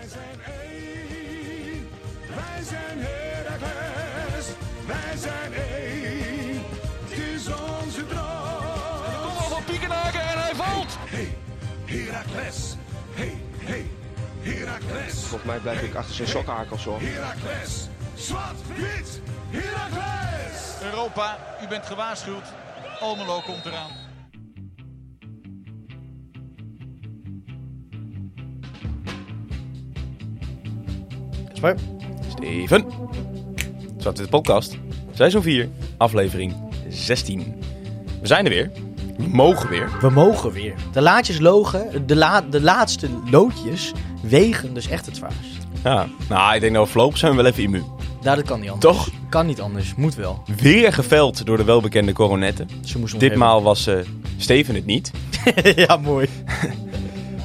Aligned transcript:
Wij 0.00 0.08
zijn 0.08 0.40
één, 0.62 1.88
wij 2.28 2.62
zijn 2.64 2.98
Heracles, 2.98 4.46
wij 4.86 5.16
zijn 5.16 5.52
één, 5.52 6.62
het 7.08 7.18
is 7.18 7.46
onze 7.46 8.06
droom. 8.06 9.22
Kom 9.22 9.36
op 9.36 9.50
van 9.50 9.64
Piekenhaken 9.64 10.20
en 10.20 10.38
hij 10.38 10.54
valt. 10.54 10.96
Hey, 10.98 11.36
Heracles, 11.84 12.76
hey, 13.14 13.42
hey, 13.58 13.90
Heracles, 14.40 15.14
Volgens 15.14 15.44
mij 15.44 15.58
blijf 15.58 15.82
ik 15.82 15.94
achter 15.94 16.14
zijn 16.14 16.28
sokhakels 16.28 16.84
hoor. 16.84 17.00
Heracles, 17.00 17.88
zwart, 18.14 18.66
wit, 18.76 19.20
Heracles. 19.50 20.82
Europa, 20.82 21.38
u 21.62 21.68
bent 21.68 21.86
gewaarschuwd. 21.86 22.44
Almelo 23.00 23.40
komt 23.40 23.66
eraan. 23.66 23.99
Zwaar. 31.60 31.76
Steven. 32.28 32.84
Zwart 33.98 34.16
de 34.16 34.28
podcast. 34.28 34.78
Seizoen 35.12 35.42
4, 35.42 35.68
aflevering 35.96 36.54
16. 36.88 37.54
We 38.20 38.26
zijn 38.26 38.44
er 38.44 38.50
weer. 38.50 38.70
We 39.16 39.28
mogen 39.28 39.68
weer. 39.68 39.90
We 40.00 40.10
mogen 40.10 40.52
weer. 40.52 40.74
De 40.92 41.00
laadjes 41.00 41.38
logen, 41.38 42.06
de, 42.06 42.16
la, 42.16 42.40
de 42.40 42.60
laatste 42.60 43.08
loodjes 43.30 43.92
wegen 44.22 44.74
dus 44.74 44.88
echt 44.88 45.06
het 45.06 45.16
zwaarst. 45.16 45.38
Ja, 45.84 46.08
nou, 46.28 46.54
ik 46.54 46.60
denk 46.60 46.76
we 46.76 46.86
voorlopig 46.86 47.18
zijn 47.18 47.30
we 47.30 47.42
wel 47.42 47.50
even 47.50 47.62
immuun. 47.62 47.84
Nou, 48.22 48.36
dat 48.36 48.46
kan 48.46 48.60
niet 48.60 48.70
anders. 48.70 48.96
Toch? 48.96 49.08
Kan 49.28 49.46
niet 49.46 49.60
anders. 49.60 49.94
Moet 49.94 50.14
wel. 50.14 50.42
Weer 50.56 50.92
geveld 50.92 51.46
door 51.46 51.56
de 51.56 51.64
welbekende 51.64 52.12
coronetten. 52.12 52.68
Ze 52.84 53.16
Ditmaal 53.18 53.62
was 53.62 53.86
eh, 53.86 53.98
Steven 54.36 54.74
het 54.74 54.86
niet. 54.86 55.10
ja, 55.86 55.96
mooi. 55.96 56.28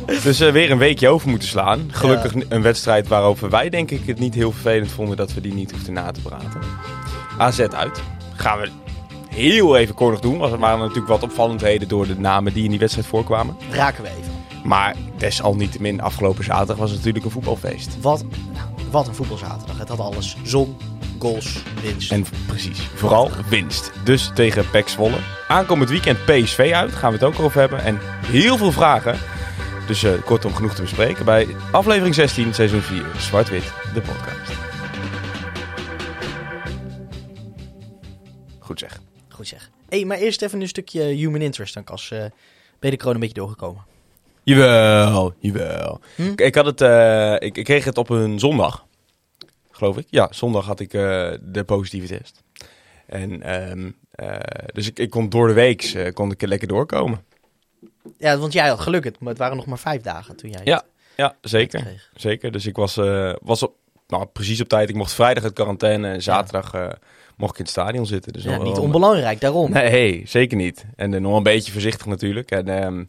Dus 0.23 0.39
eh, 0.39 0.51
weer 0.51 0.71
een 0.71 0.77
weekje 0.77 1.07
over 1.07 1.29
moeten 1.29 1.47
slaan. 1.47 1.89
Gelukkig 1.91 2.33
een 2.49 2.61
wedstrijd 2.61 3.07
waarover 3.07 3.49
wij 3.49 3.69
denk 3.69 3.91
ik 3.91 4.01
het 4.05 4.19
niet 4.19 4.33
heel 4.33 4.51
vervelend 4.51 4.91
vonden 4.91 5.17
dat 5.17 5.33
we 5.33 5.41
die 5.41 5.53
niet 5.53 5.71
hoefden 5.71 5.93
na 5.93 6.11
te 6.11 6.21
praten. 6.21 6.61
AZ 7.37 7.59
uit. 7.59 8.01
Gaan 8.35 8.59
we 8.59 8.69
heel 9.29 9.77
even 9.77 9.95
kort 9.95 10.11
nog 10.11 10.21
doen. 10.21 10.37
Want 10.37 10.53
er 10.53 10.59
waren 10.59 10.79
natuurlijk 10.79 11.07
wat 11.07 11.23
opvallendheden 11.23 11.87
door 11.87 12.07
de 12.07 12.19
namen 12.19 12.53
die 12.53 12.63
in 12.63 12.69
die 12.69 12.79
wedstrijd 12.79 13.07
voorkwamen. 13.07 13.57
Raken 13.71 14.03
we 14.03 14.09
even. 14.09 14.33
Maar 14.63 14.95
desalniettemin, 15.17 16.01
afgelopen 16.01 16.43
zaterdag 16.43 16.77
was 16.77 16.89
het 16.89 16.97
natuurlijk 16.97 17.25
een 17.25 17.31
voetbalfeest. 17.31 18.01
Wat, 18.01 18.25
nou, 18.53 18.67
wat 18.91 19.07
een 19.07 19.15
voetbalzaterdag. 19.15 19.77
Het 19.77 19.89
had 19.89 19.99
alles. 19.99 20.37
Zon, 20.43 20.77
goals, 21.19 21.63
winst. 21.81 22.11
En 22.11 22.25
precies, 22.47 22.79
vooral 22.95 23.29
winst. 23.49 23.91
Dus 24.03 24.31
tegen 24.33 24.69
PEC 24.69 24.87
Zwolle. 24.87 25.17
Aankomend 25.47 25.89
weekend 25.89 26.25
PSV 26.25 26.71
uit, 26.73 26.91
gaan 26.91 27.11
we 27.11 27.17
het 27.17 27.25
ook 27.25 27.39
over 27.39 27.59
hebben. 27.59 27.83
En 27.83 27.99
heel 28.25 28.57
veel 28.57 28.71
vragen. 28.71 29.17
Dus 29.87 30.03
eh, 30.03 30.23
kortom 30.25 30.53
genoeg 30.53 30.75
te 30.75 30.81
bespreken 30.81 31.25
bij 31.25 31.47
aflevering 31.71 32.15
16, 32.15 32.53
seizoen 32.53 32.81
4, 32.81 33.05
Zwart-Wit, 33.17 33.73
de 33.93 34.01
podcast. 34.01 34.51
Goed 38.59 38.79
zeg. 38.79 38.99
Goed 39.29 39.47
zeg. 39.47 39.69
hey, 39.89 40.05
maar 40.05 40.17
eerst 40.17 40.41
even 40.41 40.61
een 40.61 40.67
stukje 40.67 41.03
human 41.03 41.41
interest. 41.41 41.73
Dan 41.73 41.83
Cas. 41.83 42.11
Eh, 42.11 42.19
ben 42.19 42.29
je 42.79 42.89
de 42.89 42.97
kroon 42.97 43.13
een 43.13 43.19
beetje 43.19 43.35
doorgekomen? 43.35 43.83
Jawel, 44.45 45.33
jawel. 45.39 45.99
Hm? 46.15 46.31
Ik, 46.31 46.41
ik 46.41 46.55
had 46.55 46.65
het, 46.65 46.81
eh, 46.81 47.33
ik, 47.33 47.57
ik 47.57 47.63
kreeg 47.63 47.85
het 47.85 47.97
op 47.97 48.09
een 48.09 48.39
zondag, 48.39 48.85
geloof 49.71 49.97
ik. 49.97 50.05
Ja, 50.09 50.27
zondag 50.31 50.65
had 50.65 50.79
ik 50.79 50.93
eh, 50.93 51.31
de 51.41 51.63
positieve 51.65 52.07
test. 52.07 52.43
En 53.05 53.41
ehm, 53.41 53.91
eh, 54.11 54.39
dus 54.73 54.87
ik, 54.87 54.99
ik 54.99 55.09
kon 55.09 55.29
door 55.29 55.47
de 55.47 55.53
week 55.53 56.11
kon 56.13 56.31
ik 56.31 56.41
er 56.41 56.47
lekker 56.47 56.67
doorkomen. 56.67 57.23
Ja, 58.17 58.37
want 58.37 58.53
jij 58.53 58.67
had 58.67 58.79
geluk. 58.79 59.03
het- 59.03 59.19
Maar 59.19 59.29
het 59.29 59.37
waren 59.37 59.55
nog 59.57 59.65
maar 59.65 59.79
vijf 59.79 60.01
dagen 60.01 60.35
toen 60.35 60.49
jij 60.49 60.61
Ja, 60.63 60.75
het 60.75 60.85
Ja, 61.15 61.35
zeker. 61.41 61.81
kreeg. 61.81 62.09
Zeker. 62.15 62.51
Dus 62.51 62.65
ik 62.65 62.75
was, 62.75 62.97
eh, 62.97 63.33
was 63.41 63.63
op, 63.63 63.73
nou, 64.07 64.25
precies 64.25 64.61
op 64.61 64.67
tijd. 64.69 64.89
Ik 64.89 64.95
mocht 64.95 65.13
vrijdag 65.13 65.43
uit 65.43 65.53
quarantaine 65.53 66.07
en 66.11 66.21
zaterdag 66.23 66.73
eh, 66.73 66.87
mocht 67.37 67.51
ik 67.51 67.57
in 67.57 67.63
het 67.63 67.73
stadion 67.73 68.05
zitten. 68.05 68.33
Dus 68.33 68.43
Ja, 68.43 68.57
niet 68.63 68.77
onbelangrijk, 68.77 69.39
daarom. 69.41 69.71
Nee, 69.71 69.89
hey, 69.89 70.21
zeker 70.25 70.57
niet. 70.57 70.85
En 70.95 71.13
eh, 71.13 71.21
nog 71.21 71.37
een 71.37 71.43
beetje 71.43 71.71
voorzichtig 71.71 72.05
natuurlijk. 72.05 72.51
En 72.51 72.67
ehm, 72.67 73.03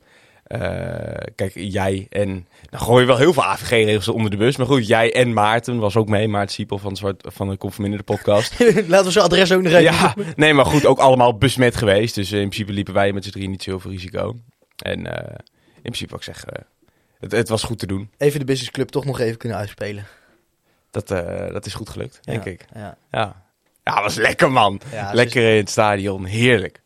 eh, 0.44 1.26
kijk, 1.34 1.52
jij 1.54 2.06
en... 2.10 2.46
Nou 2.70 2.84
gooi 2.84 3.00
je 3.00 3.06
wel 3.06 3.16
heel 3.16 3.32
veel 3.32 3.44
AVG-regels 3.44 4.08
onder 4.08 4.30
de 4.30 4.36
bus. 4.36 4.56
Maar 4.56 4.66
goed, 4.66 4.86
jij 4.86 5.14
en 5.14 5.32
Maarten 5.32 5.78
was 5.78 5.96
ook 5.96 6.08
mee. 6.08 6.28
Maarten 6.28 6.54
Siepel 6.54 6.78
van, 6.78 6.96
Zwart, 6.96 7.26
van 7.34 7.48
de 7.48 7.56
Conforminder 7.56 7.98
de 7.98 8.04
podcast. 8.04 8.58
Laten 8.88 9.04
we 9.06 9.10
zijn 9.10 9.24
adres 9.24 9.52
ook 9.52 9.62
nog 9.62 9.72
even 9.72 9.82
ja, 9.82 10.14
nee, 10.36 10.54
maar 10.54 10.66
goed, 10.66 10.86
ook 10.86 10.98
allemaal 10.98 11.38
besmet 11.38 11.76
geweest. 11.76 12.14
Dus 12.14 12.32
in 12.32 12.38
principe 12.38 12.72
liepen 12.72 12.94
wij 12.94 13.12
met 13.12 13.24
z'n 13.24 13.30
drie 13.30 13.48
niet 13.48 13.62
zo 13.62 13.70
heel 13.70 13.80
veel 13.80 13.90
risico. 13.90 14.34
En 14.76 15.06
eh, 15.06 15.38
in 15.74 15.82
principe 15.82 16.14
ook 16.14 16.22
zeggen, 16.22 16.52
eh, 16.52 16.62
het, 17.18 17.32
het 17.32 17.48
was 17.48 17.62
goed 17.62 17.78
te 17.78 17.86
doen. 17.86 18.10
Even 18.16 18.38
de 18.38 18.44
businessclub 18.44 18.88
toch 18.88 19.04
nog 19.04 19.20
even 19.20 19.38
kunnen 19.38 19.58
uitspelen. 19.58 20.06
Dat, 20.90 21.10
eh, 21.10 21.52
dat 21.52 21.66
is 21.66 21.74
goed 21.74 21.88
gelukt, 21.88 22.18
denk 22.22 22.44
Ja, 22.44 22.50
ik. 22.50 22.64
Ja. 22.74 22.96
Ja. 23.10 23.42
ja, 23.84 24.02
was 24.02 24.14
lekker 24.14 24.52
man. 24.52 24.80
Ja, 24.92 25.12
lekker 25.14 25.50
in 25.50 25.56
het 25.56 25.70
stadion, 25.70 26.24
heerlijk. 26.24 26.80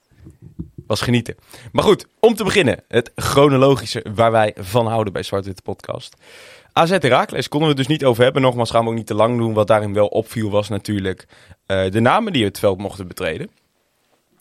Was 0.86 1.00
genieten. 1.00 1.36
Maar 1.72 1.84
goed, 1.84 2.06
om 2.20 2.34
te 2.34 2.44
beginnen. 2.44 2.82
Het 2.88 3.12
chronologische 3.14 4.04
waar 4.14 4.30
wij 4.30 4.54
van 4.58 4.86
houden 4.86 5.12
bij 5.12 5.22
Zwart 5.22 5.44
Witte 5.44 5.62
Podcast. 5.62 6.16
AZ 6.72 6.90
Herakles 6.90 7.48
konden 7.48 7.68
we 7.68 7.74
het 7.74 7.86
dus 7.86 7.96
niet 7.96 8.04
over 8.04 8.22
hebben. 8.22 8.42
Nogmaals 8.42 8.70
gaan 8.70 8.84
we 8.84 8.90
ook 8.90 8.96
niet 8.96 9.06
te 9.06 9.14
lang 9.14 9.38
doen. 9.38 9.52
Wat 9.52 9.66
daarin 9.66 9.92
wel 9.92 10.06
opviel 10.06 10.50
was 10.50 10.68
natuurlijk 10.68 11.26
de 11.66 12.00
namen 12.00 12.32
die 12.32 12.44
het 12.44 12.58
veld 12.58 12.78
mochten 12.78 13.08
betreden. 13.08 13.50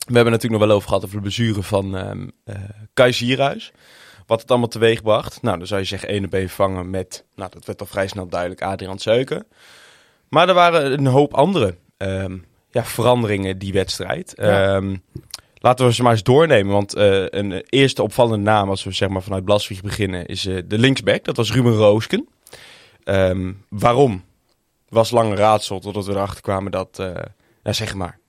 We 0.09 0.15
hebben 0.15 0.33
het 0.33 0.41
natuurlijk 0.41 0.61
nog 0.61 0.69
wel 0.69 0.75
over 0.75 0.87
gehad 0.87 1.03
over 1.05 1.17
de 1.17 1.23
bezuren 1.23 1.63
van 1.63 1.95
eh, 2.43 2.55
Kai 2.93 3.13
Sierhuis. 3.13 3.71
Wat 4.25 4.41
het 4.41 4.49
allemaal 4.49 4.67
teweeg 4.67 5.01
bracht. 5.01 5.41
Nou, 5.41 5.57
dan 5.57 5.67
zou 5.67 5.79
je 5.79 5.85
zeggen 5.85 6.09
1 6.09 6.25
op 6.25 6.33
1 6.33 6.49
vangen 6.49 6.89
met, 6.89 7.25
nou 7.35 7.51
dat 7.53 7.65
werd 7.65 7.79
al 7.79 7.85
vrij 7.85 8.07
snel 8.07 8.27
duidelijk, 8.27 8.61
Adrian 8.61 8.99
Seuken. 8.99 9.47
Maar 10.29 10.47
er 10.47 10.53
waren 10.53 10.91
een 10.91 11.05
hoop 11.05 11.33
andere 11.33 11.77
ehm, 11.97 12.37
ja, 12.71 12.83
veranderingen 12.83 13.57
die 13.57 13.73
wedstrijd. 13.73 14.33
Ja. 14.35 14.75
Ehm, 14.75 14.95
laten 15.55 15.85
we 15.85 15.93
ze 15.93 16.03
maar 16.03 16.11
eens 16.11 16.23
doornemen. 16.23 16.73
Want 16.73 16.93
eh, 16.93 17.25
een 17.27 17.51
eerste 17.51 18.03
opvallende 18.03 18.43
naam, 18.43 18.69
als 18.69 18.83
we 18.83 18.91
zeg 18.91 19.09
maar 19.09 19.23
vanuit 19.23 19.45
Blasvig 19.45 19.81
beginnen, 19.81 20.25
is 20.25 20.45
eh, 20.45 20.57
de 20.65 20.77
linksback. 20.77 21.23
Dat 21.23 21.37
was 21.37 21.53
Ruben 21.53 21.75
Roosken. 21.75 22.27
Waarom? 23.69 24.23
Was 24.89 25.11
lang 25.11 25.29
een 25.29 25.37
raadsel 25.37 25.79
totdat 25.79 26.05
we 26.05 26.11
erachter 26.11 26.41
kwamen 26.41 26.71
dat, 26.71 26.99
eh 26.99 27.05
nou 27.63 27.75
zeg 27.75 27.95
maar, 27.95 28.19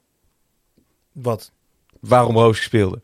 Wat? 1.13 1.53
Waarom 2.01 2.37
Roosken 2.37 2.65
speelde. 2.65 3.01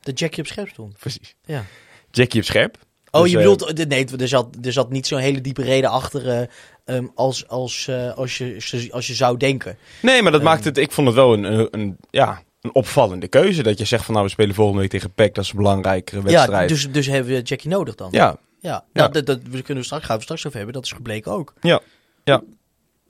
De 0.00 0.12
Jackie 0.12 0.40
op 0.42 0.46
scherp 0.48 0.68
stond. 0.68 0.98
Precies. 0.98 1.34
Ja. 1.44 1.64
Jackie 2.10 2.40
op 2.40 2.46
scherp. 2.46 2.76
Oh, 3.10 3.22
Dus, 3.22 3.30
je 3.30 3.38
eh, 3.38 3.42
bedoelt, 3.50 3.88
nee, 3.88 4.06
er 4.18 4.28
zat, 4.28 4.56
er 4.62 4.72
zat 4.72 4.90
niet 4.90 5.06
zo'n 5.06 5.18
hele 5.18 5.40
diepe 5.40 5.62
reden 5.62 5.90
achter 5.90 6.28
eh, 6.28 6.46
ehm, 6.84 7.06
als, 7.14 7.48
als, 7.48 7.88
eh, 7.88 8.12
als, 8.16 8.38
je, 8.38 8.88
als 8.90 9.06
je 9.06 9.14
zou 9.14 9.36
denken. 9.36 9.76
Nee, 10.02 10.22
maar 10.22 10.32
dat 10.32 10.40
Ehm. 10.40 10.50
maakt 10.50 10.64
het, 10.64 10.78
ik 10.78 10.92
vond 10.92 11.06
het 11.06 11.16
wel 11.16 11.32
een, 11.32 11.44
een, 11.44 11.68
een, 11.70 11.96
ja, 12.10 12.42
een 12.60 12.74
opvallende 12.74 13.28
keuze. 13.28 13.62
Dat 13.62 13.78
je 13.78 13.84
zegt 13.84 14.04
van 14.04 14.14
nou, 14.14 14.26
we 14.26 14.32
spelen 14.32 14.54
volgende 14.54 14.80
week 14.80 14.90
tegen 14.90 15.12
PEC. 15.12 15.34
Dat 15.34 15.44
is 15.44 15.50
een 15.50 15.56
belangrijkere 15.56 16.20
Ja, 16.20 16.24
wedstrijd. 16.26 16.68
dus, 16.68 16.90
dus 16.90 17.06
hebben 17.06 17.32
we 17.32 17.42
Jackie 17.42 17.70
nodig 17.70 17.94
dan. 17.94 18.08
ja, 18.10 18.36
ja. 18.60 18.70
Ja. 18.70 18.84
Nou, 18.92 19.12
dat, 19.12 19.26
dat, 19.26 19.38
we 19.50 19.62
kunnen 19.62 19.84
straks, 19.84 20.04
gaan 20.04 20.16
we 20.16 20.22
straks 20.22 20.44
over 20.46 20.56
hebben. 20.56 20.74
Dat 20.74 20.84
is 20.84 20.92
gebleken 20.92 21.32
ook. 21.32 21.54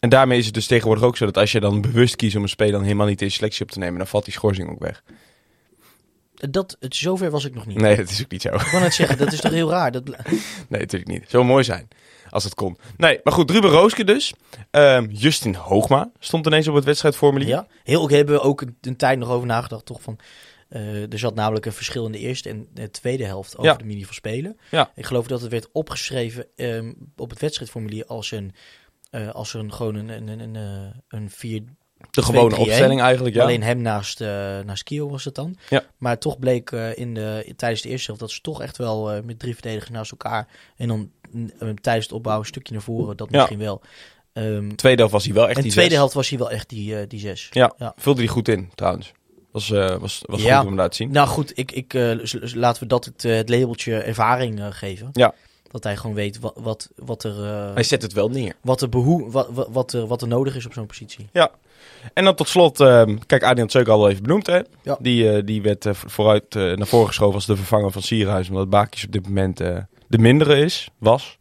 En 0.00 0.08
daarmee 0.08 0.38
is 0.38 0.44
het 0.44 0.54
dus 0.54 0.66
tegenwoordig 0.66 1.04
ook 1.04 1.16
zo 1.16 1.24
dat 1.24 1.36
als 1.36 1.52
je 1.52 1.60
dan 1.60 1.80
bewust 1.80 2.16
kiest 2.16 2.36
om 2.36 2.42
een 2.42 2.48
speler 2.48 2.72
dan 2.72 2.82
helemaal 2.82 3.06
niet 3.06 3.22
in 3.22 3.30
selectie 3.30 3.62
op 3.62 3.70
te 3.70 3.78
nemen, 3.78 3.98
dan 3.98 4.06
valt 4.06 4.24
die 4.24 4.32
schorsing 4.34 4.70
ook 4.70 4.78
weg. 4.82 5.02
Dat, 6.34 6.76
het, 6.80 6.96
zover 6.96 7.30
was 7.30 7.44
ik 7.44 7.54
nog 7.54 7.66
niet. 7.66 7.76
Nee, 7.80 7.96
dat 7.96 8.08
is 8.10 8.22
ook 8.22 8.30
niet 8.30 8.42
zo. 8.42 8.48
Ik 8.54 8.68
kan 8.70 8.82
het 8.82 8.94
zeggen, 8.94 9.18
dat 9.18 9.32
is 9.32 9.40
toch 9.40 9.52
heel 9.52 9.70
raar. 9.70 9.92
Dat, 9.92 10.04
Nee, 10.68 10.80
natuurlijk 10.80 11.10
niet. 11.10 11.24
Zou 11.28 11.44
mooi 11.44 11.64
zijn 11.64 11.88
als 12.30 12.44
het 12.44 12.54
kon. 12.54 12.78
Nee, 12.96 13.20
maar 13.22 13.32
goed, 13.32 13.50
Ruben 13.50 13.70
Rooske 13.70 14.04
dus. 14.04 14.32
Ehm, 14.70 15.06
Justin 15.10 15.54
Hoogma 15.54 16.10
stond 16.18 16.46
ineens 16.46 16.68
op 16.68 16.74
het 16.74 16.84
wedstrijdformulier. 16.84 17.48
ja. 17.48 17.66
Heel 17.84 18.02
ook 18.02 18.10
hebben 18.10 18.34
we 18.34 18.40
ook 18.40 18.60
een, 18.60 18.76
een 18.80 18.96
tijd 18.96 19.18
nog 19.18 19.28
over 19.30 19.46
nagedacht. 19.46 19.86
Toch 19.86 20.02
van, 20.02 20.18
eh, 20.68 21.12
er 21.12 21.18
zat 21.18 21.34
namelijk 21.34 21.66
een 21.66 21.72
verschil 21.72 22.06
in 22.06 22.12
de 22.12 22.18
eerste 22.18 22.48
en 22.48 22.66
de 22.74 22.90
tweede 22.90 23.24
helft 23.24 23.56
over 23.56 23.70
Ja. 23.70 23.76
de 23.76 23.84
manier 23.84 24.04
van 24.06 24.14
spelen. 24.14 24.58
Ja. 24.70 24.90
Ik 24.94 25.06
geloof 25.06 25.26
dat 25.26 25.40
het 25.40 25.50
werd 25.50 25.68
opgeschreven 25.72 26.46
ehm, 26.56 26.92
op 27.16 27.30
het 27.30 27.40
wedstrijdformulier 27.40 28.06
als 28.06 28.30
een, 28.30 28.52
eh, 29.10 29.28
als 29.30 29.54
een 29.54 29.72
gewoon 29.72 29.94
een, 29.94 30.08
een, 30.08 30.28
een, 30.28 30.40
een, 30.40 30.56
eh, 30.56 30.96
een 31.08 31.30
vier 31.30 31.62
De 32.10 32.22
gewone 32.22 32.54
2-3-1. 32.54 32.58
opstelling 32.58 33.00
eigenlijk, 33.00 33.34
ja. 33.34 33.42
Alleen 33.42 33.62
hem 33.62 33.80
naast, 33.80 34.20
eh 34.20 34.28
naast 34.64 34.82
Kio 34.82 35.08
was 35.10 35.24
het 35.24 35.34
dan. 35.34 35.56
Ja. 35.68 35.84
Maar 35.96 36.18
toch 36.18 36.38
bleek 36.38 36.70
in 36.70 37.14
de, 37.14 37.52
tijdens 37.56 37.82
de 37.82 37.88
eerste 37.88 38.06
helft 38.06 38.20
dat 38.20 38.30
ze 38.30 38.40
toch 38.40 38.62
echt 38.62 38.76
wel 38.76 39.22
met 39.24 39.38
drie 39.38 39.52
verdedigers 39.54 39.90
naast 39.90 40.10
elkaar. 40.10 40.48
En 40.76 40.88
dan 40.88 41.10
tijdens 41.80 42.04
het 42.04 42.12
opbouwen 42.14 42.44
een 42.44 42.50
stukje 42.52 42.72
naar 42.72 42.82
voren, 42.82 43.16
dat 43.16 43.28
Ja. 43.30 43.36
misschien 43.38 43.58
wel. 43.58 43.80
Ehm 44.32 44.74
Tweede 44.74 44.98
helft 44.98 45.12
was 45.12 45.24
hij 45.24 45.34
wel 45.34 45.48
echt 45.48 45.62
die 45.62 45.70
tweede 45.70 45.90
zes. 45.90 45.98
helft 45.98 46.14
was 46.14 46.28
hij 46.28 46.38
wel 46.38 46.50
echt 46.50 46.68
die, 46.68 47.06
die 47.06 47.20
zes. 47.20 47.48
Ja, 47.50 47.72
Ja. 47.78 47.92
vulde 47.96 48.20
hij 48.20 48.28
goed 48.28 48.48
in 48.48 48.70
trouwens. 48.74 49.12
Was, 49.52 49.68
was, 49.68 50.22
was 50.26 50.42
Ja. 50.42 50.56
goed 50.58 50.66
om 50.66 50.72
te 50.72 50.80
laten 50.80 50.94
zien. 50.96 51.10
Nou 51.10 51.28
goed, 51.28 51.58
ik, 51.58 51.72
ik, 51.72 51.92
laten 52.54 52.82
we 52.82 52.88
dat 52.88 53.04
het, 53.04 53.24
eh, 53.24 53.34
het 53.36 53.48
labeltje 53.48 53.94
ervaring 53.98 54.60
geven. 54.70 55.08
Ja. 55.12 55.34
Dat 55.70 55.84
hij 55.84 55.96
gewoon 55.96 56.16
weet 56.16 56.38
wat, 56.40 56.54
wat, 56.56 56.90
wat 56.96 57.24
er, 57.24 57.44
eh, 57.44 57.74
Hij 57.74 57.82
zet 57.82 58.02
het 58.02 58.12
wel 58.12 58.28
neer. 58.28 58.54
wat, 58.60 58.82
er 58.82 58.88
behoe, 58.88 59.30
wat, 59.30 59.48
wat, 59.50 59.68
wat, 59.70 59.92
er, 59.92 60.06
wat 60.06 60.22
er 60.22 60.28
nodig 60.28 60.56
is 60.56 60.66
op 60.66 60.72
zo'n 60.72 60.86
positie. 60.86 61.28
En 62.14 62.24
dan 62.24 62.34
tot 62.34 62.48
slot, 62.48 62.80
ehm, 62.80 63.16
kijk, 63.26 63.42
Adrian 63.42 63.70
Zeuk 63.70 63.88
al 63.88 64.08
even 64.08 64.22
benoemd, 64.22 64.46
hè? 64.46 64.60
Ja. 64.82 64.96
Die, 65.00 65.32
eh, 65.32 65.44
die 65.44 65.62
werd 65.62 65.86
eh, 65.86 65.94
vooruit 65.94 66.54
naar 66.54 66.86
voren 66.86 67.06
geschoven 67.06 67.34
als 67.34 67.46
de 67.46 67.56
vervanger 67.56 67.90
van 67.90 68.02
Sierhuis, 68.02 68.48
omdat 68.48 68.70
Bakis 68.70 69.04
op 69.04 69.12
dit 69.12 69.26
moment 69.26 69.56
de 69.56 70.18
mindere 70.18 70.56
is, 70.56 70.88
was. 70.98 71.38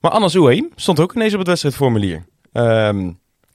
Maar 0.00 0.10
Anas 0.10 0.36
Ouahim 0.36 0.70
stond 0.76 1.00
ook 1.00 1.14
ineens 1.14 1.32
op 1.32 1.38
het 1.38 1.48
wedstrijdformulier. 1.48 2.24
Ehm, 2.52 3.12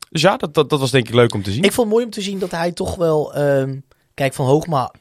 dus 0.09 0.21
ja, 0.21 0.37
dat, 0.37 0.53
dat, 0.53 0.69
dat 0.69 0.79
was 0.79 0.91
denk 0.91 1.07
ik 1.07 1.13
leuk 1.13 1.33
om 1.33 1.43
te 1.43 1.51
zien. 1.51 1.63
Ik 1.63 1.71
vond 1.71 1.87
het 1.87 1.95
mooi 1.95 2.05
om 2.05 2.11
te 2.11 2.21
zien 2.21 2.39
dat 2.39 2.51
hij 2.51 2.71
toch 2.71 2.95
wel... 2.95 3.33
ehm, 3.33 3.79
kijk, 4.13 4.33
van 4.33 4.45
Hoogma... 4.45 4.91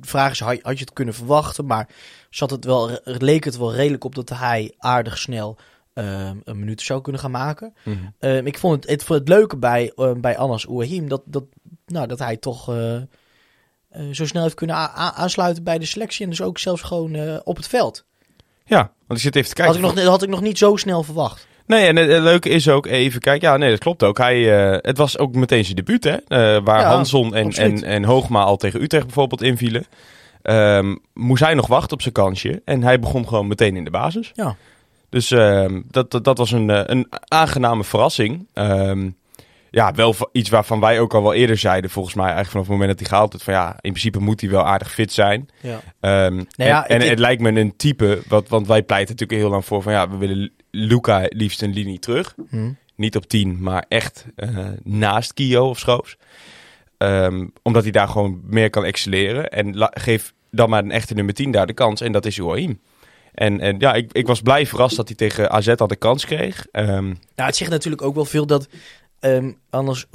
Vraag 0.00 0.30
is, 0.30 0.40
had 0.40 0.78
je 0.78 0.84
het 0.84 0.92
kunnen 0.92 1.14
verwachten? 1.14 1.66
Maar 1.66 1.88
zat 2.30 2.50
het 2.50 2.64
wel, 2.64 3.00
leek 3.04 3.44
het 3.44 3.56
wel 3.56 3.74
redelijk 3.74 4.04
op 4.04 4.14
dat 4.14 4.28
hij 4.28 4.74
aardig 4.78 5.18
snel 5.18 5.56
ehm, 5.92 6.36
een 6.44 6.58
minuut 6.58 6.82
zou 6.82 7.00
kunnen 7.00 7.20
gaan 7.20 7.30
maken. 7.30 7.74
Mhm. 7.84 7.96
Ehm, 8.18 8.46
ik 8.46 8.58
vond 8.58 8.74
het, 8.74 8.90
het, 8.90 9.08
het 9.08 9.28
leuke 9.28 9.56
bij, 9.56 9.92
eh, 9.96 10.12
bij 10.12 10.36
Anas 10.36 10.68
Ouahim 10.68 11.08
dat, 11.08 11.22
dat, 11.24 11.44
nou, 11.86 12.06
dat 12.06 12.18
hij 12.18 12.36
toch 12.36 12.68
eh, 12.68 12.96
eh, 12.96 13.02
zo 14.12 14.26
snel 14.26 14.42
heeft 14.42 14.54
kunnen 14.54 14.76
aansluiten 14.94 15.64
bij 15.64 15.78
de 15.78 15.84
selectie. 15.84 16.24
En 16.24 16.30
dus 16.30 16.42
ook 16.42 16.58
zelfs 16.58 16.82
gewoon 16.82 17.14
eh, 17.14 17.36
op 17.44 17.56
het 17.56 17.66
veld. 17.66 18.04
Ja, 18.64 18.92
want 19.06 19.18
ik 19.18 19.24
zit 19.24 19.36
even 19.36 19.48
te 19.48 19.54
kijken. 19.54 19.74
Had 19.74 19.82
ik, 19.82 19.88
nog, 19.88 20.04
dat 20.04 20.12
had 20.12 20.22
ik 20.22 20.28
nog 20.28 20.40
niet 20.40 20.58
zo 20.58 20.76
snel 20.76 21.02
verwacht. 21.02 21.46
Nee, 21.66 21.86
en 21.86 21.96
het, 21.96 22.22
leuke 22.22 22.48
is 22.48 22.68
ook 22.68 22.86
even 22.86 23.20
kijken. 23.20 23.48
Ja, 23.48 23.56
nee, 23.56 23.70
dat 23.70 23.78
klopt 23.78 24.02
ook. 24.02 24.18
Hij, 24.18 24.42
het 24.80 24.96
was 24.96 25.18
ook 25.18 25.34
meteen 25.34 25.64
zijn 25.64 25.76
debuut, 25.76 26.04
hè? 26.04 26.16
Waar 26.62 26.80
Ja, 26.80 26.88
Hanson 26.88 27.34
en, 27.34 27.46
absoluut. 27.46 27.82
en, 27.82 27.88
en 27.88 28.04
Hoogma 28.04 28.42
al 28.42 28.56
tegen 28.56 28.82
Utrecht 28.82 29.04
bijvoorbeeld 29.04 29.42
invielen. 29.42 29.86
Ehm, 30.42 30.96
moest 31.14 31.42
hij 31.42 31.54
nog 31.54 31.66
wachten 31.66 31.92
op 31.92 32.02
zijn 32.02 32.14
kansje. 32.14 32.62
En 32.64 32.82
hij 32.82 32.98
begon 32.98 33.28
gewoon 33.28 33.46
meteen 33.46 33.76
in 33.76 33.84
de 33.84 33.90
basis. 33.90 34.30
Ja. 34.34 34.56
Dus 35.08 35.30
ehm, 35.30 35.80
dat, 35.90 36.10
dat, 36.10 36.24
dat 36.24 36.38
was 36.38 36.52
een, 36.52 36.70
eh, 36.70 36.82
een 36.84 37.06
aangename 37.18 37.84
verrassing. 37.84 38.46
Ehm, 38.52 39.10
ja, 39.70 39.92
wel 39.92 40.14
iets 40.32 40.50
waarvan 40.50 40.80
wij 40.80 41.00
ook 41.00 41.14
al 41.14 41.22
wel 41.22 41.34
eerder 41.34 41.56
zeiden, 41.58 41.90
volgens 41.90 42.14
mij, 42.14 42.24
eigenlijk 42.24 42.52
vanaf 42.52 42.66
het 42.66 42.76
moment 42.76 42.98
dat 42.98 43.00
hij 43.00 43.08
gehaald 43.08 43.32
werd. 43.32 43.44
Van 43.44 43.54
ja, 43.54 43.68
in 43.70 43.90
principe 43.90 44.18
moet 44.18 44.40
hij 44.40 44.50
wel 44.50 44.66
aardig 44.66 44.92
fit 44.92 45.12
zijn. 45.12 45.48
Ja. 45.60 45.80
Nou 46.00 46.46
ja, 46.56 46.86
en 46.86 47.08
het 47.08 47.18
lijkt 47.18 47.42
me 47.42 47.60
een 47.60 47.76
type, 47.76 48.22
wat, 48.28 48.48
want 48.48 48.66
wij 48.66 48.82
pleiten 48.82 49.14
natuurlijk 49.14 49.40
heel 49.40 49.50
lang 49.50 49.64
voor 49.64 49.82
van 49.82 49.92
ja, 49.92 50.10
we 50.10 50.16
willen 50.16 50.52
Luca 50.70 51.26
liefst 51.28 51.62
een 51.62 51.72
linie 51.72 51.98
terug. 51.98 52.34
Hm. 52.48 52.70
Niet 52.94 53.16
op 53.16 53.26
10, 53.26 53.62
maar 53.62 53.84
echt 53.88 54.26
eh, 54.36 54.48
naast 54.82 55.34
Kio 55.34 55.68
of 55.68 55.78
Schoofs. 55.78 56.16
Ehm, 57.00 57.46
omdat 57.62 57.82
hij 57.82 57.92
daar 57.92 58.08
gewoon 58.08 58.40
meer 58.44 58.70
kan 58.70 58.84
excelleren. 58.84 59.48
En 59.48 59.76
la- 59.76 59.92
geef 59.94 60.34
dan 60.50 60.70
maar 60.70 60.82
een 60.82 60.90
echte 60.90 61.14
nummer 61.14 61.34
10 61.34 61.50
daar 61.50 61.66
de 61.66 61.72
kans. 61.72 62.00
En 62.00 62.12
dat 62.12 62.26
is 62.26 62.40
Ouahim. 62.40 62.80
En, 63.34 63.60
en 63.60 63.78
ja, 63.78 63.94
ik, 63.94 64.12
ik 64.12 64.26
was 64.26 64.40
blij 64.40 64.66
verrast 64.66 64.96
dat 64.96 65.06
hij 65.08 65.16
tegen 65.16 65.50
AZ 65.50 65.68
al 65.68 65.86
de 65.86 65.96
kans 65.96 66.24
kreeg. 66.24 66.66
Nou, 66.72 67.16
het 67.34 67.56
zegt 67.56 67.70
natuurlijk 67.70 68.02
ook 68.02 68.14
wel 68.14 68.24
veel 68.24 68.46
dat 68.46 68.68
ehm 69.18 69.52
Anders 69.70 70.06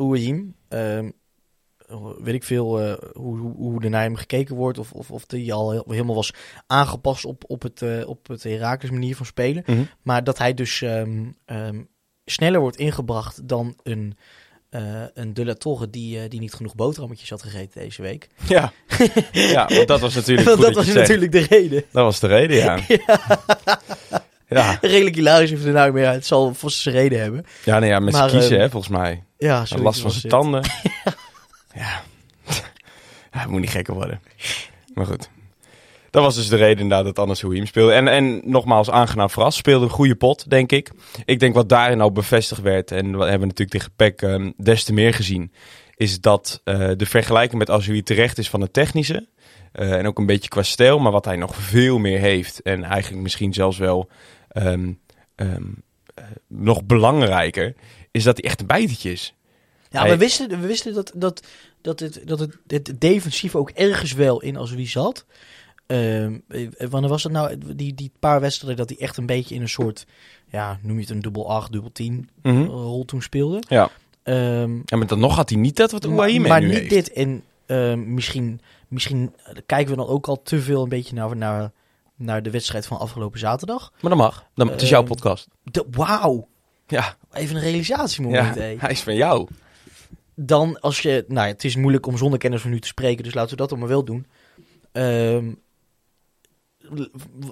ehm, 0.67 1.09
weet 2.19 2.33
ik 2.33 2.43
veel 2.43 2.81
eh, 2.81 2.93
hoe, 3.13 3.37
hoe, 3.37 3.53
hoe 3.55 3.83
er 3.83 3.89
naar 3.89 4.01
hem 4.01 4.15
gekeken 4.15 4.55
wordt, 4.55 4.77
of, 4.77 4.91
of, 4.91 5.11
of 5.11 5.25
die 5.25 5.53
al 5.53 5.83
helemaal 5.87 6.15
was 6.15 6.33
aangepast 6.67 7.25
op, 7.25 7.43
op 7.47 7.61
het, 7.61 7.81
eh 7.81 8.07
op 8.07 8.27
het 8.27 8.43
Herakles 8.43 8.91
manier 8.91 9.15
van 9.15 9.25
spelen. 9.25 9.63
Mhm. 9.65 9.83
Maar 10.01 10.23
dat 10.23 10.37
hij 10.37 10.53
dus 10.53 10.83
sneller 12.25 12.59
wordt 12.59 12.77
ingebracht 12.77 13.47
dan 13.47 13.77
een, 13.83 14.17
eh, 14.75 15.01
een 15.13 15.33
De 15.33 15.45
La 15.45 15.53
Torre 15.53 15.89
die, 15.89 16.19
eh, 16.19 16.29
die 16.29 16.39
niet 16.39 16.53
genoeg 16.53 16.75
boterhammetjes 16.75 17.29
had 17.29 17.41
gegeten 17.43 17.81
deze 17.81 18.01
week. 18.01 18.27
ja. 18.47 18.71
ja, 19.31 19.67
want 19.67 19.87
dat 19.87 19.99
was 19.99 20.15
natuurlijk 20.19 20.47
dat 20.47 20.59
dat 20.59 20.73
was 20.73 20.87
natuurlijk 20.87 21.31
de 21.31 21.45
reden. 21.49 21.83
Dat 21.91 22.03
was 22.03 22.19
de 22.19 22.27
reden, 22.27 22.57
ja. 22.57 22.79
Ja, 24.49 24.77
Redelijk 24.81 25.15
hilarisch 25.15 25.51
of 25.51 25.63
er 25.63 25.71
nou 25.71 25.91
meer 25.91 26.05
uit. 26.05 26.15
Het 26.15 26.25
zal 26.25 26.53
vast 26.53 26.77
zijn 26.77 26.95
reden 26.95 27.19
hebben. 27.21 27.45
ja, 27.63 27.79
nee, 27.79 27.89
ja 27.89 27.99
met 27.99 28.13
Maar, 28.13 28.29
kiezen, 28.29 28.51
ehm, 28.51 28.59
hè, 28.59 28.69
volgens 28.69 28.91
mij. 28.91 29.23
Ja, 29.37 29.57
Hij 29.57 29.65
zoiets 29.65 29.85
last 29.85 30.01
van 30.01 30.11
zijn 30.11 30.21
het. 30.21 30.31
tanden. 30.31 30.63
ja. 31.73 32.03
ja, 33.31 33.39
het 33.39 33.49
moet 33.49 33.59
niet 33.59 33.69
gekker 33.69 33.93
worden. 33.93 34.21
Maar 34.93 35.05
goed. 35.05 35.29
Dat 36.15 36.23
was 36.23 36.35
dus 36.35 36.47
de 36.47 36.55
reden 36.55 36.79
inderdaad 36.83 37.05
dat 37.05 37.19
Anders 37.19 37.43
Ouahim 37.43 37.65
speelde. 37.65 37.93
En, 37.93 38.07
en 38.07 38.41
nogmaals, 38.43 38.89
aangenaam 38.89 39.29
verrast. 39.29 39.57
Speelde 39.57 39.85
een 39.85 39.91
goede 39.91 40.15
pot, 40.15 40.49
denk 40.49 40.71
ik. 40.71 40.91
Ik 41.25 41.39
denk 41.39 41.55
wat 41.55 41.69
daarin 41.69 42.01
al 42.01 42.11
bevestigd 42.11 42.61
werd, 42.61 42.91
en 42.91 43.11
wat 43.11 43.27
hebben 43.27 43.47
we 43.49 43.53
natuurlijk 43.55 43.69
tegen 43.69 43.91
PEC 43.95 44.21
ehm, 44.21 44.51
des 44.57 44.83
te 44.83 44.93
meer 44.93 45.13
gezien, 45.13 45.51
is 45.95 46.21
dat 46.21 46.61
eh, 46.63 46.89
de 46.97 47.05
vergelijking 47.05 47.59
met 47.59 47.69
Azoui 47.69 48.03
terecht 48.03 48.37
is 48.37 48.49
van 48.49 48.61
het 48.61 48.73
technische. 48.73 49.27
eh, 49.71 49.93
en 49.93 50.07
ook 50.07 50.17
een 50.19 50.25
beetje 50.25 50.49
qua 50.49 50.63
stijl, 50.63 50.99
maar 50.99 51.11
wat 51.11 51.25
hij 51.25 51.35
nog 51.35 51.55
veel 51.55 51.97
meer 51.97 52.19
heeft. 52.19 52.61
En 52.61 52.83
eigenlijk 52.83 53.23
misschien 53.23 53.53
zelfs 53.53 53.77
wel 53.77 54.09
ehm, 54.47 54.91
ehm, 55.35 55.63
eh, 56.13 56.23
nog 56.47 56.83
belangrijker, 56.83 57.75
is 58.11 58.23
dat 58.23 58.37
hij 58.37 58.49
echt 58.49 58.59
een 58.59 58.67
bijtetje 58.67 59.11
is. 59.11 59.33
Ja, 59.89 59.99
Hij- 59.99 60.09
we 60.09 60.17
wisten, 60.17 60.49
we 60.49 60.67
wisten 60.67 60.93
dat, 60.93 61.11
dat, 61.15 61.43
dat, 61.81 61.99
het, 61.99 62.21
dat 62.25 62.39
het, 62.39 62.55
het 62.67 62.93
defensief 63.01 63.55
ook 63.55 63.69
ergens 63.69 64.13
wel 64.13 64.41
in 64.41 64.57
als 64.57 64.71
wie 64.71 64.87
zat. 64.87 65.25
Ehm, 65.87 66.37
eh, 66.47 66.67
wanneer 66.89 67.09
was 67.09 67.23
het 67.23 67.31
nou, 67.31 67.57
die, 67.75 67.93
die 67.93 68.11
paar 68.19 68.39
wedstrijden 68.41 68.77
dat 68.87 68.89
hij 68.89 69.07
echt 69.07 69.17
een 69.17 69.25
beetje 69.25 69.55
in 69.55 69.61
een 69.61 69.69
soort, 69.69 70.05
ja, 70.51 70.79
noem 70.81 70.95
je 70.95 71.01
het 71.01 71.09
een 71.09 71.21
dubbel 71.21 71.49
8, 71.49 71.71
dubbel 71.71 71.91
10 71.91 72.29
Mhm. 72.41 72.63
rol 72.63 73.05
toen 73.05 73.21
speelde. 73.21 73.63
Ja. 73.69 73.89
Ehm, 74.23 74.75
Ja, 74.85 74.97
maar 74.97 75.07
dan 75.07 75.19
nog 75.19 75.35
had 75.35 75.49
hij 75.49 75.59
niet 75.59 75.75
dat 75.75 75.91
wat 75.91 76.03
maar 76.07 76.11
Ouahim 76.17 76.41
maar 76.41 76.61
nu 76.61 76.67
niet 76.67 76.75
heeft. 76.77 76.89
dit. 76.89 77.11
En 77.13 77.43
ehm, 77.65 78.13
misschien, 78.13 78.61
misschien 78.87 79.33
kijken 79.65 79.89
we 79.89 79.95
dan 79.95 80.07
ook 80.07 80.27
al 80.27 80.41
te 80.41 80.61
veel 80.61 80.83
een 80.83 80.89
beetje 80.89 81.15
naar, 81.15 81.35
naar, 81.37 81.71
naar 82.15 82.43
de 82.43 82.49
wedstrijd 82.49 82.85
van 82.87 82.99
afgelopen 82.99 83.39
zaterdag. 83.39 83.91
Maar 84.01 84.09
dat 84.11 84.19
mag. 84.19 84.45
Dan, 84.53 84.67
het 84.69 84.81
is 84.81 84.89
jouw 84.89 85.03
podcast. 85.03 85.47
Wauw, 85.91 86.47
Ja, 86.87 87.17
even 87.33 87.55
een 87.55 87.61
realisatiemoment. 87.61 88.55
ja 88.55 88.61
hij 88.61 88.91
is 88.91 89.01
van 89.01 89.15
jou. 89.15 89.47
dan 90.35 90.79
als 90.79 91.01
je, 91.01 91.25
nou 91.27 91.47
het 91.47 91.63
is 91.63 91.75
moeilijk 91.75 92.05
om 92.07 92.17
zonder 92.17 92.39
kennis 92.39 92.61
van 92.61 92.71
nu 92.71 92.79
te 92.79 92.87
spreken, 92.87 93.23
dus 93.23 93.33
laten 93.33 93.49
we 93.51 93.55
dat 93.57 93.69
dan 93.69 93.79
maar 93.79 93.87
wel 93.87 94.03
doen. 94.03 94.25
Ehm, 94.91 95.51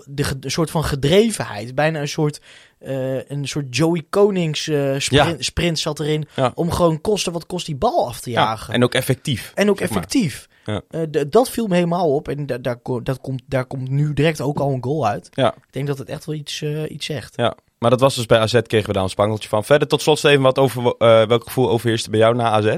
de, 0.05 0.25
een 0.41 0.51
soort 0.51 0.71
van 0.71 0.83
gedrevenheid, 0.83 1.75
bijna 1.75 1.99
een 1.99 2.07
soort, 2.07 2.41
eh, 2.79 3.29
een 3.29 3.47
soort 3.47 3.75
Joey 3.77 4.03
Konings 4.09 4.67
eh, 4.67 4.95
sprint, 4.97 5.09
Ja. 5.29 5.35
sprint 5.39 5.79
zat 5.79 5.99
erin, 5.99 6.27
Ja. 6.35 6.51
om 6.55 6.71
gewoon 6.71 7.01
kosten 7.01 7.31
wat 7.33 7.45
kost 7.45 7.65
die 7.65 7.75
bal 7.75 8.07
af 8.07 8.19
te 8.19 8.29
Ja, 8.29 8.41
jagen. 8.43 8.73
en 8.73 8.83
ook 8.83 8.93
effectief. 8.93 9.51
En 9.55 9.69
ook 9.69 9.79
effectief. 9.79 10.47
Ja. 10.65 10.81
D- 11.11 11.31
dat 11.31 11.49
viel 11.49 11.67
me 11.67 11.75
helemaal 11.75 12.15
op 12.15 12.27
en 12.27 12.45
da- 12.45 12.57
daar, 12.57 12.79
dat 13.03 13.21
komt, 13.21 13.41
daar 13.45 13.65
komt 13.65 13.89
nu 13.89 14.13
direct 14.13 14.41
ook 14.41 14.59
al 14.59 14.71
een 14.71 14.83
goal 14.83 15.07
uit. 15.07 15.29
Ja. 15.31 15.53
Ik 15.55 15.73
denk 15.73 15.87
dat 15.87 15.97
het 15.97 16.09
echt 16.09 16.25
wel 16.25 16.35
iets, 16.35 16.61
iets 16.87 17.05
zegt. 17.05 17.33
Ja, 17.37 17.55
maar 17.77 17.89
dat 17.89 17.99
was 17.99 18.15
dus 18.15 18.25
bij 18.25 18.39
AZ 18.39 18.61
kregen 18.61 18.87
we 18.87 18.93
daar 18.93 19.03
een 19.03 19.09
spangeltje 19.09 19.49
van. 19.49 19.63
Verder 19.63 19.87
tot 19.87 20.01
slot 20.01 20.17
Steven, 20.17 20.41
wat 20.41 20.57
over, 20.59 20.95
welk 21.27 21.43
gevoel 21.43 21.69
overheerste 21.69 22.09
bij 22.09 22.19
jou 22.19 22.35
na 22.35 22.49
AZ? 22.49 22.75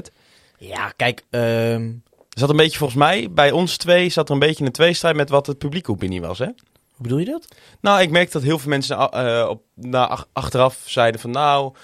Ja, 0.58 0.92
kijk, 0.96 1.22
ehm, 1.30 1.92
zat 2.40 2.50
een 2.50 2.56
beetje 2.56 2.78
volgens 2.78 2.98
mij, 2.98 3.30
bij 3.30 3.50
ons 3.50 3.76
twee, 3.76 4.08
zat 4.08 4.28
er 4.28 4.34
een 4.34 4.40
beetje 4.40 4.64
een 4.64 4.72
tweestrijd 4.72 5.16
met 5.16 5.28
wat 5.28 5.46
het 5.46 5.58
publieke 5.58 5.90
opinie 5.90 6.20
was, 6.20 6.38
hè? 6.38 6.44
hoe 6.44 7.02
bedoel 7.02 7.18
je 7.18 7.24
dat? 7.24 7.48
Nou, 7.80 8.00
ik 8.00 8.10
merk 8.10 8.32
dat 8.32 8.42
heel 8.42 8.58
veel 8.58 8.70
mensen 8.70 8.96
eh, 9.10 9.46
op, 9.48 9.62
na, 9.74 10.08
ach- 10.08 10.28
achteraf 10.32 10.82
zeiden 10.84 11.20
van 11.20 11.30
nou, 11.30 11.74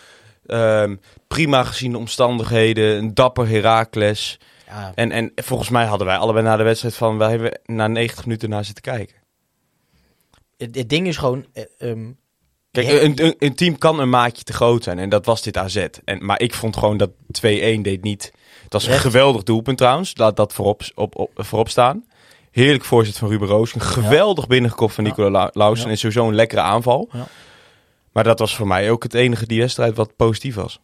ehm, 0.47 0.97
prima 1.29 1.65
gezien 1.65 1.91
de 1.93 1.99
omstandigheden, 1.99 2.97
een 2.99 3.15
dapper 3.15 3.49
Herakles. 3.49 4.39
Ja, 4.67 4.93
En, 4.95 5.11
en 5.11 5.33
volgens 5.35 5.69
mij 5.69 5.85
hadden 5.85 6.07
wij 6.07 6.17
allebei 6.17 6.45
na 6.45 6.57
de 6.57 6.63
wedstrijd 6.63 6.95
van, 6.95 7.19
wij 7.19 7.31
hebben 7.31 7.61
na 7.65 7.87
90 7.87 8.25
minuten 8.27 8.49
naar 8.51 8.65
zitten 8.65 8.83
kijken. 8.83 9.17
het, 10.57 10.75
het 10.75 10.89
ding 10.89 11.07
is 11.07 11.17
gewoon, 11.17 11.47
eh, 11.53 11.65
ehm, 11.79 12.11
Kijk, 12.71 12.89
een, 12.89 13.25
een, 13.25 13.35
een 13.39 13.55
team 13.55 13.79
kan 13.79 14.01
een 14.01 14.11
maatje 14.11 14.45
te 14.45 14.53
groot 14.53 14.85
zijn. 14.85 14.99
En 14.99 15.09
dat 15.09 15.27
was 15.27 15.43
dit 15.43 15.57
AZ. 15.57 15.87
En, 16.05 16.25
maar 16.25 16.41
ik 16.41 16.55
vond 16.55 16.77
gewoon 16.77 16.97
dat 16.97 17.11
2-1 17.11 17.81
deed 17.83 18.03
niet. 18.03 18.33
Het 18.73 18.83
was 18.83 18.87
een 18.87 19.01
geweldig 19.01 19.43
doelpunt 19.43 19.79
trouwens. 19.79 20.17
Laat 20.17 20.37
dat 20.37 20.53
voorop, 20.53 20.83
op, 20.95 21.17
op, 21.19 21.31
voorop 21.35 21.69
staan. 21.69 22.05
Heerlijk 22.51 22.85
voorzet 22.85 23.19
van 23.19 23.29
Ruben 23.29 23.49
Roos. 23.49 23.75
Een 23.75 23.81
geweldig 23.81 24.47
binnengekopt 24.47 24.95
van 24.95 25.05
Ja. 25.05 25.11
Nicola 25.11 25.31
La- 25.31 25.51
Lausen. 25.53 25.85
Ja. 25.85 25.91
En 25.91 25.99
sowieso 25.99 26.29
een 26.29 26.35
lekkere 26.35 26.61
aanval. 26.61 27.09
Ja. 27.13 27.27
Maar 28.13 28.25
dat 28.25 28.39
was 28.39 28.57
voor 28.57 28.67
mij 28.67 28.91
ook 28.91 29.03
het 29.03 29.15
enige 29.15 29.47
die 29.47 29.61
wedstrijd 29.61 29.97
wat 29.97 30.17
positief 30.17 30.55
was. 30.55 30.81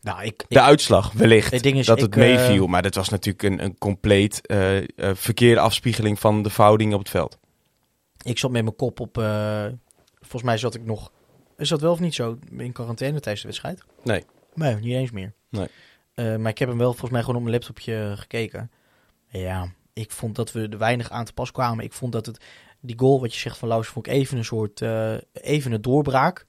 nou, 0.00 0.22
ik, 0.24 0.44
De 0.48 0.60
uitslag, 0.60 1.12
wellicht. 1.12 1.52
Het 1.52 1.62
ding 1.62 1.78
is, 1.78 1.86
dat 1.86 1.96
ik, 1.98 2.02
het 2.04 2.16
meeviel. 2.16 2.64
eh, 2.64 2.70
Maar 2.70 2.82
dat 2.82 2.94
was 2.94 3.08
natuurlijk 3.08 3.42
een, 3.44 3.64
een 3.64 3.78
compleet 3.78 4.46
eh, 4.46 4.76
eh, 4.78 4.84
verkeerde 5.14 5.60
afspiegeling 5.60 6.18
van 6.20 6.42
de 6.42 6.50
verhoudingen 6.50 6.92
op 6.94 7.00
het 7.00 7.10
veld. 7.10 7.38
Ik 8.22 8.38
zat 8.38 8.50
met 8.50 8.62
mijn 8.62 8.76
kop 8.76 9.00
op. 9.00 9.14
volgens 10.20 10.42
mij 10.42 10.58
zat 10.58 10.74
ik 10.74 10.84
nog. 10.84 11.10
Is 11.56 11.68
dat 11.68 11.80
wel 11.80 11.92
of 11.92 12.00
niet 12.00 12.14
zo? 12.14 12.38
In 12.58 12.72
quarantaine 12.72 13.20
tijdens 13.20 13.42
de 13.42 13.48
wedstrijd? 13.48 13.82
Nee. 14.02 14.24
Nee, 14.54 14.74
niet 14.74 14.94
eens 14.94 15.10
meer. 15.10 15.32
Nee. 15.48 15.66
Eh, 16.20 16.36
maar 16.36 16.50
ik 16.50 16.58
heb 16.58 16.68
hem 16.68 16.78
wel 16.78 16.90
volgens 16.90 17.10
mij 17.10 17.20
gewoon 17.20 17.36
op 17.36 17.42
mijn 17.42 17.54
laptopje 17.54 18.14
gekeken. 18.16 18.70
Ja, 19.28 19.72
ik 19.92 20.10
vond 20.10 20.36
dat 20.36 20.52
we 20.52 20.68
er 20.68 20.78
weinig 20.78 21.10
aan 21.10 21.24
te 21.24 21.32
pas 21.32 21.50
kwamen. 21.50 21.84
Ik 21.84 21.92
vond 21.92 22.12
dat 22.12 22.26
het. 22.26 22.44
Die 22.80 22.98
goal, 22.98 23.20
wat 23.20 23.34
je 23.34 23.40
zegt 23.40 23.58
van 23.58 23.68
Laus, 23.68 23.88
vond 23.88 24.06
ik 24.06 24.12
even 24.12 24.38
een 24.38 24.44
soort. 24.44 24.80
eh, 24.80 25.14
even 25.32 25.72
een 25.72 25.82
doorbraak. 25.82 26.46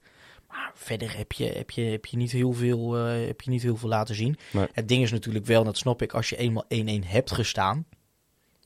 Maar 0.48 0.70
verder 0.74 1.16
heb 1.16 1.32
je, 1.32 1.44
heb 1.44 1.70
je, 1.70 1.82
heb 1.82 2.06
je, 2.06 2.16
niet, 2.16 2.32
heel 2.32 2.52
veel, 2.52 2.96
eh, 2.96 3.26
heb 3.26 3.40
je 3.40 3.50
niet 3.50 3.62
heel 3.62 3.76
veel 3.76 3.88
laten 3.88 4.14
zien. 4.14 4.36
Nee. 4.52 4.66
Het 4.72 4.88
ding 4.88 5.02
is 5.02 5.10
natuurlijk 5.10 5.46
wel, 5.46 5.58
en 5.60 5.64
dat 5.66 5.76
snap 5.76 6.02
ik, 6.02 6.12
als 6.12 6.28
je 6.28 6.36
eenmaal 6.36 6.64
1-1 6.68 7.04
hebt 7.06 7.32
gestaan. 7.32 7.86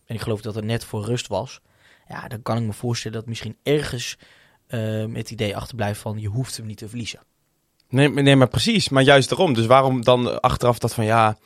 En 0.05 0.15
ik 0.15 0.21
geloof 0.21 0.41
dat 0.41 0.55
het 0.55 0.65
net 0.65 0.85
voor 0.85 1.05
rust 1.05 1.27
was. 1.27 1.61
Ja, 2.09 2.29
dan 2.29 2.43
kan 2.43 2.57
ik 2.57 2.63
me 2.63 2.73
voorstellen 2.73 3.19
dat 3.19 3.27
misschien 3.29 3.57
ergens 3.63 4.19
het 5.13 5.31
idee 5.31 5.57
achterblijft 5.57 6.01
van 6.01 6.19
je 6.19 6.29
hoeft 6.29 6.57
hem 6.57 6.67
niet 6.67 6.79
te 6.79 6.89
verliezen. 6.89 7.21
Nee, 7.89 8.09
maar- 8.09 8.23
nee, 8.23 8.37
maar 8.37 8.49
precies. 8.49 8.89
Maar 8.89 9.03
juist 9.03 9.29
daarom. 9.29 9.55
Dus 9.55 9.67
waarom 9.67 10.05
dan 10.05 10.41
achteraf 10.41 10.79
dat 10.79 10.95
van 10.95 11.05
ja, 11.05 11.37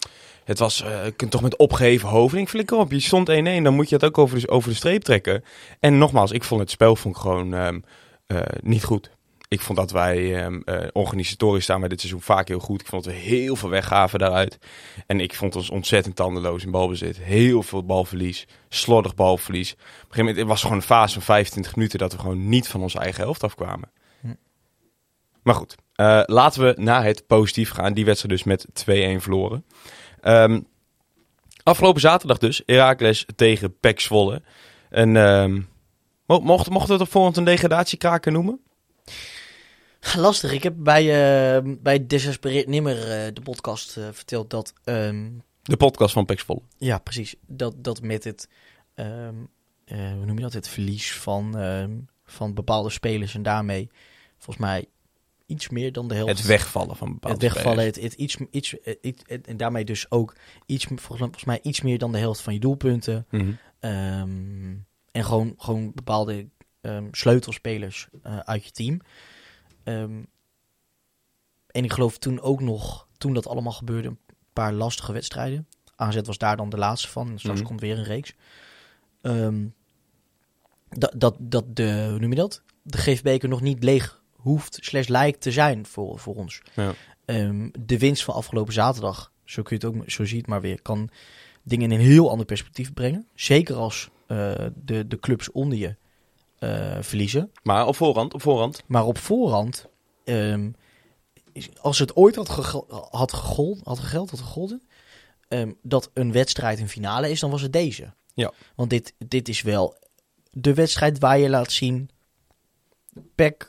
het 0.45 0.59
was, 0.59 0.83
eh, 0.83 1.05
je 1.05 1.11
kunt 1.11 1.31
toch 1.31 1.43
met 1.43 1.57
opgeheven 1.57 2.09
hoofd. 2.09 2.35
Ik 2.35 2.49
flikker 2.49 2.77
op, 2.77 2.91
je 2.93 3.01
stond 3.01 3.29
1-1, 3.29 3.63
dan 3.63 3.75
moet 3.75 3.89
je 3.89 3.95
het 3.95 4.05
ook 4.05 4.19
over 4.19 4.41
de, 4.41 4.49
over 4.49 4.69
de 4.71 4.77
streep 4.77 5.03
trekken. 5.03 5.45
En 5.81 5.99
nogmaals, 5.99 6.31
ik 6.31 6.45
vond 6.45 6.61
het 6.61 6.71
spel 6.71 6.97
vond 6.97 7.15
ik 7.15 7.21
gewoon 7.21 7.55
ehm, 7.55 7.81
eh, 8.27 8.41
niet 8.63 8.85
goed. 8.85 9.11
ik 9.49 9.61
vond 9.61 9.79
dat 9.79 9.91
wij 9.91 10.43
ehm, 10.45 10.61
eh, 10.65 10.89
organisatorisch 10.93 11.65
staan 11.65 11.81
wij 11.81 11.89
dit 11.89 12.01
seizoen 12.01 12.21
vaak 12.21 12.49
heel 12.49 12.59
goed. 12.59 12.81
Ik 12.81 12.87
vond 12.87 13.05
dat 13.05 13.13
we 13.13 13.19
heel 13.19 13.57
veel 13.57 13.69
weggaven 13.69 14.19
daaruit. 14.19 14.59
En 15.07 15.21
ik 15.21 15.35
vond 15.35 15.57
ons 15.57 15.71
ontzettend 15.71 16.17
tandeloos 16.17 16.65
in 16.65 16.71
balbezit. 16.71 17.19
Heel 17.19 17.63
veel 17.63 17.85
balverlies, 17.85 18.47
slordig 18.69 19.15
balverlies. 19.15 19.73
Op 19.73 19.79
een 19.79 19.87
gegeven 19.87 20.19
moment 20.19 20.37
het 20.37 20.47
was 20.47 20.61
gewoon 20.63 20.77
een 20.77 20.83
fase 20.83 21.13
van 21.13 21.23
25 21.23 21.77
minuten 21.77 21.99
dat 21.99 22.13
we 22.13 22.19
gewoon 22.19 22.49
niet 22.49 22.69
van 22.69 22.83
onze 22.83 22.99
eigen 22.99 23.23
helft 23.23 23.45
afkwamen. 23.45 23.91
Hm. 24.21 24.35
Maar 25.43 25.55
goed, 25.55 25.77
eh, 26.01 26.23
laten 26.27 26.63
we 26.63 26.75
naar 26.83 27.05
het 27.05 27.27
positief 27.27 27.71
gaan. 27.71 27.93
Die 27.95 28.05
wedstrijd 28.05 28.35
dus 28.35 28.45
met 28.45 28.67
2-1 28.73 29.21
verloren. 29.21 29.65
Ehm, 30.21 30.61
afgelopen 31.63 32.01
zaterdag 32.01 32.39
dus, 32.39 32.63
Heracles 32.67 33.27
tegen 33.37 33.79
PEC 33.79 34.01
Zwolle. 34.01 34.43
En 34.91 35.13
mo- 36.27 36.41
mocht, 36.41 36.71
mochten 36.71 36.87
we 36.89 36.93
het 36.93 37.03
op 37.03 37.11
voorhand 37.11 37.37
een 37.37 37.45
degradatiekraker 37.45 38.33
noemen? 38.33 38.61
Lastig. 40.17 40.53
Ik 40.53 40.63
heb 40.63 40.75
bij, 40.77 41.03
eh 41.57 41.63
bij 41.79 42.07
Desespereerd 42.07 42.67
Nimmer 42.67 42.97
eh, 42.97 43.35
de 43.35 43.41
podcast 43.43 43.97
eh, 43.97 44.05
verteld 44.13 44.51
dat... 44.51 44.73
De 45.63 45.77
podcast 45.77 46.13
van 46.13 46.25
PEC 46.25 46.41
Zwolle. 46.41 46.63
ja, 46.79 46.99
precies. 46.99 47.35
Dat, 47.47 47.75
dat 47.85 48.03
met 48.03 48.25
het... 48.25 48.49
hoe 49.87 50.25
noem 50.25 50.37
je 50.37 50.43
dat? 50.43 50.53
Het 50.53 50.69
verlies 50.69 51.15
van, 51.15 51.57
van 52.25 52.55
bepaalde 52.55 52.91
spelers 52.91 53.35
en 53.35 53.43
daarmee 53.43 53.91
volgens 54.39 54.67
mij 54.67 54.87
iets 55.51 55.69
meer 55.69 55.93
dan 55.93 56.09
de 56.09 56.15
helft... 56.15 56.39
Het 56.39 56.47
wegvallen 56.47 56.97
van 56.97 57.13
bepaalde 57.13 57.45
het 57.45 57.55
wegvallen, 57.55 57.85
het, 57.85 58.01
het 58.03 58.13
iets, 58.13 58.37
iets, 58.51 58.75
het- 59.27 59.47
en 59.47 59.57
daarmee 59.57 59.85
dus 59.85 60.11
ook 60.11 60.37
iets, 60.67 60.87
volgens, 60.95 61.45
mij 61.45 61.59
iets 61.63 61.81
meer 61.81 61.99
dan 61.99 62.13
de 62.13 62.19
helft 62.19 62.41
van 62.41 62.53
je 62.55 62.61
doelpunten. 62.61 63.27
Mhm. 63.31 63.53
Ehm, 63.81 64.75
en 65.13 65.25
gewoon, 65.25 65.55
gewoon 65.57 65.93
bepaalde 65.95 66.49
ehm, 66.81 67.09
sleutelspelers 67.11 68.09
eh, 68.23 68.39
uit 68.39 68.65
je 68.65 68.71
team. 68.71 69.01
Ehm, 69.85 70.23
en 71.67 71.85
ik 71.85 71.93
geloof 71.93 72.19
toen 72.19 72.41
ook 72.41 72.61
nog, 72.61 73.09
toen 73.19 73.35
dat 73.35 73.47
allemaal 73.47 73.73
gebeurde, 73.73 74.09
een 74.09 74.19
paar 74.53 74.73
lastige 74.73 75.13
wedstrijden. 75.13 75.67
AZ 75.97 76.21
was 76.25 76.39
daar 76.39 76.57
dan 76.57 76.71
de 76.71 76.79
laatste 76.79 77.09
van. 77.09 77.39
Straks 77.39 77.59
Mhm. 77.59 77.69
komt 77.69 77.81
weer 77.81 77.99
een 77.99 78.05
reeks. 78.05 78.35
Dat, 80.89 81.13
dat, 81.17 81.37
dat 81.39 81.77
de, 81.77 82.07
hoe 82.11 82.19
noem 82.19 82.31
je 82.31 82.37
dat? 82.37 82.63
De 82.83 82.99
GVB 82.99 83.43
nog 83.43 83.61
niet 83.61 83.83
leeg 83.85 84.20
hoeft, 84.43 84.79
slash 84.81 85.07
lijkt 85.07 85.41
te 85.41 85.53
zijn 85.53 85.87
voor, 85.87 86.19
voor 86.19 86.35
ons. 86.35 86.61
Ja. 86.75 86.95
Ehm, 87.25 87.69
de 87.79 87.99
winst 87.99 88.25
van 88.25 88.35
afgelopen 88.35 88.73
zaterdag, 88.73 89.33
zo 89.45 89.63
kun 89.63 89.79
je 89.81 89.87
het 89.87 89.97
ook 89.97 90.11
zo 90.11 90.25
ziet 90.25 90.47
maar 90.47 90.61
weer, 90.61 90.83
kan 90.83 91.11
dingen 91.63 91.93
in 91.93 91.99
een 91.99 92.07
heel 92.07 92.31
ander 92.31 92.47
perspectief 92.47 92.93
brengen. 92.93 93.29
Zeker 93.35 93.77
als 93.77 94.11
eh, 94.27 94.53
de, 94.75 95.07
de 95.07 95.19
clubs 95.19 95.51
onder 95.51 95.79
je 95.79 95.97
eh, 96.59 96.97
verliezen. 97.01 97.53
Maar 97.63 97.87
op 97.87 97.97
voorhand, 97.97 98.35
op 98.35 98.43
voorhand. 98.43 98.83
Maar 98.87 99.05
op 99.05 99.19
voorhand, 99.19 99.87
ehm, 100.25 100.71
als 101.81 101.99
het 101.99 102.17
ooit 102.17 102.37
had, 102.37 102.49
gege- 102.49 102.85
had, 102.89 103.09
had 103.11 103.33
gegeld, 103.33 104.31
had 104.31 104.41
gegolden, 104.41 104.83
ehm, 105.49 105.73
dat 105.83 106.11
een 106.15 106.33
wedstrijd 106.33 106.81
een 106.81 106.89
finale 106.89 107.31
is, 107.31 107.41
dan 107.41 107.51
was 107.51 107.63
het 107.63 107.73
deze. 107.73 108.13
Ja. 108.35 108.53
Want 108.75 108.91
dit, 108.91 109.15
dit 109.19 109.49
is 109.49 109.63
wel 109.63 109.99
de 110.51 110.75
wedstrijd 110.75 111.19
waar 111.19 111.39
je 111.39 111.49
laat 111.49 111.73
zien, 111.73 112.11
PEC 113.35 113.69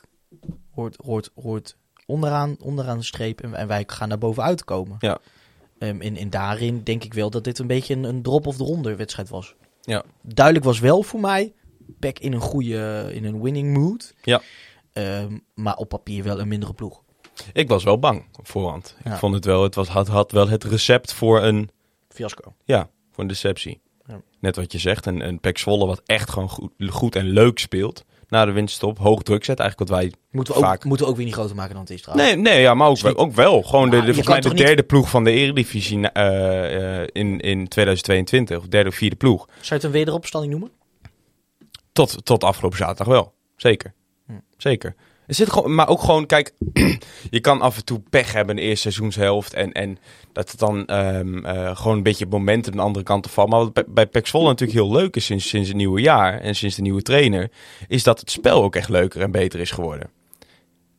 hoort, 0.74 0.96
hoort, 1.04 1.30
hoort 1.42 1.76
onderaan, 2.06 2.56
onderaan 2.60 2.98
de 2.98 3.04
streep 3.04 3.40
en, 3.40 3.54
en 3.54 3.66
wij 3.66 3.84
gaan 3.86 4.08
daar 4.08 4.18
bovenuit 4.18 4.64
komen. 4.64 4.96
Ja. 4.98 5.18
Ehm, 5.78 6.00
en, 6.00 6.16
en 6.16 6.30
daarin 6.30 6.82
denk 6.82 7.04
ik 7.04 7.14
wel 7.14 7.30
dat 7.30 7.44
dit 7.44 7.58
een 7.58 7.66
beetje 7.66 7.94
een, 7.94 8.04
een 8.04 8.22
drop 8.22 8.46
of 8.46 8.56
de 8.56 8.64
ronde 8.64 8.96
wedstrijd 8.96 9.28
was. 9.28 9.54
Ja. 9.80 10.02
Duidelijk 10.20 10.66
was 10.66 10.80
wel 10.80 11.02
voor 11.02 11.20
mij, 11.20 11.52
PEC 11.98 12.18
in 12.18 12.32
een 12.32 12.40
goede, 12.40 13.10
in 13.12 13.24
een 13.24 13.42
winning 13.42 13.76
mood. 13.76 14.14
Ja. 14.22 14.40
Ehm, 14.92 15.38
maar 15.54 15.76
op 15.76 15.88
papier 15.88 16.24
wel 16.24 16.40
een 16.40 16.48
mindere 16.48 16.72
ploeg. 16.72 17.02
Ik 17.52 17.68
was 17.68 17.84
wel 17.84 17.98
bang 17.98 18.24
voorhand. 18.42 18.96
Ja. 19.04 19.12
Ik 19.12 19.18
vond 19.18 19.34
het 19.34 19.44
wel, 19.44 19.62
het 19.62 19.74
was, 19.74 19.88
had, 19.88 20.08
had 20.08 20.32
wel 20.32 20.48
het 20.48 20.64
recept 20.64 21.12
voor 21.12 21.42
een, 21.42 21.70
Fiasco. 22.08 22.54
ja, 22.64 22.90
voor 23.10 23.22
een 23.22 23.28
deceptie. 23.28 23.80
Ja. 24.06 24.20
Net 24.38 24.56
wat 24.56 24.72
je 24.72 24.78
zegt, 24.78 25.06
een, 25.06 25.26
een 25.26 25.40
PEC 25.40 25.58
Zwolle 25.58 25.86
wat 25.86 26.02
echt 26.06 26.30
gewoon 26.30 26.48
goed, 26.48 26.72
goed 26.88 27.16
en 27.16 27.28
leuk 27.28 27.58
speelt. 27.58 28.04
Na 28.32 28.44
de 28.44 28.52
winststop, 28.52 28.98
hoog 28.98 29.22
druk 29.22 29.44
zet. 29.44 29.58
Eigenlijk 29.58 29.90
wat 29.90 29.98
wij 30.00 30.12
Moeten 30.30 30.54
we, 30.54 30.58
ook, 30.60 30.66
Vaak. 30.66 30.84
moeten 30.84 31.04
we 31.04 31.10
ook 31.10 31.16
weer 31.16 31.26
niet 31.26 31.34
groter 31.34 31.56
maken 31.56 31.72
dan 31.72 31.82
het 31.82 31.90
is 31.92 32.02
trouwens. 32.02 32.28
Nee, 32.28 32.36
nee 32.42 32.60
ja, 32.60 32.74
maar 32.74 32.88
ook, 32.88 32.98
wel, 32.98 33.16
ook 33.16 33.32
wel. 33.32 33.62
Gewoon 33.62 33.90
de, 33.90 33.96
Ja, 33.96 34.02
de, 34.02 34.06
volgens 34.14 34.28
mij 34.28 34.40
de 34.40 34.48
niet- 34.48 34.58
derde 34.66 34.82
ploeg 34.82 35.10
van 35.10 35.24
de 35.24 35.30
Eredivisie 35.30 36.10
eh, 36.10 37.00
eh, 37.02 37.08
in, 37.12 37.40
in 37.40 37.68
2022. 37.68 38.58
Of 38.58 38.66
derde 38.66 38.88
of 38.88 38.94
vierde 38.94 39.16
ploeg. 39.16 39.46
Zou 39.46 39.58
je 39.60 39.74
het 39.74 39.84
een 39.84 39.90
wederopstanding 39.90 40.52
noemen? 40.52 40.70
Tot, 41.92 42.24
tot 42.24 42.44
afgelopen 42.44 42.78
zaterdag 42.78 43.06
wel. 43.06 43.32
Zeker. 43.56 43.92
Hm. 44.26 44.32
Zeker. 44.56 44.94
Er 45.32 45.38
zit 45.38 45.52
gewoon, 45.52 45.74
maar 45.74 45.88
ook 45.88 46.00
gewoon, 46.00 46.26
kijk, 46.26 46.52
je 47.30 47.40
kan 47.40 47.60
af 47.60 47.76
en 47.76 47.84
toe 47.84 48.02
pech 48.10 48.32
hebben 48.32 48.56
in 48.56 48.62
de 48.62 48.68
eerste 48.68 48.90
seizoenshelft. 48.90 49.54
En, 49.54 49.72
en 49.72 49.98
dat 50.32 50.50
het 50.50 50.60
dan 50.60 50.86
ehm, 50.86 51.44
eh, 51.44 51.76
gewoon 51.76 51.96
een 51.96 52.02
beetje 52.02 52.24
het 52.24 52.32
momentum 52.32 52.72
aan 52.72 52.78
de 52.78 52.84
andere 52.84 53.04
kant 53.04 53.22
te 53.22 53.28
vallen. 53.28 53.50
Maar 53.50 53.60
wat 53.60 53.94
bij, 53.94 54.08
bij 54.08 54.20
Zwolle 54.24 54.48
natuurlijk 54.48 54.78
heel 54.78 54.92
leuk 54.92 55.16
is 55.16 55.24
sinds, 55.24 55.48
sinds 55.48 55.68
het 55.68 55.76
nieuwe 55.76 56.00
jaar 56.00 56.40
en 56.40 56.54
sinds 56.54 56.76
de 56.76 56.82
nieuwe 56.82 57.02
trainer, 57.02 57.50
is 57.88 58.02
dat 58.02 58.20
het 58.20 58.30
spel 58.30 58.62
ook 58.62 58.76
echt 58.76 58.88
leuker 58.88 59.20
en 59.20 59.30
beter 59.30 59.60
is 59.60 59.70
geworden. 59.70 60.10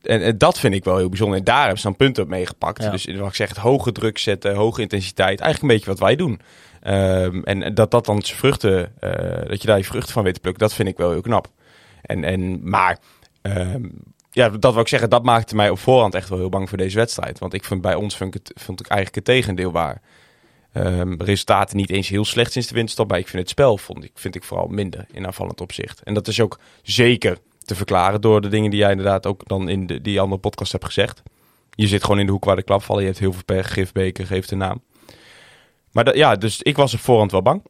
En, 0.02 0.22
en 0.22 0.38
dat 0.38 0.58
vind 0.58 0.74
ik 0.74 0.84
wel 0.84 0.96
heel 0.96 1.08
bijzonder. 1.08 1.38
En 1.38 1.44
daar 1.44 1.60
hebben 1.60 1.78
ze 1.78 1.86
dan 1.86 1.96
punten 1.96 2.22
op 2.22 2.28
meegepakt. 2.28 2.82
Ja. 2.82 2.90
Dus 2.90 3.04
wat 3.04 3.28
ik 3.28 3.34
zeg, 3.34 3.48
het 3.48 3.58
hoge 3.58 3.92
druk 3.92 4.18
zetten, 4.18 4.54
hoge 4.54 4.80
intensiteit. 4.80 5.40
Eigenlijk 5.40 5.62
een 5.62 5.78
beetje 5.78 5.90
wat 5.90 6.06
wij 6.08 6.16
doen. 6.16 6.40
Ehm, 6.80 7.40
en 7.42 7.74
dat 7.74 7.90
dat 7.90 8.06
dan 8.06 8.22
zijn 8.22 8.38
vruchten, 8.38 8.92
eh, 9.00 9.48
dat 9.48 9.60
je 9.60 9.66
daar 9.66 9.78
je 9.78 9.84
vruchten 9.84 10.12
van 10.12 10.22
weet 10.22 10.34
te 10.34 10.40
plukken, 10.40 10.62
dat 10.62 10.74
vind 10.74 10.88
ik 10.88 10.96
wel 10.96 11.10
heel 11.10 11.20
knap. 11.20 11.48
En, 12.02 12.24
en, 12.24 12.68
maar 12.68 12.98
ehm, 13.42 13.82
ja, 14.34 14.48
dat 14.48 14.72
wil 14.72 14.82
ik 14.82 14.88
zeggen, 14.88 15.10
dat 15.10 15.22
maakte 15.22 15.54
mij 15.54 15.70
op 15.70 15.78
voorhand 15.78 16.14
echt 16.14 16.28
wel 16.28 16.38
heel 16.38 16.48
bang 16.48 16.68
voor 16.68 16.78
deze 16.78 16.96
wedstrijd. 16.96 17.38
Want 17.38 17.54
ik 17.54 17.64
vind 17.64 17.80
bij 17.80 17.94
ons 17.94 18.16
vond 18.16 18.34
ik, 18.34 18.42
het, 18.46 18.62
vond 18.62 18.80
ik 18.80 18.86
eigenlijk 18.86 19.26
het 19.26 19.36
tegendeel 19.36 19.72
waar. 19.72 20.00
Ehm, 20.72 21.14
resultaten 21.18 21.76
niet 21.76 21.90
eens 21.90 22.08
heel 22.08 22.24
slecht 22.24 22.52
sinds 22.52 22.68
de 22.68 22.74
winststop, 22.74 23.08
maar 23.08 23.18
ik 23.18 23.28
vind 23.28 23.42
het 23.42 23.50
spel 23.50 23.78
vond 23.78 24.04
ik, 24.04 24.10
vind 24.14 24.34
ik 24.34 24.44
vooral 24.44 24.66
minder 24.66 25.06
in 25.12 25.26
aanvallend 25.26 25.60
opzicht. 25.60 26.02
En 26.02 26.14
dat 26.14 26.28
is 26.28 26.40
ook 26.40 26.58
zeker 26.82 27.38
te 27.58 27.74
verklaren 27.74 28.20
door 28.20 28.40
de 28.40 28.48
dingen 28.48 28.70
die 28.70 28.78
jij 28.78 28.90
inderdaad 28.90 29.26
ook 29.26 29.48
dan 29.48 29.68
in 29.68 29.86
de, 29.86 30.00
die 30.00 30.20
andere 30.20 30.40
podcast 30.40 30.72
hebt 30.72 30.84
gezegd. 30.84 31.22
Je 31.74 31.86
zit 31.86 32.02
gewoon 32.02 32.18
in 32.18 32.26
de 32.26 32.32
hoek 32.32 32.44
waar 32.44 32.56
de 32.56 32.62
klap 32.62 32.82
vallen. 32.82 33.02
Je 33.02 33.08
hebt 33.08 33.20
heel 33.20 33.32
veel 33.32 33.44
pech, 33.44 33.72
gifbeker, 33.72 34.26
geeft 34.26 34.48
de 34.48 34.56
naam. 34.56 34.82
Maar 35.92 36.16
ja, 36.16 36.36
dus 36.36 36.62
ik 36.62 36.76
was 36.76 36.94
op 36.94 37.00
voorhand 37.00 37.30
wel 37.30 37.42
bang. 37.42 37.62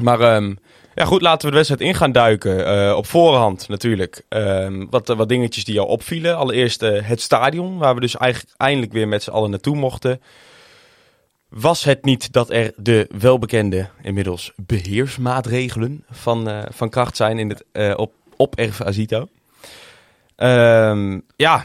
Maar 0.00 0.20
ehm, 0.20 0.54
ja, 0.98 1.04
goed, 1.04 1.22
laten 1.22 1.44
we 1.44 1.50
de 1.50 1.56
wedstrijd 1.56 1.80
in 1.80 1.94
gaan 1.94 2.12
duiken. 2.12 2.66
Eh, 2.66 2.96
op 2.96 3.06
voorhand 3.06 3.68
natuurlijk. 3.68 4.24
Ehm, 4.28 4.86
wat, 4.90 5.08
wat 5.08 5.28
dingetjes 5.28 5.64
die 5.64 5.74
jou 5.74 5.88
opvielen. 5.88 6.36
Allereerst 6.36 6.82
eh, 6.82 7.02
het 7.02 7.20
stadion, 7.20 7.78
waar 7.78 7.94
we 7.94 8.00
dus 8.00 8.16
eigenlijk 8.16 8.54
eindelijk 8.56 8.92
weer 8.92 9.08
met 9.08 9.22
z'n 9.22 9.30
allen 9.30 9.50
naartoe 9.50 9.76
mochten. 9.76 10.20
Was 11.48 11.84
het 11.84 12.04
niet 12.04 12.32
dat 12.32 12.50
er 12.50 12.72
de 12.76 13.08
welbekende, 13.18 13.88
inmiddels 14.02 14.52
beheersmaatregelen 14.56 16.04
van, 16.10 16.48
eh, 16.48 16.62
van 16.70 16.88
kracht 16.88 17.16
zijn 17.16 17.38
in 17.38 17.48
het, 17.48 17.64
eh, 17.72 17.92
op, 17.96 18.12
op 18.36 18.56
Erve 18.56 18.84
Azito? 18.84 19.28
Ehm, 20.36 21.20
ja, 21.36 21.64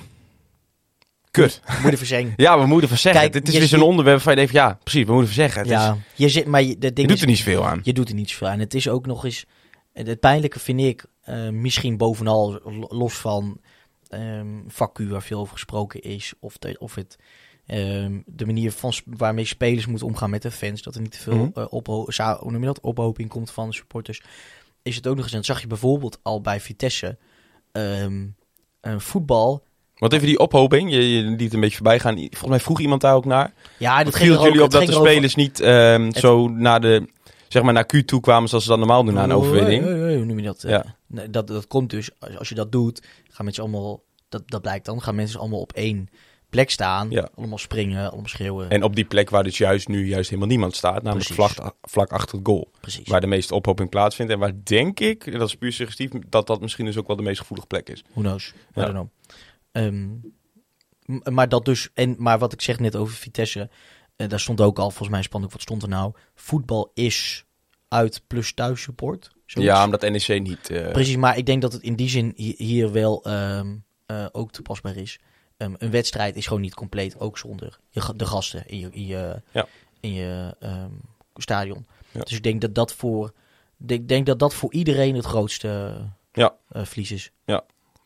kut. 1.42 1.62
Moeder 1.82 1.98
verzeng. 1.98 2.34
Ja, 2.46 2.60
we 2.60 2.66
moeten 2.66 2.88
van 2.90 2.98
zeggen. 2.98 3.22
Kijk, 3.22 3.34
Dit 3.46 3.48
is 3.54 3.70
zo'n 3.70 3.80
ziet- 3.80 3.88
onderwerp 3.88 4.22
van 4.22 4.32
je 4.32 4.38
denkt, 4.38 4.54
ja, 4.54 4.80
precies, 4.84 5.06
we 5.06 5.12
moeten 5.14 5.34
van 5.34 5.44
zeggen. 5.44 5.62
Het 5.62 5.70
is- 5.72 5.76
Ja, 5.78 5.98
je 6.16 6.30
zit, 6.30 6.46
maar 6.46 6.62
je, 6.64 6.78
ding 6.78 6.98
je 6.98 7.08
doet 7.08 7.16
is- 7.16 7.22
er 7.22 7.28
niet 7.28 7.38
zoveel 7.38 7.66
aan. 7.66 7.80
Je 7.84 7.94
doet 7.94 8.10
er 8.10 8.16
niet 8.16 8.30
zoveel 8.30 8.48
aan. 8.48 8.60
Het 8.60 8.74
is 8.74 8.90
ook 8.90 9.06
nog 9.06 9.26
eens... 9.26 9.46
Het 9.94 10.20
pijnlijke 10.20 10.60
vind 10.60 10.80
ik, 10.80 11.06
eh, 11.22 11.50
misschien 11.50 11.98
bovenal 11.98 12.60
lo- 12.64 12.88
los 12.90 13.14
van 13.14 13.60
vacuüm 14.68 15.10
waar 15.10 15.22
veel 15.22 15.40
over 15.40 15.54
gesproken 15.54 16.02
is, 16.02 16.34
of, 16.40 16.58
de, 16.58 16.76
of 16.80 16.96
het, 16.96 17.16
ehm, 17.66 18.20
de 18.26 18.46
manier 18.46 18.72
van 18.72 18.94
waarmee 19.06 19.46
spelers 19.46 19.86
moeten 19.86 20.08
omgaan 20.08 20.30
met 20.30 20.42
de 20.42 20.52
fans, 20.52 20.82
dat 20.82 20.96
er 20.96 21.02
niet 21.02 21.12
te 21.12 21.20
veel 21.20 21.34
hoe 22.40 22.52
noem 22.52 22.60
je 22.62 22.66
dat? 22.68 22.80
ophoping 22.82 23.30
komt 23.30 23.52
van 23.52 23.68
de 23.70 23.76
supporters, 23.76 24.22
is 24.82 24.96
het 24.96 25.08
ook 25.08 25.16
nog 25.16 25.24
eens. 25.24 25.32
En 25.34 25.38
dat 25.38 25.48
zag 25.48 25.62
je 25.62 25.68
bijvoorbeeld 25.68 26.20
al 26.22 26.42
bij 26.42 26.60
Vitesse. 26.60 27.18
eh, 27.72 28.98
voetbal. 28.98 29.64
Want 30.04 30.16
even 30.16 30.28
die 30.28 30.40
ophoping, 30.40 30.92
je, 30.92 31.16
je 31.16 31.22
liet 31.24 31.40
het 31.42 31.54
een 31.54 31.60
beetje 31.60 31.76
voorbij 31.76 32.00
gaan. 32.00 32.16
Volgens 32.18 32.50
mij 32.50 32.60
vroeg 32.60 32.80
iemand 32.80 33.02
daar 33.02 33.16
ook 33.16 33.26
naar. 33.26 33.54
Ja, 33.78 34.04
dat 34.04 34.16
ging 34.16 34.42
jullie 34.42 34.64
op 34.64 34.72
dat 34.72 34.86
de 34.86 34.92
spelers 34.92 35.36
niet 35.36 35.60
ehm, 35.60 36.06
Het- 36.06 36.18
zo 36.18 36.48
naar 36.48 36.82
de, 36.82 37.08
zeg 37.48 37.64
maar 37.64 37.74
naar 37.74 37.86
Q 37.86 38.02
toe 38.06 38.20
kwamen 38.22 38.50
zoals 38.50 38.64
ze 38.64 38.70
dat 38.70 38.80
normaal 38.80 39.04
doen 39.04 39.14
na 39.14 39.24
een 39.24 39.32
overwinning. 39.32 39.84
Hoe 39.84 40.26
noem 40.26 40.38
je 40.40 40.46
dat? 40.46 40.62
Ja. 40.62 40.96
Nee, 41.08 41.30
dat? 41.30 41.48
Dat 41.48 41.68
komt 41.68 41.90
dus, 41.90 42.10
als, 42.38 42.50
je 42.50 42.56
dat 42.56 42.72
doet, 42.72 43.02
gaan 43.30 43.46
mensen 43.46 43.64
allemaal, 43.64 44.04
dat, 44.30 44.44
dat 44.46 44.62
blijkt 44.62 44.86
dan, 44.86 45.02
gaan 45.02 45.16
mensen 45.16 45.40
allemaal 45.40 45.60
op 45.60 45.72
één 45.72 46.10
plek 46.50 46.70
staan. 46.70 47.10
Ja. 47.10 47.30
Allemaal 47.36 47.58
springen, 47.58 48.10
allemaal 48.10 48.28
schreeuwen. 48.30 48.70
En 48.70 48.84
op 48.84 48.96
die 48.96 49.06
plek 49.06 49.30
waar 49.30 49.44
dus 49.44 49.58
juist 49.58 49.88
nu 49.88 50.08
juist 50.08 50.30
helemaal 50.30 50.50
niemand 50.50 50.76
staat, 50.76 51.04
namelijk 51.04 51.34
Precies. 51.34 51.54
vlak, 51.56 51.74
vlak 51.82 52.12
achter 52.12 52.38
het 52.38 52.48
goal. 52.48 52.72
Precies. 52.82 53.08
Waar 53.08 53.22
de 53.22 53.28
meeste 53.28 53.56
ophoping 53.56 53.90
plaatsvindt 53.90 54.32
en 54.32 54.40
waar 54.40 54.52
denk 54.64 55.00
ik, 55.00 55.26
en 55.26 55.40
dat 55.40 55.48
is 55.48 55.56
puur 55.56 55.72
suggestief, 55.72 56.10
dat 56.30 56.48
dat 56.48 56.62
misschien 56.62 56.86
dus 56.86 56.98
ook 56.98 57.08
wel 57.08 57.16
de 57.16 57.22
meest 57.24 57.40
gevoelige 57.40 57.68
plek 57.68 57.90
is. 57.90 58.04
Who 58.14 58.22
knows? 58.22 58.54
I 58.78 58.82
Ja. 58.82 59.06
Ehm, 59.74 60.10
maar 61.24 61.50
dat 61.50 61.66
dus, 61.66 61.90
en, 61.94 62.16
maar 62.18 62.40
wat 62.40 62.54
ik 62.54 62.62
zeg 62.62 62.80
net 62.80 62.96
over 62.96 63.16
Vitesse, 63.16 63.70
eh, 64.16 64.28
daar 64.30 64.40
stond 64.40 64.62
ook 64.62 64.78
al, 64.80 64.90
volgens 64.90 65.10
mij 65.10 65.22
spannend, 65.22 65.54
wat 65.54 65.62
stond 65.62 65.82
er 65.84 65.90
nou? 65.90 66.14
Voetbal 66.36 66.92
is 66.94 67.46
uit 67.88 68.22
plus 68.28 68.54
thuis 68.54 68.82
support. 68.82 69.32
Zoiets. 69.46 69.74
Ja, 69.74 69.86
omdat 69.86 70.02
NEC 70.02 70.42
niet... 70.42 70.70
eh, 70.70 70.92
Precies, 70.92 71.16
maar 71.16 71.38
ik 71.38 71.46
denk 71.46 71.62
dat 71.62 71.74
het 71.74 71.82
in 71.82 71.96
die 71.96 72.10
zin 72.10 72.34
hi- 72.36 72.56
hier 72.58 72.92
wel 72.92 73.24
ehm, 73.24 73.76
eh, 74.06 74.26
ook 74.32 74.52
toepasbaar 74.52 74.96
is. 74.96 75.20
Ehm, 75.58 75.74
een 75.78 75.92
wedstrijd 75.92 76.36
is 76.36 76.48
gewoon 76.48 76.62
niet 76.62 76.74
compleet, 76.74 77.20
ook 77.20 77.38
zonder 77.38 77.80
je, 77.90 78.14
de 78.16 78.26
gasten 78.26 78.68
in 78.68 78.80
je, 78.80 78.90
in 78.92 79.06
je, 79.06 79.42
Ja. 79.52 79.66
in 80.00 80.14
je 80.14 80.56
stadion. 81.36 81.88
Ja. 82.12 82.20
Dus 82.22 82.34
ik 82.34 82.44
denk 82.44 82.62
dat 82.62 82.76
dat 82.76 82.94
voor, 82.94 83.34
ik 83.88 84.08
denk 84.08 84.26
dat 84.26 84.40
dat 84.40 84.54
voor 84.54 84.74
iedereen 84.74 85.16
het 85.16 85.26
grootste 85.26 86.02
Ja. 86.32 86.56
verlies 86.72 87.12
is. 87.12 87.32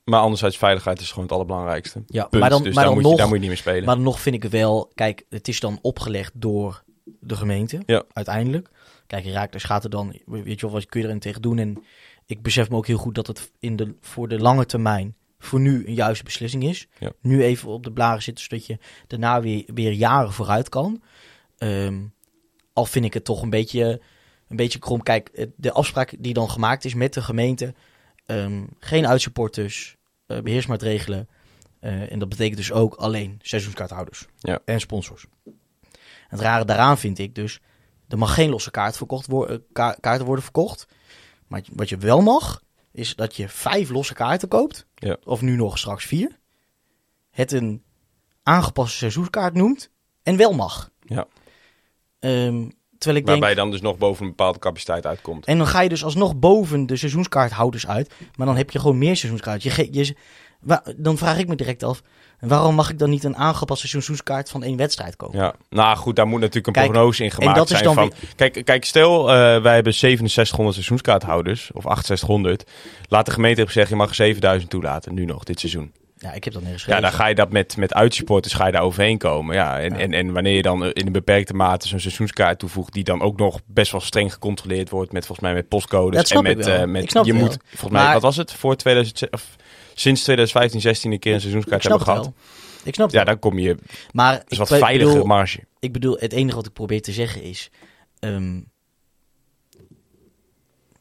Maar 0.10 0.20
anderzijds, 0.20 0.58
veiligheid 0.58 1.00
is 1.00 1.08
gewoon 1.10 1.24
het 1.24 1.34
allerbelangrijkste. 1.34 2.04
Ja, 2.08 2.24
Punt. 2.26 2.42
maar 2.42 2.50
dan, 2.50 2.64
dus 2.64 2.76
maar 2.76 2.84
dan 2.84 2.94
moet 2.94 3.04
nog, 3.04 3.12
je, 3.12 3.18
daar 3.18 3.26
moet 3.28 3.36
je 3.36 3.42
niet 3.42 3.50
meer 3.50 3.60
spelen. 3.60 3.86
maar 3.86 3.96
dan 3.96 4.04
nog 4.04 4.20
vind 4.20 4.36
ik 4.36 4.44
het 4.44 4.52
wel, 4.52 4.92
kijk, 4.96 5.26
het 5.30 5.48
is 5.48 5.60
dan 5.60 5.80
opgelegd 5.82 6.32
door 6.36 6.84
de 7.20 7.36
gemeente, 7.36 7.82
Ja. 7.86 8.04
uiteindelijk. 8.14 8.70
Kijk, 9.08 9.24
Herakles 9.26 9.64
gaat 9.64 9.84
er 9.84 9.90
dan, 9.90 10.20
weet 10.26 10.60
je 10.60 10.66
wel, 10.66 10.76
wat 10.76 10.86
kun 10.86 11.02
je 11.02 11.08
erin 11.08 11.20
tegen 11.20 11.42
doen? 11.42 11.58
En 11.58 11.84
ik 12.26 12.42
besef 12.42 12.70
me 12.70 12.76
ook 12.76 12.88
heel 12.88 12.98
goed 12.98 13.16
dat 13.16 13.28
het 13.28 13.52
in 13.60 13.76
de, 13.76 13.96
voor 14.02 14.28
de 14.28 14.40
lange 14.40 14.66
termijn 14.66 15.16
voor 15.40 15.60
nu 15.60 15.88
een 15.88 15.94
juiste 15.94 16.24
beslissing 16.24 16.64
is. 16.64 16.88
Ja. 17.00 17.12
Nu 17.22 17.44
even 17.44 17.70
op 17.70 17.84
de 17.84 17.92
blaren 17.92 18.24
zitten, 18.24 18.44
zodat 18.44 18.66
je 18.66 18.78
daarna 19.08 19.42
weer, 19.42 19.64
weer 19.74 19.92
jaren 19.92 20.34
vooruit 20.34 20.70
kan. 20.70 21.02
Ehm, 21.58 22.00
al 22.74 22.86
vind 22.86 23.06
ik 23.06 23.14
het 23.14 23.26
toch 23.26 23.42
een 23.42 23.50
beetje, 23.50 24.02
een 24.48 24.56
beetje 24.56 24.80
krom. 24.80 25.04
Kijk, 25.04 25.48
de 25.56 25.72
afspraak 25.72 26.14
die 26.20 26.34
dan 26.34 26.50
gemaakt 26.50 26.86
is 26.86 26.94
met 26.94 27.14
de 27.14 27.22
gemeente, 27.22 27.74
ehm, 28.26 28.64
geen 28.80 29.08
uitsupporters, 29.08 29.97
beheersmaatregelen. 30.28 31.28
Eh, 31.80 32.12
en 32.12 32.20
dat 32.20 32.30
betekent 32.30 32.58
dus 32.58 32.72
ook 32.72 32.94
alleen 32.96 33.40
seizoenskaarthouders 33.42 34.26
Ja. 34.38 34.60
en 34.66 34.80
sponsors. 34.80 35.26
Het 36.28 36.40
rare 36.40 36.66
daaraan 36.66 36.98
vind 36.98 37.20
ik 37.20 37.36
dus, 37.36 37.60
er 38.08 38.18
mag 38.18 38.34
geen 38.34 38.50
losse 38.50 38.72
kaart 38.72 38.98
verkocht 38.98 39.28
wo- 39.28 39.46
eh, 39.46 39.58
ka- 39.74 39.98
kaarten 40.00 40.26
worden 40.26 40.44
verkocht. 40.44 40.88
Maar 41.48 41.62
wat 41.74 41.90
je 41.90 41.98
wel 41.98 42.22
mag, 42.22 42.62
is 42.92 43.16
dat 43.16 43.36
je 43.36 43.50
vijf 43.50 43.90
losse 43.90 44.14
kaarten 44.14 44.48
koopt. 44.48 44.86
Ja. 44.96 45.18
Of 45.24 45.42
nu 45.42 45.56
nog 45.56 45.78
straks 45.78 46.06
vier. 46.06 46.40
Het 47.32 47.52
een 47.52 47.84
aangepaste 48.44 48.98
seizoenskaart 48.98 49.54
noemt. 49.54 49.90
En 50.24 50.38
wel 50.38 50.54
mag. 50.54 50.90
Ja. 51.02 51.28
Ehm, 52.20 52.70
terwijl 52.98 53.22
ik 53.22 53.28
Waarbij 53.28 53.48
denk... 53.48 53.60
dan 53.60 53.72
dus 53.72 53.82
nog 53.82 53.98
boven 53.98 54.24
een 54.24 54.30
bepaalde 54.30 54.60
capaciteit 54.60 55.06
uitkomt. 55.06 55.46
En 55.46 55.58
dan 55.58 55.68
ga 55.68 55.82
je 55.82 55.90
dus 55.90 56.04
alsnog 56.04 56.36
boven 56.36 56.86
de 56.86 56.96
seizoenskaarthouders 56.96 57.88
uit. 57.88 58.14
Maar 58.36 58.48
dan 58.48 58.58
heb 58.58 58.72
je 58.72 58.80
gewoon 58.80 58.98
meer 58.98 59.16
seizoenskaart. 59.16 59.64
Je, 59.64 59.88
je, 59.92 60.16
dan 60.96 61.18
vraag 61.18 61.38
ik 61.38 61.48
me 61.48 61.56
direct 61.56 61.84
af. 61.84 62.02
Waarom 62.40 62.76
mag 62.76 62.90
ik 62.90 63.00
dan 63.00 63.10
niet 63.10 63.24
een 63.24 63.36
aangepaste 63.36 63.88
seizoenskaart 63.88 64.50
van 64.50 64.64
één 64.64 64.78
wedstrijd 64.78 65.16
kopen? 65.16 65.40
Ja, 65.40 65.56
nou 65.70 65.98
goed, 65.98 66.16
daar 66.16 66.28
moet 66.28 66.40
natuurlijk 66.40 66.68
een 66.68 66.74
Kijk, 66.74 66.92
prognose 66.92 67.24
in 67.24 67.32
gemaakt 67.32 67.58
dat 67.58 67.70
is 67.70 67.78
zijn 67.78 67.84
dan 67.84 67.94
van... 67.96 68.14
Kijk, 68.36 68.66
kijk, 68.66 68.86
stel 68.86 69.20
eh, 69.20 69.62
wij 69.62 69.74
hebben 69.74 69.94
6700 69.94 70.76
seizoenskaarthouders, 70.76 71.72
of 71.74 71.84
6800. 71.84 72.64
Laat 73.08 73.26
de 73.26 73.32
gemeente 73.32 73.66
gezegd, 73.66 73.90
je 73.90 73.96
mag 73.96 74.10
er 74.10 74.16
7000 74.16 74.70
toelaten, 74.70 75.14
nu 75.14 75.26
nog, 75.26 75.44
dit 75.44 75.60
seizoen. 75.60 75.92
Ja, 76.20 76.34
ik 76.34 76.44
heb 76.44 76.54
dat 76.54 76.62
nergens 76.62 76.86
Ja, 76.86 77.00
dan 77.00 77.12
ga 77.12 77.28
je 77.28 77.36
dat 77.36 77.52
met, 77.52 77.78
met 77.78 77.94
uitsupporters 77.94 78.54
ga 78.54 78.66
je 78.66 78.72
daar 78.72 78.82
overheen 78.82 79.18
komen. 79.18 79.56
Ja, 79.56 79.80
en, 79.80 79.94
Ja. 79.94 80.00
En, 80.00 80.14
en 80.14 80.34
wanneer 80.34 80.56
je 80.56 80.62
dan 80.62 80.86
in 80.94 81.06
een 81.06 81.12
beperkte 81.12 81.54
mate 81.54 81.88
zo'n 81.88 82.00
seizoenskaart 82.00 82.60
toevoegt... 82.60 82.94
die 82.94 83.04
dan 83.04 83.22
ook 83.22 83.38
nog 83.38 83.60
best 83.66 83.92
wel 83.92 84.02
streng 84.02 84.34
gecontroleerd 84.34 84.90
wordt... 84.90 85.12
met 85.12 85.26
volgens 85.26 85.48
mij 85.48 85.56
met 85.58 85.68
postcodes 85.68 86.32
en 86.32 86.38
ik 86.38 86.44
met... 86.56 86.68
eh, 86.68 86.84
met 86.86 87.12
je 87.12 87.34
moet, 87.34 87.48
wel. 87.48 87.58
volgens 87.70 87.92
mij, 87.92 88.04
Maar- 88.04 88.14
wat 88.14 88.22
was 88.22 88.38
het? 88.38 88.54
Voor 88.54 88.76
2000, 88.76 89.32
of, 89.32 89.56
sinds 89.94 90.22
2015, 90.24 90.82
16 90.82 91.12
een 91.12 91.20
keer 91.20 91.34
een 91.34 91.40
seizoenskaart 91.42 91.84
hebben 91.84 92.02
gehad. 92.02 92.24
wel. 92.24 92.34
Ik 92.84 92.94
snap 92.94 93.08
het 93.08 93.16
Ja, 93.16 93.24
dan 93.24 93.40
kom 93.40 93.60
je... 93.60 93.78
Maar 94.12 94.44
is 94.48 94.58
wat 94.58 94.72
ik 94.72 94.78
veilige 94.78 95.10
bedoel, 95.10 95.26
marge. 95.26 95.60
ik 95.80 95.92
bedoel, 95.92 96.18
het 96.20 96.34
enige 96.34 96.56
wat 96.56 96.66
ik 96.66 96.74
probeer 96.74 97.02
te 97.02 97.12
zeggen 97.12 97.44
is... 97.44 97.70
ehm, 98.20 98.60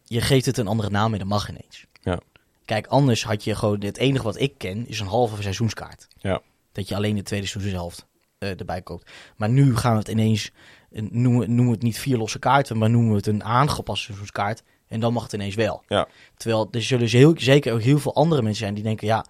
je 0.04 0.20
geeft 0.20 0.46
het 0.46 0.58
een 0.58 0.66
andere 0.66 0.90
naam 0.90 1.12
en 1.12 1.18
dat 1.18 1.28
mag 1.28 1.48
ineens. 1.48 1.86
Ja. 2.02 2.20
Kijk, 2.66 2.86
anders 2.86 3.24
had 3.24 3.44
je 3.44 3.54
gewoon... 3.54 3.80
Het 3.82 3.96
enige 3.98 4.24
wat 4.24 4.40
ik 4.40 4.54
ken 4.58 4.88
is 4.88 5.00
een 5.00 5.06
halve 5.06 5.42
seizoenskaart. 5.42 6.06
Ja. 6.18 6.40
Dat 6.72 6.88
je 6.88 6.94
alleen 6.94 7.16
de 7.16 7.22
tweede 7.22 7.46
seizoenshelft 7.46 8.06
eh 8.38 8.58
erbij 8.58 8.82
koopt. 8.82 9.10
Maar 9.36 9.48
nu 9.48 9.76
gaan 9.76 9.92
we 9.92 9.98
het 9.98 10.08
ineens... 10.08 10.50
eh, 10.90 11.02
Noemen, 11.10 11.54
noemen 11.54 11.74
het 11.74 11.82
niet 11.82 11.98
vier 11.98 12.16
losse 12.16 12.38
kaarten, 12.38 12.78
maar 12.78 12.90
noemen 12.90 13.10
we 13.10 13.16
het 13.16 13.26
een 13.26 13.44
aangepaste 13.44 14.04
seizoenskaart. 14.04 14.62
En 14.88 15.00
dan 15.00 15.12
mag 15.12 15.22
het 15.22 15.32
ineens 15.32 15.54
wel. 15.54 15.82
Ja. 15.88 16.08
Terwijl 16.36 16.68
er 16.70 16.82
zullen 16.82 17.08
heel, 17.08 17.34
zeker 17.36 17.72
ook 17.72 17.82
heel 17.82 17.98
veel 17.98 18.14
andere 18.14 18.42
mensen 18.42 18.60
zijn 18.62 18.74
die 18.74 18.82
denken... 18.84 19.06
Ja, 19.06 19.26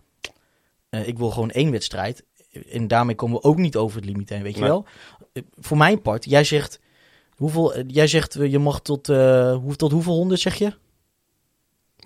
eh, 0.89 1.09
ik 1.09 1.19
wil 1.19 1.31
gewoon 1.31 1.51
één 1.51 1.71
wedstrijd. 1.71 2.25
En 2.71 2.89
daarmee 2.89 3.15
komen 3.15 3.37
we 3.37 3.43
ook 3.49 3.57
niet 3.57 3.77
over 3.77 3.97
het 3.97 4.05
limiet 4.07 4.29
heen, 4.29 4.43
weet 4.43 4.55
je 4.55 4.61
Nee. 4.61 4.69
wel. 4.69 4.87
Voor 5.59 5.77
mijn 5.77 6.03
part, 6.03 6.25
jij 6.25 6.45
zegt... 6.45 6.81
Hoeveel, 7.37 7.81
jij 7.87 8.07
zegt 8.07 8.33
je 8.35 8.59
mag 8.59 8.81
tot, 8.81 9.07
hoe, 9.07 9.77
tot 9.77 9.93
hoeveel 9.93 10.15
honderd 10.15 10.41
zeg 10.41 10.55
je? 10.55 10.73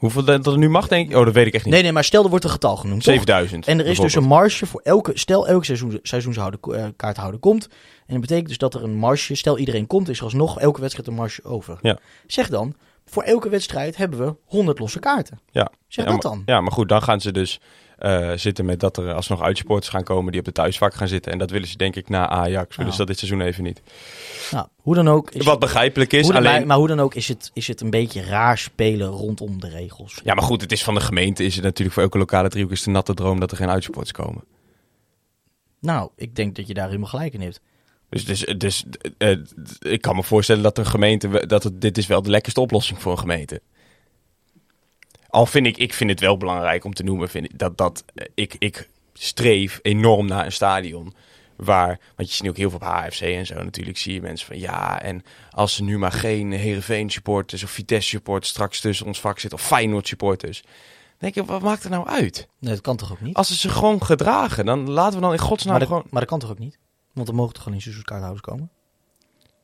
Hoeveel 0.01 0.25
dat 0.25 0.47
er 0.47 0.59
nu 0.59 0.69
mag, 0.69 0.89
denk 0.89 1.11
ik? 1.11 1.17
Oh, 1.17 1.25
dat 1.25 1.35
weet 1.35 1.47
ik 1.47 1.55
echt 1.55 1.65
niet. 1.65 1.75
Nee, 1.75 1.83
nee, 1.83 1.93
maar 1.93 2.05
stel 2.05 2.23
er 2.25 2.31
wordt 2.31 2.45
een 2.45 2.51
getal 2.51 2.77
genoemd. 2.77 3.03
toch? 3.05 3.13
7000. 3.15 3.67
En 3.67 3.79
er 3.79 3.87
is 3.87 3.99
dus 3.99 4.15
een 4.15 4.25
marge 4.25 4.67
voor 4.67 4.81
elke, 4.85 5.11
stel 5.15 5.49
elke 5.49 5.65
seizoen, 5.65 5.99
seizoenshouder, 6.03 6.61
eh, 6.75 6.85
kaarthouder 6.97 7.41
komt. 7.41 7.69
En 8.07 8.13
dat 8.13 8.21
betekent 8.21 8.49
dus 8.49 8.59
dat 8.59 8.75
er 8.75 8.83
een 8.83 8.95
marge, 8.97 9.35
stel 9.35 9.59
iedereen 9.59 9.87
komt, 9.87 10.09
is 10.09 10.19
er 10.19 10.25
alsnog 10.25 10.59
elke 10.59 10.81
wedstrijd 10.81 11.09
een 11.09 11.15
marge 11.15 11.45
over. 11.45 11.79
Ja. 11.83 11.99
Zeg 12.27 12.49
dan, 12.49 12.75
voor 13.05 13.23
elke 13.23 13.49
wedstrijd 13.49 13.97
hebben 13.97 14.19
we 14.27 14.35
100 14.45 14.79
losse 14.79 14.99
kaarten. 14.99 15.41
Ja. 15.51 15.71
Zeg 15.89 16.05
Ja, 16.05 16.11
dat 16.13 16.23
maar- 16.23 16.33
dan. 16.33 16.43
Ja, 16.47 16.61
maar 16.61 16.73
goed, 16.73 16.89
dan 16.89 17.03
gaan 17.03 17.21
ze 17.21 17.33
dus 17.33 17.61
eh, 18.01 18.31
zitten 18.35 18.65
met 18.65 18.81
dat 18.81 18.97
er 18.97 19.13
alsnog 19.13 19.43
uitsupporters 19.43 19.89
gaan 19.89 20.05
komen 20.05 20.31
die 20.31 20.41
op 20.41 20.47
de 20.47 20.53
thuisvak 20.53 20.95
gaan 20.95 21.09
zitten. 21.09 21.33
En 21.33 21.39
dat 21.39 21.51
willen 21.51 21.69
ze 21.69 21.77
denk 21.77 21.97
ik 21.97 22.09
na 22.09 22.29
Ajax. 22.29 22.77
Willen 22.77 22.93
ze 22.93 22.99
dat 22.99 23.07
dit 23.07 23.19
seizoen 23.19 23.41
even 23.41 23.63
niet. 23.63 23.83
Nou, 24.51 24.67
hoe 24.77 24.95
dan 24.95 25.09
ook. 25.09 25.31
Is 25.31 25.45
Wat 25.45 25.59
begrijpelijk 25.59 26.13
is, 26.13 26.31
alleen... 26.31 26.67
maar 26.67 26.77
hoe 26.77 26.89
dan 26.89 27.01
ook 27.01 27.15
is 27.15 27.29
het, 27.29 27.51
is 27.55 27.67
het 27.67 27.81
een 27.81 27.91
beetje 27.91 28.23
raar 28.23 28.59
spelen 28.59 29.09
rondom 29.09 29.61
de 29.61 29.69
regels. 29.69 30.21
Ja, 30.25 30.35
maar 30.35 30.45
goed, 30.45 30.61
het 30.61 30.73
is 30.73 30.85
van 30.85 30.95
de 30.95 31.01
gemeente. 31.01 31.45
Is 31.45 31.55
het 31.55 31.65
natuurlijk 31.65 31.95
voor 31.95 32.03
elke 32.03 32.19
lokale 32.19 32.49
driehoek 32.49 32.73
is 32.73 32.83
de 32.83 32.91
natte 32.91 33.15
droom 33.15 33.41
dat 33.41 33.51
er 33.51 33.57
geen 33.57 33.71
uitsupporters 33.71 34.13
komen. 34.13 34.45
Nou, 35.81 36.11
ik 36.17 36.37
denk 36.37 36.57
dat 36.57 36.67
je 36.67 36.75
daar 36.75 36.87
helemaal 36.87 37.09
gelijk 37.09 37.33
in 37.33 37.41
hebt. 37.41 37.61
Dus, 38.09 38.25
dus, 38.25 38.45
dus 38.57 38.85
eh, 39.19 39.31
eh, 39.31 39.39
ik 39.79 40.01
kan 40.01 40.17
me 40.17 40.23
voorstellen 40.23 40.63
dat 40.63 40.79
een 40.79 40.87
gemeente, 40.87 41.47
dat 41.47 41.63
het, 41.63 41.81
dit 41.81 41.99
is 41.99 42.07
wel 42.07 42.23
de 42.23 42.31
lekkerste 42.31 42.61
oplossing 42.61 43.01
voor 43.01 43.13
een 43.13 43.19
gemeente. 43.19 43.61
Al 45.31 45.47
vind 45.47 45.67
ik, 45.67 45.77
ik 45.77 45.95
vind 45.95 46.11
het 46.11 46.21
wel 46.21 46.37
belangrijk 46.37 46.85
om 46.85 46.95
te 46.95 47.03
noemen, 47.03 47.29
vind 47.29 47.45
ik, 47.45 47.59
dat, 47.59 47.77
dat 47.77 48.05
eh, 48.15 48.27
ik, 48.35 48.57
ik 48.59 48.89
streef 49.13 49.79
enorm 49.83 50.27
naar 50.27 50.45
een 50.45 50.53
stadion 50.53 51.15
waar, 51.57 52.01
want 52.17 52.29
je 52.29 52.35
ziet 52.35 52.43
nu 52.43 52.49
ook 52.49 52.57
heel 52.57 52.71
veel 52.71 52.79
op 52.79 52.87
HFC 52.87 53.21
en 53.21 53.47
zo 53.47 53.63
natuurlijk, 53.63 53.99
zie 53.99 54.15
je 54.15 54.21
mensen 54.21 54.47
van 54.47 54.59
ja, 54.59 55.03
en 55.03 55.23
als 55.51 55.79
er 55.79 55.85
nu 55.85 55.99
maar 55.99 56.13
geen 56.13 56.53
Heerenveen 56.53 57.11
supporters 57.11 57.63
of 57.63 57.71
Vitesse 57.71 58.09
supporters 58.09 58.51
straks 58.51 58.81
tussen 58.81 59.07
ons 59.07 59.21
vak 59.21 59.39
zitten 59.39 59.59
of 59.59 59.67
Feyenoord 59.67 60.09
supporters, 60.09 60.63
dan 60.63 60.73
denk 61.19 61.35
je, 61.35 61.45
wat 61.45 61.63
maakt 61.63 61.85
er 61.85 61.91
nou 61.91 62.09
uit? 62.09 62.49
Nee, 62.59 62.73
dat 62.73 62.83
kan 62.83 62.97
toch 62.97 63.13
ook 63.13 63.21
niet? 63.21 63.35
Als 63.35 63.49
ze 63.49 63.55
zich 63.55 63.73
gewoon 63.73 64.03
gedragen, 64.03 64.65
dan 64.65 64.91
laten 64.91 65.15
we 65.15 65.21
dan 65.21 65.33
in 65.33 65.39
godsnaam 65.39 65.71
maar, 65.71 65.81
dat, 65.81 65.89
gewoon... 65.89 66.07
maar 66.11 66.21
dat 66.21 66.31
kan 66.31 66.39
toch 66.39 66.51
ook 66.51 66.59
niet? 66.59 66.79
Want 67.13 67.29
er 67.29 67.35
mogen 67.35 67.55
toch 67.55 67.67
alleen 67.67 67.81
seizoenskaarthouders 67.81 68.43
komen? 68.43 68.71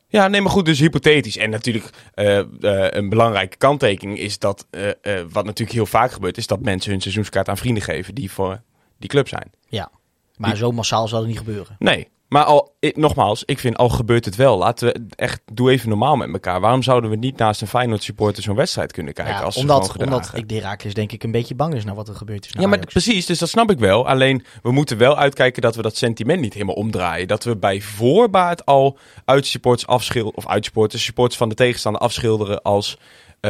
Ja, 0.08 0.28
nee, 0.28 0.40
maar 0.40 0.50
goed, 0.50 0.64
dus 0.64 0.78
hypothetisch. 0.78 1.36
En 1.36 1.50
natuurlijk 1.50 1.90
eh, 2.14 2.38
eh, 2.38 2.46
een 2.90 3.08
belangrijke 3.08 3.56
kanttekening 3.56 4.18
is 4.18 4.38
dat, 4.38 4.66
eh, 4.70 4.90
wat 5.30 5.44
natuurlijk 5.44 5.76
heel 5.76 5.86
vaak 5.86 6.12
gebeurt, 6.12 6.36
is 6.36 6.46
dat 6.46 6.60
mensen 6.60 6.90
hun 6.90 7.00
seizoenskaart 7.00 7.48
aan 7.48 7.56
vrienden 7.56 7.82
geven 7.82 8.14
die 8.14 8.30
voor 8.30 8.62
die 8.98 9.08
club 9.08 9.28
zijn. 9.28 9.50
Ja. 9.68 9.90
Maar 10.36 10.56
zo 10.56 10.70
massaal 10.70 11.08
zal 11.08 11.18
het 11.18 11.28
niet 11.28 11.38
gebeuren. 11.38 11.76
Nee, 11.78 12.08
maar 12.28 12.44
al, 12.44 12.74
ik- 12.80 12.96
nogmaals, 12.96 13.42
ik 13.44 13.58
vind 13.58 13.76
al 13.76 13.88
gebeurt 13.88 14.24
het 14.24 14.36
wel. 14.36 14.58
Laten 14.58 14.88
we 14.88 15.06
echt, 15.16 15.40
doe 15.52 15.70
even 15.70 15.88
normaal 15.88 16.16
met 16.16 16.32
elkaar. 16.32 16.60
Waarom 16.60 16.82
zouden 16.82 17.10
we 17.10 17.16
niet 17.16 17.36
naast 17.36 17.60
een 17.60 17.66
Feyenoord 17.66 18.02
supporter 18.02 18.42
zo'n 18.42 18.54
wedstrijd 18.56 18.92
kunnen 18.92 19.12
kijken 19.14 19.34
Ja, 19.34 19.40
als 19.40 19.56
omdat, 19.56 19.96
omdat 19.98 20.30
ik 20.34 20.48
de 20.48 20.92
denk 20.92 21.12
ik 21.12 21.22
een 21.22 21.30
beetje 21.30 21.54
bang 21.54 21.74
is 21.74 21.84
naar 21.84 21.94
wat 21.94 22.08
er 22.08 22.14
gebeurd 22.14 22.44
is. 22.46 22.52
Ja, 22.52 22.60
maar 22.66 22.78
Ajax. 22.78 22.92
precies, 22.92 23.26
dus 23.26 23.38
dat 23.38 23.48
snap 23.48 23.70
ik 23.70 23.78
wel. 23.78 24.08
Alleen, 24.08 24.44
we 24.62 24.72
moeten 24.72 24.98
wel 24.98 25.16
uitkijken 25.16 25.62
dat 25.62 25.76
we 25.76 25.82
dat 25.82 25.96
sentiment 25.96 26.40
niet 26.40 26.52
helemaal 26.52 26.74
omdraaien. 26.74 27.28
Dat 27.28 27.44
we 27.44 27.56
bij 27.56 27.80
voorbaat 27.80 28.66
al 28.66 28.98
uitsupporters 29.24 29.86
afschilderen, 29.88 30.36
of 30.36 30.46
uitsupporters, 30.48 31.04
supporters 31.04 31.38
van 31.38 31.48
de 31.48 31.54
tegenstander 31.54 32.00
afschilderen 32.00 32.62
als 32.62 32.98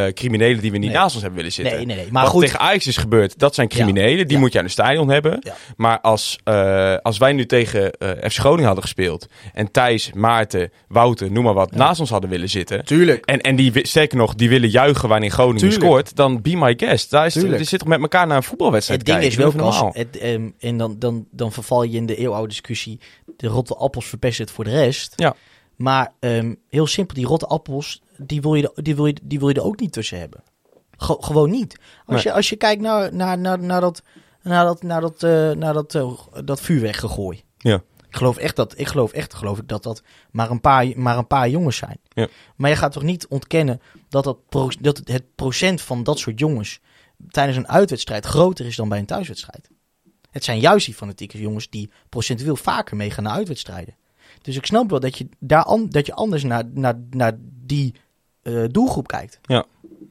eh, 0.04 0.12
criminelen 0.12 0.60
die 0.60 0.70
we 0.70 0.78
niet 0.78 0.90
Nee. 0.90 0.98
naast 0.98 1.12
ons 1.14 1.20
hebben 1.22 1.36
willen 1.36 1.52
zitten. 1.54 1.76
Nee, 1.76 1.86
nee, 1.86 1.96
nee. 1.96 2.06
Maar 2.10 2.22
Wat 2.22 2.30
goed, 2.32 2.42
tegen 2.42 2.58
Ajax 2.58 2.86
is 2.86 2.96
gebeurd, 2.96 3.38
dat 3.38 3.54
zijn 3.54 3.68
criminelen. 3.68 4.26
Die 4.26 4.36
Ja. 4.36 4.42
moet 4.42 4.52
je 4.52 4.58
aan 4.58 4.64
het 4.64 4.72
stadion 4.72 5.08
hebben. 5.10 5.38
Ja. 5.40 5.54
Maar 5.76 6.00
als, 6.00 6.38
eh, 6.44 6.96
als 7.02 7.18
wij 7.18 7.32
nu 7.32 7.46
tegen 7.46 7.92
eh 7.92 8.10
FC 8.30 8.38
Groningen 8.38 8.64
hadden 8.64 8.82
gespeeld... 8.84 9.26
en 9.52 9.70
Thijs, 9.70 10.12
Maarten, 10.12 10.70
Wouter, 10.88 11.30
noem 11.32 11.44
maar 11.44 11.54
wat, 11.54 11.70
naast 11.74 12.00
ons 12.00 12.10
hadden 12.10 12.30
willen 12.30 12.48
zitten... 12.48 12.84
tuurlijk. 12.84 13.24
En, 13.24 13.40
en 13.40 13.56
die, 13.56 13.86
sterker 13.86 14.16
nog, 14.18 14.34
die 14.34 14.48
willen 14.48 14.68
juichen 14.70 15.08
wanneer 15.08 15.30
Groningen 15.30 15.72
scoort... 15.72 16.16
dan 16.16 16.42
be 16.42 16.56
my 16.56 16.74
guest. 16.76 17.10
Daar 17.10 17.26
is 17.26 17.32
Tuurlijk. 17.32 17.64
zit 17.68 17.78
toch 17.78 17.88
met 17.88 18.00
elkaar 18.00 18.26
naar 18.26 18.36
een 18.36 18.42
voetbalwedstrijd 18.42 19.00
Het 19.00 19.08
ding 19.08 19.18
kijken. 19.20 19.38
is 19.38 19.54
wel, 19.54 19.64
normaal. 19.64 19.90
het, 19.94 20.18
ehm, 20.18 20.48
en 20.58 20.76
dan, 20.76 20.98
dan, 20.98 21.26
dan 21.30 21.52
verval 21.52 21.82
je 21.82 21.96
in 21.96 22.06
de 22.06 22.16
eeuwenoude 22.16 22.48
discussie. 22.48 23.00
De 23.36 23.46
rotte 23.46 23.74
appels 23.76 24.06
verpesten 24.06 24.44
het 24.44 24.54
voor 24.54 24.64
de 24.64 24.70
rest. 24.70 25.12
Ja. 25.16 25.34
Maar 25.76 26.12
ehm, 26.20 26.54
heel 26.68 26.86
simpel, 26.86 27.14
die 27.14 27.26
rotte 27.26 27.46
appels, 27.46 28.02
die 28.16 28.40
wil 28.42 28.54
je, 28.54 28.72
er- 28.74 28.82
die 28.82 28.96
wil 28.96 29.06
je, 29.06 29.16
die 29.22 29.38
wil 29.38 29.48
je 29.48 29.54
er 29.54 29.64
ook 29.64 29.80
niet 29.80 29.92
tussen 29.92 30.18
hebben. 30.18 30.42
Ge- 30.96 31.16
gewoon 31.20 31.50
niet. 31.50 31.76
Als, 32.04 32.22
je, 32.22 32.32
als 32.32 32.48
je 32.48 32.56
kijkt 32.56 32.82
naar, 32.82 33.14
naar, 33.14 33.38
naar, 33.38 33.58
naar 33.58 33.80
dat, 33.80 34.02
naar 34.42 34.64
dat, 34.64 34.82
naar 34.82 35.00
dat, 35.00 35.22
eh, 35.22 35.50
naar 35.50 35.72
dat, 35.72 35.94
eh, 35.94 36.12
dat 36.44 36.60
vuurwerkgegooi. 36.60 37.42
Ja. 37.58 37.82
Ik 38.08 38.16
geloof 38.16 38.36
echt 38.36 38.56
dat, 38.56 38.78
ik 38.78 38.86
geloof 38.86 39.12
echt, 39.12 39.34
geloof 39.34 39.58
ik 39.58 39.68
dat 39.68 39.82
dat 39.82 40.02
maar 40.30 40.50
een 40.50 40.60
paar, 40.60 40.86
maar 40.96 41.18
een 41.18 41.26
paar 41.26 41.48
jongens 41.48 41.76
zijn. 41.76 41.98
Ja. 42.08 42.28
Maar 42.56 42.70
je 42.70 42.76
gaat 42.76 42.92
toch 42.92 43.02
niet 43.02 43.26
ontkennen 43.26 43.80
dat, 44.08 44.24
dat, 44.24 44.48
pro, 44.48 44.68
dat 44.80 45.00
het 45.04 45.34
procent 45.34 45.80
van 45.82 46.02
dat 46.02 46.18
soort 46.18 46.38
jongens 46.38 46.80
tijdens 47.28 47.56
een 47.56 47.68
uitwedstrijd 47.68 48.26
groter 48.26 48.66
is 48.66 48.76
dan 48.76 48.88
bij 48.88 48.98
een 48.98 49.06
thuiswedstrijd. 49.06 49.68
Het 50.30 50.44
zijn 50.44 50.58
juist 50.60 50.86
die 50.86 50.94
fanatieke 50.94 51.38
jongens 51.40 51.70
die 51.70 51.90
procentueel 52.08 52.56
vaker 52.56 52.96
meegaan 52.96 53.24
naar 53.24 53.32
uitwedstrijden. 53.32 53.94
Dus 54.42 54.56
ik 54.56 54.66
snap 54.66 54.90
wel 54.90 55.00
dat 55.00 55.18
je, 55.18 55.28
daar 55.38 55.62
an- 55.64 55.88
dat 55.90 56.06
je 56.06 56.14
anders 56.14 56.42
naar, 56.42 56.64
naar, 56.74 56.94
naar 57.10 57.32
die 57.66 57.94
eh, 58.42 58.64
doelgroep 58.70 59.06
kijkt. 59.06 59.40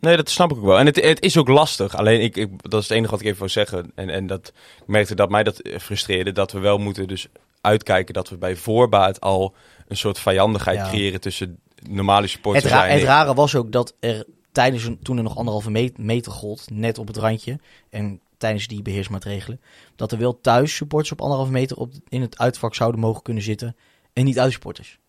Nee, 0.01 0.15
dat 0.17 0.29
snap 0.29 0.51
ik 0.51 0.57
ook 0.57 0.63
wel. 0.65 0.79
En 0.79 0.85
het, 0.85 0.95
het 0.95 1.21
is 1.21 1.37
ook 1.37 1.47
lastig. 1.47 1.95
Alleen, 1.95 2.21
ik, 2.21 2.35
ik, 2.37 2.69
dat 2.69 2.81
is 2.81 2.87
het 2.87 2.97
enige 2.97 3.11
wat 3.11 3.19
ik 3.19 3.25
even 3.25 3.39
wil 3.39 3.49
zeggen. 3.49 3.91
En, 3.95 4.09
en 4.09 4.27
dat, 4.27 4.47
ik 4.81 4.87
merkte 4.87 5.15
dat 5.15 5.29
mij 5.29 5.43
dat 5.43 5.59
eh, 5.59 5.79
frustreerde. 5.79 6.31
Dat 6.31 6.51
we 6.51 6.59
wel 6.59 6.77
moeten 6.77 7.07
dus 7.07 7.27
uitkijken 7.61 8.13
dat 8.13 8.29
we 8.29 8.37
bij 8.37 8.55
voorbaat 8.55 9.21
al 9.21 9.53
een 9.87 9.97
soort 9.97 10.19
vijandigheid 10.19 10.77
Ja. 10.77 10.89
creëren 10.89 11.21
tussen 11.21 11.59
normale 11.89 12.21
Het, 12.21 12.29
supporters 12.29 12.65
ra- 12.65 12.87
en 12.87 12.93
het 12.95 13.03
rare 13.03 13.33
was 13.33 13.55
ook 13.55 13.71
dat 13.71 13.95
er 13.99 14.25
tijdens 14.51 14.83
een, 14.83 14.99
toen 15.01 15.17
er 15.17 15.23
nog 15.23 15.37
anderhalve 15.37 15.71
me- 15.71 15.91
meter 15.95 16.31
gold, 16.31 16.69
net 16.71 16.97
op 16.97 17.07
het 17.07 17.17
randje, 17.17 17.59
en 17.89 18.19
tijdens 18.37 18.67
die 18.67 18.81
beheersmaatregelen, 18.81 19.61
dat 19.95 20.11
er 20.11 20.17
wel 20.17 20.41
thuis 20.41 20.75
supporters 20.75 21.11
op 21.11 21.21
anderhalve 21.21 21.51
meter 21.51 21.77
op, 21.77 21.91
in 22.09 22.21
het 22.21 22.37
uitvak 22.37 22.75
zouden 22.75 22.99
mogen 22.99 23.21
kunnen 23.21 23.43
zitten 23.43 23.75
en 24.15 24.25
niet 24.25 24.39
uitsupporters. 24.39 24.99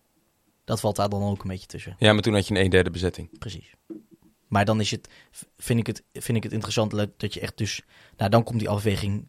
Dat 0.65 0.79
valt 0.79 0.95
daar 0.95 1.09
dan 1.09 1.23
ook 1.23 1.41
een 1.41 1.49
beetje 1.49 1.67
tussen. 1.67 1.95
Ja, 1.99 2.13
maar 2.13 2.21
toen 2.21 2.33
had 2.33 2.47
je 2.47 2.53
een 2.55 2.61
een 2.63 2.69
derde 2.69 2.89
bezetting. 2.89 3.39
Precies. 3.39 3.73
Maar 4.47 4.65
dan 4.65 4.79
is 4.79 4.91
het, 4.91 5.09
vind 5.57 5.79
ik 5.79 5.87
het, 5.87 6.03
vind 6.13 6.37
ik 6.37 6.43
het 6.43 6.51
interessant 6.51 6.91
dat- 7.17 7.33
je 7.33 7.39
echt 7.39 7.57
dus, 7.57 7.81
nou 8.17 8.29
dan 8.29 8.43
komt 8.43 8.59
die 8.59 8.69
afweging, 8.69 9.27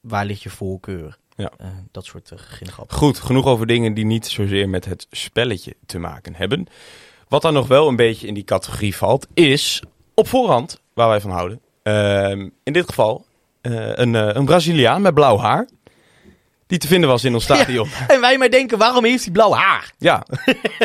waar 0.00 0.24
ligt 0.24 0.42
je 0.42 0.50
voorkeur? 0.50 1.18
Ja. 1.36 1.52
Eh, 1.58 1.68
dat 1.90 2.04
soort 2.04 2.30
uh. 2.30 2.38
Goed, 2.88 3.18
genoeg 3.18 3.46
over 3.46 3.66
dingen 3.66 3.94
die 3.94 4.04
niet 4.04 4.26
zozeer 4.26 4.68
met 4.68 4.84
het 4.84 5.06
spelletje 5.10 5.76
te 5.86 5.98
maken 5.98 6.34
hebben. 6.34 6.66
Wat 7.28 7.42
dan 7.42 7.52
nog 7.52 7.66
wel 7.68 7.88
een 7.88 7.96
beetje 7.96 8.26
in 8.26 8.34
die 8.34 8.44
categorie 8.44 8.96
valt, 8.96 9.26
is 9.34 9.82
op 10.14 10.28
voorhand, 10.28 10.80
waar 10.94 11.08
wij 11.08 11.20
van 11.20 11.30
houden. 11.30 11.60
Ehm, 11.82 12.48
in 12.62 12.72
dit 12.72 12.86
geval 12.88 13.26
eh, 13.60 13.90
een, 13.94 14.14
een 14.14 14.44
Braziliaan 14.44 15.02
met 15.02 15.14
blauw 15.14 15.38
haar. 15.38 15.68
Die 16.68 16.78
te 16.78 16.86
vinden 16.86 17.08
was 17.08 17.24
in 17.24 17.34
ons 17.34 17.44
stadion. 17.44 17.88
Ja. 17.98 18.08
En 18.08 18.20
wij 18.20 18.38
maar 18.38 18.50
denken, 18.50 18.78
waarom 18.78 19.04
heeft 19.04 19.22
hij 19.24 19.32
blauw 19.32 19.52
haar? 19.52 19.92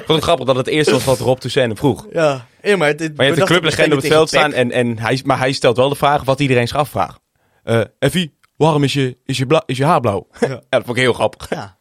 Gewoon 0.05 0.21
grappig 0.21 0.45
dat 0.45 0.55
het 0.55 0.67
eerste 0.67 0.91
was 0.91 1.03
wat 1.03 1.19
Rob 1.19 1.37
Toussaint 1.39 1.77
vroeg. 1.77 2.07
Ja, 2.11 2.45
ja 2.61 2.77
maar, 2.77 2.95
dit, 2.95 3.15
Maar 3.15 3.25
je 3.25 3.31
hebt 3.31 3.47
de 3.47 3.53
clublegende 3.53 3.95
op 3.95 4.01
het 4.01 4.11
veld 4.11 4.27
staan 4.27 4.53
en, 4.53 4.71
en 4.71 4.99
hij, 4.99 5.21
maar 5.25 5.37
hij 5.37 5.51
stelt 5.51 5.77
wel 5.77 5.89
de 5.89 5.95
vraag 5.95 6.23
wat 6.23 6.39
iedereen 6.39 6.67
zich 6.67 6.77
afvraagt. 6.77 7.19
Eh 7.63 7.81
Effie, 7.99 8.37
waarom 8.55 8.83
is 8.83 8.93
je, 8.93 9.17
is, 9.25 9.37
je 9.37 9.45
bla- 9.45 9.63
is 9.65 9.77
je 9.77 9.85
haar 9.85 9.99
blauw? 9.99 10.27
Ja. 10.39 10.47
dat 10.69 10.83
vond 10.85 10.97
ik 10.97 11.03
heel 11.03 11.13
grappig. 11.13 11.49
Ja. 11.49 11.77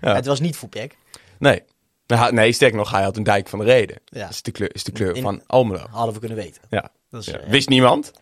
Ja. 0.00 0.14
Het 0.14 0.26
was 0.26 0.40
niet 0.40 0.56
voor 0.56 0.68
Pek. 0.68 0.96
Nee. 1.38 1.62
Nee, 2.30 2.52
sterk 2.52 2.74
nog, 2.74 2.90
hij 2.90 3.02
had 3.02 3.16
een 3.16 3.22
dijk 3.22 3.48
van 3.48 3.58
de 3.58 3.64
reden. 3.64 3.96
Ja. 4.04 4.20
Dat 4.20 4.30
is 4.30 4.42
de 4.42 4.50
kleur, 4.50 4.74
is 4.74 4.84
de 4.84 4.92
kleur 4.92 5.16
In- 5.16 5.22
van 5.22 5.42
Almelo. 5.46 5.86
Hadden 5.90 6.14
we 6.14 6.18
kunnen 6.20 6.38
weten. 6.38 6.62
Ja. 6.70 6.88
Dat 7.10 7.20
is, 7.20 7.26
Ja. 7.26 7.38
eh, 7.38 7.50
Wist 7.50 7.68
niemand? 7.68 8.12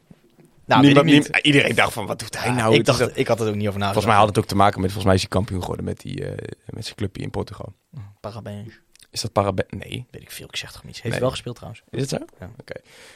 Nou, 0.66 0.82
niemand 0.82 1.06
niet. 1.06 1.38
iedereen 1.42 1.74
dacht 1.74 1.92
van, 1.92 2.06
wat 2.06 2.18
doet 2.18 2.38
hij 2.42 2.50
nou? 2.52 2.70
ik, 2.70 2.76
Het 2.76 2.86
dacht, 2.86 2.98
dat- 2.98 3.10
ik 3.14 3.26
had 3.28 3.40
er 3.40 3.48
ook 3.48 3.54
niet 3.54 3.68
over 3.68 3.78
nagedacht. 3.80 3.92
volgens 3.92 4.06
mij 4.06 4.16
had 4.16 4.28
het 4.28 4.38
ook 4.38 4.46
te 4.46 4.56
maken 4.56 4.80
met, 4.80 4.92
volgens 4.92 5.04
mij 5.06 5.14
is 5.14 5.20
hij 5.20 5.30
kampioen 5.30 5.60
geworden 5.60 5.84
met, 5.84 6.00
die, 6.00 6.24
eh, 6.24 6.48
met 6.66 6.84
zijn 6.84 6.96
clubje 6.96 7.22
in 7.22 7.30
Portugal. 7.30 7.72
Parabéns. 8.20 8.80
Is 9.10 9.20
dat 9.20 9.32
Parabe... 9.32 9.64
Nee. 9.68 10.06
Weet 10.10 10.22
ik 10.22 10.30
veel, 10.30 10.46
ik 10.46 10.56
zeg 10.56 10.72
toch 10.72 10.84
niet. 10.84 10.92
Heeft 10.92 11.02
Nee. 11.02 11.12
hij 11.12 11.20
wel 11.20 11.30
gespeeld 11.30 11.54
trouwens. 11.56 11.82
Is 11.90 12.00
het 12.00 12.10
zo? 12.10 12.18
Ja. 12.40 12.50
Oké. 12.60 12.74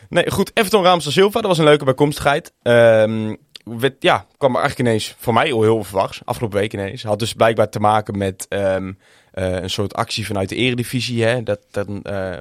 Nee, 0.09 0.31
goed. 0.31 0.51
Everton 0.55 0.83
Ramsel 0.83 1.11
Silva, 1.11 1.41
dat 1.41 1.49
was 1.51 1.59
een 1.59 1.65
leuke 1.65 1.85
bijkomstigheid. 1.85 2.53
Ehm, 2.63 3.35
werd, 3.65 3.95
ja, 4.03 4.27
kwam 4.37 4.55
er 4.55 4.61
eigenlijk 4.61 4.89
ineens, 4.89 5.15
voor 5.19 5.33
mij 5.33 5.53
al 5.53 5.63
heel 5.63 5.77
onverwachts, 5.77 6.21
afgelopen 6.25 6.59
week 6.59 6.73
ineens. 6.73 7.03
Had 7.03 7.19
dus 7.19 7.33
blijkbaar 7.33 7.69
te 7.69 7.81
maken 7.81 8.19
met 8.19 8.47
ehm, 8.49 8.93
eh, 9.33 9.53
een 9.53 9.71
soort 9.71 9.95
actie 9.95 10.27
vanuit 10.27 10.49
de 10.49 10.57
eredivisie. 10.57 11.25
Hè? 11.25 11.43
Dat, 11.43 11.61
dat 11.71 11.89
eh, 11.89 11.93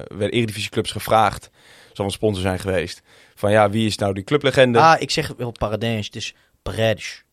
werden 0.08 0.30
eredivisieclubs 0.30 0.90
gevraagd, 0.92 1.50
zal 1.92 2.04
een 2.04 2.10
sponsor 2.10 2.42
zijn 2.42 2.58
geweest, 2.58 3.02
van 3.38 3.50
ja, 3.50 3.70
wie 3.70 3.86
is 3.86 3.96
nou 3.96 4.14
die 4.14 4.24
clublegende? 4.24 4.78
Ah, 4.78 5.00
ik 5.00 5.10
zeg 5.10 5.34
wel 5.36 5.50
Paradijs. 5.50 6.06
Het 6.06 6.16
is 6.16 6.34
Paredes. 6.62 7.24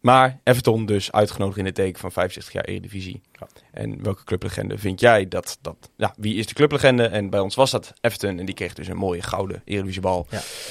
Maar 0.00 0.40
Everton 0.44 0.86
dus 0.86 1.12
uitgenodigd 1.12 1.58
in 1.58 1.64
het 1.64 1.74
teken 1.74 2.00
van 2.00 2.12
65 2.12 2.52
jaar 2.52 2.64
Eredivisie. 2.64 3.20
Ja. 3.32 3.46
En 3.72 4.02
welke 4.02 4.24
clublegende 4.24 4.78
vind 4.78 5.00
jij 5.00 5.28
dat, 5.28 5.58
dat... 5.60 5.90
Ja, 5.96 6.14
wie 6.16 6.34
is 6.34 6.46
de 6.46 6.54
clublegende? 6.54 7.06
En 7.06 7.30
bij 7.30 7.40
ons 7.40 7.54
was 7.54 7.70
dat 7.70 7.92
Everton. 8.00 8.38
En 8.38 8.46
die 8.46 8.54
kreeg 8.54 8.74
dus 8.74 8.88
een 8.88 8.96
mooie 8.96 9.22
gouden 9.22 9.62
Eredivisiebal. 9.64 10.26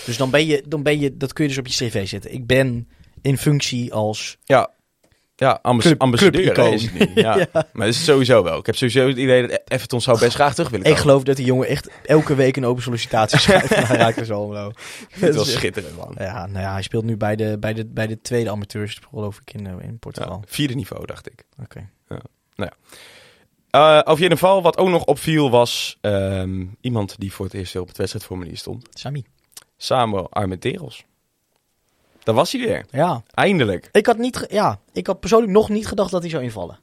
Dus 0.05 0.17
dan 0.17 0.29
ben, 0.29 0.45
je, 0.45 0.63
dan 0.67 0.83
ben 0.83 0.99
je, 0.99 1.17
dat 1.17 1.33
kun 1.33 1.43
je 1.43 1.49
dus 1.49 1.59
op 1.59 1.67
je 1.67 1.73
cv 1.73 2.07
zetten. 2.07 2.33
Ik 2.33 2.47
ben 2.47 2.89
in 3.21 3.37
functie 3.37 3.93
als... 3.93 4.37
Ja, 4.43 4.69
ja 5.39 5.59
ambas 5.61 5.97
ambassadeur 5.97 6.73
is 6.73 6.89
het. 6.91 7.09
Ja. 7.15 7.35
Maar 7.53 7.67
dat 7.73 7.87
is 7.87 8.03
sowieso 8.03 8.43
wel. 8.43 8.57
Ik 8.57 8.65
heb 8.65 8.75
sowieso 8.75 9.07
het 9.07 9.17
idee 9.17 9.47
dat 9.47 9.61
Everton 9.67 10.01
zou 10.01 10.19
best 10.19 10.33
graag 10.33 10.53
terug 10.53 10.69
willen 10.69 10.85
Ik 10.85 10.91
komen. 10.91 11.07
geloof 11.07 11.23
dat 11.23 11.35
die 11.35 11.45
jongen 11.45 11.67
echt 11.67 11.89
elke 12.05 12.35
week 12.35 12.57
een 12.57 12.65
open 12.65 12.83
sollicitatie 12.83 13.39
schrijft 13.39 13.69
naar 13.69 13.87
Herakles 13.87 14.31
Almelo. 14.31 14.71
Het 15.09 15.35
was 15.35 15.51
schitterend, 15.51 15.97
man. 15.97 16.15
Ja, 16.17 16.45
nou 16.45 16.59
ja, 16.59 16.71
hij 16.71 16.81
speelt 16.81 17.03
nu 17.03 17.17
bij 17.17 17.35
de, 17.35 17.57
bij 17.59 17.73
de, 17.73 17.85
bij 17.85 18.07
de 18.07 18.21
tweede 18.21 18.49
amateurs, 18.49 18.99
geloof 19.09 19.39
ik, 19.45 19.53
in, 19.53 19.67
eh, 19.67 19.73
in 19.87 19.99
Portugal. 19.99 20.37
Ja, 20.41 20.47
vierde 20.47 20.73
niveau, 20.73 21.05
dacht 21.05 21.27
ik. 21.31 21.43
Oké. 21.63 21.89
Uh, 23.71 23.99
over 24.03 24.21
jeden 24.21 24.37
geval, 24.37 24.61
wat 24.61 24.77
ook 24.77 24.89
nog 24.89 25.03
opviel, 25.05 25.49
was 25.49 25.97
ehm, 26.01 26.65
iemand 26.81 27.15
die 27.17 27.33
voor 27.33 27.45
het 27.45 27.53
eerst 27.53 27.75
op 27.75 27.87
het 27.87 27.97
wedstrijdformulier 27.97 28.57
stond. 28.57 28.87
Sami. 28.93 29.25
Samuel 29.77 30.31
Armenteros. 30.31 31.05
Daar 32.27 32.35
was 32.35 32.51
hij 32.51 32.61
weer. 32.61 32.85
Ja. 32.91 33.23
Eindelijk. 33.33 33.89
Ik 33.91 34.05
had, 34.05 34.17
niet 34.17 34.45
ja, 34.49 34.79
ik 34.93 35.07
had 35.07 35.19
persoonlijk 35.19 35.51
nog 35.51 35.69
niet 35.69 35.87
gedacht 35.87 36.11
dat 36.11 36.21
hij 36.21 36.29
zou 36.29 36.43
invallen. 36.43 36.79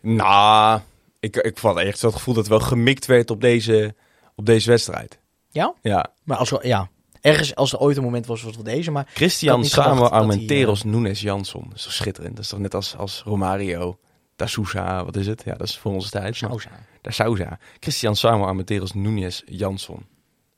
Nou, 0.00 0.80
ik, 1.20 1.36
ik 1.36 1.58
had 1.58 1.78
echt 1.78 1.98
zo 1.98 2.06
het 2.06 2.16
gevoel 2.16 2.34
dat 2.34 2.44
er 2.44 2.50
wel 2.50 2.60
gemikt 2.60 3.06
werd 3.06 3.30
op 3.30 3.40
deze, 3.40 3.94
op 4.34 4.46
deze 4.46 4.70
wedstrijd. 4.70 5.18
Ja? 5.48 5.74
Ja. 5.82 6.06
Maar 6.24 6.36
als 6.36 6.52
ja, 6.62 6.88
ergens 7.20 7.54
als 7.54 7.72
er 7.72 7.78
ooit 7.78 7.96
een 7.96 8.02
moment 8.02 8.26
was, 8.26 8.42
het 8.42 8.54
wel 8.54 8.64
deze. 8.64 8.90
Maar 8.90 9.10
Christian 9.14 9.64
Samuel 9.64 10.10
hij, 10.10 10.18
Armenteros 10.18 10.82
Nunes 10.82 11.20
Jansson. 11.20 11.64
Dat 11.68 11.76
is 11.76 11.82
toch 11.82 11.92
schitterend? 11.92 12.36
Dat 12.36 12.44
is 12.44 12.50
toch 12.50 12.60
net 12.60 12.74
als, 12.74 12.96
als 12.96 13.22
Romario, 13.24 13.98
Da 14.36 14.46
Sousa, 14.46 15.04
wat 15.04 15.16
is 15.16 15.26
het? 15.26 15.42
Ja, 15.44 15.54
dat 15.54 15.68
is 15.68 15.78
voor 15.78 15.92
onze 15.92 16.10
tijd. 16.10 16.36
Sousa. 16.36 16.70
Da 17.00 17.10
Sousa. 17.10 17.58
Christian 17.80 18.16
Samuel 18.16 18.46
Armenteros 18.46 18.92
Nunes 18.92 19.42
Jansson. 19.46 20.06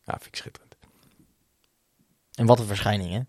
Ja, 0.05 0.13
vind 0.13 0.27
ik 0.27 0.37
schitterend. 0.37 0.66
En 2.37 2.47
wat 2.47 2.59
een 2.59 2.67
verschijning, 2.67 3.13
hè? 3.13 3.21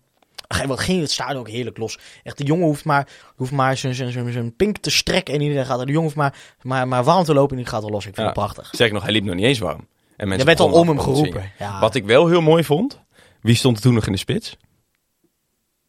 Wat 0.66 0.80
ging 0.80 1.00
het 1.00 1.10
stadion 1.10 1.38
ook 1.40 1.48
heerlijk 1.48 1.76
los. 1.78 1.98
Echt, 2.22 2.38
de 2.38 2.44
jongen 2.44 2.66
hoeft 2.66 2.84
maar, 2.84 3.08
hoeft 3.36 3.52
maar 3.52 3.76
zijn, 3.76 3.94
zijn, 3.94 4.12
zijn, 4.12 4.32
zijn 4.32 4.56
pink 4.56 4.76
te 4.78 4.90
strekken 4.90 5.34
en 5.34 5.40
iedereen 5.40 5.66
gaat 5.66 5.80
er. 5.80 5.86
De 5.86 5.92
jongen 5.92 6.04
hoeft 6.06 6.16
maar, 6.16 6.34
maar, 6.62 6.88
maar 6.88 7.04
warm 7.04 7.24
te 7.24 7.34
lopen 7.34 7.56
en 7.56 7.62
die 7.62 7.72
gaat 7.72 7.82
er 7.82 7.90
los. 7.90 8.06
Ik 8.06 8.14
vind 8.14 8.16
Ja. 8.16 8.24
het 8.24 8.32
prachtig. 8.34 8.68
Zeg 8.72 8.92
nog, 8.92 9.02
hij 9.02 9.12
liep 9.12 9.24
nog 9.24 9.34
niet 9.34 9.44
eens 9.44 9.58
warm. 9.58 9.86
En 10.16 10.28
mensen 10.28 10.38
Je 10.38 10.44
werd 10.56 10.60
al 10.60 10.80
om 10.80 10.88
hem 10.88 10.98
geroepen. 11.00 11.52
Ja. 11.58 11.80
Wat 11.80 11.94
ik 11.94 12.04
wel 12.04 12.28
heel 12.28 12.40
mooi 12.40 12.64
vond, 12.64 13.00
wie 13.40 13.54
stond 13.54 13.76
er 13.76 13.82
toen 13.82 13.94
nog 13.94 14.06
in 14.06 14.12
de 14.12 14.18
spits? 14.18 14.56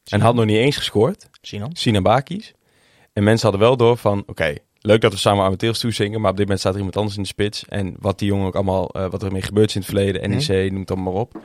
En 0.03 0.21
had 0.21 0.35
nog 0.35 0.45
niet 0.45 0.57
eens 0.57 0.77
gescoord. 0.77 1.29
Sinan? 1.41 1.69
Sinan 1.75 2.03
Bakis. 2.03 2.53
En 3.13 3.23
mensen 3.23 3.49
hadden 3.49 3.67
wel 3.67 3.77
door 3.77 3.97
van, 3.97 4.23
oké, 4.25 4.55
leuk 4.79 5.01
dat 5.01 5.11
we 5.11 5.17
samen 5.17 5.45
Amateels 5.45 5.79
toezingen, 5.79 6.21
maar 6.21 6.31
op 6.31 6.35
dit 6.37 6.45
moment 6.45 6.59
staat 6.59 6.71
er 6.73 6.77
iemand 6.77 6.97
anders 6.97 7.15
in 7.15 7.21
de 7.21 7.27
spits. 7.27 7.65
En 7.65 7.95
wat 7.99 8.19
die 8.19 8.27
jongen 8.27 8.47
ook 8.47 8.55
allemaal, 8.55 8.89
eh, 8.89 9.09
wat 9.09 9.23
er 9.23 9.31
mee 9.31 9.41
gebeurd 9.41 9.69
is 9.69 9.75
in 9.75 9.81
het 9.81 9.89
verleden, 9.89 10.29
NEC, 10.29 10.71
noem 10.71 10.79
het 10.79 10.91
allemaal 10.91 11.13
maar 11.13 11.21
op. 11.21 11.41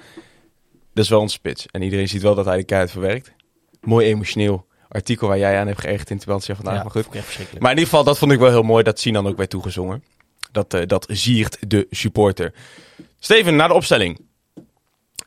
Dat 0.94 1.04
is 1.04 1.10
wel 1.10 1.20
onze 1.20 1.34
spits. 1.34 1.66
En 1.70 1.82
iedereen 1.82 2.08
ziet 2.08 2.22
wel 2.22 2.34
dat 2.34 2.44
hij 2.44 2.56
de 2.56 2.64
keihard 2.64 2.92
verwerkt. 2.92 3.32
Mooi 3.80 4.06
emotioneel 4.06 4.66
artikel 4.88 5.28
waar 5.28 5.38
jij 5.38 5.58
aan 5.58 5.66
hebt 5.66 5.80
geërgerd 5.80 6.10
in 6.10 6.16
het 6.16 6.24
Tweltje 6.24 6.54
vandaag, 6.54 6.74
ja, 6.74 6.82
maar 6.82 6.90
goed. 6.90 7.08
Maar 7.12 7.70
in 7.70 7.78
ieder 7.78 7.84
geval, 7.84 8.04
dat 8.04 8.18
vond 8.18 8.32
ik 8.32 8.38
wel 8.38 8.50
heel 8.50 8.62
mooi 8.62 8.82
dat 8.82 9.00
Sinan 9.00 9.26
ook 9.26 9.36
werd 9.36 9.50
toegezongen. 9.50 10.04
Dat, 10.52 10.74
eh, 10.74 10.86
dat 10.86 11.06
ziert 11.08 11.70
de 11.70 11.86
supporter. 11.90 12.54
Steven, 13.18 13.56
naar 13.56 13.68
de 13.68 13.74
opstelling. 13.74 14.20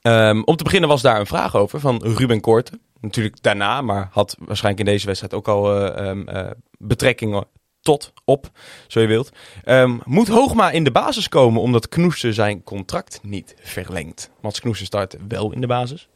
Ehm, 0.01 0.41
om 0.41 0.55
te 0.55 0.63
beginnen 0.63 0.89
was 0.89 1.01
daar 1.01 1.19
een 1.19 1.25
vraag 1.25 1.55
over 1.55 1.79
van 1.79 2.01
Ruben 2.03 2.41
Korte. 2.41 2.79
Natuurlijk 3.01 3.41
daarna, 3.41 3.81
maar 3.81 4.07
had 4.11 4.35
waarschijnlijk 4.39 4.87
in 4.87 4.93
deze 4.93 5.05
wedstrijd 5.05 5.33
ook 5.33 5.47
al 5.47 5.93
eh, 5.95 6.51
betrekkingen 6.77 7.47
tot, 7.87 8.13
op, 8.25 8.51
zo 8.87 9.01
je 9.01 9.07
wilt. 9.07 9.31
Ehm, 9.63 9.97
moet 10.03 10.27
Hoogma 10.27 10.71
in 10.71 10.83
de 10.83 10.91
basis 10.91 11.29
komen 11.29 11.61
omdat 11.61 11.87
Knoester 11.87 12.33
zijn 12.33 12.63
contract 12.63 13.19
niet 13.23 13.55
verlengt? 13.59 14.29
Mats 14.41 14.59
Knoester 14.59 14.85
start 14.85 15.17
wel 15.27 15.51
in 15.51 15.61
de 15.61 15.67
basis. 15.67 16.07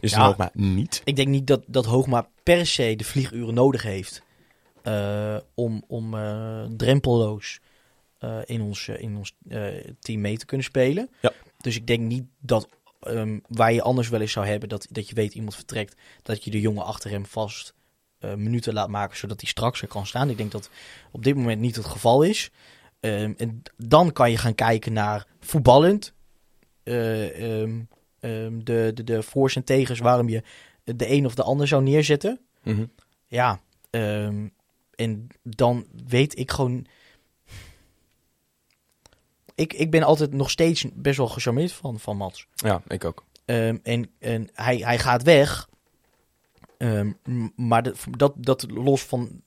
Dus 0.00 0.10
Ja. 0.10 0.24
Hoogma 0.24 0.50
niet. 0.52 1.00
Ik 1.04 1.16
denk 1.16 1.28
niet 1.28 1.46
dat, 1.46 1.62
dat 1.66 1.84
Hoogma 1.84 2.28
per 2.42 2.66
se 2.66 2.96
de 2.96 3.04
vlieguren 3.04 3.54
nodig 3.54 3.82
heeft 3.82 4.22
eh, 4.82 5.36
om, 5.54 5.84
om 5.86 6.14
eh, 6.14 6.64
drempelloos 6.76 7.60
eh, 8.18 8.38
in 8.44 8.60
ons, 8.60 8.88
in 8.88 9.16
ons 9.16 9.34
team 10.00 10.20
mee 10.20 10.36
te 10.36 10.46
kunnen 10.46 10.66
spelen. 10.66 11.10
Ja. 11.20 11.32
Dus 11.60 11.76
ik 11.76 11.86
denk 11.86 12.00
niet 12.00 12.24
dat 12.40 12.68
ehm, 13.00 13.38
waar 13.48 13.72
je 13.72 13.82
anders 13.82 14.08
wel 14.08 14.20
eens 14.20 14.32
zou 14.32 14.46
hebben, 14.46 14.68
dat, 14.68 14.86
dat 14.90 15.08
je 15.08 15.14
weet 15.14 15.34
iemand 15.34 15.54
vertrekt, 15.54 15.96
dat 16.22 16.44
je 16.44 16.50
de 16.50 16.60
jongen 16.60 16.84
achter 16.84 17.10
hem 17.10 17.26
vast 17.26 17.74
eh, 18.30 18.34
minuten 18.34 18.72
laat 18.72 18.88
maken, 18.88 19.16
zodat 19.16 19.40
hij 19.40 19.50
straks 19.50 19.82
er 19.82 19.88
kan 19.88 20.06
staan. 20.06 20.30
Ik 20.30 20.36
denk 20.36 20.52
dat 20.52 20.70
op 21.10 21.24
dit 21.24 21.36
moment 21.36 21.60
niet 21.60 21.76
het 21.76 21.84
geval 21.84 22.22
is. 22.22 22.50
Ehm, 23.00 23.32
en 23.36 23.62
dan 23.76 24.12
kan 24.12 24.30
je 24.30 24.36
gaan 24.36 24.54
kijken 24.54 24.92
naar 24.92 25.26
voetballend. 25.40 26.12
eh, 26.82 27.60
ehm, 27.60 27.80
ehm, 28.20 28.58
de, 28.58 28.90
de, 28.94 29.04
de 29.04 29.22
voor's 29.22 29.56
en 29.56 29.64
tegens 29.64 29.98
waarom 29.98 30.28
je 30.28 30.42
de 30.84 31.10
een 31.10 31.26
of 31.26 31.34
de 31.34 31.42
ander 31.42 31.68
zou 31.68 31.82
neerzetten. 31.82 32.40
Mhm. 32.62 32.84
Ja, 33.26 33.60
en 34.94 35.26
dan 35.42 35.86
weet 36.06 36.38
ik 36.38 36.50
gewoon. 36.50 36.86
Ik, 39.54 39.72
ik 39.72 39.90
ben 39.90 40.02
altijd 40.02 40.32
nog 40.32 40.50
steeds 40.50 40.86
best 40.94 41.16
wel 41.16 41.28
gecharmeerd 41.28 41.72
van, 41.72 42.00
van 42.00 42.16
Mats. 42.16 42.46
Ja, 42.54 42.82
ik 42.88 43.04
ook. 43.04 43.24
En 43.44 44.10
en 44.18 44.48
hij, 44.52 44.76
hij 44.76 44.98
gaat 44.98 45.22
weg. 45.22 45.68
Ehm, 46.78 47.10
maar 47.56 47.82
de- 47.82 47.94
dat, 48.10 48.32
dat 48.36 48.66
los, 48.70 49.02
van, 49.02 49.42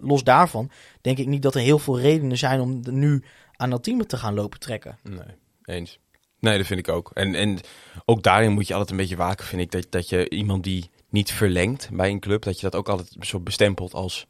los 0.00 0.24
daarvan 0.24 0.70
denk 1.00 1.18
ik 1.18 1.26
niet 1.26 1.42
dat 1.42 1.54
er 1.54 1.60
heel 1.60 1.78
veel 1.78 2.00
redenen 2.00 2.38
zijn 2.38 2.60
om 2.60 2.80
nu 2.90 3.22
aan 3.56 3.70
dat 3.70 3.82
team 3.82 4.06
te 4.06 4.16
gaan 4.16 4.34
lopen 4.34 4.60
trekken. 4.60 4.98
Nee, 5.02 5.18
eens. 5.64 5.98
Nee, 6.38 6.56
dat 6.58 6.66
vind 6.66 6.78
ik 6.80 6.88
ook. 6.88 7.10
En, 7.14 7.34
en 7.34 7.58
ook 8.04 8.22
daarin 8.22 8.52
moet 8.52 8.66
je 8.66 8.72
altijd 8.72 8.90
een 8.90 8.96
beetje 8.96 9.16
waken, 9.16 9.44
vind 9.46 9.62
ik. 9.62 9.70
Dat, 9.70 9.86
dat 9.90 10.08
je 10.08 10.30
iemand 10.30 10.64
die 10.64 10.90
niet 11.08 11.32
verlengt 11.32 11.88
bij 11.92 12.10
een 12.10 12.20
club, 12.20 12.42
dat 12.42 12.56
je 12.56 12.62
dat 12.70 12.74
ook 12.74 12.88
altijd 12.88 13.16
zo 13.20 13.40
bestempelt 13.40 13.94
als, 13.94 14.26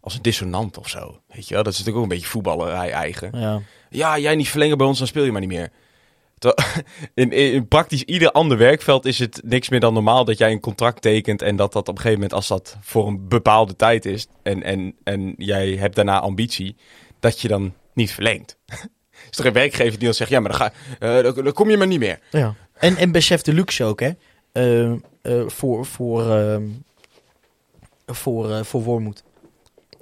als 0.00 0.14
een 0.14 0.22
dissonant 0.22 0.78
of 0.78 0.88
zo. 0.88 1.20
Weet 1.26 1.48
je 1.48 1.54
wel? 1.54 1.62
Dat 1.62 1.72
is 1.72 1.78
natuurlijk 1.78 2.04
ook 2.04 2.10
een 2.10 2.16
beetje 2.18 2.32
voetballerij 2.32 2.90
eigen. 2.92 3.38
Ja, 3.40 3.60
Ja, 3.90 4.18
jij 4.18 4.34
niet 4.34 4.48
verlengen 4.48 4.76
bij 4.78 4.86
ons, 4.86 4.98
dan 4.98 5.06
speel 5.06 5.24
je 5.24 5.32
maar 5.32 5.40
niet 5.40 5.50
meer. 5.50 5.70
In, 7.14 7.32
in, 7.32 7.68
praktisch 7.68 8.02
ieder 8.02 8.30
ander 8.30 8.58
werkveld 8.58 9.06
is 9.06 9.18
het 9.18 9.40
niks 9.44 9.68
meer 9.68 9.80
dan 9.80 9.94
normaal 9.94 10.24
dat 10.24 10.38
jij 10.38 10.50
een 10.50 10.60
contract 10.60 11.02
tekent 11.02 11.42
en 11.42 11.56
dat 11.56 11.72
dat 11.72 11.88
op 11.88 11.94
een 11.94 12.00
gegeven 12.00 12.20
moment, 12.20 12.32
als 12.32 12.48
dat 12.48 12.76
voor 12.80 13.06
een 13.06 13.28
bepaalde 13.28 13.76
tijd 13.76 14.04
is 14.04 14.26
en, 14.42 14.62
en, 14.62 14.94
en 15.04 15.34
jij 15.38 15.70
hebt 15.70 15.96
daarna 15.96 16.20
ambitie, 16.20 16.76
dat 17.20 17.40
je 17.40 17.48
dan 17.48 17.74
niet 17.94 18.12
verlengt. 18.12 18.56
is 19.30 19.36
toch 19.36 19.46
een 19.46 19.52
werkgever 19.52 19.98
die 19.98 20.04
dan 20.04 20.14
zegt, 20.14 20.30
ja, 20.30 20.40
maar 20.40 20.50
dan, 20.50 20.60
ga, 20.60 20.72
eh, 20.98 21.34
dan, 21.34 21.52
kom 21.52 21.70
je 21.70 21.76
maar 21.76 21.86
niet 21.86 21.98
meer. 21.98 22.18
ja. 22.30 22.54
En, 22.72 22.96
en 22.96 23.12
besef 23.12 23.42
de 23.42 23.52
luxe 23.52 23.84
ook, 23.84 24.00
hè. 24.00 24.10
Ehm, 24.52 24.96
eh, 25.22 25.42
voor, 25.46 25.86
voor, 25.86 26.30
ehm, 26.30 26.68
voor, 28.06 28.50
eh, 28.50 28.62
voor 28.64 28.82
Wormoed. 28.82 29.24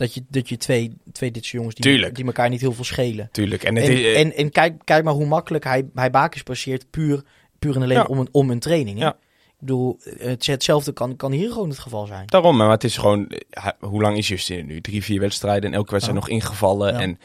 Dat 0.01 0.15
je, 0.15 0.23
dat 0.29 0.49
je 0.49 0.57
twee, 0.57 0.93
twee 1.13 1.31
dit 1.31 1.43
soort 1.45 1.55
jongens 1.57 1.75
die, 1.75 1.85
Tuurlijk. 1.85 2.15
die 2.15 2.25
elkaar 2.25 2.49
niet 2.49 2.61
heel 2.61 2.73
veel 2.73 2.85
schelen. 2.85 3.29
Tuurlijk. 3.33 3.63
En, 3.63 3.77
het 3.77 3.85
En, 3.85 3.93
is, 3.93 4.01
eh, 4.01 4.21
en, 4.21 4.37
en 4.37 4.51
kijk, 4.51 4.75
kijk 4.85 5.05
maar 5.05 5.13
hoe 5.13 5.27
makkelijk 5.27 5.65
hij, 5.65 5.85
hij 5.95 6.11
bakens 6.11 6.43
passeert 6.43 6.91
puur, 6.91 7.23
puur 7.59 7.77
en 7.77 7.83
alleen 7.83 7.97
Ja. 7.97 8.05
om, 8.05 8.19
een, 8.19 8.29
om 8.33 8.51
een 8.51 8.59
training. 8.59 8.99
Hè? 8.99 9.05
Ja. 9.05 9.11
Ik 9.49 9.67
bedoel, 9.67 9.99
het, 10.19 10.47
hetzelfde 10.47 10.93
kan, 10.93 11.17
kan 11.17 11.33
hier 11.33 11.51
gewoon 11.53 11.69
het 11.69 11.79
geval 11.79 12.07
zijn. 12.07 12.27
Daarom, 12.27 12.57
maar 12.57 12.71
het 12.71 12.85
is 12.85 12.97
gewoon... 12.97 13.29
eh, 13.51 13.67
Hoe 13.81 14.01
lang 14.03 14.17
is 14.17 14.29
Justin 14.29 14.67
nu? 14.67 14.81
Drie, 14.81 15.03
vier 15.05 15.21
wedstrijden 15.21 15.71
en 15.71 15.77
elke 15.77 15.91
wedstrijd 15.91 16.19
Ja. 16.19 16.25
nog 16.27 16.35
ingevallen. 16.37 16.93
Ja. 16.93 17.01
En, 17.01 17.19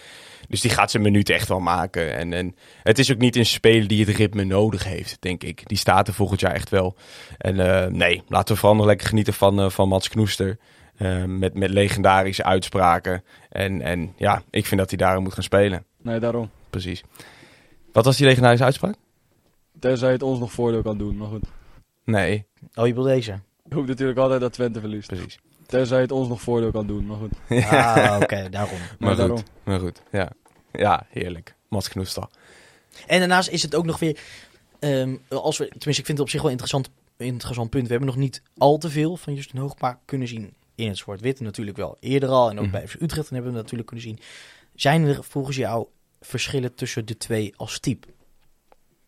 dus 0.47 0.61
die 0.61 0.71
gaat 0.71 0.91
zijn 0.91 1.03
minuten 1.03 1.35
echt 1.35 1.47
wel 1.47 1.59
maken. 1.59 2.15
En, 2.15 2.33
en 2.33 2.55
het 2.83 2.99
is 2.99 3.11
ook 3.11 3.17
niet 3.17 3.35
een 3.35 3.45
speler 3.45 3.87
die 3.87 4.05
het 4.05 4.15
ritme 4.15 4.43
nodig 4.43 4.83
heeft, 4.83 5.17
denk 5.19 5.43
ik. 5.43 5.61
Die 5.67 5.77
staat 5.77 6.07
er 6.07 6.13
volgend 6.13 6.39
jaar 6.39 6.53
echt 6.53 6.69
wel. 6.69 6.95
En 7.37 7.59
eh, 7.83 7.91
nee, 7.91 8.21
laten 8.27 8.53
we 8.53 8.59
vooral 8.59 8.77
nog 8.77 8.85
lekker 8.87 9.07
genieten 9.07 9.33
van, 9.33 9.71
van 9.71 9.87
Mats 9.87 10.09
Knoester. 10.09 10.57
Eh, 10.97 11.23
met, 11.23 11.53
met 11.53 11.69
legendarische 11.69 12.43
uitspraken. 12.43 13.23
En, 13.49 13.81
en 13.81 14.13
ja, 14.17 14.41
ik 14.49 14.65
vind 14.65 14.79
dat 14.79 14.89
hij 14.89 14.97
daar 14.97 15.21
moet 15.21 15.33
gaan 15.33 15.43
spelen. 15.43 15.85
Nee, 16.01 16.19
daarom. 16.19 16.49
Precies. 16.69 17.03
Wat 17.91 18.05
was 18.05 18.17
die 18.17 18.25
legendarische 18.25 18.65
uitspraak? 18.65 18.95
Tenzij 19.79 20.11
het 20.11 20.21
ons 20.21 20.39
nog 20.39 20.51
voordeel 20.51 20.81
kan 20.81 20.97
doen, 20.97 21.17
maar 21.17 21.27
goed. 21.27 21.43
Nee, 22.03 22.45
Oh, 22.75 22.87
je 22.87 22.93
wil 22.93 23.03
deze? 23.03 23.39
Ik 23.65 23.73
hoop 23.73 23.87
natuurlijk 23.87 24.19
altijd 24.19 24.41
dat 24.41 24.53
Twente 24.53 24.79
verliest. 24.79 25.07
precies. 25.07 25.39
Tenzij 25.65 26.01
het 26.01 26.11
ons 26.11 26.27
nog 26.27 26.41
voordeel 26.41 26.71
kan 26.71 26.87
doen, 26.87 27.05
maar 27.05 27.17
goed. 27.17 27.31
Ah, 27.71 28.19
oké, 28.21 28.49
daarom. 28.49 28.77
Maar 28.99 29.09
Nee, 29.09 29.15
daarom. 29.17 29.37
goed, 29.37 29.47
maar 29.63 29.79
goed. 29.79 30.01
Ja, 30.11 30.31
ja 30.71 31.05
heerlijk. 31.09 31.55
Mats 31.69 31.89
Knoester. 31.89 32.27
En 33.07 33.19
daarnaast 33.19 33.49
is 33.49 33.61
het 33.61 33.75
ook 33.75 33.85
nog 33.85 33.99
weer, 33.99 34.19
ehm, 34.79 35.15
als 35.29 35.57
we, 35.57 35.63
tenminste 35.67 35.89
ik 36.01 36.05
vind 36.05 36.07
het 36.07 36.19
op 36.19 36.29
zich 36.29 36.41
wel 36.41 36.51
een 36.51 36.57
interessant, 36.57 36.89
interessant 37.17 37.69
punt. 37.69 37.83
We 37.83 37.89
hebben 37.89 38.07
nog 38.09 38.17
niet 38.17 38.41
al 38.57 38.77
te 38.77 38.89
veel 38.89 39.17
van 39.17 39.33
Justin 39.33 39.59
Hoogma 39.59 39.99
kunnen 40.05 40.27
zien 40.27 40.53
in 40.75 40.87
het 40.87 40.97
zwart-wit. 40.97 41.39
Natuurlijk 41.39 41.77
wel 41.77 41.97
eerder 41.99 42.29
al 42.29 42.49
en 42.49 42.57
ook 42.57 42.63
Mhm. 42.63 42.71
bij 42.71 42.87
FC 42.87 43.01
Utrecht 43.01 43.29
hebben 43.29 43.51
we 43.51 43.57
natuurlijk 43.57 43.87
kunnen 43.87 44.05
zien. 44.05 44.19
Zijn 44.75 45.03
er 45.05 45.23
volgens 45.23 45.55
jou 45.55 45.87
verschillen 46.21 46.75
tussen 46.75 47.05
de 47.05 47.17
twee 47.17 47.53
als 47.55 47.79
type? 47.79 48.07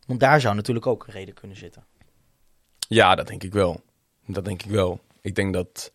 Want 0.06 0.19
daar 0.19 0.41
zou 0.41 0.56
natuurlijk 0.56 0.88
ook 0.88 1.08
een 1.08 1.13
reden 1.13 1.34
kunnen 1.34 1.58
zitten. 1.58 1.86
Ja, 2.88 3.15
dat 3.15 3.27
denk 3.27 3.43
ik 3.43 3.53
wel. 3.53 3.82
Dat 4.25 4.45
denk 4.45 4.63
ik 4.63 4.69
wel. 4.71 4.99
Ik 5.21 5.36
denk 5.36 5.53
dat, 5.53 5.91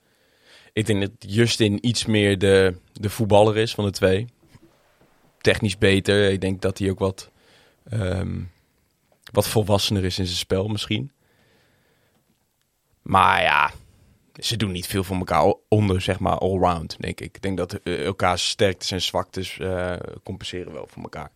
ik 0.73 0.87
denk 0.87 1.01
dat 1.01 1.11
Justin 1.33 1.87
iets 1.87 2.07
meer 2.07 2.39
de, 2.39 2.77
de 2.93 3.11
voetballer 3.11 3.57
is 3.57 3.75
van 3.75 3.85
de 3.85 3.91
twee. 3.91 4.27
Technisch 5.41 5.79
beter. 5.79 6.31
Ik 6.31 6.41
denk 6.41 6.63
dat 6.63 6.79
hij 6.79 6.91
ook 6.91 6.99
wat, 6.99 7.31
ehm, 7.85 8.41
wat 9.33 9.49
volwassener 9.49 10.05
is 10.05 10.19
in 10.19 10.27
zijn 10.27 10.39
spel 10.39 10.69
misschien. 10.69 11.13
Maar 13.03 13.43
ja, 13.43 13.73
ze 14.39 14.57
doen 14.57 14.73
niet 14.73 14.87
veel 14.87 15.05
voor 15.05 15.17
elkaar 15.17 15.55
onder, 15.69 16.01
zeg 16.01 16.19
maar, 16.19 16.39
allround, 16.39 16.97
denk 17.01 17.21
ik. 17.21 17.37
Ik 17.37 17.43
denk 17.43 17.57
dat 17.57 17.73
eh, 17.73 18.05
elkaars 18.05 18.49
sterktes 18.49 18.91
en 18.91 19.03
zwaktes 19.03 19.59
eh, 19.59 19.93
compenseren 20.23 20.73
wel 20.73 20.87
voor 20.91 21.03
elkaar. 21.03 21.31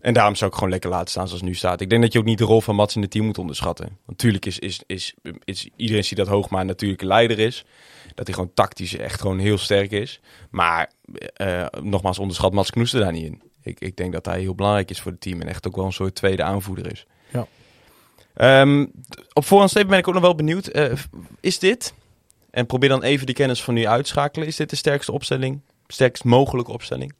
En 0.00 0.14
daarom 0.14 0.34
zou 0.34 0.50
ik 0.50 0.56
gewoon 0.56 0.72
lekker 0.72 0.90
laten 0.90 1.08
staan 1.08 1.26
zoals 1.26 1.40
het 1.40 1.50
nu 1.50 1.56
staat. 1.56 1.80
Ik 1.80 1.90
denk 1.90 2.02
dat 2.02 2.12
je 2.12 2.18
ook 2.18 2.24
niet 2.24 2.38
de 2.38 2.44
rol 2.44 2.60
van 2.60 2.74
Mats 2.74 2.96
in 2.96 3.02
het 3.02 3.10
team 3.10 3.24
moet 3.24 3.38
onderschatten. 3.38 3.84
Want 3.86 4.06
natuurlijk 4.06 4.46
is, 4.46 4.58
is, 4.58 4.82
is, 4.86 5.14
is 5.44 5.68
iedereen 5.76 6.04
ziet 6.04 6.18
dat 6.18 6.26
Hoogma 6.26 6.60
een 6.60 6.66
natuurlijke 6.66 7.06
leider 7.06 7.38
is. 7.38 7.64
Dat 8.14 8.26
hij 8.26 8.34
gewoon 8.34 8.54
tactisch 8.54 8.96
echt 8.96 9.20
gewoon 9.20 9.38
heel 9.38 9.58
sterk 9.58 9.90
is. 9.90 10.20
Maar 10.50 10.92
eh, 11.34 11.66
nogmaals, 11.82 12.18
onderschat 12.18 12.52
Mats 12.52 12.70
Knoester 12.70 13.00
daar 13.00 13.12
niet 13.12 13.24
in. 13.24 13.42
Ik, 13.62 13.80
ik 13.80 13.96
denk 13.96 14.12
dat 14.12 14.24
hij 14.26 14.40
heel 14.40 14.54
belangrijk 14.54 14.90
is 14.90 15.00
voor 15.00 15.12
het 15.12 15.20
team. 15.20 15.40
En 15.40 15.48
echt 15.48 15.66
ook 15.66 15.76
wel 15.76 15.84
een 15.84 15.92
soort 15.92 16.14
tweede 16.14 16.42
aanvoerder 16.42 16.92
is. 16.92 17.06
Ja. 17.32 17.46
Ehm, 18.34 18.86
op 19.32 19.44
voorhand 19.44 19.72
ben 19.72 19.98
ik 19.98 20.08
ook 20.08 20.14
nog 20.14 20.22
wel 20.22 20.34
benieuwd. 20.34 20.70
Is 21.40 21.58
dit, 21.58 21.94
en 22.50 22.66
probeer 22.66 22.88
dan 22.88 23.02
even 23.02 23.26
die 23.26 23.34
kennis 23.34 23.62
van 23.62 23.74
nu 23.74 23.86
uitschakelen. 23.86 24.46
Is 24.46 24.56
dit 24.56 24.70
de 24.70 24.76
sterkste 24.76 25.12
opstelling? 25.12 25.60
Sterkst 25.86 26.24
mogelijke 26.24 26.72
opstelling? 26.72 27.14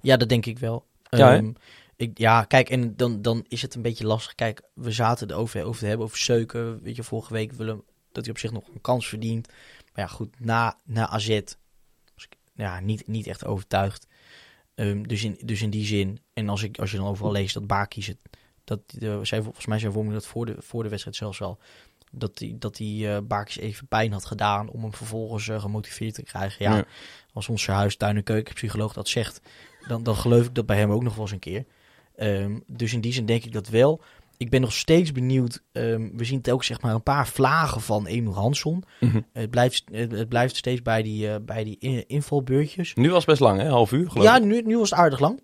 Ja, 0.00 0.16
dat 0.16 0.28
denk 0.28 0.46
ik 0.46 0.58
wel. 0.58 0.84
Ja? 1.02 1.36
Ehm, 1.36 1.52
ik, 1.96 2.18
ja, 2.18 2.44
kijk, 2.44 2.70
en 2.70 2.96
dan, 2.96 3.22
dan 3.22 3.44
is 3.48 3.62
het 3.62 3.74
een 3.74 3.82
beetje 3.82 4.06
lastig. 4.06 4.34
Kijk, 4.34 4.62
we 4.74 4.92
zaten 4.92 5.28
er 5.28 5.36
over, 5.36 5.64
over 5.64 5.80
te 5.80 5.86
hebben, 5.86 6.06
over 6.06 6.18
Seuken. 6.18 6.82
Weet 6.82 6.96
je, 6.96 7.02
vorige 7.02 7.32
week 7.32 7.52
willen 7.52 7.82
dat 8.12 8.24
hij 8.24 8.32
op 8.32 8.40
zich 8.40 8.52
nog 8.52 8.68
een 8.68 8.80
kans 8.80 9.08
verdient. 9.08 9.48
Maar 9.94 10.04
ja, 10.04 10.06
goed, 10.06 10.40
na, 10.40 10.78
na 10.84 11.08
AZ 11.08 11.28
was 12.14 12.24
ik 12.24 12.36
ja, 12.54 12.80
niet, 12.80 13.06
niet 13.06 13.26
echt 13.26 13.44
overtuigd. 13.44 14.06
Ehm, 14.74 15.02
dus, 15.02 15.24
in, 15.24 15.38
dus 15.44 15.62
in 15.62 15.70
die 15.70 15.86
zin, 15.86 16.18
en 16.32 16.48
als, 16.48 16.62
ik, 16.62 16.78
als 16.78 16.90
je 16.90 16.96
dan 16.96 17.06
overal 17.06 17.32
leest 17.32 17.54
dat 17.54 17.66
Baki's 17.66 18.06
het, 18.06 18.18
dat 18.64 18.80
uh, 18.98 19.18
zij, 19.22 19.42
volgens 19.42 19.66
mij 19.66 19.78
zijn 19.78 19.92
vorming 19.92 20.14
dat 20.14 20.26
voor 20.26 20.46
de, 20.46 20.54
voor 20.58 20.82
de 20.82 20.88
wedstrijd 20.88 21.16
zelfs 21.16 21.38
wel, 21.38 21.58
dat 22.18 22.36
die, 22.38 22.58
dat 22.58 22.76
die 22.76 23.06
uh, 23.06 23.16
Baki's 23.22 23.56
even 23.58 23.86
pijn 23.86 24.12
had 24.12 24.24
gedaan 24.24 24.68
om 24.68 24.82
hem 24.82 24.94
vervolgens 24.94 25.46
uh, 25.46 25.60
gemotiveerd 25.60 26.14
te 26.14 26.22
krijgen. 26.22 26.64
Ja, 26.64 26.76
Ja. 26.76 26.84
als 27.32 27.48
onze 27.48 27.70
huis, 27.70 27.96
tuin- 27.96 28.16
en 28.16 28.22
keukenpsycholoog 28.22 28.92
dat 28.92 29.08
zegt, 29.08 29.40
dan, 29.88 30.02
dan 30.02 30.16
geloof 30.16 30.46
ik 30.46 30.54
dat 30.54 30.66
bij 30.66 30.76
hem 30.78 30.90
ook 30.90 31.02
nog 31.02 31.12
wel 31.14 31.22
eens 31.22 31.32
een 31.32 31.38
keer. 31.38 31.64
Ehm, 32.16 32.58
dus 32.66 32.92
in 32.92 33.00
die 33.00 33.12
zin 33.12 33.26
denk 33.26 33.44
ik 33.44 33.52
dat 33.52 33.68
wel. 33.68 34.00
Ik 34.36 34.50
ben 34.50 34.60
nog 34.60 34.72
steeds 34.72 35.12
benieuwd. 35.12 35.62
ehm, 35.72 36.08
we 36.16 36.24
zien 36.24 36.40
telkens 36.40 36.66
zeg 36.66 36.80
maar 36.80 36.94
een 36.94 37.02
paar 37.02 37.26
vlagen 37.28 37.80
van 37.80 38.06
Emil 38.06 38.34
Hansson. 38.34 38.84
Mhm. 39.00 39.20
Het, 39.32 39.50
blijft, 39.50 39.84
het, 39.92 40.28
blijft 40.28 40.56
steeds 40.56 40.82
bij 40.82 41.02
die, 41.02 41.28
eh, 41.30 41.36
bij 41.42 41.64
die 41.64 41.76
in- 41.78 42.04
invalbeurtjes. 42.06 42.94
Nu 42.94 43.08
was 43.08 43.16
het 43.18 43.26
best 43.26 43.40
lang, 43.40 43.60
hè? 43.60 43.68
Half 43.68 43.92
uur, 43.92 44.10
geloof 44.10 44.26
Ja, 44.26 44.36
ik. 44.36 44.42
nu, 44.44 44.62
nu 44.62 44.78
was 44.78 44.90
het 44.90 44.98
aardig 44.98 45.18
lang. 45.20 45.42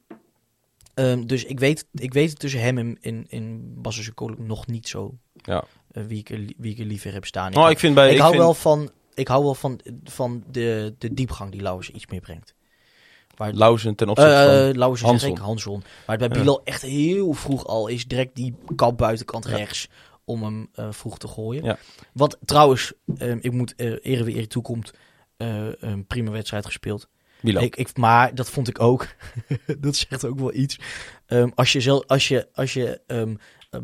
Ehm, 0.95 1.27
dus 1.27 1.45
ik 1.45 1.59
weet, 1.61 1.87
ik 1.93 2.13
weet 2.13 2.31
het 2.31 2.39
tussen 2.39 2.61
hem 2.61 2.79
en, 2.79 2.99
en, 3.01 3.27
en 3.31 3.73
Bas 3.83 4.11
nog 4.39 4.67
niet 4.67 4.89
zo 4.89 5.19
Ja. 5.35 5.65
Eh, 5.91 6.03
wie, 6.05 6.19
ik 6.19 6.55
wie 6.59 6.73
ik 6.73 6.79
er 6.79 6.85
liever 6.85 7.13
heb 7.13 7.25
staan. 7.25 7.57
Oh, 7.57 7.71
ik 7.71 7.79
vind 7.79 7.95
bij... 7.95 8.13
ik, 8.13 8.19
hou 8.19 8.31
vind- 8.31 8.43
wel 8.43 8.55
van, 8.55 8.91
ik 9.15 9.29
hou 9.29 9.45
wel 9.45 9.55
van, 9.55 9.81
van 10.05 10.45
de, 10.51 10.95
de 10.99 11.15
diepgang 11.15 11.51
die 11.53 11.63
Lauwers 11.63 11.91
iets 11.91 12.07
meer 12.07 12.21
brengt. 12.21 12.55
Waar, 13.37 13.53
Lauzen 13.53 13.95
ten 13.95 14.09
opzichte 14.09 14.33
eh 14.33 14.45
van... 14.65 14.77
Lauwers 14.79 15.01
zeg 15.01 15.11
Hansson. 15.11 15.31
ik, 15.31 15.39
Hanson. 15.39 15.83
Maar 16.07 16.19
het 16.19 16.29
bij 16.29 16.37
Ja. 16.37 16.45
Bilal 16.45 16.65
echt 16.65 16.83
heel 16.83 17.33
vroeg 17.33 17.67
al 17.67 17.89
is 17.89 18.07
direct 18.07 18.37
die 18.37 18.55
kap 18.77 18.99
buitenkant 18.99 19.45
rechts 19.45 19.89
om 20.25 20.43
hem 20.43 20.69
eh, 20.75 20.87
vroeg 20.91 21.19
te 21.19 21.29
gooien. 21.29 21.65
Ja. 21.65 21.79
Wat 22.13 22.39
trouwens, 22.45 22.93
eh, 23.19 23.35
ik 23.41 23.53
moet 23.53 23.75
eh 23.77 23.97
ere 24.03 24.25
wie 24.25 24.37
eer 24.37 24.49
toekomt, 24.49 24.93
eh, 25.37 25.67
een 25.79 26.07
prima 26.07 26.31
wedstrijd 26.31 26.67
gespeeld. 26.67 27.09
Bilo. 27.41 27.61
Ik, 27.61 27.77
ik, 27.77 27.97
maar 27.97 28.35
dat 28.35 28.51
vond 28.51 28.69
ik 28.69 28.81
ook. 28.81 29.07
dat 29.81 29.97
zegt 29.97 30.25
ook 30.25 30.39
wel 30.39 30.55
iets. 30.55 30.79
Ehm, 31.27 31.51
als 31.55 31.73
je, 31.73 31.81
zelf, 31.81 32.07
als 32.07 32.29
je, 32.29 32.49
als 32.55 32.73
je 32.73 33.01
ehm, 33.07 33.35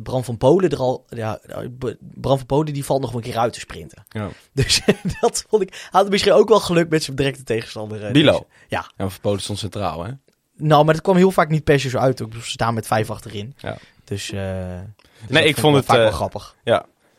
Bram 0.03 0.25
van 0.25 0.37
Polen 0.37 0.71
er 0.71 0.79
al... 0.79 1.05
Ja, 1.09 1.41
B- 1.79 1.95
Bram 2.01 2.37
van 2.39 2.47
Polen 2.47 2.73
die 2.73 2.85
valt 2.85 3.01
nog 3.01 3.15
een 3.15 3.21
keer 3.21 3.39
uit 3.39 3.53
te 3.53 3.61
sprinten. 3.61 4.05
Ja. 4.09 4.29
Dus 4.53 4.81
dat 5.21 5.45
vond 5.49 5.63
ik... 5.63 5.89
Had 5.91 6.11
misschien 6.11 6.33
ook 6.33 6.49
wel 6.49 6.61
geluk 6.61 6.89
met 6.89 7.03
zijn 7.03 7.17
directe 7.17 7.43
tegenstander. 7.43 8.05
eh, 8.05 8.13
Bilo. 8.13 8.33
deze. 8.33 8.45
Ja. 8.69 8.91
En 8.97 9.11
van 9.11 9.21
Polen 9.21 9.41
stond 9.41 9.59
centraal, 9.59 10.05
hè? 10.05 10.11
Nou, 10.57 10.85
maar 10.85 10.95
dat 10.95 11.03
kwam 11.03 11.17
heel 11.17 11.31
vaak 11.31 11.49
niet 11.49 11.65
per 11.65 11.81
se 11.81 11.89
zo 11.89 11.99
uit. 11.99 12.23
Ook. 12.23 12.33
Ze 12.35 12.41
staan 12.51 12.75
met 12.75 12.87
vijf 12.87 13.11
achterin. 13.11 13.55
Ja. 13.59 13.77
Dus, 14.05 14.31
eh, 14.33 14.79
dus 15.21 15.29
Nee, 15.29 15.45
ik 15.49 15.57
vond 15.57 15.77
het, 15.77 15.85
vaak 15.85 15.97
wel 15.97 16.07
eh, 16.07 16.15
grappig. 16.15 16.55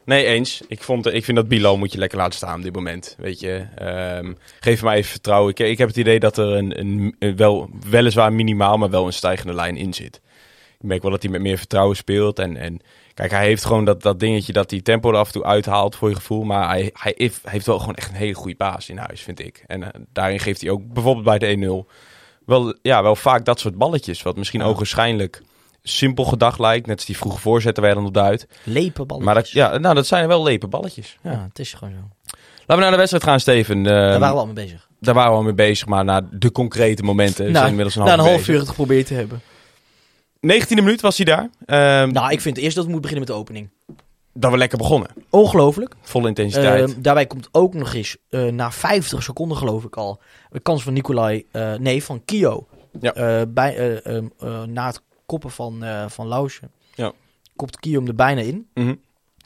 Nee, 0.05 0.25
eens. 0.25 0.61
Ik, 0.67 0.83
vond, 0.83 1.05
ik 1.13 1.23
vind 1.25 1.37
dat 1.37 1.47
Bilo 1.47 1.77
moet 1.77 1.91
je 1.91 1.97
lekker 1.97 2.17
laten 2.17 2.33
staan 2.33 2.57
op 2.57 2.63
dit 2.63 2.75
moment. 2.75 3.15
Weet 3.17 3.39
je, 3.39 3.67
Ehm, 3.75 4.33
geef 4.59 4.81
mij 4.83 4.95
even 4.97 5.11
vertrouwen. 5.11 5.49
Ik, 5.51 5.59
ik 5.59 5.77
heb 5.77 5.87
het 5.87 5.97
idee 5.97 6.19
dat 6.19 6.37
er 6.37 6.47
een, 6.53 6.79
een, 6.79 7.15
een 7.19 7.35
wel, 7.35 7.69
weliswaar 7.89 8.33
minimaal, 8.33 8.77
maar 8.77 8.89
wel 8.89 9.05
een 9.05 9.13
stijgende 9.13 9.53
lijn 9.53 9.77
in 9.77 9.93
zit. 9.93 10.21
Ik 10.79 10.87
merk 10.87 11.01
wel 11.01 11.11
dat 11.11 11.21
hij 11.21 11.31
met 11.31 11.41
meer 11.41 11.57
vertrouwen 11.57 11.95
speelt. 11.95 12.39
En, 12.39 12.57
en 12.57 12.79
kijk, 13.13 13.31
hij 13.31 13.45
heeft 13.45 13.65
gewoon 13.65 13.85
dat, 13.85 14.01
dat 14.01 14.19
dingetje 14.19 14.53
dat 14.53 14.71
hij 14.71 14.81
tempo 14.81 15.09
er 15.11 15.17
af 15.17 15.27
en 15.27 15.33
toe 15.33 15.43
uithaalt 15.43 15.95
voor 15.95 16.09
je 16.09 16.15
gevoel. 16.15 16.43
Maar 16.43 16.67
hij, 16.69 16.89
hij 16.93 17.13
heeft, 17.17 17.39
heeft 17.49 17.65
wel 17.65 17.79
gewoon 17.79 17.95
echt 17.95 18.09
een 18.09 18.15
hele 18.15 18.33
goede 18.33 18.55
baas 18.57 18.89
in 18.89 18.97
huis, 18.97 19.21
vind 19.21 19.39
ik. 19.39 19.63
En 19.67 19.83
eh, 19.83 20.01
daarin 20.13 20.39
geeft 20.39 20.61
hij 20.61 20.69
ook 20.69 20.93
bijvoorbeeld 20.93 21.25
bij 21.25 21.55
de 21.55 21.83
1-0 21.87 21.91
wel, 22.45 22.75
ja, 22.81 23.03
wel 23.03 23.15
vaak 23.15 23.45
dat 23.45 23.59
soort 23.59 23.77
balletjes. 23.77 24.21
Wat 24.23 24.35
misschien 24.37 24.59
Ja. 24.59 24.65
ogenschijnlijk 24.65 25.41
simpel 25.83 26.23
gedacht 26.23 26.59
lijkt. 26.59 26.87
Net 26.87 26.95
als 26.95 27.05
die 27.05 27.17
vroege 27.17 27.39
voorzetten 27.39 27.87
je 27.87 27.93
dan 27.93 28.05
op 28.05 28.13
duidt. 28.13 28.47
Lepen 28.63 29.07
balletjes. 29.07 29.25
Maar 29.33 29.35
dat, 29.43 29.49
ja, 29.49 29.77
nou, 29.77 29.95
dat 29.95 30.07
zijn 30.07 30.27
wel 30.27 30.43
lepen 30.43 30.69
balletjes. 30.69 31.17
Ja. 31.23 31.31
Ja, 31.31 31.45
het 31.47 31.59
is 31.59 31.73
gewoon 31.73 31.93
zo. 31.93 31.99
Laten 32.57 32.75
we 32.75 32.81
naar 32.81 32.91
de 32.91 32.97
wedstrijd 32.97 33.23
gaan, 33.23 33.39
Steven. 33.39 33.83
Daar 33.83 34.11
Ehm, 34.11 34.19
waren 34.19 34.33
we 34.35 34.39
al 34.41 34.45
mee 34.45 34.55
bezig. 34.65 34.87
daar 34.99 35.13
waren 35.13 35.31
we 35.31 35.37
al 35.37 35.43
mee 35.43 35.53
bezig, 35.53 35.87
maar 35.87 36.03
naar 36.05 36.21
de 36.31 36.51
concrete 36.51 37.03
momenten. 37.03 37.35
Zijn 37.35 37.51
Nou, 37.51 37.67
inmiddels 37.67 37.95
een 37.95 38.03
na 38.03 38.07
half, 38.15 38.19
een 38.25 38.31
half 38.31 38.47
uur 38.47 38.59
het 38.59 38.67
geprobeerd 38.69 39.07
te 39.07 39.13
hebben. 39.13 39.41
19e 40.37 40.75
minuut 40.75 41.01
was 41.01 41.17
hij 41.17 41.25
daar. 41.25 41.49
Ehm 41.65 42.11
Nou, 42.11 42.31
ik 42.31 42.41
vind 42.41 42.57
eerst 42.57 42.75
dat 42.75 42.85
we 42.85 42.91
moeten 42.91 43.09
beginnen 43.11 43.27
met 43.27 43.27
de 43.27 43.41
opening. 43.43 43.69
Dat 44.33 44.51
we 44.51 44.57
lekker 44.57 44.77
begonnen. 44.77 45.09
Ongelooflijk. 45.29 45.95
Volle 46.01 46.27
intensiteit. 46.27 46.91
Ehm, 46.91 47.01
daarbij 47.01 47.25
komt 47.27 47.49
ook 47.51 47.73
nog 47.73 47.93
eens, 47.93 48.17
eh, 48.29 48.45
na 48.45 48.71
50 48.71 49.23
seconden 49.23 49.57
geloof 49.57 49.83
ik 49.83 49.95
al, 49.95 50.19
een 50.51 50.61
kans 50.61 50.83
van 50.83 50.93
Nicolai, 50.93 51.45
eh, 51.51 51.73
nee, 51.73 52.03
van 52.03 52.25
Kio. 52.25 52.67
Ja. 53.01 53.13
Eh, 53.13 53.41
bij, 53.47 53.77
eh, 53.77 54.15
ehm, 54.15 54.27
eh, 54.39 54.63
na 54.63 54.85
het 54.87 55.01
koppen 55.25 55.51
van, 55.51 55.83
van 56.07 56.27
Lausje. 56.27 56.69
Ja. 56.95 57.11
Kopt 57.55 57.79
Kio 57.79 57.99
hem 57.99 58.07
er 58.07 58.15
bijna 58.15 58.41
in. 58.41 58.67
Mhm. 58.73 58.95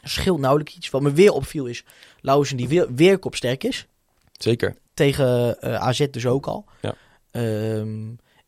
Scheelt 0.02 0.38
nauwelijks 0.40 0.76
iets. 0.76 0.90
Wat 0.90 1.02
me 1.02 1.12
weer 1.12 1.32
opviel 1.32 1.66
is, 1.66 1.84
Lausen 2.20 2.56
die 2.56 2.68
weer, 2.68 2.94
weer 2.94 3.18
kopsterk 3.18 3.64
is. 3.64 3.86
Zeker. 4.32 4.74
Tegen 4.94 5.56
AZ 5.80 6.06
dus 6.10 6.26
ook 6.26 6.46
al. 6.46 6.64
Ja. 6.80 6.94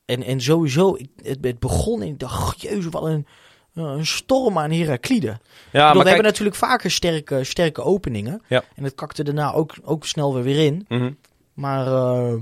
En, 0.04 0.22
en 0.22 0.40
sowieso, 0.40 0.94
ik, 0.94 1.08
het, 1.22 1.38
het 1.40 1.58
begon 1.58 2.02
en 2.02 2.08
ik 2.08 2.18
dacht, 2.18 2.60
jezus, 2.60 2.86
wat 2.90 3.04
een, 3.04 3.26
eh, 3.74 3.84
een 3.84 4.06
storm 4.06 4.58
aan 4.58 4.70
Heraklide. 4.70 5.26
Ja, 5.26 5.36
bedoel, 5.36 5.80
maar 5.80 5.92
we 5.92 5.94
kijk... 5.94 6.06
hebben 6.06 6.24
natuurlijk 6.24 6.56
vaker 6.56 6.90
sterke, 6.90 7.44
sterke 7.44 7.82
openingen. 7.82 8.42
Ja. 8.48 8.62
En 8.74 8.84
het 8.84 8.94
kakte 8.94 9.24
daarna 9.24 9.52
ook, 9.52 9.74
ook 9.82 10.06
snel 10.06 10.34
weer 10.34 10.42
weer 10.42 10.64
in. 10.64 10.84
Mhm. 10.88 11.12
Maar 11.54 11.86
eh, 11.86 12.34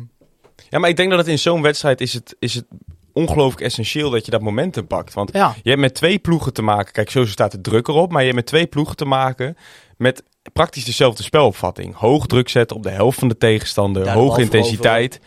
Ja, 0.68 0.79
maar 0.79 0.90
ik 0.90 0.96
denk 0.96 1.11
dat 1.11 1.18
het 1.18 1.29
in 1.29 1.38
zo'n 1.38 1.62
wedstrijd 1.62 2.01
is 2.01 2.12
het, 2.12 2.37
is 2.38 2.55
het 2.55 2.64
ongelooflijk 3.12 3.61
essentieel 3.61 4.11
dat 4.11 4.25
je 4.25 4.31
dat 4.31 4.40
momentum 4.40 4.87
pakt. 4.87 5.14
Want 5.14 5.33
ja, 5.33 5.55
je 5.62 5.68
hebt 5.68 5.81
met 5.81 5.94
twee 5.94 6.18
ploegen 6.18 6.53
te 6.53 6.62
maken. 6.62 6.92
Kijk, 6.92 7.11
sowieso 7.11 7.33
staat 7.33 7.53
de 7.53 7.61
druk 7.61 7.88
erop. 7.88 8.11
Maar 8.11 8.20
je 8.20 8.27
hebt 8.27 8.38
met 8.38 8.46
twee 8.46 8.66
ploegen 8.66 8.96
te 8.96 9.05
maken 9.05 9.57
met 9.96 10.22
praktisch 10.53 10.85
dezelfde 10.85 11.22
spelopvatting. 11.22 11.94
Hoog 11.94 12.27
druk 12.27 12.48
zetten 12.48 12.77
op 12.77 12.83
de 12.83 12.90
helft 12.90 13.18
van 13.18 13.29
de 13.29 13.38
tegenstander. 13.38 14.11
Hoge 14.11 14.40
intensiteit. 14.40 15.20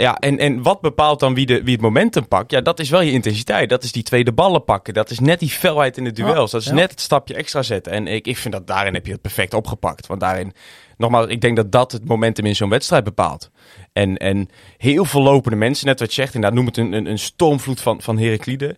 Ja, 0.00 0.16
en, 0.18 0.38
en 0.38 0.62
wat 0.62 0.80
bepaalt 0.80 1.20
dan 1.20 1.34
wie, 1.34 1.46
de, 1.46 1.62
wie 1.62 1.72
het 1.72 1.82
momentum 1.82 2.28
pakt? 2.28 2.50
Ja, 2.50 2.60
dat 2.60 2.80
is 2.80 2.90
wel 2.90 3.00
je 3.00 3.10
intensiteit. 3.12 3.68
Dat 3.68 3.84
is 3.84 3.92
die 3.92 4.02
tweede 4.02 4.32
ballen 4.32 4.64
pakken. 4.64 4.94
Dat 4.94 5.10
is 5.10 5.18
net 5.18 5.38
die 5.38 5.48
felheid 5.48 5.96
in 5.96 6.04
de 6.04 6.12
duels. 6.12 6.50
dat 6.50 6.60
is 6.60 6.66
ja. 6.66 6.72
net 6.72 6.90
het 6.90 7.00
stapje 7.00 7.34
extra 7.34 7.62
zetten. 7.62 7.92
En 7.92 8.06
ik, 8.06 8.26
ik 8.26 8.36
vind 8.36 8.54
dat 8.54 8.66
daarin 8.66 8.94
heb 8.94 9.06
je 9.06 9.12
het 9.12 9.20
perfect 9.20 9.54
opgepakt. 9.54 10.06
Want 10.06 10.20
daarin, 10.20 10.52
nogmaals, 10.96 11.26
ik 11.26 11.40
denk 11.40 11.56
dat 11.56 11.72
dat 11.72 11.92
het 11.92 12.04
momentum 12.04 12.46
in 12.46 12.56
zo'n 12.56 12.68
wedstrijd 12.68 13.04
bepaalt. 13.04 13.50
En, 13.92 14.16
en 14.16 14.48
heel 14.76 15.04
veel 15.04 15.22
lopende 15.22 15.56
mensen, 15.56 15.86
net 15.86 16.00
wat 16.00 16.14
je 16.14 16.20
zegt, 16.20 16.34
inderdaad, 16.34 16.58
noem 16.58 16.68
het 16.68 16.76
een, 16.76 16.92
een, 16.92 17.06
een 17.06 17.18
stormvloed 17.18 17.80
van, 17.80 18.02
van 18.02 18.18
Heraklide. 18.18 18.76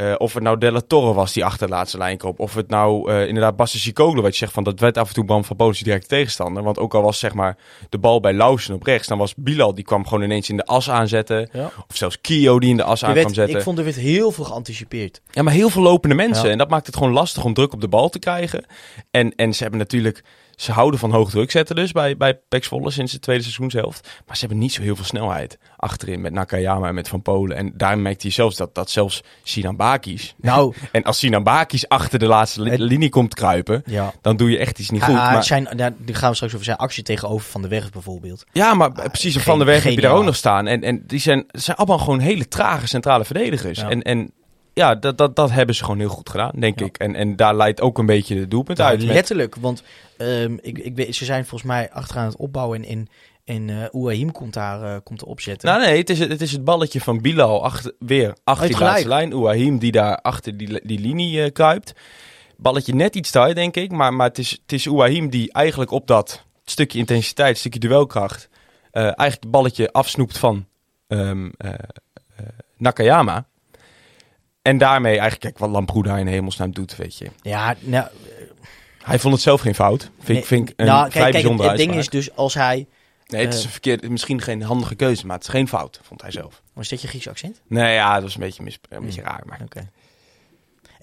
Eh, 0.00 0.14
of 0.18 0.34
het 0.34 0.42
nou 0.42 0.58
Della 0.58 0.80
Torre 0.86 1.14
was 1.14 1.32
die 1.32 1.44
achter 1.44 1.66
de 1.66 1.72
laatste 1.72 1.98
lijn 1.98 2.16
kroop. 2.16 2.40
Of 2.40 2.54
het 2.54 2.68
nou 2.68 3.12
eh, 3.12 3.26
inderdaad 3.26 3.56
Bassicicolo, 3.56 4.22
wat 4.22 4.32
je 4.32 4.38
zegt 4.38 4.52
van 4.52 4.64
dat 4.64 4.80
werd 4.80 4.98
af 4.98 5.08
en 5.08 5.14
toe 5.14 5.24
Bram 5.24 5.44
van 5.44 5.56
Polen 5.56 5.84
direct 5.84 6.08
tegenstander. 6.08 6.62
Want 6.62 6.78
ook 6.78 6.94
al 6.94 7.02
was 7.02 7.18
zeg 7.18 7.34
maar 7.34 7.56
de 7.88 7.98
bal 7.98 8.20
bij 8.20 8.32
Lausen 8.32 8.74
op 8.74 8.82
rechts, 8.82 9.08
dan 9.08 9.18
was 9.18 9.34
Bilal 9.36 9.74
die 9.74 9.84
kwam 9.84 10.06
gewoon 10.06 10.24
ineens 10.24 10.48
in 10.48 10.56
de 10.56 10.64
as 10.64 10.90
aanzetten. 10.90 11.48
Ja. 11.52 11.70
Of 11.88 11.96
zelfs 11.96 12.20
Kio 12.20 12.60
die 12.60 12.70
in 12.70 12.76
de 12.76 12.82
as 12.82 13.04
aan 13.04 13.14
kwam 13.14 13.34
zetten. 13.34 13.56
ik 13.56 13.62
vond 13.62 13.78
er 13.78 13.84
werd 13.84 13.96
heel 13.96 14.30
veel 14.30 14.44
geanticipeerd. 14.44 15.20
Ja, 15.30 15.42
maar 15.42 15.52
heel 15.52 15.70
veel 15.70 15.82
lopende 15.82 16.14
mensen. 16.14 16.44
Ja. 16.44 16.50
En 16.50 16.58
dat 16.58 16.70
maakt 16.70 16.86
het 16.86 16.96
gewoon 16.96 17.12
lastig 17.12 17.44
om 17.44 17.54
druk 17.54 17.72
op 17.72 17.80
de 17.80 17.88
bal 17.88 18.08
te 18.08 18.18
krijgen. 18.18 18.64
En, 19.10 19.34
en 19.34 19.54
ze 19.54 19.62
hebben 19.62 19.80
natuurlijk... 19.80 20.24
Ze 20.60 20.72
houden 20.72 21.00
van 21.00 21.10
hoog 21.12 21.30
druk 21.30 21.50
zetten 21.50 21.76
dus 21.76 21.92
bij, 21.92 22.16
bij 22.16 22.34
Pax 22.48 22.66
Volle 22.68 22.90
sinds 22.90 23.12
de 23.12 23.18
tweede 23.18 23.42
seizoenshelft. 23.42 24.08
Maar 24.26 24.34
ze 24.36 24.40
hebben 24.40 24.58
niet 24.58 24.72
zo 24.72 24.82
heel 24.82 24.96
veel 24.96 25.04
snelheid 25.04 25.58
achterin 25.76 26.20
met 26.20 26.32
Nakayama 26.32 26.88
en 26.88 26.94
met 26.94 27.08
Van 27.08 27.22
Polen. 27.22 27.56
En 27.56 27.72
daar 27.74 27.98
merkte 27.98 28.26
je 28.26 28.32
zelfs 28.32 28.56
dat, 28.56 28.74
dat 28.74 28.90
zelfs 28.90 29.22
Sinan 29.42 29.76
Bakis... 29.76 30.34
Nou, 30.36 30.74
En 30.92 31.02
als 31.02 31.18
Sinan 31.18 31.42
Bakis 31.42 31.88
achter 31.88 32.18
de 32.18 32.26
laatste 32.26 32.62
li- 32.62 32.82
linie 32.82 33.08
komt 33.08 33.34
kruipen, 33.34 33.82
ja. 33.86 34.12
dan 34.20 34.36
doe 34.36 34.50
je 34.50 34.58
echt 34.58 34.78
iets 34.78 34.90
niet 34.90 35.02
goed. 35.02 35.14
Ah, 35.14 35.32
maar, 35.32 35.44
zijn, 35.44 35.68
ja, 35.76 35.90
die 35.98 36.14
gaan 36.14 36.28
we 36.30 36.34
straks 36.34 36.52
over 36.54 36.64
zijn 36.66 36.76
actie 36.76 37.02
tegenover 37.02 37.50
Van 37.50 37.62
de 37.62 37.68
Weg 37.68 37.90
bijvoorbeeld. 37.90 38.44
ja, 38.52 38.74
maar 38.74 38.92
precies. 38.92 39.34
geen- 39.34 39.42
Van 39.42 39.58
der 39.58 39.66
Weg 39.66 39.82
heb 39.82 39.92
je 39.92 40.00
daar 40.00 40.14
ook 40.14 40.24
nog 40.24 40.36
staan. 40.36 40.66
En, 40.66 40.82
en 40.82 41.02
die 41.06 41.20
zijn, 41.20 41.44
zijn 41.48 41.76
allemaal 41.76 41.98
gewoon 41.98 42.18
hele 42.18 42.48
trage 42.48 42.86
centrale 42.86 43.24
verdedigers. 43.24 43.78
Ja. 43.80 43.88
En, 43.88 44.02
en 44.02 44.32
ja, 44.80 44.94
dat, 44.94 45.18
dat, 45.18 45.36
dat 45.36 45.50
hebben 45.50 45.74
ze 45.74 45.84
gewoon 45.84 45.98
heel 45.98 46.08
goed 46.08 46.30
gedaan, 46.30 46.52
denk 46.58 46.78
Ja. 46.78 46.86
ik. 46.86 46.96
En, 46.98 47.14
en 47.14 47.36
daar 47.36 47.56
leidt 47.56 47.80
ook 47.80 47.98
een 47.98 48.06
beetje 48.06 48.34
de 48.34 48.48
doelpunt 48.48 48.80
uit. 48.80 48.98
met- 48.98 49.14
letterlijk, 49.14 49.56
want 49.56 49.82
ehm, 50.16 50.56
ik, 50.60 50.78
ik 50.78 50.96
weet, 50.96 51.14
ze 51.16 51.24
zijn 51.24 51.46
volgens 51.46 51.70
mij 51.70 51.90
achteraan 51.90 52.26
het 52.26 52.36
opbouwen 52.36 52.84
en, 52.84 52.88
en, 53.44 53.68
en 53.68 53.90
eh 53.92 54.32
komt 54.32 54.54
daar 54.54 54.82
eh, 54.82 54.96
komt 55.04 55.20
er 55.20 55.26
opzetten. 55.26 55.68
Nou 55.68 55.82
nee, 55.82 55.98
het 55.98 56.10
is, 56.10 56.18
het, 56.18 56.30
het 56.30 56.40
is 56.40 56.52
het 56.52 56.64
balletje 56.64 57.00
van 57.00 57.20
Bilal 57.20 57.64
achter, 57.64 57.92
weer 57.98 58.34
achter 58.44 58.68
die 58.68 58.78
laatste 58.78 59.08
lijn. 59.08 59.32
Ouahim 59.32 59.78
die 59.78 59.92
daar 59.92 60.16
achter 60.16 60.56
die, 60.56 60.80
die 60.86 60.98
linie 61.00 61.42
eh, 61.42 61.52
kruipt. 61.52 61.92
Balletje 62.56 62.94
net 62.94 63.14
iets 63.14 63.30
te 63.30 63.38
hard, 63.38 63.54
denk 63.54 63.76
ik. 63.76 63.90
Maar, 63.90 64.14
maar 64.14 64.26
het, 64.28 64.38
is, 64.38 64.50
het 64.50 64.72
is 64.72 64.86
die 65.28 65.52
eigenlijk 65.52 65.90
op 65.90 66.06
dat 66.06 66.44
stukje 66.64 66.98
intensiteit, 66.98 67.58
stukje 67.58 67.80
duelkracht... 67.80 68.48
eigenlijk 69.02 69.42
het 69.42 69.50
balletje 69.50 69.92
afsnoept 69.92 70.38
van 70.38 70.66
ehm, 71.06 71.48
eh, 71.56 71.70
eh, 71.72 72.46
Nakayama. 72.76 73.46
En 74.62 74.78
daarmee 74.78 75.12
eigenlijk, 75.12 75.40
kijk 75.40 75.58
wat 75.58 75.70
Lamproeda 75.70 76.18
in 76.18 76.26
hemelsnaam 76.26 76.72
doet, 76.72 76.96
weet 76.96 77.16
je. 77.16 77.30
ja, 77.42 77.74
nou, 77.80 78.08
Hij 79.02 79.18
vond 79.18 79.34
het 79.34 79.42
zelf 79.42 79.60
geen 79.60 79.74
fout. 79.74 80.10
Vind, 80.18 80.38
nee, 80.38 80.44
vind 80.44 80.68
ik 80.68 80.74
een 80.76 80.86
nou, 80.86 81.10
vrij 81.10 81.30
kijk, 81.30 81.44
kijk, 81.44 81.58
het, 81.58 81.68
het 81.68 81.76
ding 81.76 81.94
is 81.94 82.08
dus 82.08 82.36
als 82.36 82.54
hij... 82.54 82.86
Nee, 83.26 83.44
het 83.44 83.54
is 83.54 83.58
eh, 83.58 83.64
een 83.64 83.70
verkeerde, 83.70 84.10
misschien 84.10 84.40
geen 84.40 84.62
handige 84.62 84.94
keuze, 84.94 85.26
maar 85.26 85.36
het 85.36 85.44
is 85.44 85.52
geen 85.52 85.68
fout, 85.68 86.00
vond 86.02 86.22
hij 86.22 86.30
zelf. 86.30 86.62
Was 86.72 86.88
dit 86.88 87.00
je 87.02 87.08
Grieks 87.08 87.28
accent? 87.28 87.60
Nee, 87.66 87.94
ja, 87.94 88.14
dat 88.14 88.22
was 88.22 88.34
een 88.34 88.40
beetje, 88.40 88.62
mis, 88.62 88.78
een 88.88 89.04
beetje 89.04 89.22
raar. 89.22 89.42
Maar... 89.46 89.60
Oké. 89.64 89.88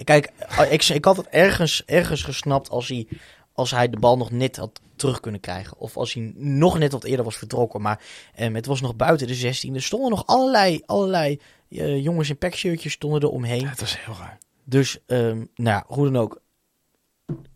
Kijk, 0.03 0.31
eh, 0.37 0.71
ik, 0.71 0.83
ik 0.83 1.05
had 1.05 1.17
het 1.17 1.27
ergens, 1.27 1.83
ergens 1.85 2.23
gesnapt 2.23 2.69
als 2.69 2.87
hij, 2.87 3.07
als 3.53 3.71
hij 3.71 3.89
de 3.89 3.99
bal 3.99 4.17
nog 4.17 4.31
net 4.31 4.57
had 4.57 4.81
terug 4.95 5.19
kunnen 5.19 5.39
krijgen. 5.39 5.77
Of 5.77 5.97
als 5.97 6.13
hij 6.13 6.31
nog 6.35 6.79
net 6.79 6.91
wat 6.91 7.03
eerder 7.03 7.25
was 7.25 7.37
vertrokken. 7.37 7.81
Maar 7.81 8.01
ehm, 8.35 8.53
het 8.53 8.65
was 8.65 8.81
nog 8.81 8.95
buiten 8.95 9.27
de 9.27 9.35
16. 9.35 9.75
Er 9.75 9.81
stonden 9.81 10.09
nog 10.09 10.25
allerlei, 10.25 10.81
allerlei 10.85 11.39
jongens 11.69 12.29
in 12.29 12.37
pekshirtjes 12.37 12.93
stonden 12.93 13.21
er 13.21 13.29
omheen. 13.29 13.61
Ja, 13.61 13.69
het 13.69 13.79
was 13.79 14.05
heel 14.05 14.15
raar. 14.19 14.37
Dus, 14.63 14.99
ehm, 15.05 15.35
nou 15.37 15.47
ja, 15.55 15.83
hoe 15.87 16.11
dan 16.11 16.21
ook. 16.21 16.41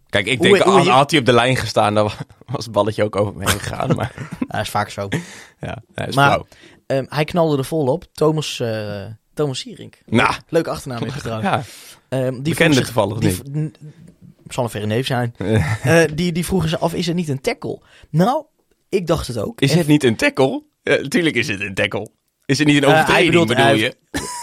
Kijk, 0.09 0.25
ik 0.25 0.41
denk, 0.41 0.57
hoe 0.57 0.89
had, 0.89 1.11
hij 1.11 1.19
op 1.19 1.25
de 1.25 1.33
lijn 1.33 1.55
gestaan, 1.55 1.93
dan 1.93 2.09
was 2.45 2.63
het 2.65 2.73
balletje 2.73 3.03
ook 3.03 3.15
over 3.15 3.33
me 3.35 3.49
heen 3.49 3.59
gegaan. 3.59 3.95
Maar 3.95 4.13
Dat 4.47 4.61
is 4.61 4.69
vaak 4.69 4.89
zo. 4.89 5.07
ja, 5.59 5.83
hij 5.93 6.07
is 6.07 6.15
Maar-. 6.15 6.41
Ehm, 6.85 7.05
hij 7.09 7.23
knalde 7.23 7.57
er 7.57 7.65
vol 7.65 7.87
op. 7.87 8.05
Thomas, 8.13 8.59
eh 8.59 9.05
Thomas 9.33 9.59
Sierink. 9.59 9.97
Nou, 10.05 10.33
Leuke 10.49 10.69
achternaam 10.69 11.01
hij 11.03 11.19
trouwens. 11.19 11.49
ja, 11.49 11.63
Ehm, 12.09 12.31
die 12.33 12.41
bekende 12.41 12.81
toevallig 12.81 13.17
die, 13.17 13.39
niet. 13.51 13.77
zal 14.47 14.63
een 14.63 14.69
verre 14.69 14.85
neef 14.85 15.05
zijn. 15.05 15.35
Eh, 15.83 16.03
die, 16.13 16.31
die 16.31 16.45
vroegen 16.45 16.69
ze 16.69 16.77
af, 16.77 16.93
is 16.93 17.07
het 17.07 17.15
niet 17.15 17.29
een 17.29 17.41
tackle? 17.41 17.81
Nou, 18.09 18.45
ik 18.89 19.07
dacht 19.07 19.27
het 19.27 19.37
ook. 19.37 19.61
Is 19.61 19.71
En- 19.71 19.77
het 19.77 19.87
niet 19.87 20.03
een 20.03 20.15
tackle? 20.15 20.63
Ja, 20.83 21.01
tuurlijk 21.07 21.35
is 21.35 21.47
het 21.47 21.59
een 21.61 21.73
tackle. 21.73 22.07
Is 22.51 22.57
het 22.57 22.67
niet 22.67 22.77
een 22.77 22.89
Eh, 22.89 22.89
overtreding, 22.89 23.29
bedoelt, 23.29 23.47
bedoel 23.47 23.73
je? 23.73 23.95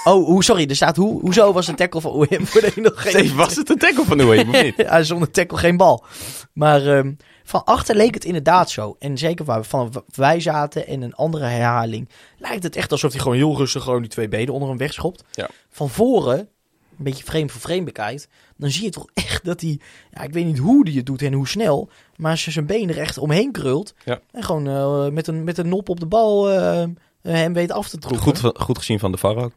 Oh, 0.04 0.26
hoe, 0.26 0.44
sorry, 0.44 0.68
er 0.68 0.76
staat 0.76 0.96
hoe, 0.96 1.20
hoezo 1.20 1.52
was 1.52 1.68
een 1.68 1.74
tackle 1.74 2.00
van 2.00 2.16
Oehem? 2.16 2.46
Voordat 2.46 2.74
je 2.74 2.80
nog 2.80 3.02
geen... 3.02 3.10
Steve, 3.10 3.34
was 3.34 3.56
het 3.56 3.70
een 3.70 3.78
tackle 3.78 4.04
van 4.04 4.20
Oehem 4.20 4.48
of 4.48 4.62
niet? 4.62 4.76
ja, 4.86 5.02
zonder 5.02 5.30
tackle 5.30 5.58
geen 5.58 5.76
bal. 5.76 6.04
Maar 6.52 6.86
ehm, 6.86 7.12
van 7.44 7.64
achter 7.64 7.96
leek 7.96 8.14
het 8.14 8.24
inderdaad 8.24 8.70
zo. 8.70 8.96
En 8.98 9.18
zeker 9.18 9.44
waar 9.44 9.60
we 9.60 9.66
van 9.66 10.04
wij 10.14 10.40
zaten 10.40 10.86
en 10.86 11.02
een 11.02 11.14
andere 11.14 11.44
herhaling... 11.44 12.08
lijkt 12.38 12.62
het 12.62 12.76
echt 12.76 12.92
alsof 12.92 13.12
hij 13.12 13.20
gewoon 13.20 13.36
heel 13.36 13.56
rustig 13.56 13.82
gewoon 13.82 14.00
die 14.00 14.10
twee 14.10 14.28
benen 14.28 14.54
onder 14.54 14.68
hem 14.68 14.78
wegschopt. 14.78 15.24
Ja. 15.32 15.48
Van 15.70 15.90
voren, 15.90 16.38
een 16.38 16.48
beetje 16.96 17.24
frame 17.24 17.48
voor 17.48 17.60
frame 17.60 17.82
bekijkt... 17.84 18.28
dan 18.56 18.70
zie 18.70 18.84
je 18.84 18.90
toch 18.90 19.06
echt 19.14 19.44
dat 19.44 19.60
hij... 19.60 19.80
Ja, 20.10 20.22
ik 20.22 20.32
weet 20.32 20.44
niet 20.44 20.58
hoe 20.58 20.82
hij 20.84 20.92
het 20.96 21.06
doet 21.06 21.22
en 21.22 21.32
hoe 21.32 21.48
snel... 21.48 21.90
maar 22.16 22.38
ze 22.38 22.50
zijn 22.50 22.66
benen 22.66 22.94
er 22.94 23.00
echt 23.00 23.18
omheen 23.18 23.52
krult. 23.52 23.94
Ja. 24.04 24.20
En 24.32 24.42
gewoon 24.42 24.68
eh, 24.68 25.12
met, 25.12 25.26
een, 25.26 25.44
met 25.44 25.58
een 25.58 25.68
nop 25.68 25.88
op 25.88 26.00
de 26.00 26.06
bal 26.06 26.50
eh, 26.50 26.84
hem 27.22 27.52
weet 27.52 27.72
af 27.72 27.88
te 27.88 27.98
troeven. 27.98 28.36
Goed, 28.36 28.60
goed 28.60 28.78
gezien 28.78 28.98
van 28.98 29.12
de 29.12 29.18
VAR 29.18 29.36
ook. 29.36 29.52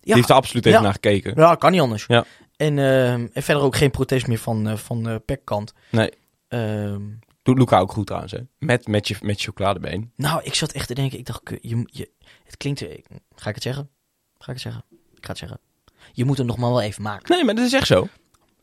Die 0.00 0.08
ja, 0.10 0.14
heeft 0.14 0.28
er 0.28 0.34
absoluut 0.34 0.66
even 0.66 0.78
Ja. 0.78 0.84
naar 0.84 0.92
gekeken. 0.94 1.32
ja, 1.36 1.54
kan 1.54 1.72
niet 1.72 1.80
anders. 1.80 2.04
Ja. 2.08 2.24
En, 2.56 2.78
ehm, 2.78 3.26
en 3.32 3.42
verder 3.42 3.62
ook 3.62 3.76
geen 3.76 3.90
protest 3.90 4.26
meer 4.26 4.38
van, 4.38 4.68
eh 4.68 4.76
van 4.76 5.08
eh 5.08 5.16
Pekkant. 5.24 5.72
Nee. 5.90 6.10
Ehm, 6.48 7.02
Doet 7.42 7.58
Luca 7.58 7.78
ook 7.78 7.92
goed 7.92 8.06
trouwens, 8.06 8.32
hè? 8.32 8.38
Met, 8.58 8.86
met, 8.86 9.08
je, 9.08 9.16
met 9.20 9.40
je 9.40 9.46
chocoladebeen. 9.46 10.12
nou, 10.16 10.40
ik 10.42 10.54
zat 10.54 10.72
echt 10.72 10.86
te 10.86 10.94
denken, 10.94 11.18
ik 11.18 11.26
dacht, 11.26 11.40
je, 11.60 11.82
je, 11.92 12.10
het 12.44 12.56
klinkt, 12.56 12.82
eh, 12.82 12.88
ga 13.34 13.48
ik 13.48 13.54
het 13.54 13.62
zeggen? 13.64 13.88
Ga 14.38 14.46
ik 14.46 14.52
het 14.52 14.60
zeggen? 14.60 14.84
Ik 15.14 15.24
ga 15.24 15.28
het 15.28 15.38
zeggen. 15.38 15.60
Je 16.12 16.24
moet 16.24 16.38
hem 16.38 16.46
nog 16.46 16.56
maar 16.56 16.70
wel 16.70 16.80
even 16.82 17.02
maken. 17.02 17.34
Nee, 17.34 17.44
maar 17.44 17.54
dat 17.54 17.64
is 17.64 17.72
echt 17.72 17.86
zo. 17.86 18.08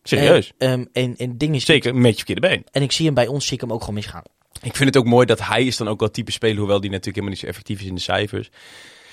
Serieus. 0.03 0.53
En, 0.57 0.69
ehm, 0.69 0.85
en, 0.91 1.15
en 1.17 1.29
het 1.29 1.39
ding 1.39 1.55
is, 1.55 1.65
Zeker, 1.65 1.95
met 1.95 2.09
je 2.09 2.15
verkeerde 2.15 2.41
been. 2.41 2.63
en 2.71 2.81
ik 2.81 2.91
zie 2.91 3.05
hem 3.05 3.13
bij 3.15 3.27
ons, 3.27 3.45
zie 3.45 3.53
ik 3.53 3.61
hem 3.61 3.73
ook 3.73 3.79
gewoon 3.79 3.95
misgaan. 3.95 4.23
Ik 4.65 4.75
vind 4.75 4.89
het 4.93 4.97
ook 4.97 5.05
mooi 5.09 5.25
dat 5.25 5.41
hij 5.47 5.63
is 5.65 5.77
dan 5.77 5.87
ook 5.87 5.99
wel 5.99 6.11
type 6.11 6.31
speler, 6.31 6.57
hoewel 6.57 6.79
die 6.81 6.89
natuurlijk 6.89 7.15
helemaal 7.15 7.29
niet 7.35 7.39
zo 7.39 7.47
effectief 7.47 7.79
is 7.81 7.87
in 7.87 7.95
de 7.95 8.01
cijfers. 8.01 8.49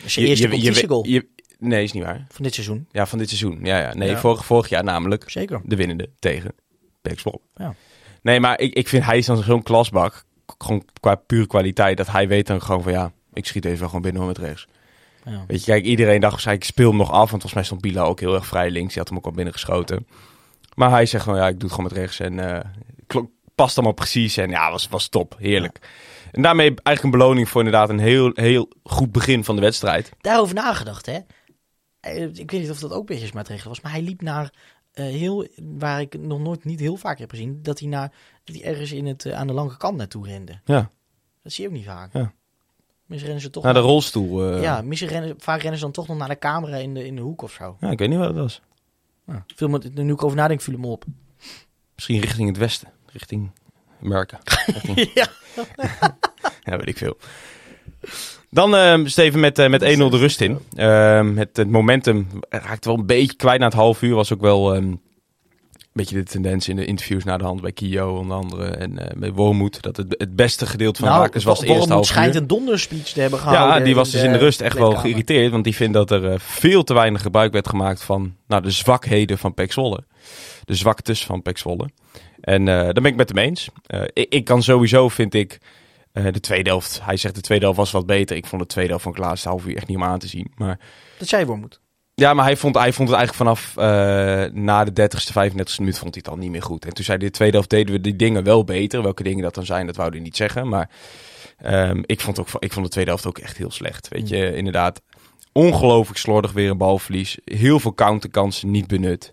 Zijn 0.07 0.27
eerste 0.27 0.49
competitie 0.49 0.89
goal 0.89 1.07
je- 1.07 1.29
nee, 1.59 1.83
is 1.83 1.93
niet 1.93 2.03
waar. 2.03 2.27
van 2.29 2.43
dit 2.45 2.55
seizoen. 2.55 2.87
Ja, 2.91 3.07
van 3.07 3.19
dit 3.19 3.29
seizoen. 3.29 3.59
Ja, 3.63 3.79
ja. 3.79 3.95
Nee, 3.95 4.09
Ja. 4.11 4.19
Vorig, 4.19 4.45
vorig 4.45 4.69
jaar 4.69 4.85
namelijk 4.85 5.31
Zeker. 5.31 5.61
de 5.65 5.77
winnende 5.77 6.11
tegen 6.19 6.55
Zwolle. 7.17 7.41
Ja. 7.55 7.75
Nee, 8.23 8.41
maar 8.41 8.61
ik, 8.61 8.75
ik 8.75 8.89
vind 8.89 9.05
hij 9.05 9.19
is 9.19 9.27
dan 9.27 9.43
zo'n 9.43 9.63
klasbak, 9.63 10.25
gewoon 10.59 10.85
qua 11.01 11.15
pure 11.15 11.47
kwaliteit, 11.47 11.97
dat 11.97 12.07
hij 12.11 12.29
weet 12.29 12.47
dan 12.47 12.63
gewoon 12.63 12.83
van 12.83 12.93
ja, 12.93 13.13
ik 13.33 13.47
schiet 13.47 13.63
deze 13.63 13.79
wel 13.79 13.87
gewoon 13.89 14.03
binnen 14.03 14.27
met 14.27 14.39
rechts. 14.39 14.67
Ja. 15.25 15.45
Weet 15.47 15.65
je, 15.65 15.71
kijk, 15.73 15.85
iedereen 15.85 16.21
dacht 16.21 16.33
waarschijnlijk, 16.33 16.67
ik 16.67 16.73
speel 16.75 16.89
hem 16.89 16.99
nog 16.99 17.11
af. 17.11 17.17
Want 17.19 17.31
volgens 17.31 17.55
mij 17.55 17.65
stond 17.65 17.81
Bila 17.81 18.03
ook 18.03 18.21
heel 18.21 18.35
erg 18.35 18.47
vrij 18.47 18.71
links. 18.71 18.89
Die 18.89 18.99
had 18.99 19.09
hem 19.09 19.19
ook 19.19 19.25
al 19.27 19.33
binnengeschoten. 19.33 20.07
Maar 20.75 20.91
hij 20.91 21.07
zegt 21.07 21.25
gewoon, 21.25 21.39
ja, 21.39 21.47
ik 21.49 21.53
doe 21.61 21.69
het 21.69 21.73
gewoon 21.73 21.91
met 21.93 21.99
rechts. 22.01 22.21
En 22.21 22.65
klok- 23.07 23.31
past 23.55 23.77
allemaal 23.77 23.95
precies. 23.95 24.37
En 24.37 24.51
ja, 24.51 24.71
was, 24.71 24.89
was 24.89 25.09
top. 25.09 25.35
Heerlijk. 25.39 25.79
En 26.33 26.43
daarmee 26.43 26.67
eigenlijk 26.67 27.03
een 27.03 27.21
beloning 27.21 27.49
voor 27.49 27.63
inderdaad 27.65 27.89
een 27.89 27.99
heel, 27.99 28.31
heel 28.35 28.69
goed 28.83 29.13
begin 29.13 29.45
van 29.45 29.55
de 29.57 29.61
wedstrijd. 29.63 30.11
Daarover 30.21 30.55
nagedacht, 30.55 31.07
hè? 31.07 31.19
Eh, 32.01 32.23
Ik 32.23 32.51
weet 32.51 32.61
niet 32.61 32.71
of 32.71 32.79
dat 32.79 32.93
ook 32.93 33.07
beheersmaatregelen 33.07 33.69
was, 33.69 33.81
maar 33.81 33.93
hij 33.93 34.03
liep 34.03 34.23
naar 34.23 34.51
eh, 34.93 35.05
heel, 35.05 35.47
waar 35.79 36.01
ik 36.01 36.19
nog 36.19 36.41
nooit 36.41 36.65
niet 36.65 36.81
heel 36.81 36.97
vaak 36.97 37.19
heb 37.19 37.31
gezien, 37.31 37.59
dat 37.63 37.79
hij, 37.79 37.89
naar, 37.89 38.13
dat 38.45 38.57
hij 38.57 38.65
ergens 38.65 38.93
in 38.93 39.07
het, 39.07 39.27
eh, 39.27 39.33
aan 39.39 39.47
de 39.47 39.53
lange 39.53 39.77
kant 39.77 39.97
naartoe 39.97 40.27
rende. 40.27 40.61
Ja, 40.65 40.91
Dat 41.43 41.53
zie 41.53 41.65
je 41.65 41.71
ook 41.71 41.77
niet 41.77 41.87
vaak. 41.87 42.13
Ja. 42.13 42.33
Misschien 43.07 43.31
rennen 43.33 43.41
ze 43.41 43.51
toch 43.51 43.65
naar 43.65 43.75
de 43.75 43.81
rolstoel. 43.81 44.57
Ja, 44.61 44.83
misschien 44.83 45.09
rennen, 45.09 45.35
vaak 45.39 45.61
rennen 45.61 45.79
ze 45.79 45.85
dan 45.85 45.93
toch 45.93 46.09
nog 46.09 46.17
naar 46.17 46.29
de 46.29 46.39
camera 46.39 46.77
in 46.77 46.95
de, 46.95 47.07
in 47.07 47.17
de 47.17 47.23
hoek 47.23 47.43
of 47.43 47.53
zo. 47.53 47.77
ja, 47.81 47.91
ik 47.91 47.99
weet 47.99 48.09
niet 48.09 48.19
wat 48.19 48.29
het 48.29 48.37
was. 48.37 48.61
Viel 49.57 49.69
me, 49.69 49.79
nu 49.95 50.13
ik 50.13 50.25
over 50.25 50.37
nadenk, 50.37 50.61
viel 50.61 50.79
me 50.79 50.87
op. 50.87 51.05
Misschien 51.95 52.21
richting 52.21 52.49
het 52.49 52.57
westen. 52.59 52.89
Richting 53.13 53.51
Amerika. 54.05 54.39
Richting- 54.67 55.11
ja. 55.15 55.27
Ja, 56.65 56.77
weet 56.77 56.89
ik 56.89 56.97
veel. 56.99 57.17
Dan 58.51 58.77
ehm 58.77 59.07
Steven 59.07 59.41
met, 59.41 59.59
eh, 59.59 59.69
met 59.69 59.83
1-0 59.83 59.85
de 60.11 60.19
rust 60.19 60.41
in. 60.41 60.59
Ehm, 60.75 61.37
het, 61.37 61.57
het 61.57 61.71
momentum 61.71 62.27
raakte 62.49 62.89
wel 62.89 62.99
een 62.99 63.07
beetje 63.07 63.37
kwijt 63.37 63.59
na 63.59 63.65
het 63.65 63.75
half 63.75 64.03
uur. 64.03 64.15
Was 64.15 64.33
ook 64.33 64.41
wel 64.41 64.75
ehm, 64.75 64.85
een 64.85 65.01
beetje 65.93 66.15
de 66.15 66.23
tendens 66.23 66.69
in 66.69 66.77
de 66.77 66.85
interviews 66.85 67.25
na 67.25 67.37
de 67.37 67.45
hand 67.45 67.61
bij 67.61 67.73
Kio 67.73 68.17
onder 68.19 68.37
andere. 68.37 68.65
En 68.65 68.99
eh 68.99 69.17
bij 69.17 69.33
Wormoed. 69.33 69.83
Dat 69.83 69.97
het, 69.97 70.15
het 70.19 70.37
beste 70.37 70.67
gedeelte 70.67 71.01
van 71.01 71.09
nou, 71.09 71.23
Rakers 71.23 71.45
was 71.45 71.61
de 71.61 71.67
eerste 71.67 71.93
half 71.93 72.07
schijnt 72.07 72.35
uur. 72.35 72.41
een 72.41 72.47
donderspeech 72.47 73.09
te 73.13 73.21
hebben 73.21 73.39
gehouden. 73.39 73.79
Ja, 73.79 73.85
die 73.85 73.95
was 73.95 74.11
dus 74.11 74.23
in 74.23 74.33
de 74.33 74.39
rust 74.39 74.61
echt 74.61 74.79
wel 74.79 74.95
geïrriteerd. 74.95 75.51
Want 75.53 75.65
die 75.65 75.75
vindt 75.75 75.95
dat 75.95 76.11
er 76.11 76.31
eh, 76.33 76.39
veel 76.39 76.85
te 76.85 76.95
weinig 76.95 77.23
gebruik 77.23 77.53
werd 77.53 77.69
gemaakt 77.69 78.03
van 78.03 78.35
nou, 78.47 78.63
de 78.63 78.71
zwakheden 78.71 79.39
van 79.39 79.55
Pek 79.55 79.73
Zwolle. 79.73 80.05
De 80.65 80.75
zwaktes 80.75 81.25
van 81.25 81.43
Pek 81.43 81.59
Zwolle. 81.59 81.89
En 82.43 82.65
daar 82.65 82.93
ben 82.93 83.05
ik 83.05 83.17
met 83.17 83.29
hem 83.29 83.39
eens. 83.39 83.69
Eh, 83.87 84.03
ik, 84.13 84.33
ik 84.33 84.45
kan 84.45 84.63
sowieso, 84.63 85.09
vind 85.09 85.35
ik, 85.35 85.59
eh, 86.13 86.25
de 86.33 86.41
tweede 86.41 86.71
helft... 86.71 87.01
Hij 87.03 87.17
zegt 87.17 87.35
de 87.35 87.41
tweede 87.41 87.65
helft 87.65 87.79
was 87.79 87.91
wat 87.91 88.07
beter. 88.07 88.37
Ik 88.37 88.47
vond 88.47 88.63
de 88.63 88.69
tweede 88.69 88.91
helft 88.91 89.05
van 89.05 89.13
Klaas 89.13 89.45
half 89.45 89.67
uur 89.67 89.77
echt 89.77 89.87
niet 89.87 89.97
om 89.97 90.05
aan 90.05 90.19
te 90.19 90.29
zien. 90.29 90.53
Maar 90.55 90.79
Dat 91.19 91.29
zei 91.29 91.45
Wormoed. 91.45 91.81
ja, 92.15 92.35
maar 92.35 92.45
hij 92.45 92.57
vond, 92.57 92.75
hij 92.75 92.93
vond 92.93 93.09
het 93.09 93.19
eigenlijk 93.19 93.49
vanaf 93.49 93.75
na 94.55 94.85
de 94.85 95.03
30ste, 95.03 95.33
35ste 95.33 95.79
minuut 95.79 95.99
vond 95.99 96.15
hij 96.15 96.23
het 96.25 96.29
al 96.29 96.37
niet 96.37 96.51
meer 96.51 96.63
goed. 96.63 96.85
En 96.85 96.95
toen 96.95 97.05
zei 97.05 97.19
hij, 97.19 97.27
de 97.27 97.33
tweede 97.33 97.55
helft 97.55 97.71
deden 97.71 97.95
we 97.95 98.01
die 98.01 98.17
dingen 98.17 98.45
wel 98.45 98.65
beter. 98.65 99.03
Welke 99.03 99.23
dingen 99.23 99.43
dat 99.43 99.55
dan 99.55 99.65
zijn, 99.65 99.87
dat 99.87 99.97
wou 99.97 100.11
hij 100.11 100.21
niet 100.21 100.37
zeggen. 100.37 100.69
Maar 100.69 100.91
ehm, 101.57 102.03
ik, 102.07 102.21
vond 102.21 102.41
ook, 102.41 102.49
ik 102.59 102.73
vond 102.73 102.85
de 102.85 102.93
tweede 102.93 103.11
helft 103.11 103.27
ook 103.27 103.39
echt 103.39 103.57
heel 103.57 103.71
slecht. 103.71 104.09
Weet 104.09 104.29
je, 104.29 104.57
inderdaad, 104.57 105.01
ongelooflijk 105.53 106.19
slordig 106.19 106.53
weer 106.53 106.71
een 106.71 106.79
balverlies. 106.79 107.39
Heel 107.45 107.81
veel 107.81 107.95
counterkansen 107.95 108.71
niet 108.71 108.87
benut. 108.87 109.33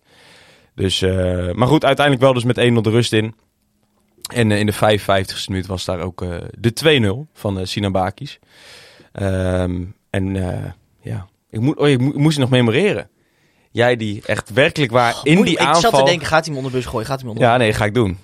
Dus, 0.79 1.01
eh, 1.01 1.51
maar 1.51 1.67
goed, 1.67 1.85
uiteindelijk 1.85 2.25
wel 2.25 2.33
dus 2.33 2.43
met 2.43 2.57
1-0 2.57 2.81
de 2.81 2.89
rust 2.89 3.13
in. 3.13 3.35
En 4.33 4.51
eh, 4.51 4.59
in 4.59 4.65
de 4.65 4.73
55ste 4.73 5.45
minuut 5.47 5.65
was 5.65 5.85
daar 5.85 5.99
ook 5.99 6.21
eh, 6.21 6.35
de 6.57 6.73
2-0 7.27 7.31
van 7.33 7.59
eh 7.59 7.65
Sinan 7.65 7.91
Bakis. 7.91 8.39
Ehm, 9.11 9.81
en 10.09 10.33
ja, 11.01 11.27
ik, 11.49 11.59
moet, 11.59 11.77
oh, 11.77 11.87
ik, 11.87 11.99
mo- 11.99 12.09
ik 12.09 12.15
moest 12.15 12.37
het 12.37 12.49
nog 12.49 12.49
memoreren. 12.49 13.09
Jij 13.71 13.95
die 13.95 14.21
echt 14.25 14.49
werkelijk 14.49 14.91
waar 14.91 15.15
in 15.23 15.41
die 15.41 15.53
ik 15.53 15.59
aanval... 15.59 15.81
zat 15.81 15.95
te 15.95 16.03
denken, 16.03 16.27
gaat 16.27 16.45
hij 16.45 16.53
hem 16.53 16.55
onder 16.55 16.71
de 16.71 16.77
bus 16.77 16.85
gooien? 16.85 17.07
Gaat 17.07 17.19
hij 17.21 17.29
hem 17.29 17.37
onder 17.37 17.51
Ja, 17.51 17.57
nee, 17.57 17.73
ga 17.73 17.85
ik 17.85 17.93
doen. 17.93 18.17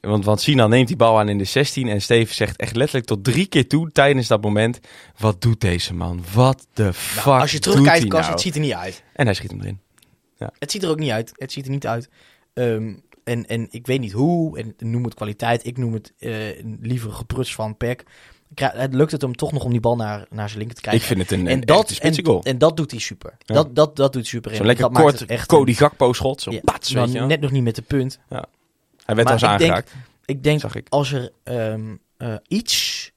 Want, 0.00 0.24
want 0.24 0.40
Sinan 0.40 0.70
neemt 0.70 0.88
die 0.88 0.96
bal 0.96 1.18
aan 1.18 1.28
in 1.28 1.38
de 1.38 1.44
16 1.44 1.88
en 1.88 2.02
Steven 2.02 2.34
zegt 2.34 2.56
echt 2.56 2.76
letterlijk 2.76 3.06
tot 3.06 3.24
drie 3.24 3.46
keer 3.46 3.68
toe 3.68 3.90
tijdens 3.92 4.28
dat 4.28 4.42
moment. 4.42 4.80
Wat 5.18 5.40
doet 5.42 5.60
deze 5.60 5.94
man? 5.94 6.24
Wat 6.32 6.66
de 6.74 6.92
fuck 6.92 7.24
Nou, 7.24 7.40
Als 7.40 7.50
je 7.50 7.58
doet 7.60 7.72
terugkijkt, 7.72 8.00
hij 8.00 8.08
Kas, 8.08 8.20
nou? 8.20 8.32
het 8.32 8.40
ziet 8.40 8.54
er 8.54 8.60
niet 8.60 8.72
uit. 8.72 9.02
En 9.12 9.24
hij 9.24 9.34
schiet 9.34 9.50
hem 9.50 9.60
erin. 9.60 9.80
Het 10.58 10.70
ziet 10.70 10.82
er 10.82 10.90
ook 10.90 10.98
niet 10.98 11.10
uit. 11.10 11.32
Het 11.34 11.52
ziet 11.52 11.64
er 11.64 11.70
niet 11.70 11.86
uit. 11.86 12.08
Ehm, 12.54 12.94
en, 13.24 13.46
en 13.46 13.66
ik 13.70 13.86
weet 13.86 14.00
niet 14.00 14.12
hoe. 14.12 14.58
En 14.58 14.74
noem 14.78 15.04
het 15.04 15.14
kwaliteit. 15.14 15.66
Ik 15.66 15.78
noem 15.78 15.92
het 15.92 16.12
eh, 16.18 16.34
liever 16.80 17.12
gepruts 17.12 17.54
van 17.54 17.76
Peck. 17.76 18.04
Het 18.54 18.94
lukt 18.94 19.12
het 19.12 19.22
hem 19.22 19.36
toch 19.36 19.52
nog 19.52 19.64
om 19.64 19.70
die 19.70 19.80
bal 19.80 19.96
naar, 19.96 20.26
naar 20.30 20.46
zijn 20.48 20.58
linker 20.58 20.76
te 20.76 20.82
krijgen. 20.82 21.02
Ik 21.02 21.08
vind 21.08 21.30
het 21.30 21.38
een, 21.38 21.46
en 21.46 21.52
een 21.52 21.60
dat, 21.60 21.90
en, 21.90 22.42
en 22.42 22.58
dat 22.58 22.76
doet 22.76 22.90
hij 22.90 23.00
super. 23.00 23.36
Ja. 23.38 23.54
Dat, 23.54 23.74
dat, 23.74 23.96
dat 23.96 24.12
doet 24.12 24.26
super. 24.26 24.54
Zo'n 24.54 24.66
lekker 24.66 24.92
dat 24.92 25.02
kort 25.02 25.26
echt 25.26 25.46
Cody 25.46 25.74
Gakpo 25.74 26.12
schot. 26.12 26.40
Zo 26.40 26.50
Ja, 26.50 26.60
pats, 26.64 26.92
nou, 26.92 27.26
net 27.26 27.40
nog 27.40 27.50
niet 27.50 27.62
met 27.62 27.74
de 27.74 27.82
punt. 27.82 28.18
Hij 28.28 29.14
werd 29.14 29.28
denk- 29.28 29.42
aangeraakt. 29.42 29.92
Ik 30.24 30.42
denk 30.42 30.60
Zag 30.60 30.74
ik. 30.74 30.86
als 30.88 31.12
er 31.12 31.32
ehm, 31.42 31.96
eh, 32.16 32.34
iets 32.48 33.10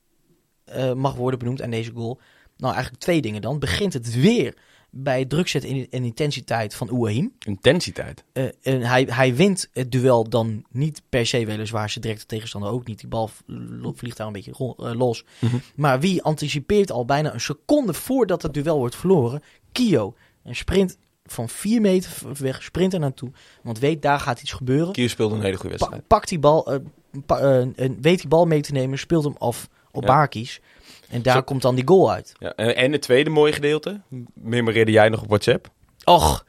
eh, 0.65 0.93
mag 0.93 1.15
worden 1.15 1.39
benoemd 1.39 1.61
aan 1.61 1.69
deze 1.69 1.91
goal. 1.91 2.19
Nou, 2.57 2.73
eigenlijk 2.73 3.03
twee 3.03 3.21
dingen 3.21 3.41
dan. 3.41 3.59
Begint 3.59 3.93
het 3.93 4.15
weer 4.15 4.53
bij 4.97 5.19
het 5.19 5.29
druk 5.29 5.53
en 5.53 5.87
en 5.89 6.03
intensiteit 6.03 6.75
van 6.75 6.89
Ouahim. 6.89 7.33
Intensiteit. 7.45 8.23
Eh, 8.33 8.43
en 8.61 8.81
hij, 8.81 9.07
hij 9.09 9.35
wint 9.35 9.69
het 9.73 9.91
duel 9.91 10.29
dan 10.29 10.63
niet 10.71 11.01
per 11.09 11.25
se 11.25 11.45
weliswaar 11.45 11.89
zijn 11.89 12.03
directe 12.03 12.25
tegenstander 12.25 12.69
ook 12.69 12.87
niet. 12.87 12.99
Die 12.99 13.07
bal 13.07 13.29
vliegt 13.95 14.17
daar 14.17 14.27
een 14.27 14.33
beetje 14.33 14.51
eh, 14.77 14.93
los. 14.93 15.23
Mhm. 15.39 15.55
Maar 15.75 15.99
wie 15.99 16.23
anticipeert 16.23 16.91
al 16.91 17.05
bijna 17.05 17.33
een 17.33 17.41
seconde 17.41 17.93
voordat 17.93 18.41
het 18.41 18.53
duel 18.53 18.77
wordt 18.77 18.95
verloren? 18.95 19.41
Kio. 19.71 20.15
Een 20.43 20.55
sprint 20.55 20.97
van 21.25 21.49
4 21.49 21.81
meter 21.81 22.11
weg, 22.39 22.63
sprint 22.63 22.93
er 22.93 22.99
naartoe. 22.99 23.31
Want 23.63 23.79
weet, 23.79 24.01
daar 24.01 24.19
gaat 24.19 24.41
iets 24.41 24.51
gebeuren. 24.51 24.93
Kier 24.93 25.09
speelde 25.09 25.35
een 25.35 25.41
hele 25.41 25.57
goede 25.57 25.75
Pa- 25.75 25.79
wedstrijd. 25.79 26.07
pakt 26.07 26.29
die 26.29 26.39
bal, 26.39 26.79
pa- 27.25 27.39
en 27.75 27.97
weet 28.01 28.19
die 28.19 28.27
bal 28.27 28.45
mee 28.45 28.61
te 28.61 28.71
nemen, 28.71 28.97
speelt 28.99 29.23
hem 29.23 29.35
af 29.37 29.69
op 29.91 30.01
Ja. 30.01 30.07
Barkies. 30.07 30.61
En 31.15 31.21
daar 31.21 31.35
Zo- 31.35 31.41
komt 31.41 31.61
dan 31.61 31.75
die 31.75 31.87
goal 31.87 32.11
uit. 32.11 32.33
Ja, 32.39 32.55
en 32.55 32.91
het 32.91 33.01
tweede 33.01 33.29
mooie 33.29 33.53
gedeelte, 33.53 34.01
memoreerde 34.33 34.91
jij 34.91 35.09
nog 35.09 35.21
op 35.21 35.27
WhatsApp? 35.27 35.69
Och, 36.03 36.45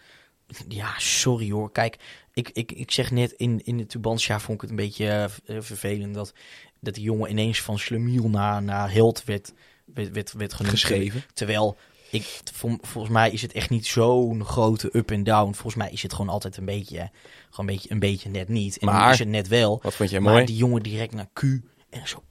ja, 0.69 0.95
sorry 0.99 1.51
hoor. 1.51 1.73
Kijk, 1.73 1.97
ik, 2.33 2.51
ik, 2.53 2.73
ik 2.73 2.91
zeg 2.91 3.11
net, 3.11 3.33
in, 3.33 3.61
in 3.65 3.77
de 3.77 3.87
Tubantia 3.87 4.41
vond 4.41 4.55
ik 4.55 4.61
het 4.61 4.71
een 4.71 4.77
beetje 4.87 5.07
eh, 5.09 5.25
eh, 5.25 5.63
vervelend 5.63 6.15
dat, 6.15 6.33
dat 6.81 6.95
die 6.95 7.03
jongen 7.05 7.31
ineens 7.31 7.61
van 7.63 7.79
slemiel 7.79 8.29
naar, 8.29 8.63
naar 8.63 8.93
held 8.93 9.25
werd, 9.25 9.53
werd, 9.85 10.13
werd, 10.13 10.33
werd. 10.33 10.55
Geschreven. 10.55 11.25
Terwijl, 11.35 11.77
ik, 12.11 12.41
vol- 12.53 12.79
volgens 12.83 13.13
mij 13.13 13.31
is 13.31 13.43
het 13.43 13.53
echt 13.53 13.71
niet 13.71 13.87
zo'n 13.87 14.45
grote 14.45 14.91
up 14.97 15.11
en 15.11 15.25
down. 15.25 15.53
Volgens 15.53 15.75
mij 15.75 15.91
is 15.91 16.03
het 16.03 16.13
gewoon 16.15 16.31
altijd 16.33 16.57
een 16.57 16.65
beetje, 16.65 17.11
gewoon 17.51 17.69
een 17.69 17.75
beetje, 17.75 17.91
een 17.91 17.99
beetje 17.99 18.29
net 18.31 18.49
niet. 18.49 18.79
En 18.79 18.87
Maar- 18.87 19.13
is 19.13 19.19
het 19.19 19.29
net 19.29 19.49
wel. 19.49 19.79
Wat 19.83 19.95
vond 19.95 20.11
Maar 20.13 20.23
mooi? 20.23 20.45
die 20.45 20.57
jongen 20.57 20.83
direct 20.83 21.15
naar 21.15 21.29
Q 21.33 21.43
en 21.91 22.09
zo 22.09 22.23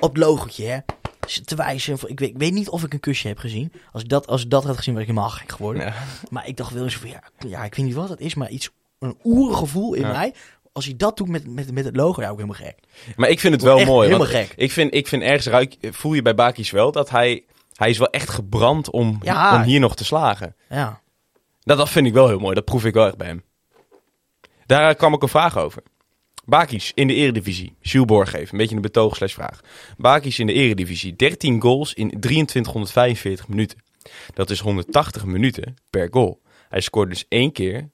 op 0.00 0.08
het 0.14 0.16
logotje, 0.16 0.64
hè. 0.66 0.78
Te 1.44 1.54
wijzen. 1.56 1.98
Ik 2.06 2.18
weet, 2.20 2.28
ik 2.28 2.38
weet 2.38 2.52
niet 2.52 2.68
of 2.68 2.82
ik 2.84 2.92
een 2.92 3.00
kusje 3.00 3.28
heb 3.28 3.38
gezien. 3.38 3.72
Als 3.92 4.02
ik 4.02 4.08
dat, 4.08 4.26
als 4.26 4.42
ik 4.44 4.50
dat 4.50 4.64
had 4.64 4.76
gezien, 4.76 4.94
was 4.94 5.02
ik 5.02 5.08
helemaal 5.08 5.30
gek 5.30 5.52
geworden. 5.52 5.82
Ja. 5.82 5.94
Maar 6.30 6.46
ik 6.48 6.56
dacht 6.56 6.72
wel 6.72 6.84
eens 6.84 6.96
van, 6.96 7.08
ja, 7.08 7.22
ja, 7.48 7.64
ik 7.64 7.74
weet 7.74 7.86
niet 7.86 7.94
wat 7.94 8.08
het 8.08 8.20
is, 8.20 8.34
maar 8.34 8.50
iets, 8.50 8.70
een 8.98 9.16
oergevoel 9.24 9.94
in 9.94 10.02
Ja. 10.02 10.12
mij. 10.12 10.34
Als 10.72 10.84
hij 10.84 10.96
dat 10.96 11.16
doet 11.16 11.28
met, 11.28 11.46
met, 11.46 11.72
met 11.72 11.84
het 11.84 11.96
logo, 11.96 12.22
ja, 12.22 12.28
ook 12.28 12.40
helemaal 12.40 12.60
gek. 12.66 12.78
Maar 13.16 13.28
ik 13.28 13.40
vind 13.40 13.52
het 13.54 13.62
wel 13.62 13.84
mooi. 13.84 14.06
helemaal 14.06 14.28
gek. 14.28 14.52
Ik 14.56 14.72
vind, 14.72 14.94
ik 14.94 15.08
vind 15.08 15.22
ergens 15.22 15.46
ruik, 15.46 15.76
voel 15.80 16.14
je 16.14 16.22
bij 16.22 16.34
Bakis 16.34 16.70
wel 16.70 16.92
dat 16.92 17.10
hij, 17.10 17.44
hij 17.74 17.90
is 17.90 17.98
wel 17.98 18.10
echt 18.10 18.28
gebrand 18.30 18.90
om, 18.90 19.18
Ja. 19.22 19.54
om 19.54 19.62
hier 19.62 19.80
nog 19.80 19.96
te 19.96 20.04
slagen. 20.04 20.56
Ja. 20.68 21.00
Dat, 21.62 21.78
dat 21.78 21.88
vind 21.88 22.06
ik 22.06 22.12
wel 22.12 22.28
heel 22.28 22.38
mooi. 22.38 22.54
Dat 22.54 22.64
proef 22.64 22.84
ik 22.84 22.94
wel 22.94 23.06
echt 23.06 23.16
bij 23.16 23.26
hem. 23.26 23.42
Daar 24.66 24.94
kwam 24.94 25.14
ook 25.14 25.22
een 25.22 25.28
vraag 25.28 25.58
over. 25.58 25.82
Bakis 26.44 26.92
in 26.94 27.06
de 27.06 27.14
eredivisie. 27.14 27.76
Jules 27.80 28.06
Borgeef, 28.06 28.52
een 28.52 28.58
beetje 28.58 28.76
een 28.76 28.82
betoog 28.82 29.16
slash 29.16 29.34
vraag. 29.34 29.60
Bakis 29.96 30.38
in 30.38 30.46
de 30.46 30.52
eredivisie. 30.52 31.16
13 31.16 31.60
goals 31.60 31.94
in 31.94 32.20
2345 32.20 33.48
minuten. 33.48 33.78
Dat 34.34 34.50
is 34.50 34.60
180 34.60 35.24
minuten 35.24 35.76
per 35.90 36.08
goal. 36.10 36.42
Hij 36.68 36.80
scoort 36.80 37.08
dus 37.08 37.24
één 37.28 37.52
keer 37.52 37.90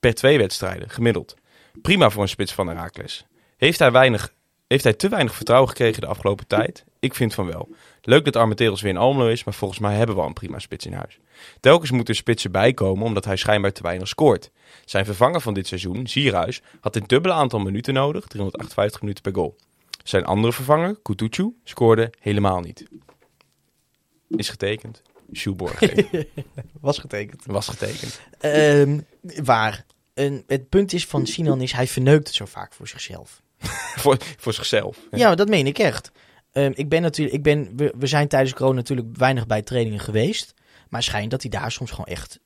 per 0.00 0.14
twee 0.14 0.38
wedstrijden, 0.38 0.90
gemiddeld. 0.90 1.34
Prima 1.82 2.10
voor 2.10 2.22
een 2.22 2.28
spits 2.28 2.52
van 2.52 2.66
Herakles. 2.66 3.26
Heeft 3.56 3.78
hij, 3.78 3.92
weinig, 3.92 4.34
heeft 4.72 4.84
hij 4.84 4.92
te 4.92 5.08
weinig 5.08 5.34
vertrouwen 5.34 5.68
gekregen 5.68 6.00
de 6.00 6.06
afgelopen 6.06 6.46
tijd? 6.46 6.84
Ik 6.98 7.14
vind 7.14 7.34
van 7.34 7.46
wel. 7.46 7.68
Leuk 8.02 8.24
dat 8.24 8.36
Armenteros 8.36 8.80
weer 8.80 8.90
in 8.90 8.96
Almelo 8.96 9.28
is, 9.28 9.44
maar 9.44 9.54
volgens 9.54 9.80
mij 9.80 9.96
hebben 9.96 10.14
we 10.14 10.20
al 10.20 10.26
een 10.26 10.32
prima 10.32 10.58
spits 10.58 10.86
in 10.86 10.92
huis. 10.92 11.18
Telkens 11.60 11.90
moeten 11.90 12.14
spitsen 12.14 12.52
bijkomen 12.52 13.04
omdat 13.04 13.24
hij 13.24 13.36
schijnbaar 13.36 13.72
te 13.72 13.82
weinig 13.82 14.08
scoort. 14.08 14.50
Zijn 14.84 15.04
vervanger 15.04 15.40
van 15.40 15.54
dit 15.54 15.66
seizoen, 15.66 16.06
Zierhuis, 16.06 16.62
had 16.80 16.96
een 16.96 17.04
dubbele 17.06 17.34
aantal 17.34 17.58
minuten 17.58 17.94
nodig, 17.94 18.26
358 18.26 19.00
minuten 19.00 19.22
per 19.22 19.34
goal. 19.34 19.56
Zijn 20.04 20.24
andere 20.24 20.52
vervanger, 20.52 20.96
Kutucu, 21.02 21.54
scoorde 21.64 22.12
helemaal 22.20 22.60
niet. 22.60 22.84
Is 24.28 24.48
getekend. 24.48 25.02
Borgeef. 25.56 26.06
Was 26.80 26.98
getekend. 26.98 27.42
Was 27.46 27.68
getekend. 27.68 28.20
Ehm, 28.38 29.00
waar. 29.44 29.84
En 30.14 30.44
het 30.46 30.68
punt 30.68 30.92
is 30.92 31.06
van 31.06 31.26
Sinan 31.26 31.60
is, 31.60 31.72
hij 31.72 31.86
verneukt 31.86 32.26
het 32.26 32.36
zo 32.36 32.44
vaak 32.44 32.74
voor 32.74 32.88
zichzelf. 32.88 33.42
voor, 34.02 34.16
voor 34.36 34.52
zichzelf. 34.52 34.98
Ja, 35.10 35.34
dat 35.34 35.48
meen 35.48 35.66
ik 35.66 35.78
echt. 35.78 36.10
Ehm, 36.52 36.72
ik 36.74 36.88
ben 36.88 37.02
natuurlijk, 37.02 37.36
ik 37.36 37.42
ben, 37.42 37.76
we, 37.76 37.94
we 37.98 38.06
zijn 38.06 38.28
tijdens 38.28 38.54
corona 38.54 38.74
natuurlijk 38.74 39.16
weinig 39.16 39.46
bij 39.46 39.62
trainingen 39.62 40.00
geweest. 40.00 40.54
Maar 40.88 41.02
schijnt 41.02 41.30
dat 41.30 41.42
hij 41.42 41.50
daar 41.50 41.72
soms 41.72 41.90
gewoon 41.90 42.06
echt 42.06 42.40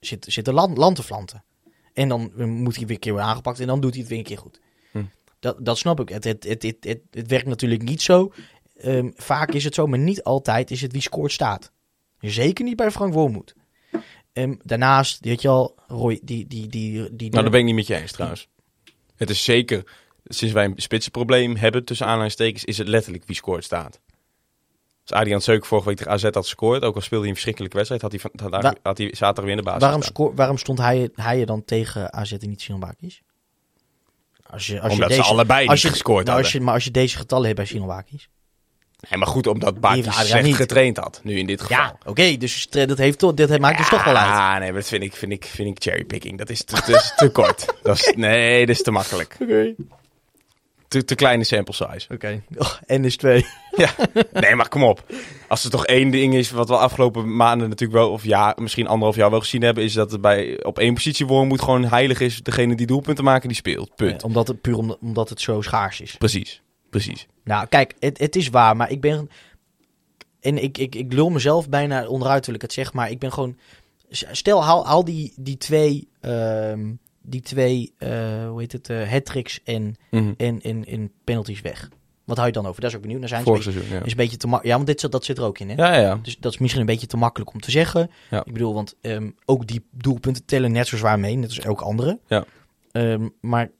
zit, 0.00 0.26
zit 0.28 0.44
te 0.44 0.52
land, 0.52 0.78
land 0.78 0.96
te 0.96 1.02
flanten. 1.02 1.44
En 1.92 2.08
dan 2.08 2.32
moet 2.34 2.76
hij 2.76 2.86
weer 2.86 2.94
een 2.94 3.00
keer 3.00 3.12
worden 3.12 3.30
aangepakt 3.30 3.60
en 3.60 3.66
dan 3.66 3.80
doet 3.80 3.92
hij 3.92 4.00
het 4.00 4.08
weer 4.08 4.18
een 4.18 4.24
keer 4.24 4.38
goed. 4.38 4.60
Hm. 4.90 5.04
Dat, 5.38 5.56
dat 5.64 5.78
snap 5.78 6.00
ik. 6.00 6.08
Het, 6.08 6.24
het, 6.24 6.44
het, 6.44 6.62
het, 6.62 6.76
het, 6.80 7.00
het 7.10 7.28
werkt 7.28 7.46
natuurlijk 7.46 7.82
niet 7.82 8.02
zo. 8.02 8.32
Ehm, 8.76 9.10
vaak 9.14 9.52
is 9.52 9.64
het 9.64 9.74
zo, 9.74 9.86
maar 9.86 9.98
niet 9.98 10.22
altijd 10.22 10.70
is 10.70 10.80
het 10.80 10.92
wie 10.92 11.00
scoort 11.00 11.32
staat. 11.32 11.72
Zeker 12.20 12.64
niet 12.64 12.76
bij 12.76 12.90
Frank 12.90 13.12
Wormoed. 13.12 13.54
Ehm, 14.32 14.54
daarnaast, 14.62 15.24
weet 15.24 15.42
je 15.42 15.48
al, 15.48 15.74
Roy, 15.86 16.20
die... 16.22 16.46
die, 16.46 16.66
die, 16.66 17.16
die 17.16 17.30
Nou, 17.30 17.42
daar 17.42 17.50
ben 17.50 17.60
ik 17.60 17.66
niet 17.66 17.74
met 17.74 17.86
je 17.86 17.96
eens 17.96 18.12
trouwens. 18.12 18.48
Het 19.16 19.30
is 19.30 19.44
zeker, 19.44 20.01
sinds 20.24 20.54
wij 20.54 20.64
een 20.64 20.72
spitsenprobleem 20.76 21.56
hebben, 21.56 21.84
tussen 21.84 22.06
aanhalingstekens, 22.06 22.64
is 22.64 22.78
het 22.78 22.88
letterlijk 22.88 23.24
wie 23.26 23.36
scoort 23.36 23.64
staat. 23.64 24.00
Als 25.06 25.18
Adriaan 25.20 25.40
Seuk 25.40 25.64
vorige 25.64 25.88
week 25.88 25.96
tegen 25.96 26.12
AZ 26.12 26.22
had 26.22 26.36
gescoord, 26.36 26.82
ook 26.84 26.94
al 26.94 27.00
speelde 27.00 27.18
hij 27.18 27.28
een 27.28 27.34
verschrikkelijke 27.34 27.76
wedstrijd, 27.76 28.02
had 28.02 28.10
hij, 28.12 28.20
van- 28.20 28.50
had, 28.52 28.62
Wa- 28.62 28.74
had 28.82 28.98
hij 28.98 29.06
zaterdag 29.06 29.44
weer 29.44 29.50
in 29.52 29.56
de 29.56 29.62
basis 29.62 29.80
waarom, 29.82 30.36
waarom 30.36 30.58
stond 30.58 30.78
hij, 30.78 31.10
hij 31.14 31.40
er 31.40 31.46
dan 31.46 31.64
tegen 31.64 32.12
AZ 32.12 32.32
en 32.32 32.48
niet 32.48 32.60
Sinelbakis? 32.60 33.22
Als 34.46 34.66
je, 34.66 34.80
als 34.80 34.92
Omdat 34.92 35.08
je 35.08 35.14
ze 35.14 35.20
deze, 35.20 35.32
allebei 35.32 35.60
als 35.66 35.72
niet 35.74 35.82
je, 35.82 35.88
gescoord 35.88 36.26
nou, 36.26 36.38
als 36.38 36.52
je, 36.52 36.60
Maar 36.60 36.74
als 36.74 36.84
je 36.84 36.90
deze 36.90 37.16
getallen 37.16 37.44
hebt 37.44 37.56
bij 37.56 37.66
Sinelbakis... 37.66 38.28
Nee, 39.10 39.18
maar 39.18 39.28
goed, 39.28 39.46
omdat 39.46 39.80
Bakis 39.80 40.26
slecht 40.26 40.44
niet. 40.44 40.54
getraind 40.56 40.96
had, 40.96 41.20
nu 41.24 41.38
in 41.38 41.46
dit 41.46 41.60
geval. 41.60 41.76
Ja, 41.76 41.96
oké, 42.04 42.36
dus 42.36 42.68
dat, 42.70 42.98
heeft 42.98 43.18
toch, 43.18 43.34
dat 43.34 43.58
maakt 43.58 43.78
dus 43.78 43.88
toch 43.88 44.04
wel 44.04 44.16
uit. 44.16 44.30
Ah, 44.30 44.50
nee, 44.58 44.70
maar 44.72 44.80
dat 44.80 44.88
vind 44.88 45.02
ik, 45.02 45.16
vind 45.16 45.32
ik, 45.32 45.44
vind 45.44 45.68
ik 45.76 45.82
cherrypicking. 45.82 46.38
Dat 46.38 46.50
is 46.50 46.64
te, 46.64 47.12
te 47.16 47.28
kort. 47.30 47.66
Dat 47.82 47.96
is, 47.98 48.12
nee, 48.16 48.66
dat 48.66 48.76
is 48.76 48.82
te 48.82 48.90
makkelijk. 48.90 49.36
Oké. 49.40 49.74
Te, 50.92 51.04
te 51.04 51.14
kleine 51.14 51.44
sample 51.44 51.74
size. 51.74 52.06
Oké. 52.14 52.42
Oh, 52.56 52.72
en 52.86 53.04
is 53.04 53.16
twee. 53.16 53.46
Ja, 53.76 53.94
nee, 54.32 54.54
maar 54.54 54.68
kom 54.68 54.82
op. 54.84 55.06
Als 55.48 55.64
er 55.64 55.70
toch 55.70 55.86
één 55.86 56.10
ding 56.10 56.34
is 56.34 56.50
wat 56.50 56.68
we 56.68 56.76
afgelopen 56.76 57.36
maanden 57.36 57.68
natuurlijk 57.68 57.98
wel, 57.98 58.10
of 58.10 58.24
ja, 58.24 58.56
misschien 58.58 58.86
anderhalf 58.86 59.16
jaar 59.16 59.30
wel 59.30 59.40
gezien 59.40 59.62
hebben, 59.62 59.84
is 59.84 59.92
dat 59.92 60.10
het 60.10 60.20
bij 60.20 60.64
op 60.64 60.78
één 60.78 60.94
positie 60.94 61.26
voor 61.26 61.46
moet 61.46 61.62
gewoon 61.62 61.84
heilig 61.84 62.20
is. 62.20 62.42
Degene 62.42 62.74
die 62.74 62.86
doelpunten 62.86 63.24
maken, 63.24 63.48
die 63.48 63.56
speelt. 63.56 63.94
Punt. 63.96 64.22
Omdat 64.22 64.48
het 64.48 64.60
puur 64.60 64.76
om, 64.76 64.96
omdat 65.00 65.28
het 65.28 65.40
zo 65.40 65.60
schaars 65.60 66.00
is. 66.00 66.16
Precies, 66.16 66.62
precies. 66.90 67.26
Nou, 67.44 67.66
kijk, 67.66 67.94
het, 67.98 68.18
het 68.18 68.36
is 68.36 68.48
waar, 68.48 68.76
maar 68.76 68.90
ik 68.90 69.00
ben. 69.00 69.30
En 70.40 70.62
ik, 70.62 70.78
ik, 70.78 70.94
ik 70.94 71.12
lul 71.12 71.30
mezelf 71.30 71.68
bijna 71.68 72.06
onderuit 72.06 72.42
terwijl 72.42 72.62
ik 72.64 72.70
het 72.70 72.72
zeg, 72.72 72.92
maar 72.92 73.10
ik 73.10 73.18
ben 73.18 73.32
gewoon. 73.32 73.56
Stel, 74.10 74.64
haal, 74.64 74.86
haal 74.86 75.04
die, 75.04 75.32
die 75.36 75.56
twee. 75.56 76.08
ehm, 76.20 76.90
die 77.32 77.40
twee. 77.40 77.92
eh, 77.98 78.08
hoe 78.48 78.60
heet 78.60 78.72
het? 78.72 78.88
eh 78.90 79.10
hat-tricks 79.10 79.60
en, 79.64 79.96
Mhm. 80.10 80.32
en, 80.36 80.60
en, 80.62 80.84
en 80.84 81.12
penalties 81.24 81.60
weg. 81.60 81.88
Wat 82.24 82.36
hou 82.36 82.48
je 82.48 82.54
dan 82.54 82.66
over? 82.66 82.80
Daar 82.80 82.90
is 82.90 82.96
ook 82.96 83.02
benieuwd 83.02 83.20
naar 83.20 83.28
zijn. 83.28 83.42
Vorig 83.42 83.60
Is 83.60 83.66
een 83.66 83.72
seizoen, 83.72 83.92
ja. 83.92 83.98
beetje- 84.00 84.14
is 84.14 84.18
een 84.18 84.24
beetje 84.24 84.36
te 84.40 84.46
makkelijk. 84.46 84.70
Ja, 84.70 84.74
want 84.84 84.86
dit, 84.86 85.00
zit- 85.00 85.12
dat 85.12 85.24
zit 85.24 85.38
er 85.38 85.44
ook 85.44 85.58
in, 85.58 85.68
hè? 85.70 85.74
Ja, 85.74 85.96
ja. 86.00 86.18
Dus 86.22 86.38
dat 86.38 86.52
is 86.52 86.58
misschien 86.58 86.80
een 86.80 86.86
beetje 86.86 87.06
te 87.06 87.16
makkelijk 87.16 87.52
om 87.52 87.60
te 87.60 87.70
zeggen. 87.70 88.10
Ja. 88.30 88.42
Ik 88.44 88.52
bedoel, 88.52 88.74
want 88.74 88.94
ehm, 89.00 89.30
ook 89.44 89.66
die 89.66 89.84
doelpunten 89.90 90.44
tellen 90.44 90.72
net 90.72 90.86
zo 90.86 90.96
zwaar 90.96 91.18
mee, 91.18 91.34
net 91.36 91.48
als 91.48 91.58
elk 91.58 91.80
andere. 91.80 92.18
Ja. 92.26 92.44
Ehm, 92.92 93.28
maar 93.40 93.70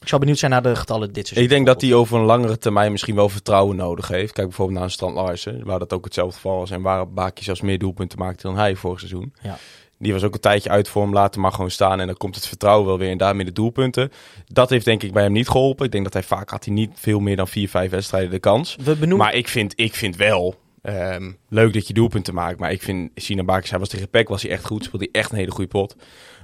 ik 0.00 0.08
zou 0.08 0.20
benieuwd 0.20 0.38
zijn 0.38 0.50
naar 0.50 0.62
de 0.62 0.76
getallen 0.76 1.12
dit 1.12 1.26
seizoen. 1.26 1.44
Ik 1.44 1.50
denk 1.54 1.66
dat 1.66 1.80
hij 1.80 1.94
over 1.94 2.18
een 2.18 2.24
langere 2.24 2.58
termijn 2.58 2.90
misschien 2.92 3.14
wel 3.14 3.28
vertrouwen 3.28 3.76
nodig 3.76 4.08
heeft. 4.08 4.32
Kijk 4.32 4.46
bijvoorbeeld 4.46 4.76
naar 4.78 4.86
een 4.86 4.92
Strand 4.92 5.14
Larsen, 5.14 5.64
waar 5.64 5.78
dat 5.78 5.92
ook 5.92 6.04
hetzelfde 6.04 6.34
geval 6.34 6.58
was. 6.58 6.70
En 6.70 6.82
waar 6.82 7.12
Baakje 7.12 7.44
zelfs 7.44 7.60
meer 7.60 7.78
doelpunten 7.78 8.18
maakte 8.18 8.42
dan 8.46 8.56
hij 8.56 8.76
vorig 8.76 8.98
seizoen. 8.98 9.32
Ja. 9.42 9.58
Die 9.98 10.12
was 10.12 10.22
ook 10.22 10.34
een 10.34 10.40
tijdje 10.40 10.70
uit 10.70 10.88
voor 10.88 11.02
hem, 11.02 11.12
laat 11.12 11.34
hem 11.34 11.42
maar 11.42 11.52
gewoon 11.52 11.70
staan. 11.70 12.00
En 12.00 12.06
dan 12.06 12.16
komt 12.16 12.34
het 12.34 12.46
vertrouwen 12.46 12.86
wel 12.86 12.98
weer 12.98 13.10
en 13.10 13.18
daarmee 13.18 13.44
de 13.44 13.52
doelpunten. 13.52 14.12
Dat 14.46 14.70
heeft 14.70 14.84
denk 14.84 15.02
ik 15.02 15.12
bij 15.12 15.22
hem 15.22 15.32
niet 15.32 15.48
geholpen. 15.48 15.86
Ik 15.86 15.92
denk 15.92 16.04
dat 16.04 16.12
hij 16.12 16.22
vaak 16.22 16.50
had 16.50 16.64
hij 16.64 16.74
niet 16.74 16.90
veel 16.94 17.20
meer 17.20 17.36
dan 17.36 17.48
vier, 17.48 17.68
vijf 17.68 17.90
wedstrijden 17.90 18.30
de 18.30 18.38
kans. 18.38 18.76
We 18.76 18.96
benoemen. 18.96 19.26
Maar 19.26 19.34
ik 19.34 19.48
vind, 19.48 19.72
ik 19.76 19.94
vind 19.94 20.16
wel 20.16 20.54
ehm, 20.82 21.32
leuk 21.48 21.72
dat 21.72 21.86
je 21.86 21.94
doelpunten 21.94 22.34
maakt. 22.34 22.58
Maar 22.58 22.72
ik 22.72 22.82
vind 22.82 23.10
Sina 23.14 23.44
Bakers, 23.44 23.70
hij 23.70 23.78
was 23.78 23.88
tegen 23.88 24.08
Peck, 24.08 24.28
was 24.28 24.42
hij 24.42 24.50
echt 24.50 24.64
goed. 24.64 24.84
Speelde 24.84 25.08
hij 25.10 25.20
echt 25.20 25.30
een 25.30 25.38
hele 25.38 25.50
goede 25.50 25.70
pot. 25.70 25.96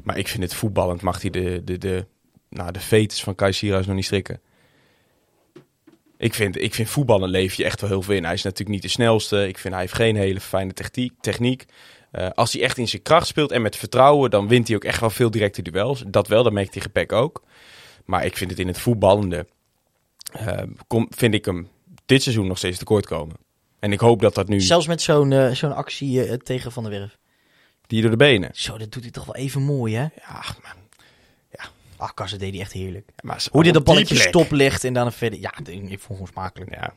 Maar 0.02 0.18
ik 0.18 0.28
vind 0.28 0.42
het 0.42 0.54
voetballend 0.54 1.02
mag 1.02 1.20
hij 1.20 1.30
de, 1.30 1.62
de, 1.64 1.78
de, 1.78 2.06
nou, 2.48 2.72
de 2.72 2.80
fetus 2.80 3.22
van 3.22 3.34
Kai 3.34 3.52
Sierhuis 3.52 3.86
nog 3.86 3.94
niet 3.94 4.04
strikken. 4.04 4.40
Ik 6.18 6.34
vind, 6.34 6.60
ik 6.60 6.74
vind 6.74 6.88
voetballen 6.88 7.28
leef 7.28 7.54
je 7.54 7.64
echt 7.64 7.80
wel 7.80 7.90
heel 7.90 8.02
veel 8.02 8.14
in. 8.14 8.24
Hij 8.24 8.32
is 8.32 8.42
natuurlijk 8.42 8.70
niet 8.70 8.82
de 8.82 8.88
snelste. 8.88 9.48
Ik 9.48 9.58
vind 9.58 9.74
hij 9.74 9.82
heeft 9.82 9.94
geen 9.94 10.16
hele 10.16 10.40
fijne 10.40 10.72
techniek. 11.20 11.64
Eh, 12.14 12.28
als 12.34 12.52
hij 12.52 12.62
echt 12.62 12.78
in 12.78 12.88
zijn 12.88 13.02
kracht 13.02 13.26
speelt 13.26 13.50
en 13.52 13.62
met 13.62 13.76
vertrouwen, 13.76 14.30
dan 14.30 14.48
wint 14.48 14.66
hij 14.66 14.76
ook 14.76 14.84
echt 14.84 15.00
wel 15.00 15.10
veel 15.10 15.30
directe 15.30 15.62
duels. 15.62 16.04
Dat 16.06 16.28
wel, 16.28 16.42
dat 16.42 16.52
merkt 16.52 16.68
hij 16.74 16.76
tegen 16.82 16.92
Peck 16.92 17.12
ook. 17.12 17.42
Maar 18.04 18.24
ik 18.24 18.36
vind 18.36 18.50
het 18.50 18.58
in 18.58 18.66
het 18.66 18.78
voetballende, 18.78 19.46
eh, 20.32 20.62
kom, 20.86 21.06
vind 21.10 21.34
ik 21.34 21.44
hem 21.44 21.68
dit 22.06 22.22
seizoen 22.22 22.46
nog 22.46 22.58
steeds 22.58 22.78
tekort 22.78 23.06
komen. 23.06 23.36
En 23.78 23.92
ik 23.92 24.00
hoop 24.00 24.20
dat 24.20 24.34
dat 24.34 24.48
nu, 24.48 24.60
Zelfs 24.60 24.86
met 24.86 25.02
zo'n 25.02 25.32
eh, 25.32 25.50
zo'n 25.50 25.74
actie 25.74 26.36
tegen 26.36 26.72
Van 26.72 26.82
der 26.82 26.92
Werf. 26.92 27.18
die 27.86 28.00
door 28.02 28.10
de 28.10 28.16
benen. 28.16 28.50
Zo, 28.52 28.78
dat 28.78 28.92
doet 28.92 29.02
hij 29.02 29.10
toch 29.12 29.24
wel 29.24 29.36
even 29.36 29.62
mooi, 29.62 29.94
hè? 29.94 30.02
Ja, 30.02 30.44
maar, 30.62 30.76
Ach, 31.96 32.14
Kassen 32.14 32.38
deed 32.38 32.52
hij 32.52 32.60
echt 32.60 32.72
heerlijk. 32.72 33.08
maar 33.22 33.46
Hoe 33.50 33.62
dit 33.62 33.72
die 33.72 33.82
balletje 33.82 34.14
plek. 34.14 34.28
stoplicht 34.28 34.84
en 34.84 34.92
dan 34.92 35.06
een 35.06 35.12
verder... 35.12 35.40
Ja, 35.40 35.52
ik 35.66 36.00
vond 36.00 36.18
het 36.18 36.28
smakelijk. 36.28 36.74
Ja. 36.74 36.94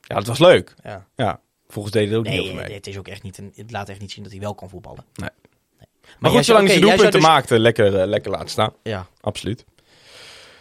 ja, 0.00 0.14
dat 0.14 0.26
was 0.26 0.38
leuk. 0.38 0.74
Ja. 0.82 1.06
Ja, 1.16 1.40
volgens 1.72 1.94
deed 1.94 2.08
het 2.08 2.18
ook 2.18 2.24
niet 2.24 2.32
Nee, 2.32 2.42
over 2.42 2.54
mee. 2.54 2.72
het, 2.74 2.86
is 2.86 2.98
ook 2.98 3.08
echt 3.08 3.22
niet 3.22 3.38
een, 3.38 3.52
het 3.56 3.70
laat 3.70 3.88
echt 3.88 4.00
niet 4.00 4.12
zien 4.12 4.22
dat 4.22 4.32
hij 4.32 4.40
wel 4.40 4.54
kan 4.54 4.68
voetballen. 4.68 5.04
Nee. 5.14 5.28
Nee. 5.78 5.88
Maar 6.18 6.30
goed, 6.30 6.44
zolang 6.44 6.64
hij 6.66 6.74
zijn 6.76 6.86
jij 6.86 6.96
doelpunten 6.96 7.20
zou 7.22 7.32
maakte, 7.34 7.58
lekker, 7.58 8.00
eh, 8.00 8.06
lekker 8.06 8.30
laten 8.30 8.48
staan. 8.48 8.72
dus- 8.82 8.92
Ja. 8.92 9.06
Absoluut. 9.20 9.64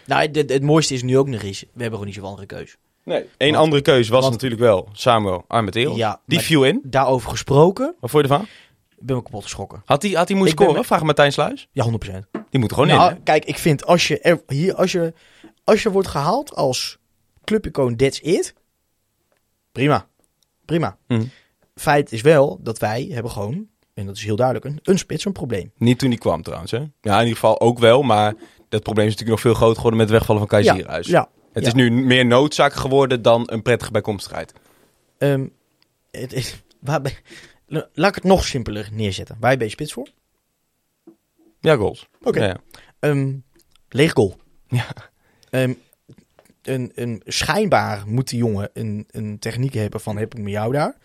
Nou, 0.06 0.22
het, 0.32 0.50
het, 0.50 0.64
mooiste 0.64 0.94
is 0.94 1.04
nu 1.04 1.18
ook 1.18 1.28
nog 1.28 1.42
eens... 1.42 1.60
We 1.62 1.68
hebben 1.72 1.90
gewoon 1.92 2.06
niet 2.06 2.14
zoveel 2.16 2.30
andere 2.30 2.48
keus. 2.48 2.76
Nee. 3.04 3.26
Eén 3.38 3.52
Want- 3.52 3.64
andere 3.64 3.82
keuze 3.82 4.12
was 4.12 4.22
want- 4.22 4.34
natuurlijk 4.34 4.62
wel 4.62 4.90
Samuel 4.94 5.46
Armeteel. 5.48 5.96
Ja, 5.96 6.22
die 6.26 6.40
viel 6.40 6.64
in. 6.64 6.80
Daarover 6.84 7.30
gesproken, 7.30 7.96
Wat 8.00 8.10
vond 8.10 8.26
je 8.26 8.32
ervan? 8.32 8.48
ben 9.00 9.18
ik 9.18 9.24
kapot 9.24 9.44
geschrokken. 9.44 9.82
Had 9.86 10.02
hij 10.02 10.12
had 10.12 10.28
hij 10.28 10.38
moeten 10.38 10.56
Ik 10.56 10.60
scoren? 10.62 10.78
met- 10.80 10.88
Vraag 10.88 11.04
Martijn 11.04 11.32
Sluis. 11.32 11.68
Ja, 11.72 11.84
100%. 11.84 12.28
Die 12.50 12.60
moet 12.60 12.74
gewoon 12.74 12.88
nou, 12.88 13.10
in. 13.10 13.16
hè? 13.16 13.22
kijk, 13.24 13.46
ik 13.46 13.58
vind 13.58 13.86
als 13.86 14.08
je, 14.08 14.20
er, 14.20 14.42
hier, 14.48 14.76
als 14.76 14.92
je, 14.92 15.14
als 15.64 15.84
je 15.84 15.92
wordt 15.92 16.08
gehaald 16.08 16.56
als 16.56 16.98
clubicoon, 17.44 17.96
that's 17.96 18.20
it. 18.20 18.54
Prima. 19.72 20.08
Prima. 20.70 20.98
Hm. 21.08 21.24
Feit 21.76 22.12
is 22.12 22.22
wel 22.22 22.60
dat 22.62 22.80
wij 22.80 23.10
hebben 23.12 23.32
gewoon, 23.32 23.68
en 23.94 24.06
dat 24.06 24.16
is 24.16 24.24
heel 24.24 24.36
duidelijk, 24.36 24.66
een, 24.66 24.80
een 24.84 24.98
spits 24.98 25.26
een 25.26 25.32
probleem. 25.32 25.72
Niet 25.78 26.00
toen 26.00 26.10
hij 26.10 26.18
kwam 26.18 26.42
trouwens. 26.42 26.72
Hè? 26.72 26.78
Ja, 26.78 27.14
in 27.14 27.20
ieder 27.20 27.34
geval 27.34 27.60
ook 27.60 27.80
wel. 27.80 28.02
Maar 28.02 28.34
dat 28.70 28.84
probleem 28.84 29.08
is 29.08 29.12
natuurlijk 29.12 29.30
nog 29.30 29.40
veel 29.40 29.54
groter 29.54 29.76
geworden 29.76 30.00
met 30.00 30.10
het 30.10 30.18
wegvallen 30.18 30.42
van 30.42 30.50
Kai 30.50 30.64
Ja. 30.64 31.30
Het 31.52 31.64
ja. 31.64 31.70
is 31.70 31.74
nu 31.74 31.92
meer 31.92 32.26
noodzaak 32.26 32.74
geworden 32.74 33.22
dan 33.22 33.44
een 33.46 33.62
prettige 33.62 33.92
bijkomstigheid. 33.92 34.54
Ehm, 35.18 35.48
het 36.12 36.34
is, 36.34 36.62
waar 36.80 37.02
laat 37.94 38.10
ik 38.10 38.16
het 38.16 38.24
nog 38.24 38.46
simpeler 38.46 38.90
neerzetten. 38.92 39.38
Waar 39.40 39.58
ben 39.58 39.66
je 39.66 39.72
spits 39.72 39.94
voor? 39.94 40.08
Ja, 41.60 41.76
goals. 41.76 42.08
Oké. 42.24 42.40
Ja, 42.40 42.46
ja. 42.46 42.58
Ehm, 43.00 43.34
leeg 43.90 44.12
goal. 44.12 44.36
Ja. 44.68 44.86
Ehm, 45.50 45.74
een, 46.70 46.92
een, 46.96 47.22
schijnbaar 47.26 48.04
moet 48.08 48.30
die 48.30 48.40
jongen 48.40 48.70
een, 48.74 49.08
een 49.12 49.40
techniek 49.40 49.74
hebben 49.74 50.00
van 50.00 50.18
heb 50.18 50.36
ik 50.36 50.44
met 50.44 50.52
jou 50.52 50.74
daar. 50.74 50.98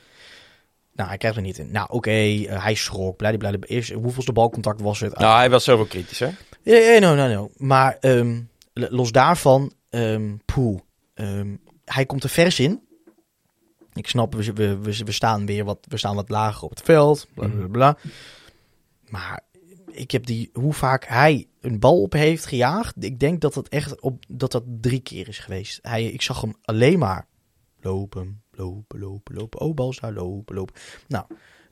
Nou, 0.92 1.08
hij 1.08 1.18
krijgt 1.18 1.36
er 1.36 1.42
niet 1.42 1.58
in. 1.58 1.70
Nou, 1.70 1.86
oké, 1.90 2.10
eh, 2.10 2.62
hij 2.62 2.74
schrok. 2.74 3.16
Bladibla. 3.16 3.52
Eerst, 3.60 3.92
hoeveelste 3.92 4.32
balcontact 4.32 4.80
was 4.80 5.00
het? 5.00 5.18
Nou, 5.18 5.36
hij 5.36 5.50
was 5.50 5.68
ook 5.68 5.88
kritisch, 5.88 6.18
hè? 6.18 6.28
Ja, 6.62 6.98
no, 6.98 7.14
no, 7.14 7.28
no. 7.28 7.50
Maar 7.56 7.96
ehm, 8.00 8.40
los 8.72 9.12
daarvan, 9.12 9.72
ehm 9.90 10.36
poeh, 10.44 10.80
ehm, 11.14 11.56
hij 11.84 12.06
komt 12.06 12.22
er 12.22 12.28
vers 12.28 12.60
in. 12.60 12.82
Ik 13.92 14.08
snap, 14.08 14.34
we, 14.34 14.52
we, 14.52 14.78
we, 14.78 15.04
we 15.04 15.12
staan 15.12 15.46
weer 15.46 15.64
wat, 15.64 15.78
we 15.88 15.96
staan 15.96 16.14
wat 16.14 16.28
lager 16.28 16.62
op 16.62 16.70
het 16.70 16.82
veld. 16.82 17.26
Bla, 17.34 17.46
bla, 17.48 17.66
bla. 17.66 17.96
Maar 19.08 19.40
ik 19.94 20.10
heb 20.10 20.26
die, 20.26 20.50
hoe 20.52 20.72
vaak 20.72 21.06
hij 21.06 21.46
een 21.60 21.78
bal 21.78 22.02
op 22.02 22.12
heeft 22.12 22.46
gejaagd. 22.46 23.04
Ik 23.04 23.20
denk 23.20 23.40
dat 23.40 23.54
dat 23.54 23.68
echt 23.68 24.00
op, 24.00 24.24
dat 24.28 24.52
dat 24.52 24.64
drie 24.80 25.00
keer 25.00 25.28
is 25.28 25.38
geweest. 25.38 25.78
Hij, 25.82 26.04
ik 26.04 26.22
zag 26.22 26.40
hem 26.40 26.54
alleen 26.62 26.98
maar 26.98 27.26
lopen, 27.80 28.42
lopen, 28.50 28.98
lopen, 28.98 29.34
lopen. 29.34 29.60
Oh, 29.60 29.74
bal 29.74 29.92
zou 29.92 30.14
lopen, 30.14 30.54
lopen. 30.54 30.74
Nou, 31.08 31.24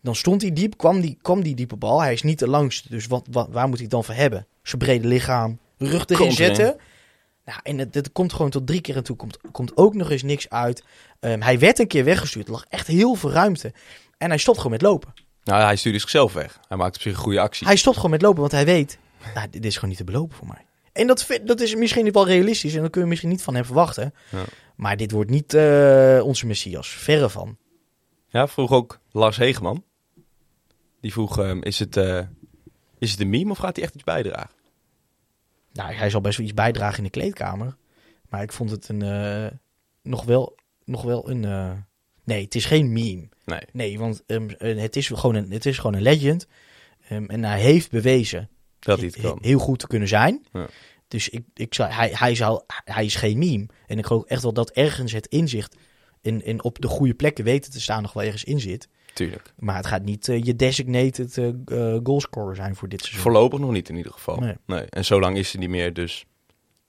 dan 0.03 0.15
stond 0.15 0.43
hij 0.43 0.53
diep, 0.53 0.77
kwam 0.77 1.01
die, 1.01 1.19
kwam 1.23 1.43
die 1.43 1.55
diepe 1.55 1.77
bal. 1.77 2.01
Hij 2.01 2.13
is 2.13 2.23
niet 2.23 2.39
de 2.39 2.49
langste, 2.49 2.89
dus 2.89 3.07
wat, 3.07 3.27
wat, 3.31 3.49
waar 3.51 3.69
moet 3.69 3.79
hij 3.79 3.89
dan 3.89 4.05
voor 4.05 4.15
hebben? 4.15 4.47
Zijn 4.63 4.79
brede 4.79 5.09
lichaam, 5.09 5.59
rug 5.79 6.05
erin 6.05 6.17
Komt 6.17 6.39
erin. 6.39 6.55
zetten. 6.55 6.77
Nou, 7.45 7.61
en 7.63 7.79
het, 7.79 7.95
het 7.95 8.13
komt 8.13 8.33
gewoon 8.33 8.51
tot 8.51 8.67
drie 8.67 8.81
keer 8.81 8.97
en 8.97 9.05
toe 9.05 9.17
komt, 9.17 9.39
komt 9.53 9.77
ook 9.77 9.95
nog 9.95 10.11
eens 10.11 10.23
niks 10.23 10.49
uit. 10.49 10.85
Ehm, 11.21 11.41
hij 11.41 11.59
werd 11.59 11.79
een 11.79 11.87
keer 11.87 12.05
weggestuurd. 12.05 12.47
Er 12.47 12.53
lag 12.53 12.65
echt 12.69 12.87
heel 12.87 13.15
veel 13.15 13.31
ruimte. 13.31 13.73
En 14.19 14.29
hij 14.29 14.39
stopt 14.39 14.57
gewoon 14.57 14.73
met 14.73 14.83
lopen. 14.83 15.13
Nou, 15.45 15.63
hij 15.63 15.77
stuurde 15.77 15.99
zichzelf 15.99 16.33
weg. 16.33 16.61
Hij 16.69 16.77
maakt 16.77 16.95
op 16.95 17.03
zich 17.03 17.13
een 17.13 17.19
goede 17.19 17.41
actie. 17.41 17.67
Hij 17.67 17.77
stopt 17.77 17.97
gewoon 17.97 18.11
met 18.11 18.23
lopen, 18.23 18.41
want 18.41 18.53
hij 18.53 18.65
weet... 18.65 18.99
Nou, 19.35 19.51
dit 19.51 19.65
is 19.65 19.75
gewoon 19.75 19.89
niet 19.89 19.99
te 19.99 20.05
belopen 20.05 20.37
voor 20.37 20.47
mij. 20.47 20.67
En 20.93 21.07
dat, 21.07 21.27
dat 21.45 21.61
is 21.61 21.75
misschien 21.75 22.13
wel 22.13 22.27
realistisch. 22.27 22.75
En 22.75 22.83
dat 22.83 22.91
kun 22.91 23.01
je 23.01 23.07
misschien 23.07 23.29
niet 23.29 23.43
van 23.43 23.55
hem 23.55 23.65
verwachten. 23.65 24.15
Ja. 24.31 24.45
Maar 24.77 24.97
dit 24.97 25.11
wordt 25.11 25.31
niet 25.31 25.55
eh, 25.55 26.21
onze 26.25 26.47
Messias. 26.47 26.89
Verre 26.89 27.31
van. 27.31 27.57
Ja, 28.29 28.49
vroeg 28.49 28.71
ook 28.71 29.01
Lars 29.11 29.37
Hegeman. 29.37 29.85
Die 31.01 31.13
vroeg, 31.13 31.39
ehm, 31.39 31.59
is, 31.59 31.79
het, 31.79 31.97
eh, 31.97 32.21
is 32.99 33.11
het 33.11 33.21
een 33.21 33.31
meme 33.31 33.51
of 33.51 33.59
gaat 33.59 33.77
hij 33.77 33.85
echt 33.85 33.95
iets 33.95 34.05
bijdragen? 34.05 34.51
Nou, 35.73 35.93
hij 35.93 36.11
zal 36.11 36.21
best 36.21 36.37
wel 36.37 36.47
iets 36.47 36.55
bijdragen 36.55 36.99
in 36.99 37.05
de 37.05 37.11
kleedkamer. 37.11 37.77
Maar 38.29 38.43
ik 38.43 38.53
vond 38.53 38.71
het 38.71 38.89
een, 38.89 39.03
eh, 39.03 39.51
nog, 40.03 40.25
wel, 40.25 40.59
nog 40.85 41.03
wel 41.03 41.31
een... 41.31 41.41
nee, 42.25 42.45
het 42.45 42.55
is 42.55 42.65
geen 42.65 42.93
meme. 42.93 43.29
Nee. 43.45 43.61
Nee, 43.73 43.99
want 43.99 44.23
ehm, 44.27 44.49
eh, 44.49 44.81
het, 44.81 44.97
is 44.97 45.09
gewoon 45.09 45.35
een, 45.35 45.51
het 45.51 45.67
is 45.67 45.77
gewoon 45.79 45.95
een 45.95 46.03
legend. 46.03 46.47
Ehm, 47.09 47.25
en 47.25 47.45
hij 47.45 47.61
heeft 47.61 47.91
bewezen 47.91 48.49
Dat 48.79 48.99
hij 48.99 49.07
het 49.07 49.21
kan. 49.21 49.39
heel 49.41 49.59
goed 49.59 49.79
te 49.79 49.87
kunnen 49.87 50.09
zijn. 50.09 50.47
Ja. 50.53 50.69
Dus 51.09 51.29
ik, 51.29 51.45
ik 51.55 51.75
zou, 51.75 51.91
hij, 51.91 52.11
hij, 52.15 52.35
zou, 52.35 52.63
hij 52.85 53.05
is 53.05 53.15
geen 53.15 53.39
meme. 53.39 53.67
En 53.87 53.99
ik 53.99 54.07
geloof 54.07 54.25
echt 54.25 54.43
wel 54.43 54.53
dat 54.53 54.71
ergens 54.71 55.13
het 55.13 55.27
inzicht 55.27 55.77
in, 56.21 56.45
in 56.45 56.63
op 56.63 56.81
de 56.81 56.89
goede 56.89 57.15
plekken 57.15 57.45
weten 57.45 57.73
te 57.73 57.81
staan 57.81 58.03
nog 58.03 58.13
wel 58.13 58.23
ergens 58.23 58.45
in 58.45 58.61
zit. 58.61 58.89
tuurlijk. 59.15 59.53
Maar 59.59 59.77
het 59.77 59.87
gaat 59.87 60.03
niet 60.03 60.29
eh, 60.29 60.43
je 60.43 60.57
designated 60.57 61.39
eh 61.39 61.97
goalscorer 62.03 62.57
zijn 62.57 62.77
voor 62.77 62.89
dit 62.89 63.01
seizoen. 63.01 63.23
Voorlopig 63.23 63.59
nog 63.59 63.71
niet 63.71 63.89
in 63.89 63.97
ieder 63.97 64.13
geval. 64.13 64.37
Nee. 64.37 64.55
Nee. 64.67 64.85
En 64.85 65.05
zo 65.05 65.21
lang 65.21 65.37
is 65.37 65.53
hij 65.53 65.61
niet 65.61 65.71
meer, 65.71 65.93
dus 65.93 66.25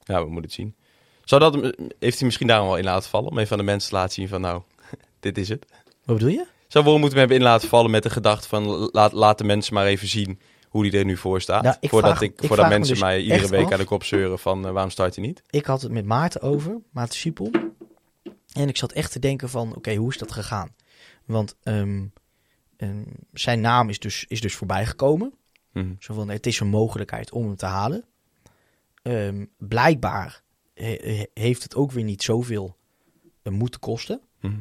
ja, 0.03 0.19
we 0.19 0.25
moeten 0.25 0.43
het 0.43 0.53
zien. 0.53 0.75
Zou 1.23 1.41
dat, 1.41 1.73
heeft 1.99 2.17
hij 2.17 2.25
misschien 2.25 2.47
daarom 2.47 2.67
wel 2.67 2.77
in 2.77 2.83
laten 2.83 3.09
vallen? 3.09 3.31
Om 3.31 3.37
even 3.37 3.51
aan 3.51 3.57
de 3.57 3.71
mensen 3.71 3.89
te 3.89 3.95
laten 3.95 4.13
zien 4.13 4.27
van 4.27 4.41
nou, 4.41 4.61
dit 5.19 5.37
is 5.37 5.49
het. 5.49 5.65
Wat 6.05 6.15
bedoel 6.17 6.31
je? 6.31 6.45
Zou 6.67 6.85
Wormoed 6.85 7.09
hem 7.09 7.19
hebben 7.19 7.37
in 7.37 7.43
laten 7.43 7.69
vallen 7.69 7.91
met 7.91 8.03
de 8.03 8.09
gedachte 8.09 8.47
van 8.47 8.89
laat, 8.91 9.11
laat 9.11 9.37
de 9.37 9.43
mensen 9.43 9.73
maar 9.73 9.85
even 9.85 10.07
zien 10.07 10.39
hoe 10.67 10.87
hij 10.87 10.99
er 10.99 11.05
nu 11.05 11.17
voor 11.17 11.41
staat. 11.41 11.63
Nou, 11.63 11.75
ik 11.79 11.89
voordat 11.89 12.09
vraag- 12.17 12.21
ik, 12.29 12.33
voordat 12.43 12.69
mensen 12.69 12.93
dus 12.93 13.03
mij 13.03 13.21
iedere 13.21 13.47
week 13.47 13.65
af. 13.65 13.71
aan 13.71 13.79
de 13.79 13.85
kop 13.85 14.03
zeuren 14.03 14.39
van 14.39 14.65
eh, 14.65 14.71
waarom 14.71 14.91
start 14.91 15.15
hij 15.15 15.25
niet? 15.25 15.41
Ik 15.49 15.65
had 15.65 15.81
het 15.81 15.91
met 15.91 16.05
Maarten 16.05 16.41
over, 16.41 16.77
Maarten 16.91 17.17
Siepel. 17.17 17.51
En 18.53 18.67
ik 18.67 18.77
zat 18.77 18.91
echt 18.91 19.11
te 19.11 19.19
denken 19.19 19.49
van, 19.49 19.75
oké, 19.75 19.95
hoe 19.95 20.09
is 20.11 20.17
dat 20.17 20.31
gegaan? 20.31 20.75
Want 21.25 21.55
ehm, 21.63 22.05
ehm, 22.77 23.03
zijn 23.33 23.61
naam 23.61 23.89
is 23.89 23.99
dus, 23.99 24.25
is 24.27 24.41
dus 24.41 24.55
voorbij 24.55 24.85
gekomen. 24.85 25.33
Mhm. 25.73 25.93
Zo 25.99 26.13
van, 26.13 26.29
het 26.29 26.45
is 26.47 26.59
een 26.59 26.67
mogelijkheid 26.67 27.31
om 27.31 27.45
hem 27.45 27.55
te 27.55 27.65
halen. 27.65 28.05
Ehm, 29.01 29.45
blijkbaar 29.57 30.41
he- 30.73 30.97
he- 31.01 31.25
heeft 31.33 31.63
het 31.63 31.75
ook 31.75 31.91
weer 31.91 32.03
niet 32.03 32.23
zoveel 32.23 32.75
eh, 33.41 33.53
moeten 33.53 33.79
kosten. 33.79 34.21
Mhm. 34.41 34.53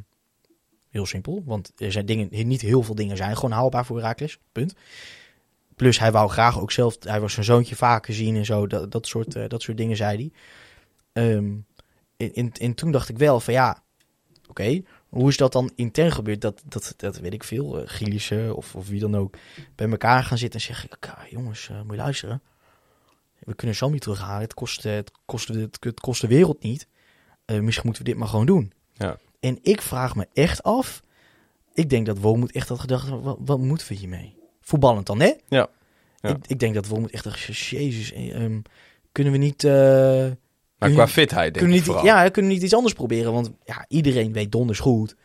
Heel 0.92 1.06
simpel, 1.06 1.42
want 1.44 1.72
er 1.76 1.92
zijn 1.92 2.06
dingen, 2.06 2.28
niet 2.30 2.60
heel 2.60 2.82
veel 2.82 2.94
dingen 2.94 3.16
zijn 3.16 3.34
gewoon 3.34 3.50
haalbaar 3.50 3.86
voor 3.86 3.96
Herakles. 3.96 4.38
Punt. 4.52 4.74
Plus 5.76 5.98
hij 5.98 6.12
wou 6.12 6.30
graag 6.30 6.60
ook 6.60 6.72
zelf, 6.72 6.96
hij 7.00 7.20
was 7.20 7.32
zijn 7.32 7.44
zoontje 7.44 7.76
vaker 7.76 8.14
zien 8.14 8.36
en 8.36 8.44
zo, 8.44 8.66
dat, 8.66 8.90
dat, 8.90 9.06
soort, 9.06 9.34
eh, 9.34 9.48
dat 9.48 9.62
soort 9.62 9.76
dingen 9.76 9.96
zei 9.96 10.16
hij. 10.16 10.32
Ehm, 11.12 11.54
en, 12.16 12.32
en, 12.32 12.52
en 12.52 12.74
toen 12.74 12.92
dacht 12.92 13.08
ik 13.08 13.18
wel 13.18 13.40
van 13.40 13.54
ja, 13.54 13.82
oké, 14.48 14.82
hoe 15.08 15.28
is 15.28 15.36
dat 15.36 15.52
dan 15.52 15.72
intern 15.74 16.12
gebeurd? 16.12 16.40
Dat, 16.40 16.62
dat, 16.64 16.94
dat 16.96 17.18
weet 17.18 17.32
ik 17.32 17.44
veel, 17.44 17.86
uh, 18.32 18.56
of, 18.56 18.74
of 18.74 18.88
wie 18.88 19.00
dan 19.00 19.16
ook, 19.16 19.36
bij 19.74 19.90
elkaar 19.90 20.24
gaan 20.24 20.38
zitten 20.38 20.60
en 20.60 20.66
zeggen, 20.66 20.90
"Oké, 20.92 21.14
jongens, 21.30 21.68
eh, 21.68 21.82
moet 21.82 21.90
je 21.90 22.02
luisteren. 22.02 22.42
We 23.38 23.54
kunnen 23.54 23.76
Sammy 23.76 23.98
terughalen, 23.98 24.40
het 24.40 24.54
kost, 24.54 24.82
het 24.82 25.10
kost, 25.24 25.48
het, 25.48 26.00
kost 26.00 26.20
de 26.20 26.26
wereld 26.26 26.62
niet. 26.62 26.86
Misschien 27.46 27.86
moeten 27.86 28.02
we 28.04 28.10
dit 28.10 28.18
maar 28.18 28.28
gewoon 28.28 28.46
doen. 28.46 28.72
Ja. 28.92 29.18
En 29.42 29.58
ik 29.62 29.82
vraag 29.82 30.16
me 30.16 30.26
echt 30.32 30.62
af, 30.62 31.02
ik 31.74 31.90
denk 31.90 32.06
dat 32.06 32.18
Woonmoed 32.18 32.52
echt 32.52 32.68
had 32.68 32.80
gedacht, 32.80 33.08
wat, 33.08 33.36
wat 33.40 33.58
moeten 33.58 33.88
we 33.88 33.94
hiermee? 33.94 34.36
Voetballend 34.60 35.06
dan, 35.06 35.20
hè? 35.20 35.32
Ja. 35.48 35.68
Ja. 36.20 36.30
Ik, 36.30 36.36
ik 36.46 36.58
denk 36.58 36.74
dat 36.74 36.86
Woonmoed 36.86 37.10
echt 37.10 37.24
dacht, 37.24 37.56
jezus, 37.56 38.12
ehm, 38.12 38.60
kunnen 39.12 39.32
we 39.32 39.38
niet... 39.38 39.64
eh, 39.64 39.72
Maar 40.78 40.90
qua 40.90 41.08
fitheid 41.08 41.54
denk 41.54 41.66
kunnen 41.66 41.76
ik 41.76 41.86
niet, 41.86 42.02
ja, 42.04 42.28
kunnen 42.28 42.50
we 42.50 42.56
niet 42.56 42.64
iets 42.64 42.74
anders 42.74 42.94
proberen? 42.94 43.32
Want 43.32 43.50
ja, 43.64 43.84
iedereen 43.88 44.32
weet 44.32 44.52
donders 44.52 44.78
goed 44.78 45.16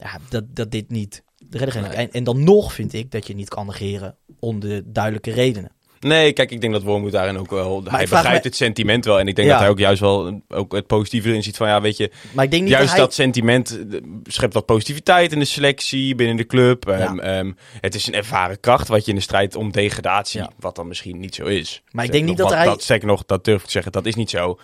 ja, 0.00 0.18
dat, 0.28 0.44
dat 0.56 0.70
dit 0.70 0.90
niet 0.90 1.22
de 1.38 1.58
redder 1.58 1.76
gaat. 1.82 1.96
Nee. 1.96 2.06
En, 2.06 2.12
en 2.12 2.24
dan 2.24 2.44
nog 2.44 2.72
vind 2.72 2.92
ik 2.92 3.10
dat 3.10 3.26
je 3.26 3.34
niet 3.34 3.48
kan 3.48 3.66
negeren 3.66 4.16
om 4.38 4.60
de 4.60 4.82
duidelijke 4.86 5.30
redenen. 5.30 5.72
Nee, 6.00 6.32
kijk, 6.32 6.50
ik 6.50 6.60
denk 6.60 6.72
dat 6.72 6.82
Wormoed 6.82 7.12
daarin 7.12 7.38
ook 7.38 7.50
wel... 7.50 7.82
hij 7.84 8.04
begrijpt 8.06 8.28
me- 8.42 8.48
het 8.48 8.56
sentiment 8.56 9.04
wel. 9.04 9.18
En 9.20 9.28
ik 9.28 9.36
denk 9.36 9.48
Ja. 9.48 9.52
dat 9.54 9.62
hij 9.62 9.70
ook 9.70 9.78
juist 9.78 10.00
wel 10.00 10.40
ook 10.48 10.72
het 10.72 10.86
positieve 10.86 11.28
erin 11.28 11.42
ziet 11.42 11.56
van... 11.56 11.68
Ja, 11.68 11.80
weet 11.80 11.96
je, 11.96 12.10
Maar 12.32 12.44
ik 12.44 12.50
denk 12.50 12.62
niet 12.62 12.70
juist 12.72 12.86
dat 12.86 12.96
hij... 12.96 13.04
dat 13.06 13.14
sentiment 13.14 13.78
eh, 13.92 14.00
schept 14.22 14.54
wat 14.54 14.66
positiviteit 14.66 15.32
in 15.32 15.38
de 15.38 15.44
selectie, 15.44 16.14
binnen 16.14 16.36
de 16.36 16.46
club. 16.46 16.88
Ehm, 16.88 17.18
ehm, 17.18 17.52
het 17.80 17.94
is 17.94 18.06
een 18.06 18.14
ervaren 18.14 18.60
kracht 18.60 18.88
wat 18.88 19.04
je 19.04 19.10
in 19.10 19.16
de 19.16 19.22
strijd 19.22 19.54
om 19.56 19.72
degradatie, 19.72 20.40
Ja. 20.40 20.50
wat 20.58 20.76
dan 20.76 20.88
misschien 20.88 21.20
niet 21.20 21.34
zo 21.34 21.44
is. 21.44 21.82
Maar 21.90 22.04
ik 22.04 22.10
Zeg 22.10 22.18
denk 22.20 22.30
niet 22.30 22.38
dat 22.38 22.54
hij- 22.54 22.64
Dat, 22.64 22.82
zeker 22.82 23.06
nog, 23.06 23.22
dat 23.26 23.44
durf 23.44 23.58
ik 23.60 23.64
te 23.64 23.70
zeggen, 23.70 23.92
dat 23.92 24.06
is 24.06 24.14
niet 24.14 24.30
zo. 24.30 24.58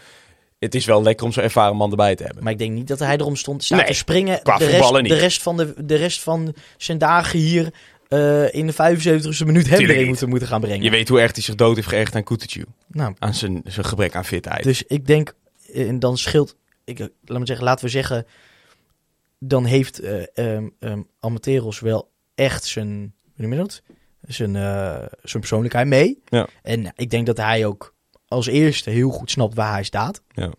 Het 0.59 0.75
is 0.75 0.85
wel 0.85 1.03
lekker 1.03 1.27
om 1.27 1.33
zo'n 1.33 1.43
ervaren 1.43 1.77
man 1.77 1.91
erbij 1.91 2.15
te 2.15 2.23
hebben. 2.25 2.43
Maar 2.43 2.53
ik 2.53 2.59
denk 2.59 2.73
niet 2.73 2.89
dat 2.89 2.99
hij 2.99 3.17
erom 3.17 3.37
stond 3.37 3.71
Nee, 3.71 3.85
te 3.85 3.93
springen. 3.93 4.43
qua 4.43 4.57
de, 4.59 4.67
rest, 4.67 4.93
niet. 4.93 5.09
de, 5.09 5.15
rest 5.19 5.43
van 5.43 5.57
de, 5.57 5.75
de 5.85 5.95
rest 5.97 6.23
van 6.23 6.55
zijn 6.77 6.99
dagen 6.99 7.39
hier 7.39 7.73
eh, 8.09 8.55
in 8.55 8.67
de 8.67 8.73
75e 8.73 9.47
minuut 9.47 9.69
hem 9.69 9.81
erin 9.81 10.07
moeten, 10.07 10.29
moeten 10.29 10.49
gaan 10.49 10.61
brengen. 10.61 10.83
Je 10.83 10.91
weet 10.91 11.09
hoe 11.09 11.21
erg 11.21 11.33
hij 11.35 11.43
zich 11.43 11.55
dood 11.55 11.75
heeft 11.77 11.89
geërgerd 11.89 12.15
aan 12.15 12.23
Kutucu. 12.25 12.65
nou, 12.87 13.15
Aan 13.19 13.35
zijn, 13.35 13.61
zijn 13.65 13.87
gebrek 13.87 14.15
aan 14.15 14.25
fitheid. 14.25 14.63
Dus 14.63 14.83
ik 14.83 15.07
denk, 15.07 15.35
eh, 15.73 15.89
en 15.89 15.99
dan 15.99 16.19
scheelt, 16.19 16.57
ik, 16.85 16.99
eh, 17.01 17.07
laat 17.25 17.39
me 17.39 17.47
zeggen, 17.47 17.65
laten 17.65 17.85
we 17.85 17.91
zeggen, 17.91 18.27
dan 19.39 19.65
heeft 19.65 19.99
eh 20.01 20.23
ehm, 20.35 20.69
ehm, 20.79 21.03
Amateros 21.21 21.81
wel 21.81 22.11
echt 22.35 22.65
zijn, 22.65 22.89
hoe 23.23 23.33
noem 23.37 23.53
je 23.53 23.59
dat? 23.59 23.83
Zijn, 24.27 24.57
eh, 24.57 24.97
zijn 25.23 25.41
persoonlijkheid 25.41 25.87
mee. 25.87 26.23
Ja. 26.29 26.47
En 26.63 26.93
ik 26.97 27.11
denk 27.11 27.27
dat 27.27 27.37
hij 27.37 27.67
ook 27.67 27.95
als 28.29 28.47
eerste 28.47 28.91
heel 28.91 29.11
goed 29.11 29.31
snapt 29.31 29.55
waar 29.55 29.73
hij 29.73 29.85
staat. 29.85 30.23
Ja. 30.35 30.53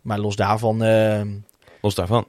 Maar 0.00 0.18
los 0.18 0.36
daarvan, 0.36 0.82
ehm, 0.82 1.28
Los 1.80 1.94
daarvan. 1.94 2.28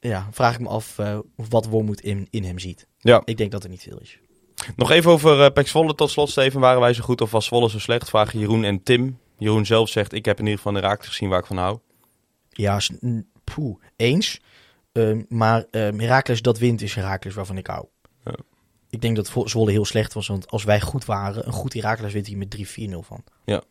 ja, 0.00 0.28
vraag 0.30 0.54
ik 0.54 0.60
me 0.60 0.68
af 0.68 0.96
wat 1.34 1.66
Wormoed 1.66 2.00
in, 2.00 2.26
in 2.30 2.44
hem 2.44 2.58
ziet. 2.58 2.86
Ja. 3.00 3.22
Ik 3.24 3.36
denk 3.36 3.50
dat 3.50 3.64
er 3.64 3.70
niet 3.70 3.82
veel 3.82 3.98
is. 4.00 4.18
Nog 4.76 4.90
even 4.90 5.10
over 5.10 5.38
uh, 5.38 5.46
Pek 5.52 5.68
Zwolle 5.68 5.94
tot 5.94 6.10
slot, 6.10 6.30
Steven. 6.30 6.60
Waren 6.60 6.80
wij 6.80 6.92
zo 6.92 7.02
goed 7.02 7.20
of 7.20 7.30
was 7.30 7.44
Zwolle 7.44 7.70
zo 7.70 7.78
slecht? 7.78 8.08
Vragen 8.08 8.38
Jeroen 8.38 8.64
en 8.64 8.82
Tim. 8.82 9.18
Jeroen 9.38 9.66
zelf 9.66 9.88
zegt, 9.88 10.12
ik 10.12 10.24
heb 10.24 10.38
in 10.38 10.44
ieder 10.44 10.58
geval 10.58 10.72
de 10.72 10.80
Herakles 10.80 11.08
gezien 11.08 11.28
waar 11.28 11.38
ik 11.38 11.46
van 11.46 11.56
hou. 11.56 11.78
Ja, 12.48 12.80
poeh, 13.44 13.76
eens. 13.96 14.40
Ehm, 14.92 15.22
maar 15.28 15.64
ehm 15.70 15.98
Herakles 15.98 16.42
dat 16.42 16.58
wint 16.58 16.82
is 16.82 16.94
Herakles 16.94 17.34
waarvan 17.34 17.56
ik 17.56 17.66
hou. 17.66 17.86
Ja. 18.24 18.34
Ik 18.90 19.00
denk 19.00 19.16
dat 19.16 19.32
Zwolle 19.44 19.70
heel 19.70 19.84
slecht 19.84 20.12
was, 20.12 20.26
want 20.26 20.50
als 20.50 20.64
wij 20.64 20.80
goed 20.80 21.04
waren, 21.04 21.46
een 21.46 21.52
goed 21.52 21.72
Herakles 21.72 22.12
wint 22.12 22.26
hier 22.26 22.36
met 22.36 22.50
3-4-0 22.50 23.02
van. 23.02 23.24
Ja. 23.44 23.62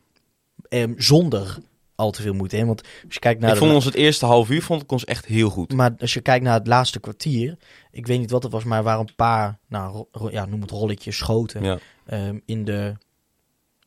Ehm, 0.70 0.94
zonder 0.98 1.58
al 2.00 2.12
te 2.12 2.22
veel 2.22 2.34
moeite. 2.34 2.56
Hè? 2.56 2.66
Want 2.66 2.82
als 2.82 3.14
je 3.14 3.20
kijkt 3.20 3.40
naar 3.40 3.50
ik 3.50 3.56
de 3.56 3.62
vond 3.62 3.74
ons 3.74 3.86
het 3.86 3.96
eerste 3.96 4.26
half 4.26 4.50
uur 4.50 4.64
vond 4.64 4.82
ik 4.82 4.92
ons 4.92 5.06
echt 5.06 5.26
heel 5.26 5.50
goed. 5.50 5.74
maar 5.74 5.96
als 6.00 6.14
je 6.14 6.22
kijkt 6.22 6.44
naar 6.44 6.54
het 6.54 6.68
laatste 6.68 7.00
kwartier, 7.00 7.58
ik 7.92 8.08
weet 8.08 8.20
niet 8.20 8.32
wat 8.32 8.44
het 8.44 8.52
was, 8.52 8.64
maar 8.64 8.78
er 8.78 8.84
waren 8.84 9.08
een 9.08 9.16
paar, 9.16 9.60
nou, 9.68 10.06
ja, 10.32 10.46
noem 10.46 10.62
het 10.62 10.72
rolletjes, 10.72 11.18
schoten 11.18 11.64
Ja. 11.64 11.78
ehm, 12.06 12.40
in 12.46 12.66
de, 12.66 12.82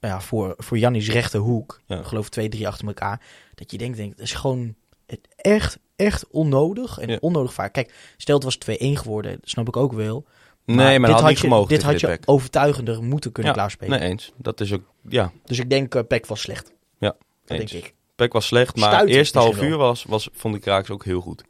nou 0.00 0.14
ja, 0.14 0.20
voor, 0.20 0.54
voor 0.58 0.78
Janni's 0.78 1.08
rechterhoek. 1.10 1.80
Ja. 1.86 1.98
Ik 1.98 2.04
geloof 2.04 2.28
twee, 2.28 2.48
drie 2.48 2.66
achter 2.66 2.86
elkaar. 2.86 3.20
Dat 3.54 3.70
je 3.70 3.78
denkt, 3.78 3.96
denkt, 3.96 4.16
dat 4.16 4.26
is 4.26 4.32
gewoon 4.34 4.74
het 5.06 5.28
echt, 5.36 5.78
echt 5.96 6.26
onnodig 6.30 6.98
en 6.98 7.08
Ja. 7.08 7.16
onnodig 7.20 7.52
vaak. 7.54 7.72
Kijk, 7.72 7.94
stel 8.16 8.34
het 8.34 8.44
was 8.44 8.56
2-1 8.56 8.96
geworden, 8.96 9.30
dat 9.40 9.50
snap 9.50 9.68
ik 9.68 9.76
ook 9.76 9.92
wel. 9.92 10.24
nee, 10.64 10.98
maar 10.98 11.10
dit 11.10 11.20
had 11.20 11.30
je, 11.30 11.36
gemogen 11.36 11.68
Dit 11.68 11.82
had 11.82 12.00
je 12.00 12.18
overtuigender 12.24 13.02
moeten 13.02 13.32
kunnen 13.32 13.52
klaarspelen. 13.52 14.00
Nee, 14.00 14.08
eens. 14.08 14.32
Dat 14.36 14.60
is 14.60 14.72
ook, 14.72 14.82
ja, 15.08 15.32
Dus 15.44 15.58
ik 15.58 15.70
denk, 15.70 15.94
uh, 15.94 16.02
Peck 16.08 16.26
was 16.26 16.40
slecht. 16.40 16.72
Ja, 16.98 17.16
dat 17.44 17.58
eens. 17.60 17.70
denk 17.70 17.84
ik. 17.84 17.94
Pek 18.16 18.32
was 18.32 18.46
slecht, 18.46 18.76
maar 18.76 18.98
het 19.00 19.08
eerste 19.08 19.38
half 19.38 19.62
uur 19.62 19.76
was, 19.76 20.04
was, 20.04 20.28
vond 20.32 20.54
ik 20.54 20.64
Raaks 20.64 20.90
ook 20.90 21.04
heel 21.04 21.20
goed. 21.20 21.44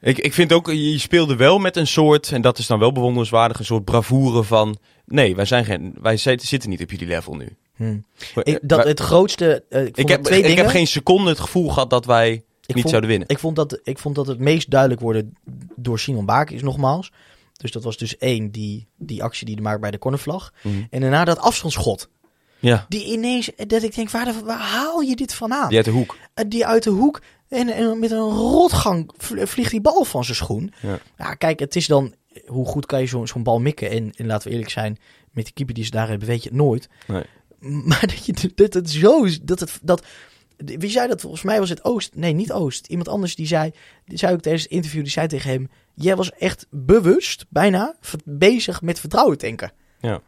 Ik, 0.00 0.18
ik 0.18 0.34
vind 0.34 0.52
ook, 0.52 0.66
je 0.70 0.98
speelde 0.98 1.36
wel 1.36 1.58
met 1.58 1.76
een 1.76 1.86
soort, 1.86 2.32
en 2.32 2.40
dat 2.42 2.58
is 2.58 2.66
dan 2.66 2.78
wel 2.78 2.92
bewonderenswaardig, 2.92 3.58
een 3.58 3.64
soort 3.64 3.84
bravoure 3.84 4.42
van... 4.42 4.78
Nee, 5.06 5.36
wij, 5.36 5.44
zijn 5.44 5.64
geen, 5.64 5.94
wij 6.00 6.16
zit- 6.16 6.42
zitten 6.42 6.70
niet 6.70 6.82
op 6.82 6.90
jullie 6.90 7.06
level 7.06 7.34
nu. 7.34 7.56
Hm. 7.76 7.98
Ik, 8.42 8.58
dat, 8.62 8.84
het 8.84 9.00
grootste... 9.00 9.64
eh, 9.68 9.84
ik 9.94 10.08
heb, 10.08 10.22
twee 10.22 10.38
ik 10.38 10.44
dingen. 10.44 10.62
heb 10.62 10.70
geen 10.70 10.86
seconde 10.86 11.28
het 11.30 11.40
gevoel 11.40 11.68
gehad 11.68 11.90
dat 11.90 12.04
wij 12.06 12.32
Ik 12.32 12.42
niet 12.66 12.74
vond- 12.76 12.88
zouden 12.88 13.10
winnen. 13.10 13.28
Ik 13.28 13.38
vond, 13.38 13.56
dat, 13.56 13.80
ik 13.82 13.98
vond 13.98 14.14
dat 14.14 14.26
het 14.26 14.38
meest 14.38 14.70
duidelijk 14.70 15.00
worden 15.00 15.34
door 15.76 15.98
Simon 15.98 16.24
Bakis 16.26 16.62
nogmaals. 16.62 17.12
Dus 17.52 17.70
dat 17.72 17.84
was 17.84 17.96
dus 17.96 18.16
één, 18.16 18.50
die, 18.50 18.86
die 18.96 19.22
actie 19.22 19.46
die 19.46 19.54
hij 19.54 19.64
maakt 19.64 19.80
bij 19.80 19.90
de 19.90 19.98
cornervlag. 19.98 20.52
Mhm. 20.62 20.74
En 20.90 21.00
daarna 21.00 21.24
dat 21.24 21.38
afstandsschot. 21.38 22.08
Ja, 22.58 22.86
Die 22.88 23.04
ineens, 23.04 23.50
dat 23.66 23.82
ik 23.82 23.94
denk, 23.94 24.10
waar, 24.10 24.34
waar 24.44 24.58
haal 24.58 25.00
je 25.00 25.16
dit 25.16 25.34
vandaan? 25.34 25.68
die 25.68 25.76
uit 25.76 25.84
de 25.84 25.90
hoek. 25.90 26.16
Eh, 26.34 26.44
Die 26.48 26.66
uit 26.66 26.82
de 26.82 26.90
hoek 26.90 27.20
en, 27.50 27.68
en 27.68 27.98
met 27.98 28.10
een 28.10 28.18
rotgang 28.30 29.10
vl- 29.16 29.44
vliegt 29.44 29.70
die 29.70 29.80
bal 29.80 30.04
van 30.04 30.24
zijn 30.24 30.36
schoen. 30.36 30.72
Ja. 30.82 30.98
Ja, 31.18 31.34
kijk, 31.34 31.58
het 31.58 31.76
is 31.76 31.86
dan, 31.86 32.14
hoe 32.46 32.66
goed 32.66 32.86
kan 32.86 33.00
je 33.00 33.06
zo'n 33.06 33.26
zo'n 33.26 33.42
bal 33.42 33.60
mikken? 33.60 33.90
En, 33.90 34.12
en 34.16 34.26
laten 34.26 34.46
we 34.48 34.52
eerlijk 34.52 34.70
zijn, 34.72 34.98
met 35.30 35.46
de 35.46 35.52
keeper 35.52 35.74
die 35.74 35.84
ze 35.84 35.90
daar 35.90 36.08
hebben, 36.08 36.28
weet 36.28 36.42
je 36.42 36.48
het 36.48 36.58
nooit. 36.58 36.88
Nee. 37.06 37.22
Maar 37.88 38.00
dat, 38.06 38.26
je, 38.26 38.52
dat 38.54 38.74
het 38.74 38.90
zo, 38.90 39.26
dat 39.42 39.60
het, 39.60 39.78
dat, 39.82 40.04
wie 40.56 40.90
zei 40.90 41.08
dat? 41.08 41.20
Volgens 41.20 41.42
mij 41.42 41.58
was 41.58 41.68
het 41.68 41.84
Oost. 41.84 42.14
Nee, 42.14 42.32
niet 42.32 42.52
Oost. 42.52 42.86
Iemand 42.86 43.08
anders 43.08 43.34
die 43.34 43.46
zei, 43.46 43.70
die 44.04 44.18
zei 44.18 44.32
ook 44.34 44.40
tijdens 44.40 44.62
het 44.64 44.72
interview, 44.72 45.02
die 45.02 45.10
zei 45.12 45.26
tegen 45.26 45.50
hem, 45.50 45.68
jij 45.94 46.16
was 46.16 46.30
echt 46.32 46.66
bewust, 46.70 47.44
bijna, 47.48 47.96
bezig 48.24 48.82
met 48.82 49.00
vertrouwen 49.00 49.38
tanken. 49.38 49.72
Ja. 50.00 50.20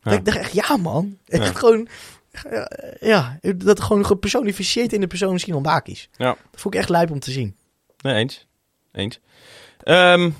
Dat. 0.00 0.12
Ik 0.12 0.24
dacht 0.24 0.36
echt, 0.38 0.52
ja 0.52 0.76
man. 0.76 1.18
Echt 1.26 1.44
Ja. 1.44 1.52
gewoon, 1.52 1.86
eh, 1.86 1.92
ja, 3.00 3.38
dat 3.56 3.80
gewoon 3.80 4.06
gepersonificeerd 4.06 4.92
in 4.92 5.00
de 5.00 5.06
persoon 5.06 5.38
Simon 5.38 5.62
Bakis. 5.62 6.08
Ja. 6.16 6.36
Dat 6.50 6.60
vond 6.60 6.74
ik 6.74 6.80
echt 6.80 6.88
lijp 6.88 7.10
om 7.10 7.18
te 7.18 7.30
zien. 7.30 7.56
Nee, 7.98 8.14
eens. 8.14 8.46
Eens. 8.92 9.20
Ehm, 9.82 10.30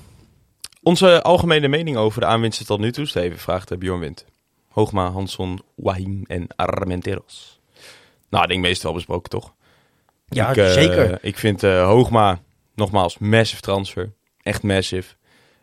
onze 0.81 1.21
algemene 1.21 1.67
mening 1.67 1.97
over 1.97 2.21
de 2.21 2.27
aanwinsten 2.27 2.65
tot 2.65 2.79
nu 2.79 2.91
toe, 2.91 3.05
Steven, 3.05 3.37
vraagt 3.37 3.71
eh, 3.71 3.77
Bjorn 3.77 3.99
Wind. 3.99 4.25
Hoogma, 4.69 5.11
Hansson, 5.11 5.61
Wahim 5.75 6.23
en 6.27 6.47
Armenteros. 6.55 7.59
Nou, 8.29 8.43
ik 8.43 8.49
denk 8.49 8.61
meestal 8.61 8.85
wel 8.85 8.93
besproken, 8.93 9.29
toch? 9.29 9.53
Ja, 10.27 10.49
ik, 10.49 10.57
eh, 10.57 10.71
zeker. 10.71 11.17
Ik 11.21 11.37
vind 11.37 11.63
eh, 11.63 11.85
Hoogma, 11.85 12.39
nogmaals, 12.75 13.17
massive 13.17 13.61
transfer. 13.61 14.13
Echt 14.41 14.63
massive. 14.63 15.15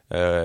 Eh, 0.08 0.42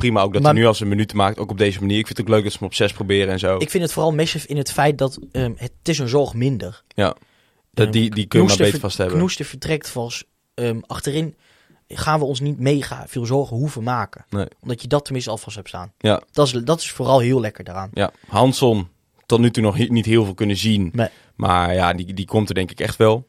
prima 0.00 0.20
ook 0.22 0.32
dat 0.32 0.42
Maar- 0.42 0.52
hij 0.52 0.60
nu 0.60 0.66
als 0.66 0.80
een 0.80 0.88
minuut 0.88 1.14
maakt, 1.14 1.38
ook 1.38 1.50
op 1.50 1.58
deze 1.58 1.80
manier. 1.80 1.98
Ik 1.98 2.06
vind 2.06 2.18
het 2.18 2.26
ook 2.26 2.32
leuk 2.34 2.42
dat 2.42 2.52
ze 2.52 2.58
hem 2.58 2.66
op 2.68 2.74
zes 2.74 2.92
proberen 2.92 3.32
en 3.32 3.38
zo. 3.38 3.56
Ik 3.56 3.70
vind 3.70 3.82
het 3.82 3.92
vooral 3.92 4.12
massive 4.12 4.46
in 4.46 4.56
het 4.56 4.72
feit 4.72 4.98
dat 4.98 5.18
ehm, 5.32 5.52
het 5.56 5.72
is 5.82 5.98
een 5.98 6.08
zorg 6.08 6.34
minder. 6.34 6.82
ja, 6.88 7.14
dat, 7.72 7.84
Ehm, 7.84 7.90
die, 7.90 8.10
die 8.10 8.26
kun 8.26 8.40
je 8.42 8.46
maar 8.48 8.56
beter 8.56 8.80
vast 8.80 8.98
hebben. 8.98 9.16
Knoester 9.16 9.44
vertrekt 9.44 9.88
vals 9.88 10.24
ehm, 10.54 10.80
achterin. 10.86 11.34
gaan 11.88 12.18
we 12.18 12.24
ons 12.24 12.40
niet 12.40 12.58
mega 12.60 13.04
veel 13.08 13.26
zorgen 13.26 13.56
hoeven 13.56 13.82
maken. 13.82 14.24
Nee. 14.28 14.46
Omdat 14.60 14.82
je 14.82 14.88
dat 14.88 15.04
tenminste 15.04 15.30
alvast 15.30 15.56
hebt 15.56 15.68
staan. 15.68 15.92
Ja. 15.98 16.22
Dat 16.32 16.46
is, 16.46 16.52
dat 16.52 16.80
is 16.80 16.90
vooral 16.90 17.18
heel 17.18 17.40
lekker 17.40 17.64
daaraan. 17.64 17.90
Ja, 17.92 18.12
Hanson 18.28 18.88
tot 19.26 19.40
nu 19.40 19.50
toe 19.50 19.62
nog 19.62 19.76
he- 19.76 19.84
niet 19.84 20.06
heel 20.06 20.24
veel 20.24 20.34
kunnen 20.34 20.56
zien. 20.56 20.90
Nee. 20.92 21.08
Maar 21.36 21.74
ja, 21.74 21.92
die, 21.92 22.14
die 22.14 22.26
komt 22.26 22.48
er 22.48 22.54
denk 22.54 22.70
ik 22.70 22.80
echt 22.80 22.96
wel. 22.96 23.24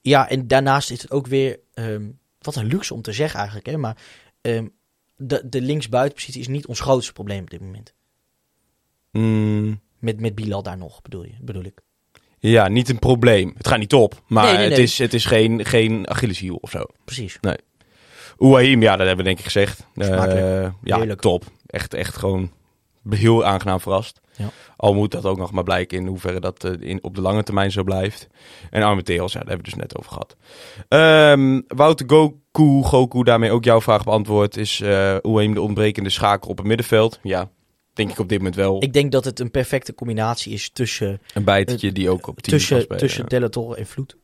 Ja, 0.00 0.28
en 0.28 0.46
daarnaast 0.46 0.90
is 0.90 1.02
het 1.02 1.10
ook 1.10 1.26
weer... 1.26 1.58
wat 2.38 2.56
een 2.56 2.66
luxe 2.66 2.94
om 2.94 3.02
te 3.02 3.12
zeggen 3.12 3.36
eigenlijk, 3.38 3.66
hè. 3.66 3.76
Maar 3.76 3.96
de, 5.16 5.42
de 5.48 5.60
linksbuitenpositie 5.60 6.40
is 6.40 6.48
niet 6.48 6.66
ons 6.66 6.80
grootste 6.80 7.12
probleem 7.12 7.40
op 7.42 7.50
dit 7.50 7.60
moment. 7.60 7.94
Mm, 9.10 9.80
Met, 9.98 10.20
met 10.20 10.34
Bilal 10.34 10.62
daar 10.62 10.76
nog, 10.78 11.02
bedoel, 11.02 11.24
je, 11.24 11.34
bedoel 11.40 11.64
ik. 11.64 11.80
ja, 12.38 12.68
niet 12.68 12.88
een 12.88 12.98
probleem. 12.98 13.52
Het 13.56 13.68
gaat 13.68 13.78
niet 13.78 13.92
op. 13.94 14.22
Maar 14.26 14.44
Nee, 14.44 14.52
nee, 14.52 14.62
Het, 14.62 14.72
nee. 14.72 14.82
is, 14.82 14.98
het 14.98 15.14
is 15.14 15.24
geen, 15.24 15.64
geen 15.64 16.08
Achilleshiel 16.08 16.56
of 16.56 16.70
zo. 16.70 16.84
Precies. 17.04 17.38
Ouahim, 18.38 18.82
ja, 18.82 18.90
dat 18.96 19.06
hebben 19.06 19.16
we 19.16 19.30
denk 19.30 19.38
ik 19.38 19.44
gezegd. 19.44 19.86
Eh, 19.94 20.08
ja, 20.82 20.96
Heerlijk. 20.96 21.20
top. 21.20 21.44
Echt, 21.66 21.94
echt 21.94 22.16
gewoon 22.16 22.52
heel 23.10 23.44
aangenaam 23.44 23.80
verrast. 23.80 24.20
Ja. 24.36 24.48
Al 24.76 24.94
moet 24.94 25.10
dat 25.10 25.24
ook 25.24 25.36
nog 25.38 25.52
maar 25.52 25.62
blijken 25.64 25.98
in 25.98 26.06
hoeverre 26.06 26.40
dat 26.40 26.64
eh, 26.64 26.72
in, 26.80 27.02
op 27.02 27.14
de 27.14 27.20
lange 27.20 27.42
termijn 27.42 27.70
zo 27.70 27.82
blijft. 27.82 28.26
En 28.70 28.82
Armenteros, 28.82 29.32
ja, 29.32 29.38
daar 29.38 29.48
hebben 29.48 29.64
we 29.66 29.70
dus 29.72 29.80
net 29.80 29.96
over 29.98 30.10
gehad. 30.12 30.36
Ehm 30.88 31.60
Wouter 31.68 32.06
Goku, 32.56 32.82
Goku, 32.82 33.22
daarmee 33.22 33.50
ook 33.50 33.64
jouw 33.64 33.80
vraag 33.80 34.04
beantwoord. 34.04 34.56
Is 34.56 34.80
eh 34.80 35.16
Ouahim 35.22 35.54
de 35.54 35.60
ontbrekende 35.60 36.10
schakel 36.10 36.50
op 36.50 36.58
het 36.58 36.66
middenveld? 36.66 37.18
Ja, 37.22 37.50
denk 37.92 38.10
ik 38.10 38.18
op 38.18 38.28
dit 38.28 38.38
moment 38.38 38.56
wel. 38.56 38.82
Ik 38.82 38.92
denk 38.92 39.12
dat 39.12 39.24
het 39.24 39.40
een 39.40 39.50
perfecte 39.50 39.94
combinatie 39.94 40.52
is 40.52 40.70
tussen, 40.70 41.20
Een 41.34 41.44
bijtje 41.44 41.92
die 41.92 42.10
ook 42.10 42.26
op 42.26 42.34
10 42.40 42.42
kan 42.42 42.58
tussen, 42.58 42.80
spelen. 42.80 42.98
tussen 42.98 43.26
Della 43.26 43.48
Torre 43.48 43.76
en 43.76 43.86
Vloed. 43.86 44.16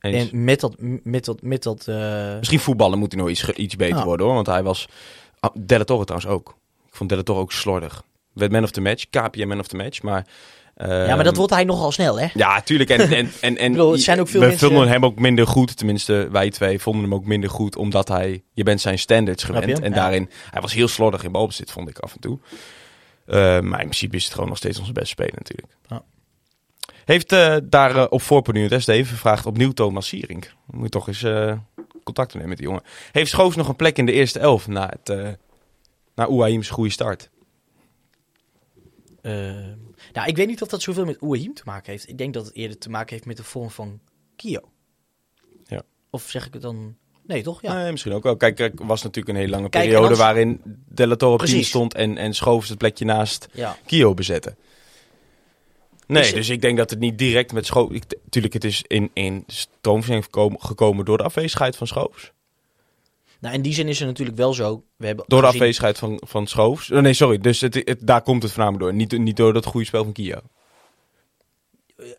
Eens. 0.00 0.30
En 0.30 0.44
met 0.44 0.60
dat, 0.60 0.74
met 1.02 1.24
dat, 1.24 1.42
met 1.42 1.62
dat 1.62 1.86
eh, 1.88 2.36
Misschien 2.36 2.60
voetballen 2.60 2.98
moet 2.98 3.12
hij 3.12 3.20
nog 3.20 3.30
iets, 3.30 3.50
iets 3.50 3.76
beter 3.76 3.96
Ja. 3.96 4.04
worden 4.04 4.26
hoor. 4.26 4.34
Want 4.34 4.46
hij 4.46 4.62
was... 4.62 4.88
Ah, 5.40 5.50
Della 5.58 5.84
Torre 5.84 6.04
trouwens 6.04 6.32
ook. 6.32 6.48
Ik 6.88 6.94
vond 6.94 7.08
Della 7.10 7.22
Torre 7.22 7.40
ook 7.40 7.52
slordig. 7.52 8.02
Werd 8.32 8.52
man 8.52 8.62
of 8.62 8.70
the 8.70 8.80
match. 8.80 9.04
KPM 9.10 9.48
man 9.48 9.58
of 9.58 9.66
the 9.66 9.76
match. 9.76 10.02
Maar... 10.02 10.26
ja, 10.78 11.14
maar 11.14 11.24
dat 11.24 11.36
wordt 11.36 11.52
hij 11.52 11.64
nogal 11.64 11.92
snel, 11.92 12.20
hè? 12.20 12.26
Ja, 12.34 12.60
tuurlijk. 12.60 12.90
En, 12.90 13.00
en, 13.10 13.30
en, 13.40 13.56
en 13.56 13.72
bedoel, 13.72 13.92
het 13.92 14.02
zijn 14.02 14.20
ook 14.20 14.28
veel 14.28 14.40
we 14.40 14.46
mensen- 14.46 14.68
vonden 14.68 14.88
hem 14.88 15.04
ook 15.04 15.18
minder 15.18 15.46
goed. 15.46 15.76
Tenminste, 15.76 16.28
wij 16.30 16.50
twee 16.50 16.78
vonden 16.78 17.02
hem 17.02 17.14
ook 17.14 17.24
minder 17.24 17.50
goed. 17.50 17.76
Omdat 17.76 18.08
hij... 18.08 18.42
Je 18.52 18.62
bent 18.62 18.80
zijn 18.80 18.98
standards 18.98 19.44
gewend. 19.44 19.80
En 19.80 19.88
Ja. 19.90 19.94
daarin... 19.96 20.30
Hij 20.50 20.60
was 20.60 20.72
heel 20.72 20.88
slordig 20.88 21.24
in 21.24 21.32
balbezit, 21.32 21.70
vond 21.70 21.88
ik 21.88 21.98
af 21.98 22.14
en 22.14 22.20
toe. 22.20 22.38
Eh, 23.26 23.36
maar 23.36 23.80
in 23.80 23.86
principe 23.88 24.16
is 24.16 24.24
het 24.24 24.32
gewoon 24.34 24.48
nog 24.48 24.58
steeds 24.58 24.78
onze 24.78 24.92
beste 24.92 25.08
speler 25.08 25.34
natuurlijk. 25.36 25.72
Ja. 25.88 26.02
Heeft 27.04 27.32
eh, 27.32 27.56
daar 27.64 27.96
eh, 27.96 28.06
op 28.08 28.22
voorbeduurd, 28.22 28.70
hè, 28.70 28.80
Steven, 28.80 29.16
vraagt 29.16 29.46
opnieuw 29.46 29.72
Thomas 29.72 30.06
Sierink. 30.08 30.52
Moet 30.66 30.82
je 30.82 30.88
toch 30.88 31.08
eens 31.08 31.22
eh, 31.22 31.52
contact 32.04 32.32
nemen 32.34 32.48
met 32.48 32.58
die 32.58 32.66
jongen. 32.66 32.82
Heeft 33.12 33.30
Schoofs 33.30 33.56
nog 33.56 33.68
een 33.68 33.76
plek 33.76 33.98
in 33.98 34.06
de 34.06 34.12
eerste 34.12 34.38
elf 34.38 34.68
na, 34.68 34.86
het, 34.98 35.08
eh 35.08 35.28
na 36.14 36.24
Ouahim's 36.24 36.68
goede 36.68 36.90
start? 36.90 37.30
Nou, 40.16 40.28
ik 40.28 40.36
weet 40.36 40.46
niet 40.46 40.62
of 40.62 40.68
dat 40.68 40.82
zoveel 40.82 41.04
met 41.04 41.20
Ouahim 41.20 41.54
te 41.54 41.62
maken 41.64 41.92
heeft. 41.92 42.08
Ik 42.08 42.18
denk 42.18 42.34
dat 42.34 42.44
het 42.44 42.54
eerder 42.54 42.78
te 42.78 42.90
maken 42.90 43.12
heeft 43.14 43.26
met 43.26 43.36
de 43.36 43.42
vorm 43.44 43.70
van 43.70 44.00
Kio. 44.36 44.60
Ja. 45.64 45.82
Of 46.10 46.22
zeg 46.30 46.46
ik 46.46 46.52
het 46.52 46.62
dan... 46.62 46.96
Nee, 47.26 47.42
toch? 47.42 47.62
Ja. 47.62 47.74
Nee, 47.82 47.90
misschien 47.90 48.12
ook 48.12 48.22
wel. 48.22 48.36
Kijk, 48.36 48.58
er 48.58 48.72
was 48.76 49.02
natuurlijk 49.02 49.34
een 49.34 49.40
hele 49.40 49.54
lange 49.56 49.68
Kijk, 49.68 49.84
periode 49.84 50.08
als- 50.08 50.18
waarin 50.18 50.60
Torre 50.94 51.16
10 51.16 51.36
Precies. 51.36 51.68
stond 51.68 51.94
en, 51.94 52.16
en 52.16 52.34
Schoofs 52.34 52.68
het 52.68 52.78
plekje 52.78 53.04
naast 53.04 53.48
ja. 53.52 53.76
Kio 53.86 54.14
bezetten. 54.14 54.56
Nee, 56.06 56.24
het- 56.24 56.34
dus 56.34 56.48
ik 56.48 56.60
denk 56.60 56.76
dat 56.76 56.90
het 56.90 56.98
niet 56.98 57.18
direct 57.18 57.52
met 57.52 57.66
Schoofs... 57.66 57.94
ik- 57.94 58.18
Tuurlijk, 58.28 58.54
het 58.54 58.64
is 58.64 58.82
in, 58.86 59.10
in 59.12 59.44
stroomversnelling 59.46 60.24
gekomen, 60.24 60.60
gekomen 60.60 61.04
door 61.04 61.16
de 61.18 61.24
afwezigheid 61.24 61.76
van 61.76 61.86
Schoofs. 61.86 62.32
Nou, 63.40 63.54
in 63.54 63.62
die 63.62 63.72
zin 63.74 63.88
is 63.88 63.98
het 63.98 64.08
natuurlijk 64.08 64.36
wel 64.36 64.54
zo. 64.54 64.84
We 64.96 65.06
hebben 65.06 65.24
Door 65.28 65.40
de 65.40 65.46
gezien- 65.46 65.60
afwezigheid 65.60 65.98
van, 65.98 66.20
van 66.26 66.46
Schoofs. 66.46 66.90
Oh, 66.90 67.00
nee, 67.00 67.12
sorry. 67.12 67.38
Dus 67.38 67.60
het, 67.60 67.74
het, 67.74 67.98
daar 68.06 68.22
komt 68.22 68.42
het 68.42 68.52
voornamelijk 68.52 68.84
door. 68.84 68.94
Niet, 68.94 69.18
niet 69.18 69.36
door 69.36 69.52
dat 69.52 69.64
goede 69.64 69.86
spel 69.86 70.04
van 70.04 70.12
Kio. 70.12 70.40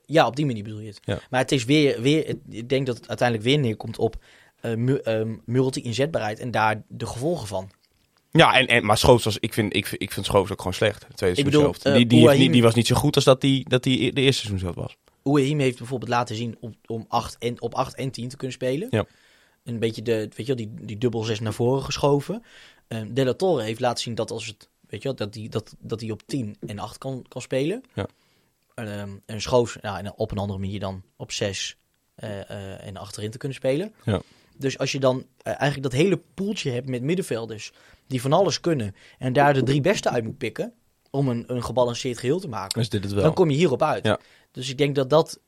Ja, 0.06 0.28
op 0.28 0.36
die 0.36 0.46
manier 0.46 0.64
bedoel 0.64 0.80
je 0.80 0.88
het. 0.88 1.00
Ja. 1.04 1.20
Maar 1.30 1.40
het 1.40 1.52
is 1.52 1.66
weer, 1.66 2.02
weer 2.02 2.36
ik 2.50 2.70
denk 2.70 2.86
dat 2.86 2.98
het 2.98 3.08
uiteindelijk 3.08 3.48
weer 3.48 3.60
neerkomt 3.60 3.98
op 3.98 4.16
eh, 4.62 4.76
mu- 4.76 4.96
ehm, 4.96 5.36
multi-inzetbaarheid 5.46 6.40
en 6.40 6.52
daar 6.52 6.84
de 6.88 7.06
gevolgen 7.06 7.48
van. 7.48 7.70
Ja, 8.32 8.54
en, 8.60 8.68
en, 8.68 8.86
maar 8.86 8.98
Schoofs 8.98 9.24
was... 9.24 9.38
Ik 9.40 9.54
vind, 9.54 9.76
ik, 9.76 9.86
vind- 9.88 10.02
ik 10.02 10.12
vind 10.12 10.26
Schoofs 10.26 10.52
ook 10.52 10.58
gewoon 10.58 10.74
slecht. 10.74 11.06
De 11.08 11.14
tweede 11.14 11.38
Ik 11.40 11.46
bedoel, 11.46 11.62
seizoenshelft. 11.62 11.86
eh, 12.02 12.10
die, 12.10 12.20
die, 12.20 12.30
heeft 12.40 12.52
die 12.54 12.62
was 12.62 12.74
niet 12.76 12.88
zo 12.88 12.96
goed 12.96 13.16
als 13.16 13.24
dat 13.24 13.42
die, 13.42 13.70
dat 13.70 13.84
die 13.84 14.14
de 14.14 14.22
eerste 14.22 14.46
seizoenshelft 14.46 14.78
was. 14.88 14.96
Ouahim 15.24 15.60
heeft 15.60 15.78
bijvoorbeeld 15.78 16.10
laten 16.12 16.36
zien 16.36 16.58
om, 16.60 16.76
om 16.86 17.06
8 17.08 17.36
en, 17.38 17.62
op 17.62 17.74
8 17.74 17.96
en 17.96 18.12
10 18.12 18.30
te 18.30 18.36
kunnen 18.38 18.56
spelen. 18.56 18.88
Ja. 18.92 19.06
Een 19.68 19.80
beetje 19.80 20.02
de, 20.02 20.16
weet 20.18 20.36
je 20.36 20.46
wel, 20.46 20.56
die, 20.56 20.72
die 20.82 20.98
dubbel 20.98 21.24
6 21.24 21.40
naar 21.40 21.54
voren 21.54 21.84
geschoven. 21.84 22.44
Ehm 22.88 23.14
De 23.14 23.26
La 23.26 23.34
Torre 23.34 23.64
heeft 23.64 23.80
laten 23.80 24.04
zien 24.04 24.16
dat 24.16 24.32
als 24.32 24.46
het, 24.46 24.70
weet 24.88 25.02
je 25.02 25.08
wel, 25.08 25.18
dat 25.18 25.34
die, 25.34 25.50
dat, 25.50 25.76
dat 25.80 26.00
die 26.00 26.12
op 26.12 26.22
10 26.26 26.58
en 26.68 26.80
8 26.80 26.98
kan, 26.98 27.26
kan 27.28 27.42
spelen. 27.42 27.84
Ja. 27.94 28.08
Ehm, 28.76 29.10
en 29.26 29.42
Schoofs 29.42 29.78
ja, 29.82 30.00
en 30.00 30.14
op 30.14 30.32
een 30.32 30.38
andere 30.38 30.60
manier 30.60 30.80
dan 30.80 31.04
op 31.16 31.32
6 31.32 31.78
eh, 32.16 32.50
eh, 32.50 32.88
en 32.88 32.98
achterin 32.98 33.32
te 33.32 33.38
kunnen 33.38 33.58
spelen. 33.58 33.94
Ja. 34.04 34.22
Dus 34.58 34.78
als 34.78 34.92
je 34.92 35.00
dan 35.00 35.26
eh, 35.38 35.54
eigenlijk 35.54 35.84
dat 35.84 35.92
hele 35.92 36.22
poeltje 36.34 36.72
hebt 36.72 36.88
met 36.88 37.02
middenvelders 37.02 37.72
die 38.08 38.22
van 38.22 38.34
alles 38.34 38.60
kunnen 38.60 38.96
en 39.18 39.34
daar 39.34 39.54
de 39.54 39.64
drie 39.64 39.82
beste 39.82 40.10
uit 40.10 40.24
moet 40.24 40.38
pikken 40.38 40.74
om 41.10 41.28
een, 41.28 41.44
een 41.48 41.64
gebalanceerd 41.64 42.18
geheel 42.18 42.40
te 42.40 42.48
maken, 42.48 42.80
Dus 42.80 42.90
dit 42.90 43.04
het 43.04 43.14
wel. 43.14 43.24
dan 43.24 43.34
kom 43.34 43.50
je 43.50 43.56
hierop 43.56 43.82
uit. 43.82 44.06
Ja. 44.06 44.20
Dus 44.52 44.70
ik 44.70 44.78
denk 44.78 44.96
dat 44.96 45.10
dat. 45.10 45.40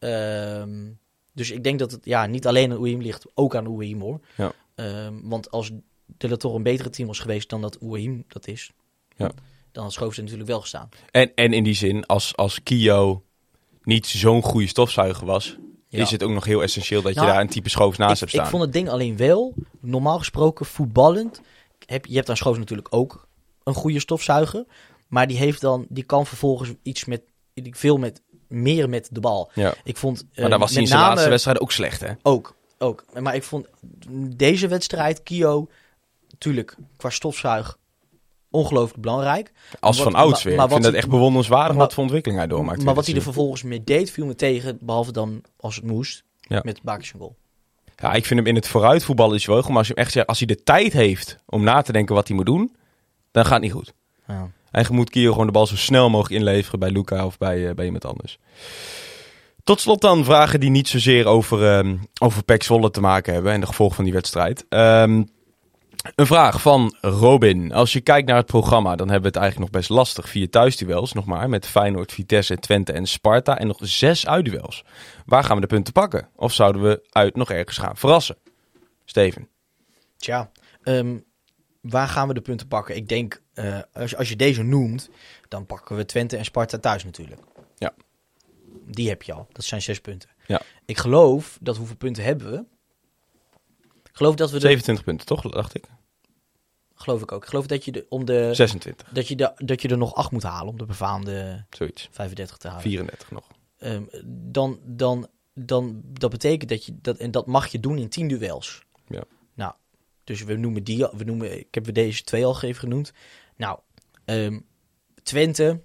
Dus 1.39 1.51
ik 1.51 1.63
denk 1.63 1.79
dat 1.79 1.91
het 1.91 2.05
ja, 2.05 2.25
niet 2.25 2.47
alleen 2.47 2.71
aan 2.71 2.77
Ouahim 2.77 3.01
ligt, 3.01 3.25
ook 3.33 3.55
aan 3.55 3.65
Ouahim 3.65 4.01
hoor. 4.01 4.19
Ja. 4.37 4.51
Ehm, 4.75 5.13
want 5.23 5.51
als 5.51 5.71
De 6.17 6.37
Torre 6.37 6.57
een 6.57 6.63
betere 6.63 6.89
team 6.89 7.07
was 7.07 7.19
geweest 7.19 7.49
dan 7.49 7.61
dat 7.61 7.79
Ouahim 7.81 8.23
dat 8.27 8.47
is, 8.47 8.71
Ja. 9.15 9.31
dan 9.71 9.83
had 9.83 9.93
Schoofs 9.93 10.17
natuurlijk 10.17 10.49
wel 10.49 10.61
gestaan. 10.61 10.89
En, 11.11 11.31
en 11.35 11.53
in 11.53 11.63
die 11.63 11.73
zin, 11.73 12.05
als, 12.05 12.35
als 12.35 12.63
Kio 12.63 13.23
niet 13.83 14.07
zo'n 14.07 14.41
goede 14.41 14.67
stofzuiger 14.67 15.25
was, 15.25 15.57
Ja. 15.87 16.01
is 16.01 16.11
het 16.11 16.23
ook 16.23 16.31
nog 16.31 16.45
heel 16.45 16.61
essentieel 16.63 17.01
dat 17.01 17.13
je 17.13 17.19
Nou, 17.19 17.31
daar 17.31 17.41
een 17.41 17.49
type 17.49 17.69
Schoofs 17.69 17.97
naast 17.97 18.13
ik, 18.13 18.19
hebt 18.19 18.33
ik 18.33 18.39
staan. 18.39 18.49
vond 18.51 18.63
het 18.63 18.73
ding 18.73 18.89
alleen 18.89 19.17
wel, 19.17 19.53
normaal 19.79 20.17
gesproken 20.17 20.65
voetballend, 20.65 21.41
heb, 21.85 22.05
je 22.05 22.15
hebt 22.15 22.29
aan 22.29 22.37
Schoofs 22.37 22.57
natuurlijk 22.57 22.87
ook 22.93 23.27
een 23.63 23.73
goede 23.73 23.99
stofzuiger. 23.99 24.65
Maar 25.07 25.27
die, 25.27 25.37
heeft 25.37 25.61
dan, 25.61 25.85
die 25.89 26.03
kan 26.03 26.25
vervolgens 26.25 26.73
iets 26.83 27.05
met, 27.05 27.21
veel 27.55 27.97
met, 27.97 28.21
meer 28.49 28.89
met 28.89 29.09
de 29.11 29.19
bal. 29.19 29.51
Ja. 29.53 29.73
Ik 29.83 29.97
vond, 29.97 30.23
Maar 30.35 30.43
eh, 30.43 30.49
daar 30.49 30.59
was 30.59 30.71
hij 30.71 30.81
in 30.81 30.87
zijn 30.87 30.99
name- 30.99 31.11
laatste 31.11 31.29
wedstrijd 31.29 31.59
ook 31.59 31.71
slecht, 31.71 32.01
hè? 32.01 32.11
Ook, 32.23 32.55
ook. 32.77 33.05
Maar 33.19 33.35
ik 33.35 33.43
vond 33.43 33.67
deze 34.35 34.67
wedstrijd, 34.67 35.23
Kio, 35.23 35.67
natuurlijk 36.29 36.75
qua 36.97 37.09
stofzuig 37.09 37.77
ongelooflijk 38.51 39.01
belangrijk. 39.01 39.51
Als 39.79 39.97
Wat- 39.97 40.05
van 40.11 40.15
ouds 40.21 40.43
weer. 40.43 40.55
maar 40.55 40.65
ik 40.65 40.71
vind 40.71 40.83
wat 40.83 40.91
dat 40.93 41.01
echt 41.01 41.11
bewonderenswaardig 41.11 41.71
maar- 41.75 41.85
wat 41.85 41.93
voor 41.93 42.03
ontwikkeling 42.03 42.39
hij 42.39 42.49
doormaakt. 42.49 42.83
maar 42.83 42.93
wat 42.95 43.05
hij 43.05 43.15
er 43.15 43.21
vervolgens 43.21 43.63
mee 43.63 43.83
deed, 43.83 44.11
viel 44.11 44.25
me 44.25 44.35
tegen, 44.35 44.77
behalve 44.81 45.11
dan 45.11 45.43
als 45.57 45.75
het 45.75 45.85
moest, 45.85 46.23
Ja. 46.39 46.61
met 46.63 46.81
Bakers 46.81 47.11
goal. 47.17 47.35
Ja, 47.95 48.13
ik 48.13 48.25
vind 48.25 48.39
hem 48.39 48.47
in 48.49 48.55
het 48.55 48.67
vooruitvoetballen 48.67 49.35
is 49.35 49.45
wel 49.45 49.57
goed. 49.61 49.67
Maar 49.69 49.77
als 49.77 49.87
je 49.87 49.93
hem 49.95 50.03
echt 50.05 50.25
als 50.27 50.37
hij 50.37 50.47
de 50.47 50.63
tijd 50.63 50.93
heeft 50.93 51.37
om 51.45 51.63
na 51.63 51.81
te 51.81 51.91
denken 51.91 52.15
wat 52.15 52.27
hij 52.27 52.35
moet 52.37 52.45
doen, 52.45 52.75
dan 53.31 53.43
gaat 53.43 53.53
het 53.53 53.61
niet 53.61 53.71
goed. 53.71 53.93
Ja. 54.27 54.51
Hij 54.72 54.86
moet 54.89 55.09
Kio 55.09 55.32
gewoon 55.32 55.45
de 55.45 55.51
bal 55.51 55.67
zo 55.67 55.76
snel 55.76 56.09
mogelijk 56.09 56.41
inleveren 56.41 56.80
bij 56.80 56.91
Luca 56.91 57.26
of 57.26 57.38
bij, 57.38 57.67
eh, 57.67 57.76
bij 57.76 57.86
iemand 57.86 58.05
anders. 58.05 58.38
Tot 59.63 59.80
slot 59.80 60.01
dan 60.01 60.24
vragen 60.24 60.59
die 60.59 60.70
niet 60.70 60.88
zozeer 60.88 61.26
over, 61.26 61.78
ehm 61.78 61.97
over 62.22 62.43
Pek 62.43 62.61
te 62.61 63.01
maken 63.01 63.34
hebben 63.34 63.51
en 63.51 63.59
de 63.59 63.65
gevolgen 63.65 63.95
van 63.95 64.03
die 64.03 64.13
wedstrijd. 64.13 64.65
Ehm, 64.70 65.24
een 66.15 66.26
vraag 66.26 66.61
van 66.61 66.95
Robin. 67.01 67.74
Als 67.74 67.93
je 67.93 68.01
kijkt 68.01 68.28
naar 68.28 68.38
het 68.38 68.45
programma, 68.45 68.95
dan 68.95 69.09
hebben 69.09 69.32
we 69.32 69.38
het 69.38 69.43
eigenlijk 69.43 69.72
nog 69.72 69.82
best 69.82 69.89
lastig. 69.89 70.30
Vier 70.30 70.49
thuisduels 70.49 71.13
nog 71.13 71.26
maar, 71.26 71.49
met 71.49 71.65
Feyenoord, 71.65 72.11
Vitesse, 72.11 72.57
Twente 72.57 72.93
en 72.93 73.05
Sparta. 73.05 73.57
En 73.57 73.67
nog 73.67 73.78
zes 73.82 74.28
uitduels. 74.28 74.84
Waar 75.26 75.43
gaan 75.43 75.55
we 75.55 75.61
de 75.61 75.67
punten 75.67 75.93
pakken? 75.93 76.30
Of 76.36 76.53
zouden 76.53 76.82
we 76.82 77.07
uit 77.09 77.36
nog 77.36 77.51
ergens 77.51 77.78
gaan 77.78 77.97
verrassen? 77.97 78.38
Steven. 79.05 79.47
Tja, 80.17 80.51
ehm, 80.84 81.17
waar 81.82 82.07
gaan 82.07 82.28
we 82.28 82.34
de 82.34 82.41
punten 82.41 82.67
pakken? 82.67 82.95
Ik 82.95 83.07
denk, 83.07 83.41
eh, 83.60 83.80
als, 83.93 84.16
als 84.16 84.30
je 84.30 84.36
deze 84.36 84.64
noemt, 84.64 85.10
dan 85.47 85.66
pakken 85.66 85.95
we 85.95 86.05
Twente 86.05 86.38
en 86.38 86.45
Sparta 86.45 86.78
thuis 86.78 87.03
natuurlijk. 87.03 87.41
Ja. 87.78 87.93
Die 88.86 89.10
heb 89.10 89.24
je 89.24 89.34
al. 89.34 89.47
Dat 89.51 89.64
zijn 89.66 89.82
zes 89.82 89.99
punten. 89.99 90.30
Ja. 90.45 90.62
Ik 90.86 90.97
geloof 90.97 91.57
dat 91.62 91.78
hoeveel 91.78 91.95
punten 91.95 92.24
hebben 92.24 92.51
we? 92.51 92.64
Ik 94.03 94.18
geloof 94.18 94.36
dat 94.36 94.51
we 94.51 94.55
de, 94.55 94.62
27 94.62 95.05
punten, 95.05 95.26
toch? 95.26 95.41
Dacht 95.41 95.76
ik. 95.76 95.86
geloof 96.93 97.22
ik 97.22 97.32
ook. 97.32 97.43
Ik 97.43 97.49
geloof 97.49 97.68
dat 97.68 97.86
je 97.86 97.91
de, 97.91 98.05
om 98.10 98.26
de, 98.26 98.49
26, 98.53 99.10
dat 99.10 99.28
je 99.28 99.36
de, 99.36 99.51
dat 99.55 99.82
je 99.82 99.88
er 99.88 99.97
nog 99.97 100.16
acht 100.16 100.32
moet 100.32 100.43
halen 100.43 100.72
om 100.72 100.78
de 100.78 100.86
befaamde 100.86 101.66
zoiets. 101.70 102.07
35 102.12 102.57
te 102.57 102.68
halen. 102.68 102.82
34 102.82 103.32
nog. 103.32 103.47
Ehm, 103.78 104.03
dan, 104.26 104.80
dan, 104.84 105.28
dan, 105.53 106.01
dat 106.03 106.30
betekent 106.30 106.70
dat 106.70 106.86
je 106.86 106.93
dat, 107.01 107.18
en 107.18 107.32
dat 107.32 107.45
mag 107.45 107.68
je 107.68 107.80
doen 107.80 107.97
in 107.97 108.10
10 108.10 108.28
duels. 108.28 108.82
Ja. 109.07 109.24
Nou, 109.53 109.74
dus 110.30 110.43
we 110.43 110.55
noemen 110.55 110.84
die, 110.84 111.05
al- 111.05 111.17
we 111.17 111.23
noemen, 111.23 111.59
ik 111.59 111.73
heb 111.75 111.86
we 111.86 111.91
deze 111.91 112.23
twee 112.23 112.45
al 112.45 112.61
even 112.61 112.80
genoemd. 112.80 113.11
Nou, 113.55 113.80
ehm, 114.25 114.59
Twente, 115.23 115.82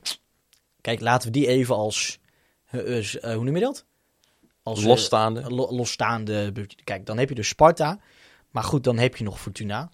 kijk, 0.80 1.00
laten 1.00 1.26
we 1.26 1.32
die 1.38 1.46
even 1.46 1.74
als, 1.74 2.18
eh, 2.64 2.98
eh, 2.98 3.14
eh, 3.24 3.34
hoe 3.36 3.44
noem 3.44 3.54
je 3.54 3.60
dat? 3.60 3.86
Als 4.62 4.82
Losstaande. 4.84 5.50
lo- 5.50 5.72
losstaande. 5.72 6.52
Kijk, 6.84 7.06
dan 7.06 7.18
heb 7.18 7.28
je 7.28 7.34
dus 7.34 7.48
Sparta. 7.48 8.00
Maar 8.50 8.62
goed, 8.64 8.84
dan 8.84 8.98
heb 8.98 9.16
je 9.16 9.24
nog 9.24 9.40
Fortuna. 9.40 9.90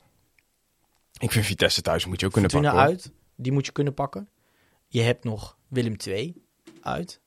Ik 1.18 1.30
vind 1.32 1.44
Vitesse 1.46 1.82
thuis 1.82 2.06
moet 2.06 2.20
je 2.20 2.26
ook 2.26 2.32
kunnen 2.32 2.50
Fortuna 2.50 2.72
pakken. 2.72 2.92
hoor. 2.94 3.02
uit, 3.02 3.12
die 3.36 3.52
moet 3.52 3.66
je 3.66 3.72
kunnen 3.72 3.94
pakken. 3.94 4.28
Je 4.86 5.00
hebt 5.00 5.24
nog 5.24 5.58
Willem 5.68 5.96
II 6.06 6.42
uit. 6.80 7.20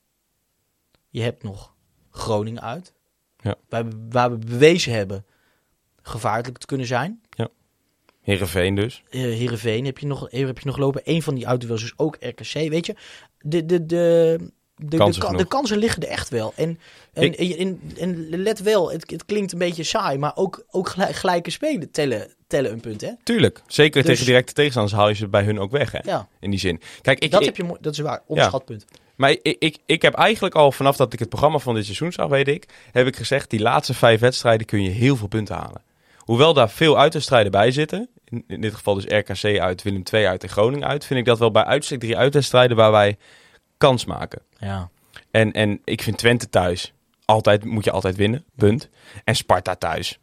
Je 1.10 1.22
hebt 1.22 1.44
nog 1.44 1.76
Groningen 2.10 2.62
uit. 2.62 2.94
Ja. 3.38 3.56
Waar 4.10 4.32
we 4.32 4.38
bewezen 4.38 4.94
hebben 4.94 5.26
gevaarlijk 6.04 6.58
te 6.58 6.66
kunnen 6.66 6.88
zijn. 6.88 7.22
Heerenveen 8.22 8.76
dus. 8.76 9.04
Eh 9.10 9.22
Heerenveen 9.22 9.86
heb 9.86 9.98
je, 9.98 10.06
nog, 10.08 10.30
eh, 10.30 10.46
heb 10.46 10.60
je 10.60 10.66
nog 10.66 10.78
lopen. 10.78 11.02
Eén 11.04 11.22
van 11.22 11.36
die 11.36 11.48
uitduels 11.48 11.84
is 11.84 11.94
ook 11.96 12.18
RKC. 12.20 12.54
Weet 12.70 12.86
je, 12.86 12.96
de, 13.42 13.66
de, 13.66 13.86
de, 13.86 14.36
de, 14.76 14.86
de, 14.88 14.98
Kansen 14.98 15.22
ka- 15.22 15.28
de 15.30 15.36
genoeg. 15.36 15.50
kansen 15.50 15.78
liggen 15.78 16.02
er 16.02 16.08
echt 16.10 16.30
wel. 16.30 16.54
En, 16.56 16.80
en, 17.14 17.40
Ik- 17.40 17.78
en, 18.00 18.28
let 18.30 18.60
wel, 18.62 18.92
het, 18.92 19.12
het 19.12 19.26
klinkt 19.26 19.52
een 19.52 19.60
beetje 19.60 19.84
saai, 19.84 20.18
maar 20.18 20.32
ook, 20.36 20.66
ook 20.72 20.90
gelijk, 20.90 21.16
gelijke 21.16 21.50
spelen 21.52 21.92
tellen, 21.92 22.34
tellen 22.48 22.72
een 22.72 22.80
punt, 22.80 23.02
hè? 23.02 23.12
Tuurlijk. 23.24 23.62
Zeker 23.68 24.02
Dus- 24.02 24.12
tegen 24.12 24.26
directe 24.26 24.54
tegenstanders 24.54 24.96
haal 24.96 25.10
je 25.10 25.16
ze 25.16 25.28
bij 25.28 25.44
hun 25.44 25.60
ook 25.60 25.72
weg, 25.72 25.92
hè? 25.92 26.00
Ja, 26.04 26.28
In 26.40 26.50
die 26.50 26.60
zin. 26.60 26.82
Kijk, 27.02 27.20
ik, 27.20 27.32
dat, 27.32 27.40
ik- 27.40 27.46
heb 27.46 27.56
je, 27.68 27.78
dat 27.82 27.94
is 27.94 28.00
waar. 28.00 28.22
Onderschat 28.28 28.66
punt. 28.66 28.86
Maar 29.16 29.30
ik, 29.42 29.56
ik, 29.60 29.78
ik 29.86 30.02
heb 30.02 30.14
eigenlijk 30.14 30.56
al 30.56 30.72
vanaf 30.72 30.96
dat 30.96 31.14
ik 31.14 31.20
het 31.20 31.30
programma 31.30 31.58
van 31.58 31.76
dit 31.76 31.84
seizoen 31.86 32.12
zag, 32.12 32.28
weet 32.28 32.48
ik, 32.48 32.66
heb 32.92 33.08
ik 33.08 33.16
gezegd, 33.16 33.50
die 33.50 33.60
laatste 33.60 33.94
vijf 33.94 34.20
wedstrijden 34.20 34.68
kun 34.68 34.84
je 34.84 34.90
heel 34.90 35.16
veel 35.16 35.28
punten 35.28 35.56
halen. 35.56 35.82
Hoewel 36.24 36.54
daar 36.54 36.70
veel 36.70 37.00
uitwedstrijden 37.00 37.52
bij 37.52 37.72
zitten, 37.72 38.10
in, 38.26 38.44
in 38.48 38.62
dit 38.62 38.74
geval 38.74 38.94
dus 38.94 39.06
RKC 39.06 39.60
uit, 39.60 39.82
Willem 39.82 40.04
II 40.12 40.26
uit 40.26 40.44
en 40.44 40.50
Groningen 40.50 40.88
uit, 40.88 41.06
vind 41.06 41.20
ik 41.20 41.26
dat 41.26 41.40
wel 41.40 41.52
bij 41.52 41.64
uitstek 41.64 42.00
drie 42.00 42.18
uitwedstrijden 42.18 42.78
waar 42.78 42.92
wij 42.92 43.18
kans 43.78 44.06
maken. 44.06 44.42
Ja. 44.58 44.90
En, 45.32 45.52
en 45.52 45.82
ik 45.84 46.02
vind 46.02 46.18
Twente 46.18 46.50
thuis, 46.50 46.94
altijd, 47.26 47.66
moet 47.66 47.84
je 47.84 47.92
altijd 47.92 48.16
winnen, 48.16 48.46
punt. 48.56 48.90
En 49.24 49.36
Sparta 49.36 49.76
thuis 49.76 50.20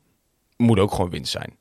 moet 0.57 0.79
ook 0.79 0.93
gewoon 0.93 1.11
winst 1.11 1.33
zijn. 1.33 1.59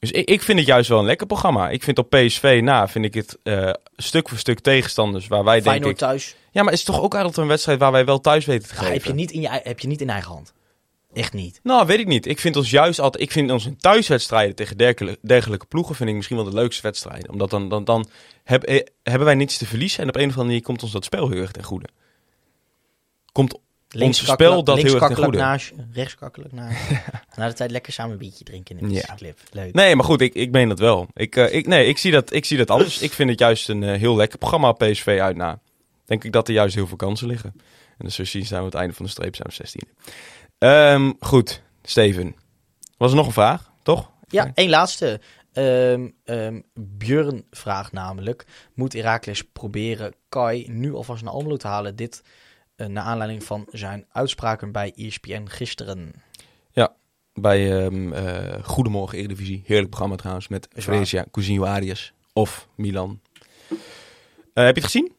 Dus 0.00 0.10
ik, 0.10 0.28
ik 0.28 0.42
vind 0.42 0.58
het 0.58 0.68
juist 0.68 0.88
wel 0.88 0.98
een 0.98 1.04
lekker 1.04 1.26
programma. 1.26 1.70
Ik 1.70 1.82
vind 1.82 1.98
op 1.98 2.10
PSV 2.10 2.60
na, 2.62 2.88
vind 2.88 3.04
ik 3.04 3.14
het 3.14 3.38
eh, 3.42 3.70
stuk 3.96 4.28
voor 4.28 4.38
stuk 4.38 4.60
tegenstanders 4.60 5.26
waar 5.26 5.44
wij 5.44 5.54
denk 5.54 5.66
Feyenoord 5.66 5.92
ik... 5.92 5.98
thuis, 5.98 6.36
Ja, 6.50 6.62
maar 6.62 6.70
het 6.70 6.78
is 6.78 6.84
toch 6.84 7.00
ook 7.00 7.14
altijd 7.14 7.36
een 7.36 7.46
wedstrijd 7.46 7.78
waar 7.78 7.92
wij 7.92 8.04
wel 8.04 8.20
thuis 8.20 8.44
weten 8.44 8.68
te 8.68 8.74
ja, 8.74 8.80
geven? 8.80 8.94
heb, 8.94 9.04
je 9.04 9.12
niet 9.12 9.30
in 9.30 9.40
je, 9.40 9.48
heb 9.62 9.80
je 9.80 9.88
niet 9.88 10.00
in 10.00 10.10
eigen 10.10 10.32
hand. 10.32 10.52
Echt 11.12 11.32
niet. 11.32 11.60
Nou, 11.62 11.86
weet 11.86 11.98
ik 11.98 12.06
niet. 12.06 12.26
Ik 12.26 12.38
vind 12.38 12.56
ons 12.56 12.70
juist 12.70 12.98
altijd... 13.00 13.22
Ik 13.22 13.32
vind 13.32 13.50
onze 13.50 13.76
thuiswedstrijden 13.76 14.54
tegen 14.54 14.76
dergelijke, 14.76 15.26
dergelijke 15.26 15.66
ploegen... 15.66 15.94
vind 15.94 16.08
ik 16.08 16.14
misschien 16.14 16.36
wel 16.36 16.44
de 16.44 16.54
leukste 16.54 16.82
wedstrijden. 16.82 17.30
Omdat 17.30 17.50
dan, 17.50 17.68
dan, 17.68 17.84
dan 17.84 18.08
heb, 18.44 18.62
eh, 18.62 18.86
hebben 19.02 19.24
wij 19.24 19.34
niets 19.34 19.56
te 19.58 19.66
verliezen. 19.66 20.02
En 20.02 20.08
op 20.08 20.14
een 20.14 20.20
of 20.20 20.28
andere 20.28 20.46
manier 20.46 20.62
komt 20.62 20.82
ons 20.82 20.92
dat 20.92 21.04
spel 21.04 21.28
heel 21.30 21.40
erg 21.40 21.52
ten 21.52 21.64
goede. 21.64 21.88
Komt 23.32 23.60
ons 24.00 24.26
spel 24.26 24.64
dat 24.64 24.76
heel 24.76 24.94
erg 24.94 25.06
ten 25.06 25.16
goede. 25.16 25.38
naast 25.38 25.72
rechts 25.92 26.14
kakkelijk 26.14 26.52
naast 26.52 26.88
je. 26.88 26.98
Na 27.36 27.48
de 27.48 27.54
tijd 27.54 27.70
lekker 27.70 27.92
samen 27.92 28.12
een 28.12 28.18
biertje 28.18 28.44
drinken 28.44 28.78
in 28.78 28.88
de 28.88 28.94
Ja. 28.94 29.14
clip. 29.16 29.38
Leuk. 29.50 29.74
Nee, 29.74 29.96
maar 29.96 30.04
goed, 30.04 30.20
ik, 30.20 30.34
ik 30.34 30.50
meen 30.50 30.68
dat 30.68 30.78
wel. 30.78 31.06
Ik, 31.14 31.36
eh, 31.36 31.54
ik, 31.54 31.66
nee, 31.66 31.86
ik 31.86 31.98
zie 31.98 32.12
dat, 32.12 32.32
ik 32.32 32.44
zie 32.44 32.56
dat 32.56 32.70
anders. 32.70 33.00
Ik 33.00 33.12
vind 33.12 33.30
het 33.30 33.38
juist 33.38 33.68
een 33.68 33.82
eh, 33.82 33.98
heel 33.98 34.16
lekker 34.16 34.38
programma 34.38 34.72
PSV 34.72 35.18
uit 35.20 35.36
na. 35.36 35.60
Denk 36.04 36.24
ik 36.24 36.32
dat 36.32 36.48
er 36.48 36.54
juist 36.54 36.74
heel 36.74 36.86
veel 36.86 36.96
kansen 36.96 37.26
liggen. 37.26 37.52
En 37.98 38.04
dus 38.04 38.14
zo 38.14 38.24
zien 38.24 38.46
staan 38.46 38.58
we 38.58 38.64
het 38.64 38.74
einde 38.74 38.94
van 38.94 39.04
de 39.04 39.10
streep, 39.10 39.34
zijn 39.36 39.48
we 39.48 39.54
16. 39.54 39.82
Ehm 40.58 41.12
goed, 41.20 41.62
Steven. 41.82 42.36
Was 42.96 43.10
er 43.10 43.16
nog 43.16 43.26
een 43.26 43.32
vraag, 43.32 43.70
toch? 43.82 44.10
Ja, 44.28 44.50
één 44.54 44.70
laatste. 44.70 45.20
Ehm, 45.52 46.60
Björn 46.74 47.44
vraagt 47.50 47.92
namelijk: 47.92 48.46
Moet 48.74 48.92
Herakles 48.92 49.42
proberen 49.42 50.14
Kai 50.28 50.66
nu 50.68 50.94
alvast 50.94 51.22
naar 51.22 51.32
Almelo 51.32 51.56
te 51.56 51.66
halen? 51.66 51.96
Dit 51.96 52.22
eh, 52.76 52.86
naar 52.86 53.04
aanleiding 53.04 53.44
van 53.44 53.66
zijn 53.70 54.06
uitspraken 54.12 54.72
bij 54.72 54.92
ESPN 54.96 55.46
gisteren. 55.46 56.12
Bij 57.40 57.84
ehm, 57.84 58.12
eh, 58.12 58.64
Goedemorgen 58.64 59.18
Eredivisie. 59.18 59.62
Heerlijk 59.66 59.88
programma 59.88 60.16
trouwens. 60.16 60.48
Met. 60.48 60.68
Fresia, 60.74 61.26
Cousinho 61.30 61.64
Arias 61.64 62.12
of 62.32 62.68
Milan. 62.74 63.20
Eh, 63.68 64.64
heb 64.64 64.74
je 64.74 64.80
het 64.82 64.90
gezien? 64.90 65.12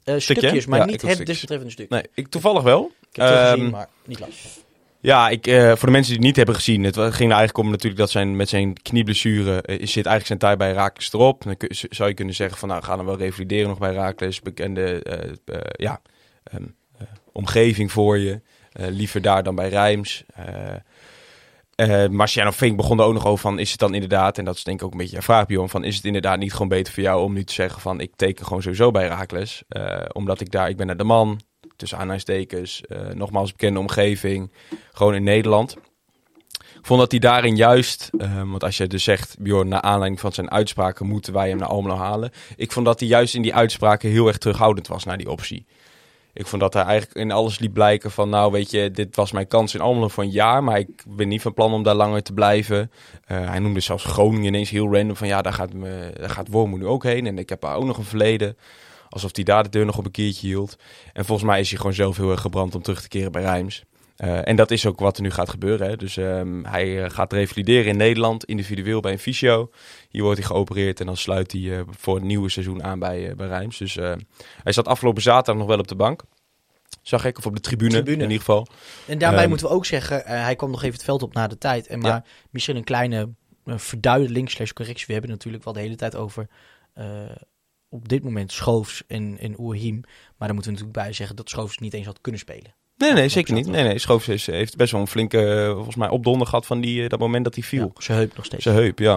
Stukje? 0.00 0.20
stukjes, 0.20 0.66
maar 0.66 0.78
Ja, 0.78 0.84
niet 0.84 1.02
het 1.02 1.26
desbetreffende 1.26 1.72
stuk. 1.72 1.88
Nee, 1.88 2.02
ik 2.14 2.28
toevallig 2.28 2.62
wel. 2.62 2.90
Ik 3.10 3.16
heb 3.16 3.28
het 3.28 3.48
gezien, 3.48 3.70
maar 3.70 3.88
niet 4.04 4.20
live. 4.20 4.48
Ja, 5.02 5.28
ik, 5.28 5.46
eh, 5.46 5.68
voor 5.68 5.86
de 5.86 5.90
mensen 5.90 6.12
die 6.12 6.16
het 6.16 6.26
niet 6.26 6.36
hebben 6.36 6.54
gezien, 6.54 6.84
het 6.84 6.96
ging 6.96 7.30
er 7.30 7.36
eigenlijk 7.36 7.58
om 7.58 7.70
natuurlijk 7.70 8.00
dat 8.00 8.10
zijn, 8.10 8.36
met 8.36 8.48
zijn 8.48 8.82
knieblessure 8.82 9.62
eh, 9.62 9.74
zit 9.76 10.06
eigenlijk 10.06 10.26
zijn 10.26 10.38
tijd 10.38 10.58
bij 10.58 10.72
Raakles 10.72 11.12
erop. 11.12 11.42
Dan 11.42 11.54
zou 11.68 12.08
je 12.08 12.14
kunnen 12.14 12.34
zeggen 12.34 12.58
van 12.58 12.68
nou, 12.68 12.82
ga 12.82 12.96
dan 12.96 13.04
wel 13.04 13.16
revalideren 13.16 13.68
nog 13.68 13.78
bij 13.78 13.92
Raakles. 13.92 14.40
Bekende 14.40 15.02
eh, 15.02 15.60
ja, 15.72 16.00
ehm, 16.44 16.62
eh, 16.98 17.06
omgeving 17.32 17.92
voor 17.92 18.18
je. 18.18 18.40
Liever 18.72 19.22
daar 19.22 19.42
dan 19.42 19.54
bij 19.54 19.68
Rijms. 19.68 20.24
Eh 21.74 22.06
Marciano 22.10 22.50
Fink 22.50 22.76
begon 22.76 23.00
ook 23.00 23.12
nog 23.12 23.26
over 23.26 23.40
van, 23.40 23.58
is 23.58 23.70
het 23.70 23.80
dan 23.80 23.94
inderdaad, 23.94 24.38
en 24.38 24.44
dat 24.44 24.56
is 24.56 24.64
denk 24.64 24.80
ik 24.80 24.86
ook 24.86 24.92
een 24.92 24.98
beetje 24.98 25.16
een 25.16 25.22
vraag 25.22 25.46
Bjorn, 25.46 25.68
van 25.68 25.84
is 25.84 25.96
het 25.96 26.04
inderdaad 26.04 26.38
niet 26.38 26.52
gewoon 26.52 26.68
beter 26.68 26.92
voor 26.92 27.02
jou 27.02 27.22
om 27.22 27.32
nu 27.32 27.44
te 27.44 27.52
zeggen 27.52 27.80
van, 27.80 28.00
ik 28.00 28.12
teken 28.16 28.46
gewoon 28.46 28.62
sowieso 28.62 28.90
bij 28.90 29.06
Raakles. 29.06 29.62
Omdat 30.12 30.40
ik 30.40 30.50
daar, 30.50 30.68
ik 30.68 30.76
ben 30.76 30.86
naar 30.86 30.96
de 30.96 31.04
man, 31.04 31.40
tussen 31.82 31.98
aanhalingstekens, 31.98 32.82
eh 32.88 32.98
nogmaals 33.14 33.52
bekende 33.52 33.78
omgeving, 33.78 34.52
gewoon 34.92 35.14
in 35.14 35.22
Nederland. 35.22 35.76
Ik 36.78 36.86
vond 36.88 37.00
dat 37.00 37.10
hij 37.10 37.20
daarin 37.20 37.56
juist, 37.56 38.10
eh, 38.18 38.36
want 38.36 38.64
als 38.64 38.76
je 38.76 38.86
dus 38.86 39.04
zegt, 39.04 39.36
Bjorn, 39.38 39.68
naar 39.68 39.80
aanleiding 39.80 40.20
van 40.20 40.32
zijn 40.32 40.50
uitspraken 40.50 41.06
moeten 41.06 41.32
wij 41.32 41.48
hem 41.48 41.58
naar 41.58 41.68
Almelo 41.68 41.94
halen. 41.94 42.30
Ik 42.56 42.72
vond 42.72 42.86
dat 42.86 43.00
hij 43.00 43.08
juist 43.08 43.34
in 43.34 43.42
die 43.42 43.54
uitspraken 43.54 44.10
heel 44.10 44.26
erg 44.26 44.38
terughoudend 44.38 44.86
was 44.86 45.04
naar 45.04 45.16
die 45.18 45.30
optie. 45.30 45.66
Ik 46.32 46.46
vond 46.46 46.62
dat 46.62 46.74
hij 46.74 46.82
eigenlijk 46.82 47.18
in 47.18 47.30
alles 47.30 47.58
liet 47.58 47.72
blijken 47.72 48.10
van, 48.10 48.28
nou 48.28 48.52
weet 48.52 48.70
je, 48.70 48.90
dit 48.90 49.16
was 49.16 49.32
mijn 49.32 49.46
kans 49.46 49.74
in 49.74 49.80
Almelo 49.80 50.08
voor 50.08 50.22
een 50.22 50.30
jaar, 50.30 50.64
maar 50.64 50.78
ik 50.78 51.04
ben 51.06 51.28
niet 51.28 51.42
van 51.42 51.54
plan 51.54 51.72
om 51.72 51.82
daar 51.82 51.94
langer 51.94 52.22
te 52.22 52.32
blijven. 52.32 52.90
Eh, 53.24 53.48
hij 53.48 53.58
noemde 53.58 53.80
zelfs 53.80 54.04
Groningen 54.04 54.44
ineens 54.44 54.70
heel 54.70 54.92
random 54.92 55.16
van, 55.16 55.26
ja, 55.26 55.42
daar 55.42 55.52
gaat, 55.52 55.72
me, 55.72 56.12
daar 56.16 56.30
gaat 56.30 56.48
Wormoed 56.48 56.78
nu 56.78 56.86
ook 56.86 57.04
heen 57.04 57.26
en 57.26 57.38
ik 57.38 57.48
heb 57.48 57.60
daar 57.60 57.76
ook 57.76 57.84
nog 57.84 57.98
een 57.98 58.04
verleden. 58.04 58.56
Alsof 59.12 59.34
hij 59.34 59.44
daar 59.44 59.62
de 59.62 59.68
deur 59.68 59.84
nog 59.86 59.98
op 59.98 60.04
een 60.04 60.10
keertje 60.10 60.46
hield. 60.46 60.76
En 61.12 61.24
volgens 61.24 61.48
mij 61.48 61.60
is 61.60 61.68
hij 61.68 61.78
gewoon 61.78 61.94
zelf 61.94 62.16
heel 62.16 62.30
erg 62.30 62.40
gebrand 62.40 62.74
om 62.74 62.82
terug 62.82 63.02
te 63.02 63.08
keren 63.08 63.32
bij 63.32 63.42
Rijms. 63.42 63.84
Eh, 64.16 64.48
en 64.48 64.56
dat 64.56 64.70
is 64.70 64.86
ook 64.86 65.00
wat 65.00 65.16
er 65.16 65.22
nu 65.22 65.30
gaat 65.30 65.50
gebeuren. 65.50 65.88
Hè. 65.88 65.96
Dus 65.96 66.16
ehm, 66.16 66.64
hij 66.64 67.04
eh, 67.04 67.10
gaat 67.10 67.32
revalideren 67.32 67.86
in 67.86 67.96
Nederland, 67.96 68.44
individueel 68.44 69.00
bij 69.00 69.12
een 69.12 69.18
fysio. 69.18 69.70
Hier 70.08 70.22
wordt 70.22 70.38
hij 70.38 70.46
geopereerd 70.46 71.00
en 71.00 71.06
dan 71.06 71.16
sluit 71.16 71.52
hij 71.52 71.78
eh, 71.78 71.82
voor 71.90 72.14
het 72.14 72.24
nieuwe 72.24 72.48
seizoen 72.48 72.82
aan 72.84 72.98
bij, 72.98 73.34
bij 73.36 73.46
Rijms. 73.46 73.78
Dus 73.78 73.94
hij 74.62 74.72
zat 74.72 74.88
afgelopen 74.88 75.22
zaterdag 75.22 75.56
nog 75.56 75.66
wel 75.66 75.78
op 75.78 75.88
de 75.88 75.94
bank. 75.94 76.22
Zag 77.02 77.24
ik, 77.24 77.38
of 77.38 77.46
op 77.46 77.54
de 77.54 77.60
tribune, 77.60 77.90
Tribune. 77.90 78.16
in 78.16 78.22
ieder 78.22 78.38
geval. 78.38 78.66
En 79.06 79.18
daarbij 79.18 79.40
Ehm, 79.40 79.48
moeten 79.48 79.66
we 79.66 79.72
ook 79.72 79.86
zeggen, 79.86 80.22
hij 80.24 80.56
kwam 80.56 80.70
nog 80.70 80.82
even 80.82 80.94
het 80.94 81.04
veld 81.04 81.22
op 81.22 81.34
na 81.34 81.46
de 81.46 81.58
tijd. 81.58 81.86
En 81.86 81.98
maar 81.98 82.10
Ja. 82.10 82.24
misschien 82.50 82.76
een 82.76 82.84
kleine 82.84 83.28
verduidelijking 83.66 84.50
slash 84.50 84.72
correctie. 84.72 85.06
We 85.06 85.12
hebben 85.12 85.30
natuurlijk 85.30 85.64
wel 85.64 85.72
de 85.72 85.80
hele 85.80 85.96
tijd 85.96 86.16
over 86.16 86.48
op 87.92 88.08
dit 88.08 88.22
moment 88.24 88.52
Schoofs 88.52 89.02
en, 89.06 89.36
en 89.40 89.60
Oerhiem. 89.60 90.00
Maar 90.36 90.48
daar 90.48 90.54
moeten 90.54 90.72
we 90.72 90.78
natuurlijk 90.78 91.04
bij 91.06 91.12
zeggen 91.12 91.36
dat 91.36 91.48
Schoofs 91.48 91.78
niet 91.78 91.94
eens 91.94 92.06
had 92.06 92.18
kunnen 92.20 92.40
spelen. 92.40 92.74
Nee, 92.96 93.12
nee, 93.12 93.28
zeker 93.28 93.54
niet. 93.54 93.66
Nee, 93.66 93.84
nee, 93.84 93.98
Schoofs 93.98 94.28
is- 94.28 94.46
heeft 94.46 94.76
best 94.76 94.92
wel 94.92 95.00
een 95.00 95.06
flinke, 95.06 95.44
eh, 95.54 95.72
volgens 95.74 95.96
mij, 95.96 96.08
opdonder 96.08 96.46
gehad 96.46 96.66
van 96.66 96.80
die, 96.80 97.02
eh, 97.02 97.08
dat 97.08 97.18
moment 97.18 97.44
dat 97.44 97.54
hij 97.54 97.62
viel. 97.64 97.90
Ja, 97.94 98.02
zijn 98.02 98.18
heup 98.18 98.36
nog 98.36 98.44
steeds. 98.44 98.62
Zijn 98.62 98.74
heup, 98.76 98.98
ja. 98.98 99.12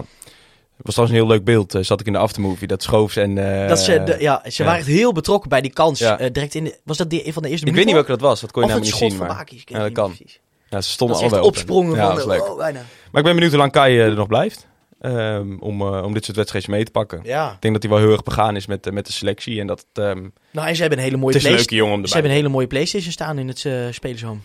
Het 0.76 0.86
was 0.86 0.94
trouwens 0.94 1.18
een 1.20 1.24
heel 1.26 1.34
leuk 1.36 1.44
beeld, 1.44 1.74
eh, 1.74 1.82
zat 1.82 2.00
ik 2.00 2.06
in 2.06 2.12
de 2.12 2.18
aftermovie, 2.18 2.66
dat 2.68 2.82
Schoofs 2.82 3.16
en... 3.16 3.34
dat 3.68 3.78
ze, 3.78 4.02
de, 4.02 4.16
ja, 4.20 4.42
ze 4.50 4.62
ja. 4.62 4.64
waren 4.68 4.80
echt 4.80 4.88
heel 4.90 5.12
betrokken 5.12 5.48
bij 5.48 5.60
die 5.60 5.72
kans. 5.72 5.98
Ja. 5.98 6.16
direct 6.16 6.54
in 6.54 6.64
de, 6.64 6.78
was 6.84 6.96
dat 6.96 7.10
die, 7.10 7.26
een 7.26 7.32
van 7.32 7.42
de 7.42 7.48
eerste 7.48 7.66
ik 7.66 7.74
weet 7.74 7.84
niet 7.84 7.94
welke 7.94 8.10
dat 8.10 8.20
was, 8.20 8.40
dat 8.40 8.50
kon 8.52 8.62
je 8.62 8.68
namelijk 8.68 8.90
niet 8.92 9.00
schot 9.00 9.10
zien. 9.18 9.26
van 9.26 9.36
Maar, 9.36 9.46
ik 9.52 9.68
Ja, 9.68 9.76
dat 9.78 9.84
niet 9.86 9.96
kan. 9.96 10.14
precies. 10.14 10.40
ja, 10.70 10.80
ze 10.80 10.90
stonden 10.90 11.16
Dat 11.16 11.26
is 11.26 11.32
echt 11.32 11.40
allebei 11.42 11.42
op. 11.42 11.48
opsprongen 11.66 11.96
Ja, 11.96 12.06
van, 12.06 12.14
dat 12.16 12.18
is 12.18 12.32
leuk. 12.32 12.48
oh, 12.50 12.56
bijna. 12.56 12.78
Maar 12.78 13.20
ik 13.20 13.24
ben 13.26 13.34
benieuwd 13.34 13.50
hoe 13.50 13.60
lang 13.60 13.72
Kai 13.72 13.98
er 13.98 14.14
nog 14.14 14.26
blijft. 14.26 14.66
Ehm, 15.00 15.56
om, 15.58 15.80
eh, 15.80 16.02
om 16.04 16.14
dit 16.14 16.24
soort 16.24 16.36
wedstrijden 16.36 16.70
mee 16.70 16.84
te 16.84 16.90
pakken. 16.90 17.20
Ja. 17.24 17.52
Ik 17.52 17.60
denk 17.60 17.74
dat 17.74 17.82
hij 17.82 17.92
wel 17.92 18.00
heel 18.00 18.12
erg 18.12 18.22
begaan 18.22 18.56
is 18.56 18.66
met, 18.66 18.86
eh, 18.86 18.92
met 18.92 19.06
de 19.06 19.12
selectie. 19.12 19.60
En 19.60 19.66
dat 19.66 19.86
ehm, 19.92 20.28
Nou, 20.50 20.68
en 20.68 20.74
ze 20.74 20.80
hebben 20.80 20.98
een 20.98 21.04
hele 21.04 21.16
mooie 21.16 21.32
het 21.34 21.42
is 21.42 21.48
een 21.48 21.50
Playsta- 21.54 21.70
leuke 21.72 21.74
jongen 21.74 21.94
om 22.00 22.06
Ze 22.06 22.12
hebben 22.12 22.30
een 22.30 22.36
hele 22.36 22.48
mooie 22.48 22.66
Playstation 22.66 23.12
staan 23.12 23.38
in 23.38 23.48
het 23.48 23.64
uh, 23.64 23.86
spelershome. 23.90 24.40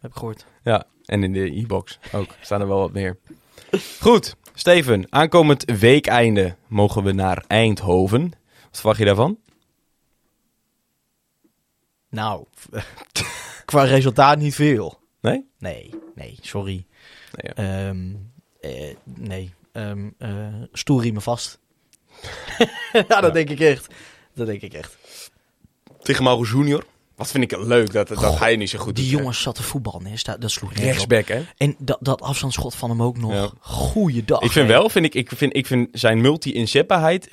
Heb 0.00 0.10
ik 0.10 0.16
gehoord. 0.16 0.44
Ja, 0.64 0.84
en 1.04 1.22
in 1.24 1.32
de 1.32 1.56
e-box 1.56 1.98
ook. 2.12 2.34
Staan 2.40 2.60
er 2.60 2.68
wel 2.68 2.78
wat 2.78 2.92
meer. 2.92 3.16
Goed, 4.00 4.36
Steven. 4.54 5.06
Aankomend 5.08 5.64
weekeinde 5.78 6.56
mogen 6.66 7.02
we 7.04 7.12
naar 7.12 7.44
Eindhoven. 7.46 8.22
Wat 8.64 8.76
verwacht 8.76 8.98
je 8.98 9.04
daarvan? 9.04 9.38
Nou, 12.10 12.44
qua 13.64 13.82
resultaat 13.82 14.38
niet 14.38 14.54
veel. 14.54 14.98
Nee? 15.20 15.48
Nee, 15.58 15.90
nee, 16.14 16.36
sorry. 16.40 16.86
Nee, 17.32 17.52
ja. 17.56 17.86
Ehm, 17.88 18.14
eh, 18.60 18.94
nee, 19.04 19.52
Stoel 20.72 21.00
riemen 21.02 21.22
vast. 21.22 21.58
ja, 22.92 23.02
dat 23.08 23.22
Ja. 23.22 23.30
denk 23.30 23.50
ik 23.50 23.60
echt. 23.60 23.86
Dat 24.34 24.46
denk 24.46 24.62
ik 24.62 24.72
echt. 24.74 24.96
Tegen 26.02 26.24
Mauro 26.24 26.42
Junior. 26.44 26.84
Wat 27.16 27.30
vind 27.30 27.44
ik 27.52 27.58
leuk 27.58 27.92
dat, 27.92 28.08
dat 28.08 28.18
Goh, 28.18 28.40
hij 28.40 28.56
niet 28.56 28.70
zo 28.70 28.78
goed 28.78 28.96
Die 28.96 29.10
doet, 29.10 29.18
jongens 29.18 29.42
zat 29.42 29.54
te 29.54 29.62
voetballen, 29.62 30.06
hè. 30.06 30.16
Sta- 30.16 30.36
dat 30.36 30.50
sloeg. 30.50 30.72
Rechtsback, 30.74 31.28
hè? 31.28 31.42
En 31.56 31.74
dat, 31.78 31.98
dat 32.00 32.20
afstandsschot 32.22 32.74
van 32.74 32.90
hem 32.90 33.02
ook 33.02 33.16
nog. 33.18 33.32
Ja. 33.32 33.50
Goeiedag. 33.60 34.40
Ik 34.40 34.52
vind 34.52 34.66
hè. 34.68 34.72
wel, 34.72 34.88
vind 34.88 35.04
ik, 35.04 35.14
ik, 35.14 35.30
vind, 35.36 35.56
ik 35.56 35.66
vind 35.66 35.88
zijn 35.92 36.20
multi-inzetbaarheid 36.20 37.28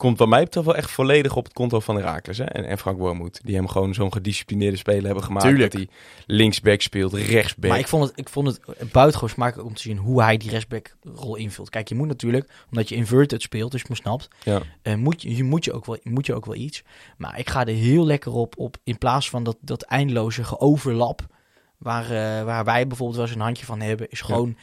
komt 0.00 0.18
wat 0.18 0.28
mij 0.28 0.42
betreft 0.44 0.66
wel 0.66 0.76
echt 0.76 0.90
volledig 0.90 1.36
op 1.36 1.44
het 1.44 1.52
konto 1.52 1.80
van 1.80 1.96
Herakles. 1.96 2.38
Hè? 2.38 2.44
En, 2.44 2.64
en 2.64 2.78
Frank 2.78 2.98
Wormoed. 2.98 3.40
Die 3.44 3.54
hem 3.54 3.68
gewoon 3.68 3.94
zo'n 3.94 4.12
gedisciplineerde 4.12 4.76
speler 4.76 5.04
hebben 5.04 5.24
gemaakt. 5.24 5.46
Tuurlijk. 5.46 5.72
Dat 5.72 5.80
hij 5.80 5.90
linksback 6.26 6.80
speelt, 6.80 7.14
rechtsback. 7.14 7.70
Maar 7.70 7.78
ik 7.78 7.88
vond 7.88 8.04
het, 8.08 8.18
ik 8.18 8.28
vond 8.28 8.46
het 8.46 8.92
buitengewoon 8.92 9.34
smakelijk 9.34 9.68
om 9.68 9.74
te 9.74 9.82
zien 9.82 9.96
hoe 9.96 10.22
hij 10.22 10.36
die 10.36 10.50
rechtsback-rol 10.50 11.36
invult. 11.36 11.70
Kijk, 11.70 11.88
je 11.88 11.94
moet 11.94 12.06
natuurlijk, 12.08 12.50
omdat 12.70 12.88
je 12.88 12.94
inverted 12.94 13.42
speelt, 13.42 13.70
dus 13.72 13.80
je 13.80 13.86
me 13.90 13.94
snapt, 13.94 14.28
Ja. 14.44 14.62
eh, 14.82 14.94
moet, 14.94 15.22
je, 15.22 15.36
je 15.36 15.44
moet, 15.44 15.64
je 15.64 15.72
ook 15.72 15.86
wel, 15.86 15.98
moet 16.02 16.26
je 16.26 16.34
ook 16.34 16.46
wel 16.46 16.54
iets. 16.54 16.82
Maar 17.16 17.38
ik 17.38 17.50
ga 17.50 17.60
er 17.60 17.74
heel 17.74 18.06
lekker 18.06 18.32
op, 18.32 18.58
op 18.58 18.76
in 18.84 18.98
plaats 18.98 19.30
van 19.30 19.44
dat, 19.44 19.56
dat 19.60 19.82
eindeloze 19.82 20.44
geoverlap, 20.44 21.26
waar, 21.78 22.04
eh, 22.04 22.44
waar 22.44 22.64
wij 22.64 22.86
bijvoorbeeld 22.86 23.18
wel 23.18 23.26
eens 23.26 23.34
een 23.34 23.42
handje 23.42 23.64
van 23.66 23.80
hebben, 23.80 24.08
is 24.10 24.20
gewoon, 24.20 24.48
ja. 24.48 24.62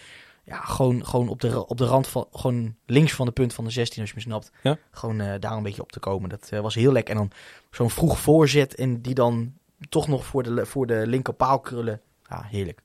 Gewoon, 0.49 1.05
gewoon 1.05 1.29
op, 1.29 1.41
de, 1.41 1.67
op 1.67 1.77
de 1.77 1.85
rand 1.85 2.07
van, 2.07 2.27
gewoon 2.31 2.75
links 2.85 3.13
van 3.13 3.25
de 3.25 3.31
punt 3.31 3.53
van 3.53 3.63
de 3.63 3.69
16, 3.69 4.01
als 4.01 4.09
je 4.09 4.15
me 4.15 4.21
snapt. 4.21 4.51
Ja. 4.63 4.77
Gewoon 4.91 5.19
eh, 5.21 5.39
daar 5.39 5.51
een 5.51 5.63
beetje 5.63 5.81
op 5.81 5.91
te 5.91 5.99
komen. 5.99 6.29
Dat 6.29 6.49
eh, 6.51 6.59
was 6.59 6.75
heel 6.75 6.91
lekker. 6.91 7.13
En 7.15 7.19
dan 7.19 7.31
zo'n 7.71 7.89
vroeg 7.89 8.19
voorzet 8.19 8.75
en 8.75 9.01
die 9.01 9.13
dan 9.13 9.53
toch 9.89 10.07
nog 10.07 10.25
voor 10.25 10.43
de, 10.43 10.65
voor 10.65 10.87
de 10.87 11.07
linker 11.07 11.33
paal 11.33 11.59
krullen. 11.59 12.01
Ja, 12.29 12.45
heerlijk. 12.49 12.81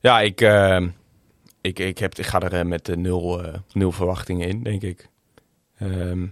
Ja, 0.00 0.20
ik, 0.20 0.40
eh, 0.40 0.86
ik, 1.60 1.78
ik, 1.78 1.98
heb, 1.98 2.14
ik 2.14 2.26
ga 2.26 2.40
er 2.40 2.54
eh, 2.54 2.64
met 2.64 2.96
nul, 2.96 3.42
nul 3.72 3.92
verwachtingen 3.92 4.48
in, 4.48 4.62
denk 4.62 4.82
ik. 4.82 5.08
Ehm, 5.78 6.20
we 6.20 6.28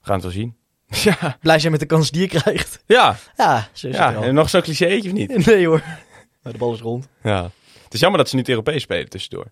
gaan 0.00 0.14
het 0.14 0.22
wel 0.22 0.30
zien. 0.32 0.56
ja, 1.20 1.36
Blij 1.40 1.58
zijn 1.58 1.72
met 1.72 1.80
de 1.80 1.86
kans 1.86 2.10
die 2.10 2.20
je 2.20 2.28
krijgt. 2.28 2.82
ja, 2.86 3.16
Ja, 3.36 3.68
zo 3.72 3.86
is 3.88 3.96
ja. 3.96 4.06
het 4.06 4.14
wel. 4.14 4.22
En 4.22 4.34
nog 4.34 4.48
zo'n 4.48 4.62
clichéetje 4.62 5.08
of 5.08 5.14
niet? 5.14 5.46
Nee 5.46 5.66
hoor. 5.66 5.82
Maar 6.42 6.52
de 6.52 6.58
bal 6.58 6.72
is 6.74 6.80
rond. 6.80 7.08
Ja. 7.22 7.50
Is 7.96 8.02
jammer 8.02 8.20
dat 8.20 8.28
ze 8.28 8.36
niet 8.36 8.48
Europees 8.48 8.82
spelen 8.82 9.08
tussendoor. 9.08 9.50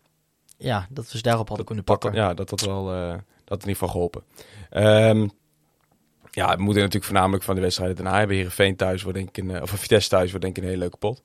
Ja, 0.59 0.87
dat 0.91 1.11
we 1.11 1.17
ze 1.17 1.23
daarop 1.23 1.49
hadden 1.49 1.67
kunnen 1.67 1.85
Dat, 1.85 1.99
pakken. 1.99 2.21
ja, 2.21 2.35
dat 2.35 2.51
had 2.51 2.61
wel 2.61 2.93
eh, 2.93 3.11
dat 3.11 3.49
had 3.49 3.63
in 3.63 3.69
ieder 3.69 3.73
geval 3.73 3.89
geholpen. 3.89 4.23
Ehm, 4.71 5.29
ja, 6.31 6.57
we 6.57 6.63
moeten 6.63 6.83
natuurlijk 6.83 7.05
voornamelijk 7.05 7.45
van 7.45 7.55
de 7.55 7.61
wedstrijden 7.61 7.97
daarna 7.97 8.19
hebben. 8.19 8.37
Heerenveen 8.37 8.77
thuis 8.77 9.03
wordt 9.03 9.19
denk 9.19 9.29
ik 9.29 9.37
een, 9.37 9.51
eh, 9.51 9.63
of 9.63 9.71
Vitesse 9.71 10.09
thuis 10.09 10.31
wordt 10.31 10.45
denk 10.45 10.57
ik 10.57 10.63
een 10.63 10.69
hele 10.69 10.81
leuke 10.81 10.97
pot. 10.97 11.23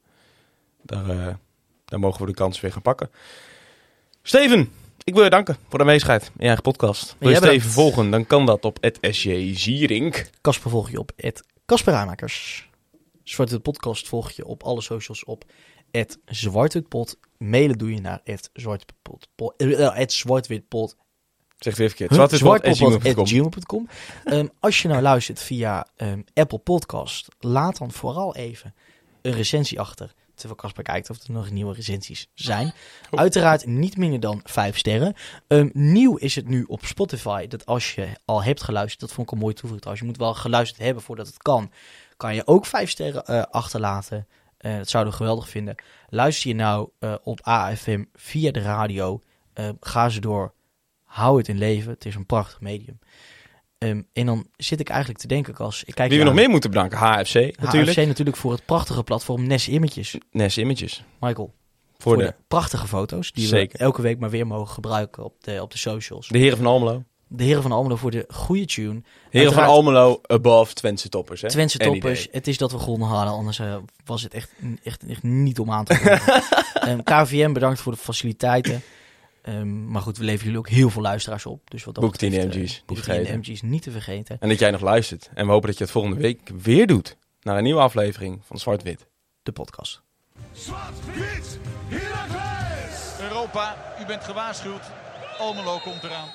Daar, 0.82 1.09
eh, 1.09 1.34
daar 1.86 1.99
mogen 1.99 2.22
we 2.22 2.28
de 2.28 2.34
kans 2.34 2.61
weer 2.61 2.72
gaan 2.72 2.82
pakken. 2.82 3.09
Steven, 4.22 4.72
ik 5.03 5.13
wil 5.13 5.24
je 5.24 5.30
danken 5.30 5.57
voor 5.67 5.78
de 5.80 5.84
aanwezigheid 5.86 6.24
in 6.24 6.32
je 6.38 6.45
eigen 6.45 6.63
podcast. 6.63 7.15
Wil 7.17 7.30
je 7.30 7.36
Steven 7.36 7.70
volgen, 7.70 8.11
dan 8.11 8.28
kan 8.28 8.45
dat 8.45 8.65
op 8.65 8.78
SJ 9.01 9.53
Zierink. 9.55 10.30
Kasper 10.41 10.70
volg 10.72 10.89
je 10.89 10.99
op 10.99 11.11
Kasper 11.65 11.93
Rijmakers. 11.93 12.70
Zwarte 13.24 13.59
podcast 13.59 14.07
volg 14.07 14.32
je 14.32 14.45
op 14.45 14.63
alle 14.63 14.82
socials 14.82 15.24
op 15.24 15.45
Zwartwitpot. 16.26 17.18
Mailen 17.38 17.78
doe 17.78 17.94
je 17.94 18.02
naar 18.02 18.22
het 18.24 18.50
Zwartwitpot. 18.54 19.28
eh, 19.58 19.96
Het 19.96 20.14
Zwartwitpot. 20.14 20.96
Zeg 21.58 21.78
het 21.78 21.82
even. 22.00 22.16
Huh? 22.16 22.28
Zwartwitpot@gmail.com. 22.38 23.90
Als 24.60 24.82
je 24.82 24.88
nou 24.88 25.02
luistert 25.02 25.40
via 25.42 25.88
ehm, 25.96 26.22
Apple 26.34 26.58
Podcast, 26.58 27.28
laat 27.40 27.78
dan 27.78 27.92
vooral 27.92 28.36
even 28.36 28.74
een 29.22 29.32
recensie 29.34 29.80
achter. 29.80 30.14
Terwijl 30.36 30.60
Casper 30.60 30.84
kijkt 30.84 31.10
of 31.10 31.18
er 31.24 31.32
nog 31.32 31.52
nieuwe 31.52 31.74
recensies 31.74 32.30
zijn. 32.34 32.74
Oh. 33.12 33.20
Uiteraard 33.20 33.66
niet 33.66 33.98
minder 33.98 34.20
dan 34.20 34.42
5 34.44 34.78
sterren. 34.78 35.14
Ehm, 35.48 35.70
nieuw 35.74 36.16
is 36.16 36.36
het 36.36 36.48
nu 36.48 36.64
op 36.68 36.86
Spotify 36.86 37.48
dat 37.48 37.66
als 37.66 37.96
je 37.96 38.08
al 38.26 38.44
hebt 38.44 38.64
geluisterd, 38.64 39.00
dat 39.00 39.12
vond 39.12 39.28
ik 39.28 39.34
een 39.34 39.40
mooie 39.40 39.54
toevoeging 39.54 39.82
trouwens. 39.82 40.08
Je 40.08 40.12
moet 40.12 40.26
wel 40.26 40.34
geluisterd 40.42 40.82
hebben 40.82 41.04
voordat 41.04 41.28
het 41.28 41.38
kan. 41.38 41.72
Kan 42.18 42.36
je 42.36 42.48
ook 42.48 42.66
5 42.66 42.90
sterren 42.90 43.26
eh, 43.26 43.42
achterlaten. 43.42 44.28
Eh, 44.60 44.78
dat 44.78 44.89
zouden 44.89 45.14
we 45.14 45.20
geweldig 45.20 45.49
vinden. 45.49 45.76
Luister 46.10 46.49
je 46.49 46.55
nou 46.55 46.89
eh, 46.99 47.16
op 47.24 47.39
AFM 47.41 48.03
via 48.14 48.51
de 48.51 48.62
radio, 48.62 49.22
eh, 49.53 49.70
ga 49.80 50.10
ze 50.10 50.20
door. 50.20 50.53
Hou 51.03 51.38
het 51.38 51.47
in 51.47 51.57
leven. 51.57 51.91
Het 51.91 52.05
is 52.05 52.16
een 52.16 52.26
prachtig 52.26 52.62
medium. 52.62 52.99
Ehm, 53.78 54.01
en 54.14 54.26
dan 54.26 54.47
zit 54.55 54.80
ik 54.80 54.89
eigenlijk 54.89 55.20
te 55.20 55.28
denken 55.28 55.55
als 55.55 55.84
ik 55.84 55.95
kijk 55.95 56.10
Wie 56.10 56.20
we 56.20 56.26
nog 56.26 56.34
meer 56.34 56.49
moeten 56.49 56.70
bedanken. 56.70 56.97
HFC 56.97 57.34
natuurlijk. 57.34 57.97
HFC 57.97 58.07
natuurlijk 58.07 58.38
voor 58.38 58.51
het 58.51 58.66
prachtige 58.66 59.03
platform 59.03 59.47
Nes 59.47 59.68
Images. 59.68 60.18
Nes 60.32 60.57
Images. 60.57 61.03
Michael, 61.20 61.53
Voor, 61.97 62.14
voor, 62.14 62.18
de, 62.18 62.24
de, 62.24 62.36
prachtige 62.47 62.88
foto's 62.88 63.32
die 63.32 63.47
Zeker. 63.47 63.78
we 63.78 63.84
elke 63.84 64.01
week 64.01 64.20
maar 64.20 64.30
weer 64.30 64.47
mogen 64.47 64.74
gebruiken 64.74 65.24
op 65.24 65.43
de, 65.43 65.62
op 65.62 65.72
de 65.72 65.78
socials. 65.78 66.28
de 66.28 66.38
heren 66.38 66.57
van 66.57 66.66
Almelo. 66.66 67.03
De 67.32 67.43
heren 67.43 67.61
van 67.61 67.71
Almelo 67.71 67.95
voor 67.95 68.11
de 68.11 68.25
goede 68.27 68.65
tune. 68.65 69.01
Heren 69.30 69.53
van 69.53 69.63
Almelo 69.63 70.19
above 70.21 70.73
Twentse 70.73 71.09
toppers. 71.09 71.41
Hè? 71.41 71.49
Twentse 71.49 71.77
toppers. 71.77 72.27
Het 72.32 72.47
is 72.47 72.57
dat 72.57 72.71
we 72.71 72.80
gewonnen 72.80 73.07
hadden, 73.07 73.34
anders 73.34 73.59
eh, 73.59 73.75
was 74.05 74.23
het 74.23 74.34
echt, 74.34 74.51
echt, 74.84 75.05
echt 75.07 75.23
niet 75.23 75.59
om 75.59 75.71
aan 75.71 75.86
te 75.86 75.97
komen. 75.97 76.43
Ehm, 76.80 77.03
KVM 77.03 77.53
bedankt 77.53 77.80
voor 77.80 77.91
de 77.91 77.97
faciliteiten. 77.97 78.82
Ehm, 79.41 79.91
maar 79.91 80.01
goed, 80.01 80.17
we 80.17 80.23
leveren 80.23 80.45
jullie 80.45 80.59
ook 80.59 80.69
heel 80.69 80.89
veel 80.89 81.01
luisteraars 81.01 81.45
op. 81.45 81.69
Dus 81.69 81.84
wat 81.84 81.95
dat 81.95 82.03
Boek 82.03 82.15
10 82.15 82.30
betreft, 82.30 82.55
eh, 82.55 82.61
MG's, 82.61 82.71
niet 82.71 82.84
Boek 82.86 82.97
10 82.97 83.05
vergeten. 83.05 83.38
MG's 83.39 83.61
niet 83.61 83.82
te 83.82 83.91
vergeten. 83.91 84.38
En 84.39 84.49
dat 84.49 84.59
jij 84.59 84.71
nog 84.71 84.82
luistert. 84.82 85.30
En 85.34 85.45
we 85.45 85.51
hopen 85.51 85.67
dat 85.67 85.77
je 85.77 85.84
het 85.84 85.93
volgende 85.93 86.17
week 86.17 86.51
weer 86.61 86.88
doet. 86.88 87.17
Naar 87.41 87.57
een 87.57 87.63
nieuwe 87.63 87.82
aflevering 87.82 88.41
van 88.45 88.59
Zwart-Wit. 88.59 89.07
De 89.43 89.51
podcast. 89.51 90.01
Zwart-wit! 90.51 91.59
Europa, 93.21 93.95
u 94.01 94.05
bent 94.05 94.23
gewaarschuwd. 94.23 94.91
Almelo 95.38 95.77
komt 95.77 96.03
eraan. 96.03 96.27